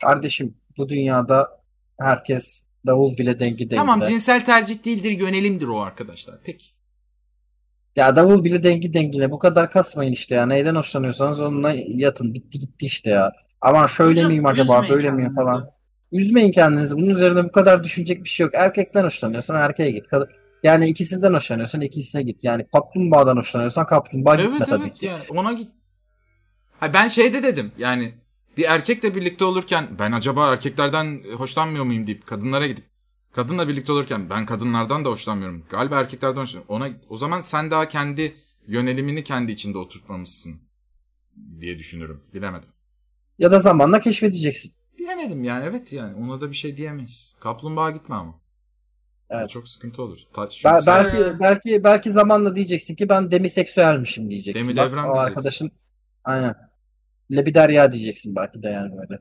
Kardeşim 0.00 0.56
bu 0.76 0.88
dünyada 0.88 1.62
herkes 2.00 2.64
davul 2.86 3.16
bile 3.18 3.40
dengi 3.40 3.58
dengide. 3.58 3.76
Tamam 3.76 4.02
cinsel 4.02 4.44
tercih 4.44 4.84
değildir 4.84 5.10
yönelimdir 5.10 5.68
o 5.68 5.80
arkadaşlar 5.80 6.36
peki. 6.44 6.66
Ya 7.96 8.16
davul 8.16 8.44
bile 8.44 8.62
dengi 8.62 8.94
dengine 8.94 9.30
bu 9.30 9.38
kadar 9.38 9.70
kasmayın 9.70 10.12
işte 10.12 10.34
ya. 10.34 10.46
Neyden 10.46 10.74
hoşlanıyorsanız 10.74 11.40
onunla 11.40 11.74
yatın. 11.88 12.34
Bitti 12.34 12.58
gitti 12.58 12.86
işte 12.86 13.10
ya. 13.10 13.32
Aman 13.60 13.86
şöyle 13.86 14.18
Hocam, 14.20 14.30
miyim 14.30 14.46
acaba 14.46 14.88
böyle 14.88 15.10
miyim 15.10 15.34
falan. 15.34 15.70
Üzmeyin 16.12 16.52
kendinizi. 16.52 16.96
Bunun 16.96 17.10
üzerine 17.10 17.44
bu 17.44 17.52
kadar 17.52 17.84
düşünecek 17.84 18.24
bir 18.24 18.28
şey 18.28 18.44
yok. 18.44 18.54
Erkekten 18.54 19.04
hoşlanıyorsan 19.04 19.56
erkeğe 19.56 19.90
git. 19.90 20.06
Kad- 20.06 20.28
Yani 20.62 20.86
ikisinden 20.88 21.34
hoşlanıyorsan 21.34 21.80
ikisine 21.80 22.22
git. 22.22 22.44
Yani 22.44 22.66
kaplumbağadan 22.72 23.36
hoşlanıyorsan 23.36 23.86
kaplumbağa 23.86 24.34
gitme 24.36 24.50
Evet 24.56 24.68
tabii 24.68 24.82
evet 24.84 24.94
ki. 24.98 25.06
yani 25.06 25.22
ona 25.28 25.52
git. 25.52 25.68
Ha 26.80 26.94
ben 26.94 27.08
şeyde 27.08 27.42
dedim 27.42 27.72
yani 27.78 28.14
bir 28.56 28.64
erkekle 28.64 29.14
birlikte 29.14 29.44
olurken 29.44 29.88
ben 29.98 30.12
acaba 30.12 30.52
erkeklerden 30.52 31.20
hoşlanmıyor 31.36 31.84
muyum 31.84 32.06
deyip 32.06 32.26
kadınlara 32.26 32.66
gidip 32.66 32.84
kadınla 33.32 33.68
birlikte 33.68 33.92
olurken 33.92 34.30
ben 34.30 34.46
kadınlardan 34.46 35.04
da 35.04 35.10
hoşlanmıyorum. 35.10 35.64
Galiba 35.70 36.00
erkeklerden 36.00 36.40
hoşlanıyorum. 36.40 36.74
Ona 36.74 36.88
o 37.08 37.16
zaman 37.16 37.40
sen 37.40 37.70
daha 37.70 37.88
kendi 37.88 38.34
yönelimini 38.66 39.24
kendi 39.24 39.52
içinde 39.52 39.78
oturtmamışsın 39.78 40.60
diye 41.60 41.78
düşünürüm. 41.78 42.20
Bilemedim. 42.34 42.68
Ya 43.38 43.50
da 43.50 43.58
zamanla 43.58 44.00
keşfedeceksin. 44.00 44.72
Bilemedim 44.98 45.44
yani 45.44 45.64
evet 45.64 45.92
yani 45.92 46.14
ona 46.14 46.40
da 46.40 46.50
bir 46.50 46.56
şey 46.56 46.76
diyemeyiz. 46.76 47.36
Kaplumbağa 47.40 47.90
gitme 47.90 48.14
ama. 48.14 48.40
Evet. 49.30 49.50
Çok 49.50 49.68
sıkıntı 49.68 50.02
olur. 50.02 50.18
Ta- 50.32 50.48
çünkü 50.48 50.74
Bel- 50.74 50.80
sen- 50.82 51.04
belki 51.04 51.40
belki 51.40 51.84
belki 51.84 52.10
zamanla 52.10 52.56
diyeceksin 52.56 52.94
ki 52.94 53.08
ben 53.08 53.30
demiseksüelmişim 53.30 54.30
diyeceksin. 54.30 54.64
Demi 54.64 54.76
devran 54.76 55.04
o 55.04 55.14
diyeceksin. 55.14 55.18
arkadaşın 55.28 55.70
aynen. 56.24 56.69
Lebiderya 57.30 57.92
diyeceksin 57.92 58.36
belki 58.36 58.62
de 58.62 58.68
yani 58.68 58.92
böyle. 58.96 59.20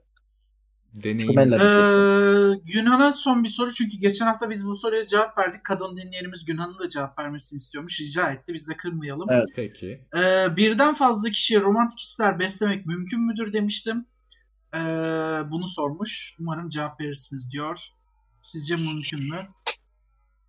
deneyim. 0.93 1.39
Ee, 1.39 2.59
Günhan'a 2.73 3.13
son 3.13 3.43
bir 3.43 3.49
soru 3.49 3.73
çünkü 3.73 3.97
geçen 3.97 4.25
hafta 4.25 4.49
biz 4.49 4.65
bu 4.65 4.75
soruya 4.75 5.05
cevap 5.05 5.37
verdik. 5.37 5.63
Kadın 5.63 5.97
dinleyenimiz 5.97 6.45
Günhan'ın 6.45 6.79
da 6.79 6.89
cevap 6.89 7.19
vermesini 7.19 7.57
istiyormuş. 7.57 8.01
Rica 8.01 8.31
etti. 8.31 8.53
Biz 8.53 8.69
de 8.69 8.77
kırmayalım. 8.77 9.27
Evet. 9.31 9.47
Peki. 9.55 10.05
Ee, 10.15 10.47
birden 10.57 10.93
fazla 10.93 11.29
kişiye 11.29 11.61
romantik 11.61 11.99
hisler 11.99 12.39
beslemek 12.39 12.85
mümkün 12.85 13.21
müdür 13.21 13.53
demiştim. 13.53 14.05
Ee, 14.75 14.79
bunu 15.51 15.67
sormuş. 15.67 16.35
Umarım 16.39 16.69
cevap 16.69 17.01
verirsiniz 17.01 17.51
diyor. 17.53 17.87
Sizce 18.41 18.75
mümkün 18.75 19.19
mü? 19.19 19.39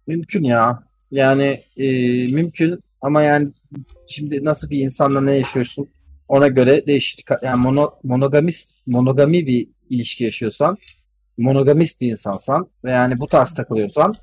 Mümkün 0.06 0.44
ya. 0.44 0.82
Yani 1.10 1.60
e, 1.76 1.86
mümkün 2.32 2.80
ama 3.00 3.22
yani 3.22 3.48
şimdi 4.08 4.44
nasıl 4.44 4.70
bir 4.70 4.78
insanla 4.78 5.20
ne 5.20 5.32
yaşıyorsun 5.32 5.88
ona 6.30 6.48
göre 6.48 6.86
değişir. 6.86 7.22
Ka- 7.22 7.44
Yani 7.46 7.62
mono, 7.62 7.90
monogamist 8.02 8.86
monogami 8.86 9.46
bir 9.46 9.68
ilişki 9.90 10.24
yaşıyorsan 10.24 10.76
monogamist 11.38 12.00
bir 12.00 12.10
insansan 12.12 12.70
ve 12.84 12.90
yani 12.90 13.18
bu 13.18 13.26
tarz 13.26 13.54
takılıyorsan 13.54 14.14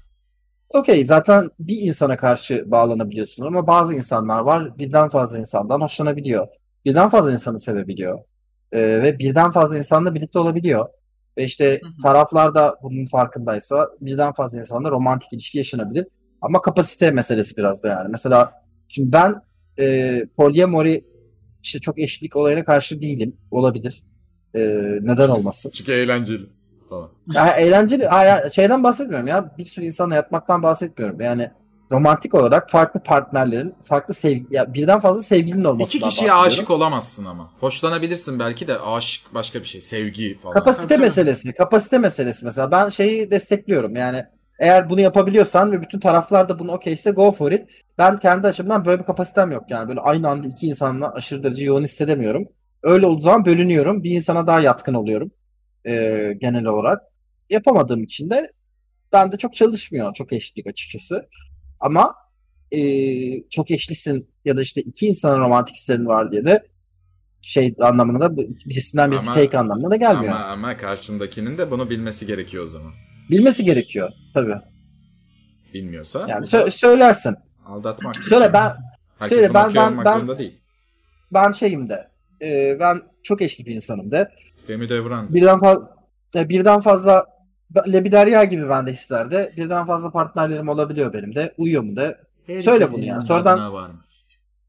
okey 0.70 1.06
zaten 1.06 1.50
bir 1.60 1.82
insana 1.82 2.18
karşı 2.18 2.72
bağlanabiliyorsun 2.72 3.46
ama 3.46 3.68
bazı 3.68 3.96
insanlar 3.96 4.40
var 4.40 4.78
birden 4.78 5.10
fazla 5.10 5.40
insandan 5.40 5.82
hoşlanabiliyor. 5.82 6.48
Birden 6.86 7.10
fazla 7.10 7.32
insanı 7.32 7.60
sevebiliyor. 7.60 8.20
E, 8.72 8.80
ve 8.82 9.20
birden 9.20 9.52
fazla 9.52 9.78
insanla 9.78 10.16
birlikte 10.16 10.40
olabiliyor. 10.40 10.90
Ve 11.38 11.44
işte 11.44 11.80
Hı 11.84 11.88
hı. 11.88 11.92
taraflar 12.04 12.56
da 12.56 12.76
bunun 12.84 13.06
farkındaysa 13.06 13.88
birden 14.02 14.34
fazla 14.34 14.58
insanla 14.58 14.92
romantik 14.92 15.34
ilişki 15.34 15.58
yaşanabilir. 15.58 16.08
Ama 16.42 16.62
kapasite 16.62 17.12
meselesi 17.12 17.58
biraz 17.58 17.84
da 17.84 17.88
yani. 17.88 18.08
Mesela 18.10 18.52
şimdi 18.88 19.12
ben 19.14 19.42
e, 19.80 20.26
polyamory 20.38 21.04
işte 21.64 21.80
çok 21.80 22.00
eşitlik 22.00 22.36
olayına 22.36 22.66
karşı 22.66 23.02
değilim. 23.02 23.38
Olabilir. 23.52 24.02
E, 24.56 24.60
neden 25.02 25.30
olmasın? 25.30 25.72
Çünkü 25.72 25.92
eğlenceli. 25.92 26.44
Ya 27.34 27.48
eğlenceli 27.48 28.08
ha, 28.08 28.50
şeyden 28.50 28.84
bahsetmiyorum 28.84 29.28
ya. 29.28 29.56
Bir 29.58 29.66
sürü 29.66 29.86
insanla 29.86 30.16
yatmaktan 30.16 30.64
bahsetmiyorum. 30.64 31.22
Yani 31.22 31.52
romantik 31.92 32.36
olarak 32.36 32.70
farklı 32.72 33.00
partnerlerin, 33.00 33.76
farklı 33.82 34.14
sevgi, 34.14 34.46
ya 34.52 34.74
birden 34.74 35.00
fazla 35.00 35.24
sevgilinin 35.24 35.64
olmasından 35.64 35.88
İki 35.88 36.00
kişiye 36.00 36.34
aşık 36.34 36.70
olamazsın 36.70 37.26
ama. 37.26 37.52
Hoşlanabilirsin 37.60 38.40
belki 38.40 38.68
de 38.68 38.80
aşık 38.80 39.34
başka 39.34 39.60
bir 39.60 39.68
şey. 39.68 39.82
Sevgi 39.82 40.38
falan. 40.38 40.54
Kapasite 40.54 40.98
meselesi. 40.98 41.54
Kapasite 41.54 41.98
meselesi 41.98 42.46
mesela. 42.46 42.72
Ben 42.72 42.90
şeyi 42.90 43.32
destekliyorum. 43.32 43.96
Yani 43.96 44.26
eğer 44.60 44.90
bunu 44.90 45.02
yapabiliyorsan 45.02 45.72
ve 45.72 45.82
bütün 45.82 46.00
taraflar 46.00 46.50
da 46.50 46.60
bunu 46.60 46.72
okeyse 46.72 47.12
go 47.12 47.32
for 47.32 47.52
it. 47.52 47.70
Ben 47.98 48.20
kendi 48.20 48.48
açımdan 48.48 48.86
böyle 48.86 49.00
bir 49.00 49.06
kapasitem 49.06 49.52
yok. 49.52 49.64
Yani 49.70 49.90
böyle 49.90 50.00
aynı 50.00 50.30
anda 50.30 50.48
iki 50.48 50.68
insanla 50.68 51.14
aşırı 51.14 51.44
derece 51.44 51.66
yoğun 51.66 51.84
hissedemiyorum. 51.84 52.48
Öyle 52.84 53.06
olduğu 53.06 53.22
zaman 53.22 53.46
bölünüyorum. 53.46 54.04
Bir 54.04 54.12
insana 54.12 54.48
daha 54.48 54.60
yatkın 54.60 54.94
oluyorum. 54.94 55.32
Ee, 55.88 56.34
genel 56.42 56.66
olarak. 56.66 57.02
Yapamadığım 57.50 58.04
için 58.04 58.30
de 58.30 58.52
ben 59.14 59.32
de 59.32 59.38
çok 59.38 59.54
çalışmıyor 59.54 60.14
çok 60.14 60.34
eşitlik 60.34 60.68
açıkçası. 60.68 61.28
Ama 61.80 62.16
ee, 62.72 63.50
çok 63.50 63.72
eşlisin 63.72 64.30
ya 64.46 64.58
da 64.58 64.62
işte 64.62 64.82
iki 64.82 65.08
insanın 65.08 65.40
romantik 65.40 65.76
hislerin 65.76 66.06
var 66.06 66.32
diye 66.32 66.46
de 66.46 66.68
şey 67.42 67.76
anlamına 67.80 68.20
da 68.20 68.38
birisinden 68.38 69.12
birisi 69.12 69.30
Ama- 69.30 69.40
fake 69.40 69.58
anlamına 69.58 69.92
da 69.92 69.96
gelmiyor. 69.96 70.36
Ama, 70.36 70.46
ama 70.46 70.78
karşındakinin 70.78 71.58
de 71.58 71.72
bunu 71.72 71.90
bilmesi 71.90 72.28
gerekiyor 72.28 72.64
o 72.64 72.68
zaman. 72.68 72.92
Bilmesi 73.30 73.64
gerekiyor 73.66 74.10
tabii. 74.34 74.56
Bilmiyorsa 75.74 76.26
Yani 76.30 76.46
sö- 76.46 76.72
söylersin. 76.72 77.36
aldatmak. 77.66 78.16
Söyle 78.16 78.54
ben 78.54 78.72
Herkes 79.20 79.40
söyle, 79.40 79.54
ben- 79.54 79.74
ben- 79.76 80.06
ben- 80.06 80.38
değil. 80.40 80.62
ben 81.34 81.52
şeyim 81.52 81.90
de 81.90 82.08
e, 82.42 82.78
ben 82.80 83.02
çok 83.24 83.42
eşli 83.42 83.66
bir 83.66 83.76
insanım 83.76 84.12
de. 84.12 84.32
Demi 84.68 84.90
Devran. 84.90 85.34
Birden 85.34 85.60
fazla 85.60 85.90
birden 86.36 86.80
fazla 86.80 87.26
Lebiderya 87.88 88.44
gibi 88.44 88.70
ben 88.70 88.88
de 88.88 88.92
hislerde 88.94 89.52
birden 89.58 89.86
fazla 89.86 90.12
partnerlerim 90.12 90.70
olabiliyor 90.70 91.14
benim 91.14 91.36
de. 91.36 91.54
Uyuyor 91.58 91.84
mu 91.84 91.96
de. 91.96 92.18
Söyle 92.62 92.92
bunu 92.92 93.04
yani. 93.04 93.26
Sonradan-. 93.26 93.94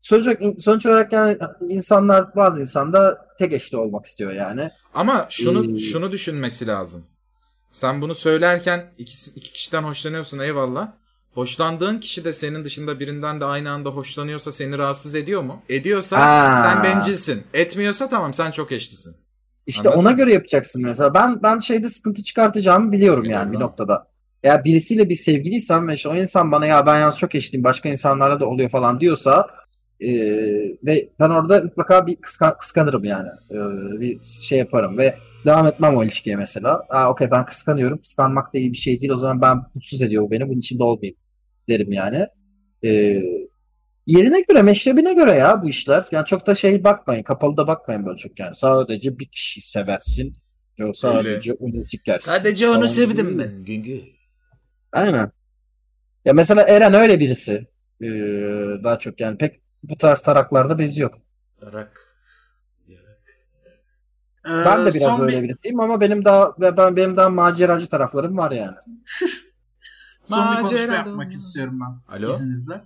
Sonuç 0.03 0.27
olarak, 0.27 0.43
sonuç 0.63 0.87
olarak 0.87 1.13
yani 1.13 1.39
insanlar 1.69 2.37
bazı 2.37 2.61
insan 2.61 2.93
da 2.93 3.27
tek 3.39 3.53
eşli 3.53 3.77
olmak 3.77 4.07
istiyor 4.07 4.33
yani. 4.33 4.71
Ama 4.95 5.27
şunu 5.31 5.75
Ee, 5.75 5.79
şunu 5.79 6.13
düşünmesi 6.13 6.67
lazım. 6.67 7.07
Sen 7.71 8.01
bunu 8.01 8.15
söylerken 8.15 8.85
ikisi, 8.99 9.31
iki 9.37 9.53
kişiden 9.53 9.83
hoşlanıyorsun 9.83 10.39
eyvallah. 10.39 10.89
Hoşlandığın 11.35 11.99
kişi 11.99 12.25
de 12.25 12.33
senin 12.33 12.65
dışında 12.65 13.01
birinden 13.01 13.41
de 13.41 13.45
aynı 13.45 13.71
anda 13.71 13.91
hoşlanıyorsa 13.91 14.53
seni 14.53 14.79
rahatsız 14.79 15.15
ediyor 15.15 15.43
mu? 15.43 15.63
Ediyorsa 15.69 16.19
Ha. 16.21 16.59
sen 16.63 16.85
bencilsin. 16.85 17.43
Etmiyorsa 17.55 18.09
tamam 18.09 18.35
sen 18.35 18.51
çok 18.51 18.73
eşlisin. 18.73 19.17
İşte 19.67 19.89
Anladın 19.89 20.01
ona 20.01 20.11
mı? 20.11 20.17
göre 20.17 20.33
yapacaksın 20.33 20.83
mesela. 20.83 21.15
Ben 21.15 21.43
ben 21.43 21.59
şeyde 21.59 21.89
sıkıntı 21.89 22.25
çıkartacağımı 22.25 22.93
biliyorum 22.93 23.25
yani 23.25 23.53
bir 23.53 23.61
noktada. 23.61 24.09
Eğer 24.43 24.65
birisiyle 24.65 25.09
bir 25.09 25.17
sevgiliysem 25.17 25.89
ve 25.89 25.95
işte 25.95 26.09
o 26.09 26.15
insan 26.15 26.53
bana 26.53 26.67
ya 26.67 26.87
ben 26.87 26.99
yalnız 27.01 27.19
çok 27.19 27.35
eşliyim 27.35 27.65
başka 27.65 27.89
insanlarla 27.89 28.41
da 28.41 28.47
oluyor 28.47 28.69
falan 28.69 29.01
diyorsa 29.01 29.47
e, 30.01 30.09
ve 30.85 31.09
ben 31.21 31.31
orada 31.31 31.61
mutlaka 31.63 32.07
bir 32.07 32.17
kıskan- 32.17 32.59
kıskanırım 32.59 33.05
yani. 33.05 33.29
E, 33.51 33.55
bir 34.01 34.21
şey 34.23 34.59
yaparım 34.59 34.99
ve 34.99 35.19
devam 35.49 35.67
etmem 35.67 35.97
o 35.97 36.05
ilişkiye 36.05 36.37
mesela. 36.37 36.83
Aa 36.89 37.11
okey 37.11 37.31
ben 37.31 37.47
kıskanıyorum. 37.47 37.99
Kıskanmak 37.99 38.55
da 38.55 38.59
iyi 38.59 38.73
bir 38.73 38.79
şey 38.79 39.01
değil. 39.01 39.13
O 39.13 39.17
zaman 39.17 39.41
ben 39.41 39.57
mutsuz 39.75 40.03
ediyor 40.03 40.31
beni. 40.31 40.49
Bunun 40.49 40.59
içinde 40.59 40.85
olmayayım 40.85 41.17
derim 41.69 41.93
yani. 41.93 42.27
E, 42.85 43.21
yerine 44.07 44.41
göre, 44.41 44.63
meşrebine 44.63 45.15
göre 45.15 45.35
ya 45.35 45.63
bu 45.63 45.69
işler. 45.69 46.05
Yani 46.11 46.27
çok 46.27 46.47
da 46.47 46.55
şey 46.55 46.85
bakmayın. 46.85 47.23
Kapalı 47.23 47.57
da 47.57 47.67
bakmayın 47.67 48.07
böyle 48.07 48.19
çok 48.19 48.41
yani. 48.41 48.55
Sadece 48.55 49.19
bir 49.19 49.27
kişi 49.27 49.61
seversin. 49.61 50.37
Yok 50.79 50.97
sadece 50.97 51.53
onu 51.53 51.85
sikersin. 51.85 52.31
Sadece 52.31 52.69
onu 52.69 52.75
Falan 52.75 52.87
sevdim 52.87 53.39
ben. 53.39 53.65
Güngü. 53.65 54.01
Aynen. 54.93 55.31
Ya 56.25 56.33
mesela 56.33 56.63
Eren 56.63 56.95
öyle 56.95 57.21
birisi. 57.21 57.67
Ee, 58.03 58.07
daha 58.85 58.99
çok 58.99 59.21
yani 59.21 59.39
pek 59.39 59.61
bu 59.83 59.99
tarz 59.99 60.23
taraklarda 60.23 60.79
bezi 60.79 61.01
yok. 61.01 61.15
Tarak. 61.61 62.08
Ee, 64.47 64.51
Ben 64.51 64.87
de 64.87 64.95
biraz 64.95 65.19
böyle 65.19 65.43
bir, 65.43 65.49
birisiyim 65.49 65.81
ama 65.81 66.01
benim 66.01 66.25
daha 66.25 66.53
ve 66.61 66.77
ben 66.77 66.97
benim 66.97 67.17
daha 67.17 67.29
maceracı 67.31 67.89
taraflarım 67.89 68.37
var 68.39 68.51
yani. 68.51 68.77
son 70.23 70.41
bir 70.41 70.57
konuşma 70.57 70.63
Macera 70.63 70.95
yapmak 70.95 71.33
istiyorum 71.33 71.81
ben. 71.81 72.17
Alo. 72.17 72.29
izninizle. 72.35 72.83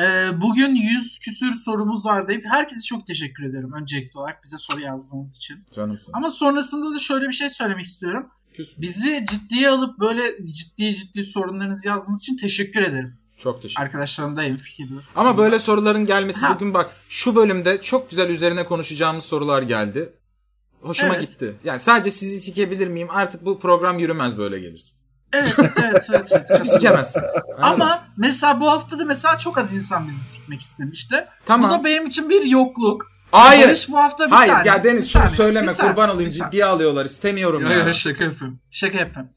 Ee, 0.00 0.40
bugün 0.40 0.74
100 0.74 1.18
küsür 1.18 1.52
sorumuz 1.52 2.06
var 2.06 2.28
deyip 2.28 2.44
herkese 2.50 2.82
çok 2.82 3.06
teşekkür 3.06 3.44
ederim 3.44 3.72
öncelikli 3.72 4.18
olarak 4.18 4.40
bize 4.44 4.56
soru 4.56 4.80
yazdığınız 4.80 5.36
için. 5.36 5.64
Canımsın. 5.74 6.12
Ama 6.12 6.30
sonrasında 6.30 6.94
da 6.94 6.98
şöyle 6.98 7.28
bir 7.28 7.32
şey 7.32 7.50
söylemek 7.50 7.84
istiyorum. 7.84 8.26
Küs. 8.54 8.78
Bizi 8.80 9.24
ciddiye 9.30 9.70
alıp 9.70 9.98
böyle 10.00 10.46
ciddi 10.46 10.94
ciddi 10.94 11.24
sorunlarınızı 11.24 11.88
yazdığınız 11.88 12.20
için 12.20 12.36
teşekkür 12.36 12.82
ederim. 12.82 13.16
Çok 13.38 13.62
teşekkür 13.62 13.82
Arkadaşlarım 13.82 14.36
da 14.36 14.42
en 14.42 14.56
fikirdir. 14.56 15.04
Ama 15.16 15.38
böyle 15.38 15.58
soruların 15.58 16.04
gelmesi 16.04 16.46
Ha. 16.46 16.54
bugün 16.54 16.74
bak 16.74 16.90
şu 17.08 17.36
bölümde 17.36 17.82
çok 17.82 18.10
güzel 18.10 18.30
üzerine 18.30 18.64
konuşacağımız 18.66 19.24
sorular 19.24 19.62
geldi. 19.62 20.12
Hoşuma 20.84 21.14
Evet. 21.14 21.30
gitti. 21.30 21.54
Yani 21.64 21.80
sadece 21.80 22.10
sizi 22.10 22.40
sikebilir 22.40 22.88
miyim? 22.88 23.08
Artık 23.10 23.44
bu 23.44 23.58
program 23.60 23.98
yürümez 23.98 24.38
böyle 24.38 24.60
gelirse. 24.60 24.94
Evet, 25.32 25.54
evet, 25.58 26.06
evet. 26.12 26.32
evet. 26.50 26.66
Sikemezsiniz. 26.68 27.30
Ama 27.58 28.04
mesela 28.16 28.60
bu 28.60 28.70
hafta 28.70 28.98
da 28.98 29.04
mesela 29.04 29.38
çok 29.38 29.58
az 29.58 29.74
insan 29.74 30.08
bizi 30.08 30.20
sikmek 30.20 30.60
istemişti. 30.60 31.26
tamam. 31.46 31.70
Bu 31.70 31.74
da 31.74 31.84
benim 31.84 32.06
için 32.06 32.30
bir 32.30 32.42
yokluk. 32.42 33.10
Hayır. 33.32 33.66
Barış 33.68 33.88
bu 33.88 33.96
hafta 33.98 34.26
bir 34.26 34.32
Hayır 34.32 34.52
saniye. 34.52 34.74
ya 34.74 34.84
Deniz 34.84 35.04
bir 35.04 35.08
şunu 35.10 35.22
saniye, 35.22 35.36
söyleme 35.36 35.66
bir 35.68 35.72
saniye, 35.72 35.92
kurban 35.92 36.10
olayım 36.10 36.30
bir 36.30 36.34
saniye. 36.34 36.48
ciddiye 36.50 36.64
alıyorlar 36.64 37.04
istemiyorum 37.04 37.62
Yo, 37.62 37.70
ya. 37.70 37.78
yo, 37.86 37.94
şaka 37.94 38.24
yapıyorum. 38.24 38.58
Şaka 38.70 38.98
yapıyorum. 38.98 39.30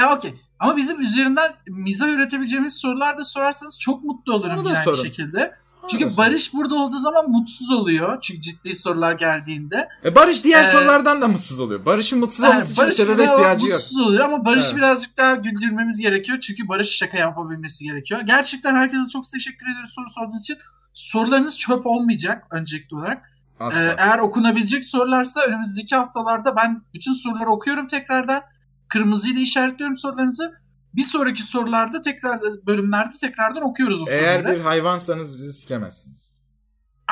E 0.00 0.04
okey. 0.04 0.34
Ama 0.58 0.76
bizim 0.76 1.00
üzerinden 1.00 1.54
mizah 1.66 2.08
üretebileceğimiz 2.08 2.74
sorular 2.76 3.18
da 3.18 3.24
sorarsanız 3.24 3.78
çok 3.78 4.04
mutlu 4.04 4.34
olurum 4.34 4.66
sorun. 4.84 5.02
şekilde. 5.02 5.52
Çünkü 5.90 6.04
sorun. 6.04 6.16
Barış 6.16 6.54
burada 6.54 6.74
olduğu 6.74 6.98
zaman 6.98 7.30
mutsuz 7.30 7.70
oluyor. 7.70 8.20
Çünkü 8.20 8.40
ciddi 8.40 8.74
sorular 8.74 9.12
geldiğinde. 9.12 9.88
E 10.04 10.14
Barış 10.14 10.44
diğer 10.44 10.64
Ee, 10.64 10.66
sorulardan 10.66 11.22
da 11.22 11.28
mutsuz 11.28 11.60
oluyor. 11.60 11.84
Barış'ın 11.86 12.18
mutsuz 12.18 12.42
Yani 12.42 12.50
olması 12.50 12.72
için 12.72 12.82
Barış 12.84 12.94
sebebe 12.96 13.18
biraz 13.18 13.30
ihtiyacı 13.30 13.66
yok. 13.66 13.74
mutsuz 13.74 14.00
oluyor 14.00 14.24
ama 14.24 14.44
Barış'ı 14.44 14.66
Evet. 14.68 14.76
birazcık 14.76 15.16
daha 15.16 15.34
güldürmemiz 15.34 15.98
gerekiyor. 16.00 16.40
Çünkü 16.40 16.68
Barış 16.68 16.88
şaka 16.96 17.18
yapabilmesi 17.18 17.84
gerekiyor. 17.84 18.20
Gerçekten 18.20 18.76
herkese 18.76 19.10
çok 19.12 19.24
teşekkür 19.32 19.66
ederiz 19.74 19.90
soru 19.90 20.10
sorduğunuz 20.10 20.40
için. 20.40 20.58
Sorularınız 20.94 21.58
çöp 21.58 21.86
olmayacak 21.86 22.44
öncelikli 22.50 22.94
olarak. 22.96 23.30
Asla. 23.60 23.84
Ee, 23.84 23.94
eğer 23.98 24.18
okunabilecek 24.18 24.84
sorularsa 24.84 25.40
önümüzdeki 25.40 25.96
haftalarda 25.96 26.56
ben 26.56 26.82
bütün 26.94 27.12
soruları 27.12 27.50
okuyorum 27.50 27.88
tekrardan. 27.88 28.42
Kırmızıyla 28.88 29.40
işaretliyorum 29.40 29.96
sorularınızı. 29.96 30.52
Bir 30.96 31.02
sonraki 31.02 31.42
sorularda 31.42 32.02
tekrar 32.02 32.40
bölümlerde 32.66 33.14
tekrardan 33.20 33.62
okuyoruz 33.62 34.02
o 34.02 34.06
Eğer 34.08 34.38
soruları. 34.38 34.58
bir 34.58 34.64
hayvansanız 34.64 35.36
bizi 35.36 35.52
sikemezsiniz. 35.52 36.34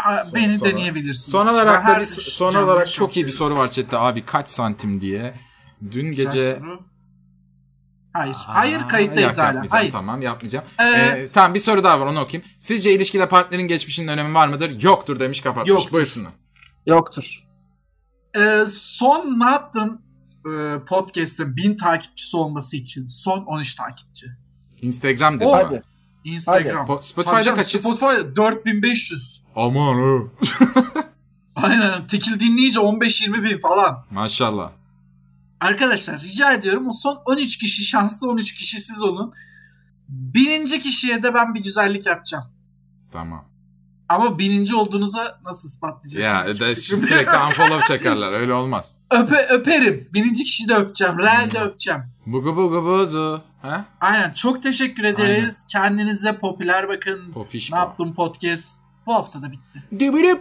Aa, 0.07 0.25
son- 0.25 0.41
Beni 0.41 0.59
sonra- 0.59 0.71
deneyebilirsiniz. 0.71 1.31
Son 1.31 1.47
olarak 1.47 1.87
da 1.89 2.01
bir 2.01 2.05
son 2.05 2.51
canlı 2.51 2.67
olarak 2.73 2.93
çok 2.93 3.11
iyi 3.11 3.15
bir 3.15 3.17
veriyorum. 3.33 3.39
soru 3.39 3.57
var 3.59 3.71
chatte 3.71 3.99
abi 3.99 4.25
kaç 4.27 4.49
santim 4.49 5.01
diye. 5.01 5.35
Dün 5.91 6.07
Güzel 6.09 6.25
gece 6.25 6.57
soru. 6.61 6.81
Hayır. 8.13 8.35
Aa, 8.35 8.55
Hayır 8.55 8.81
kayıttayız 8.89 9.31
yok, 9.31 9.39
hala. 9.39 9.45
yapmayacağım, 9.47 9.71
Hayır. 9.71 9.93
Tamam 9.93 10.23
yapmayacağım. 10.23 10.65
Ee, 10.81 10.85
Ee, 10.85 11.29
tamam 11.33 11.55
bir 11.55 11.59
soru 11.59 11.85
daha 11.85 12.01
var 12.01 12.07
onu 12.07 12.21
okuyayım. 12.21 12.51
Sizce 12.61 12.93
ilişkide 12.93 13.29
partnerin 13.29 13.69
geçmişinin 13.69 14.09
önemi 14.09 14.35
var 14.35 14.49
mıdır? 14.49 14.83
Yoktur 14.83 15.21
demiş 15.21 15.41
kapatmış. 15.41 15.69
Yoktur. 15.69 15.93
Buyursunlar. 15.93 16.33
Yoktur. 16.87 17.45
Ee, 18.37 18.65
son 18.71 19.41
ne 19.41 19.51
yaptın 19.51 20.01
e, 20.47 20.85
podcast'ın 20.85 21.57
bin 21.57 21.77
takipçisi 21.77 22.37
olması 22.37 22.77
için 22.77 23.07
son 23.07 23.45
13 23.45 23.75
takipçi. 23.75 24.27
Instagram 24.83 25.41
dedi. 25.41 25.49
Hadi. 25.53 25.83
Instagram. 26.25 26.87
Po- 26.87 27.03
Spotify'da 27.03 27.55
kaçız? 27.55 27.83
Spotify'da 27.83 28.37
4500. 28.37 29.43
Aman 29.57 29.97
o. 29.99 30.29
Aynen. 31.55 32.07
Tekil 32.07 32.41
dinleyici 32.41 32.79
15-20 32.79 33.43
bin 33.43 33.59
falan. 33.59 34.05
Maşallah. 34.11 34.71
Arkadaşlar 35.61 36.21
rica 36.21 36.53
ediyorum 36.53 36.89
o 36.89 36.93
son 36.93 37.19
13 37.27 37.59
kişi 37.59 37.85
şanslı 37.85 38.29
13 38.31 38.55
kişi 38.55 38.81
siz 38.81 39.03
olun. 39.03 39.33
Bininci 40.09 40.81
kişiye 40.81 41.23
de 41.23 41.35
ben 41.35 41.55
bir 41.55 41.61
güzellik 41.63 42.07
yapacağım. 42.07 42.45
Tamam. 43.13 43.45
Ama 44.15 44.39
bininci 44.39 44.75
olduğunuza 44.77 45.39
nasıl 45.45 45.69
Ya 45.69 45.71
ispatlayacaksınız? 45.71 46.61
de 46.61 46.65
yok. 46.67 46.79
sürekli 46.79 47.37
unfollow 47.49 47.95
çakarlar 47.97 48.33
öyle 48.33 48.53
olmaz. 48.53 48.95
Öpe, 49.11 49.47
öperim. 49.51 50.09
Bininci 50.15 50.45
kişiyi 50.45 50.69
de 50.69 50.75
öpeceğim. 50.75 51.19
Realde 51.19 51.59
öpeceğim. 51.61 52.01
Bugu 52.27 52.57
bugu 52.57 52.85
buzu. 52.85 53.43
Ha? 53.63 53.85
Aynen. 54.01 54.33
Çok 54.33 54.63
teşekkür 54.63 55.05
ederiz. 55.05 55.67
Kendinize 55.73 56.39
popüler 56.39 56.89
bakın. 56.89 57.33
Popişko. 57.33 57.77
Ne 57.77 57.81
yaptım 57.81 58.15
podcast? 58.15 58.85
Bu 59.07 59.15
hafta 59.15 59.43
da 59.43 59.53
bitti. 59.53 59.83
Şibidi, 59.91 60.35